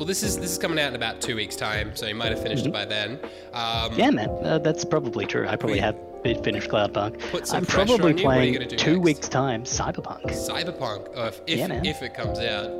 Well, 0.00 0.06
this 0.06 0.22
is 0.22 0.38
this 0.38 0.50
is 0.50 0.56
coming 0.56 0.80
out 0.80 0.88
in 0.88 0.94
about 0.94 1.20
two 1.20 1.36
weeks' 1.36 1.56
time, 1.56 1.94
so 1.94 2.06
you 2.06 2.14
might 2.14 2.30
have 2.30 2.40
finished 2.42 2.64
it 2.64 2.72
by 2.72 2.86
then. 2.86 3.20
Um, 3.52 3.92
Yeah, 3.98 4.08
man, 4.08 4.30
uh, 4.42 4.56
that's 4.58 4.82
probably 4.82 5.26
true. 5.26 5.46
I 5.46 5.56
probably 5.56 5.74
We- 5.74 5.80
have 5.80 5.96
finished 6.42 6.70
Cloudpunk. 6.70 7.52
I'm 7.52 7.66
probably 7.66 8.12
on 8.12 8.18
you. 8.18 8.24
What 8.24 8.38
are 8.38 8.42
you 8.44 8.52
playing 8.56 8.68
do 8.70 8.76
two 8.76 8.92
next? 8.94 9.04
weeks 9.04 9.28
time 9.28 9.64
Cyberpunk. 9.64 10.22
Cyberpunk, 10.30 11.08
oh, 11.16 11.26
if 11.26 11.42
if, 11.46 11.58
Yeah, 11.58 11.80
if 11.84 12.00
it 12.02 12.14
comes 12.14 12.38
out. 12.38 12.70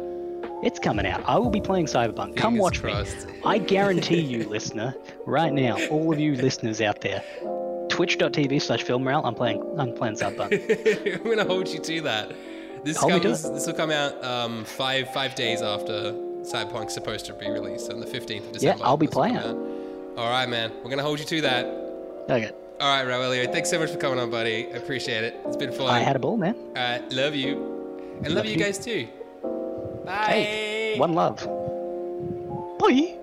It's 0.63 0.79
coming 0.79 1.05
out. 1.05 1.23
I 1.27 1.37
will 1.37 1.51
be 1.51 1.61
playing 1.61 1.87
Cyberpunk. 1.87 2.37
Come 2.37 2.57
watch 2.57 2.81
crossed. 2.81 3.27
me. 3.27 3.35
I 3.45 3.59
guarantee 3.75 4.21
you, 4.21 4.49
listener, 4.49 4.95
right 5.27 5.53
now, 5.53 5.77
all 5.89 6.11
of 6.15 6.19
you 6.19 6.37
listeners 6.37 6.81
out 6.81 7.03
there, 7.03 7.23
twitch.tv 7.91 8.63
slash 8.63 8.83
filmrail, 8.83 9.27
I'm 9.27 9.35
playing 9.35 9.63
I'm 9.79 9.93
playing 9.93 10.15
Cyberpunk. 10.17 11.17
I'm 11.23 11.25
gonna 11.25 11.45
hold 11.45 11.69
you 11.69 11.81
to 11.81 12.01
that. 12.01 12.33
This 12.83 12.97
comes. 12.99 13.43
This 13.43 13.67
will 13.67 13.75
come 13.75 13.91
out 13.91 14.25
um, 14.25 14.65
five 14.65 15.13
five 15.13 15.35
days 15.35 15.61
after 15.61 16.13
Cyberpunk's 16.53 16.95
supposed 16.95 17.27
to 17.27 17.33
be 17.35 17.49
released 17.51 17.93
on 17.93 18.01
the 18.01 18.07
15th 18.07 18.47
of 18.47 18.53
December. 18.53 18.79
Yeah, 18.79 18.87
I'll 18.87 18.97
be 18.97 19.07
playing 19.07 19.37
All 19.39 20.31
right, 20.31 20.49
man. 20.49 20.73
We're 20.83 20.91
gonna 20.91 21.03
hold 21.03 21.19
you 21.21 21.25
to 21.27 21.41
that. 21.43 21.65
okay. 21.67 22.51
All 22.81 22.89
right, 22.89 23.07
Raulio. 23.07 23.53
Thanks 23.53 23.69
so 23.69 23.79
much 23.79 23.91
for 23.91 23.99
coming 23.99 24.19
on, 24.19 24.31
buddy. 24.31 24.67
I 24.73 24.77
appreciate 24.79 25.23
it. 25.23 25.37
It's 25.47 25.57
been 25.57 25.71
fun. 25.73 25.89
I 25.89 26.01
had 26.01 26.17
a 26.17 26.19
ball, 26.19 26.37
man. 26.39 26.55
All 26.57 26.73
right, 26.75 27.13
love 27.13 27.35
you, 27.35 27.57
and 28.25 28.29
love, 28.29 28.37
Love 28.37 28.47
you 28.47 28.53
you. 28.53 28.59
guys 28.59 28.79
too. 28.79 29.07
Bye. 30.05 30.27
Hey, 30.33 30.99
one 30.99 31.13
love. 31.13 31.37
Bye. 32.79 33.19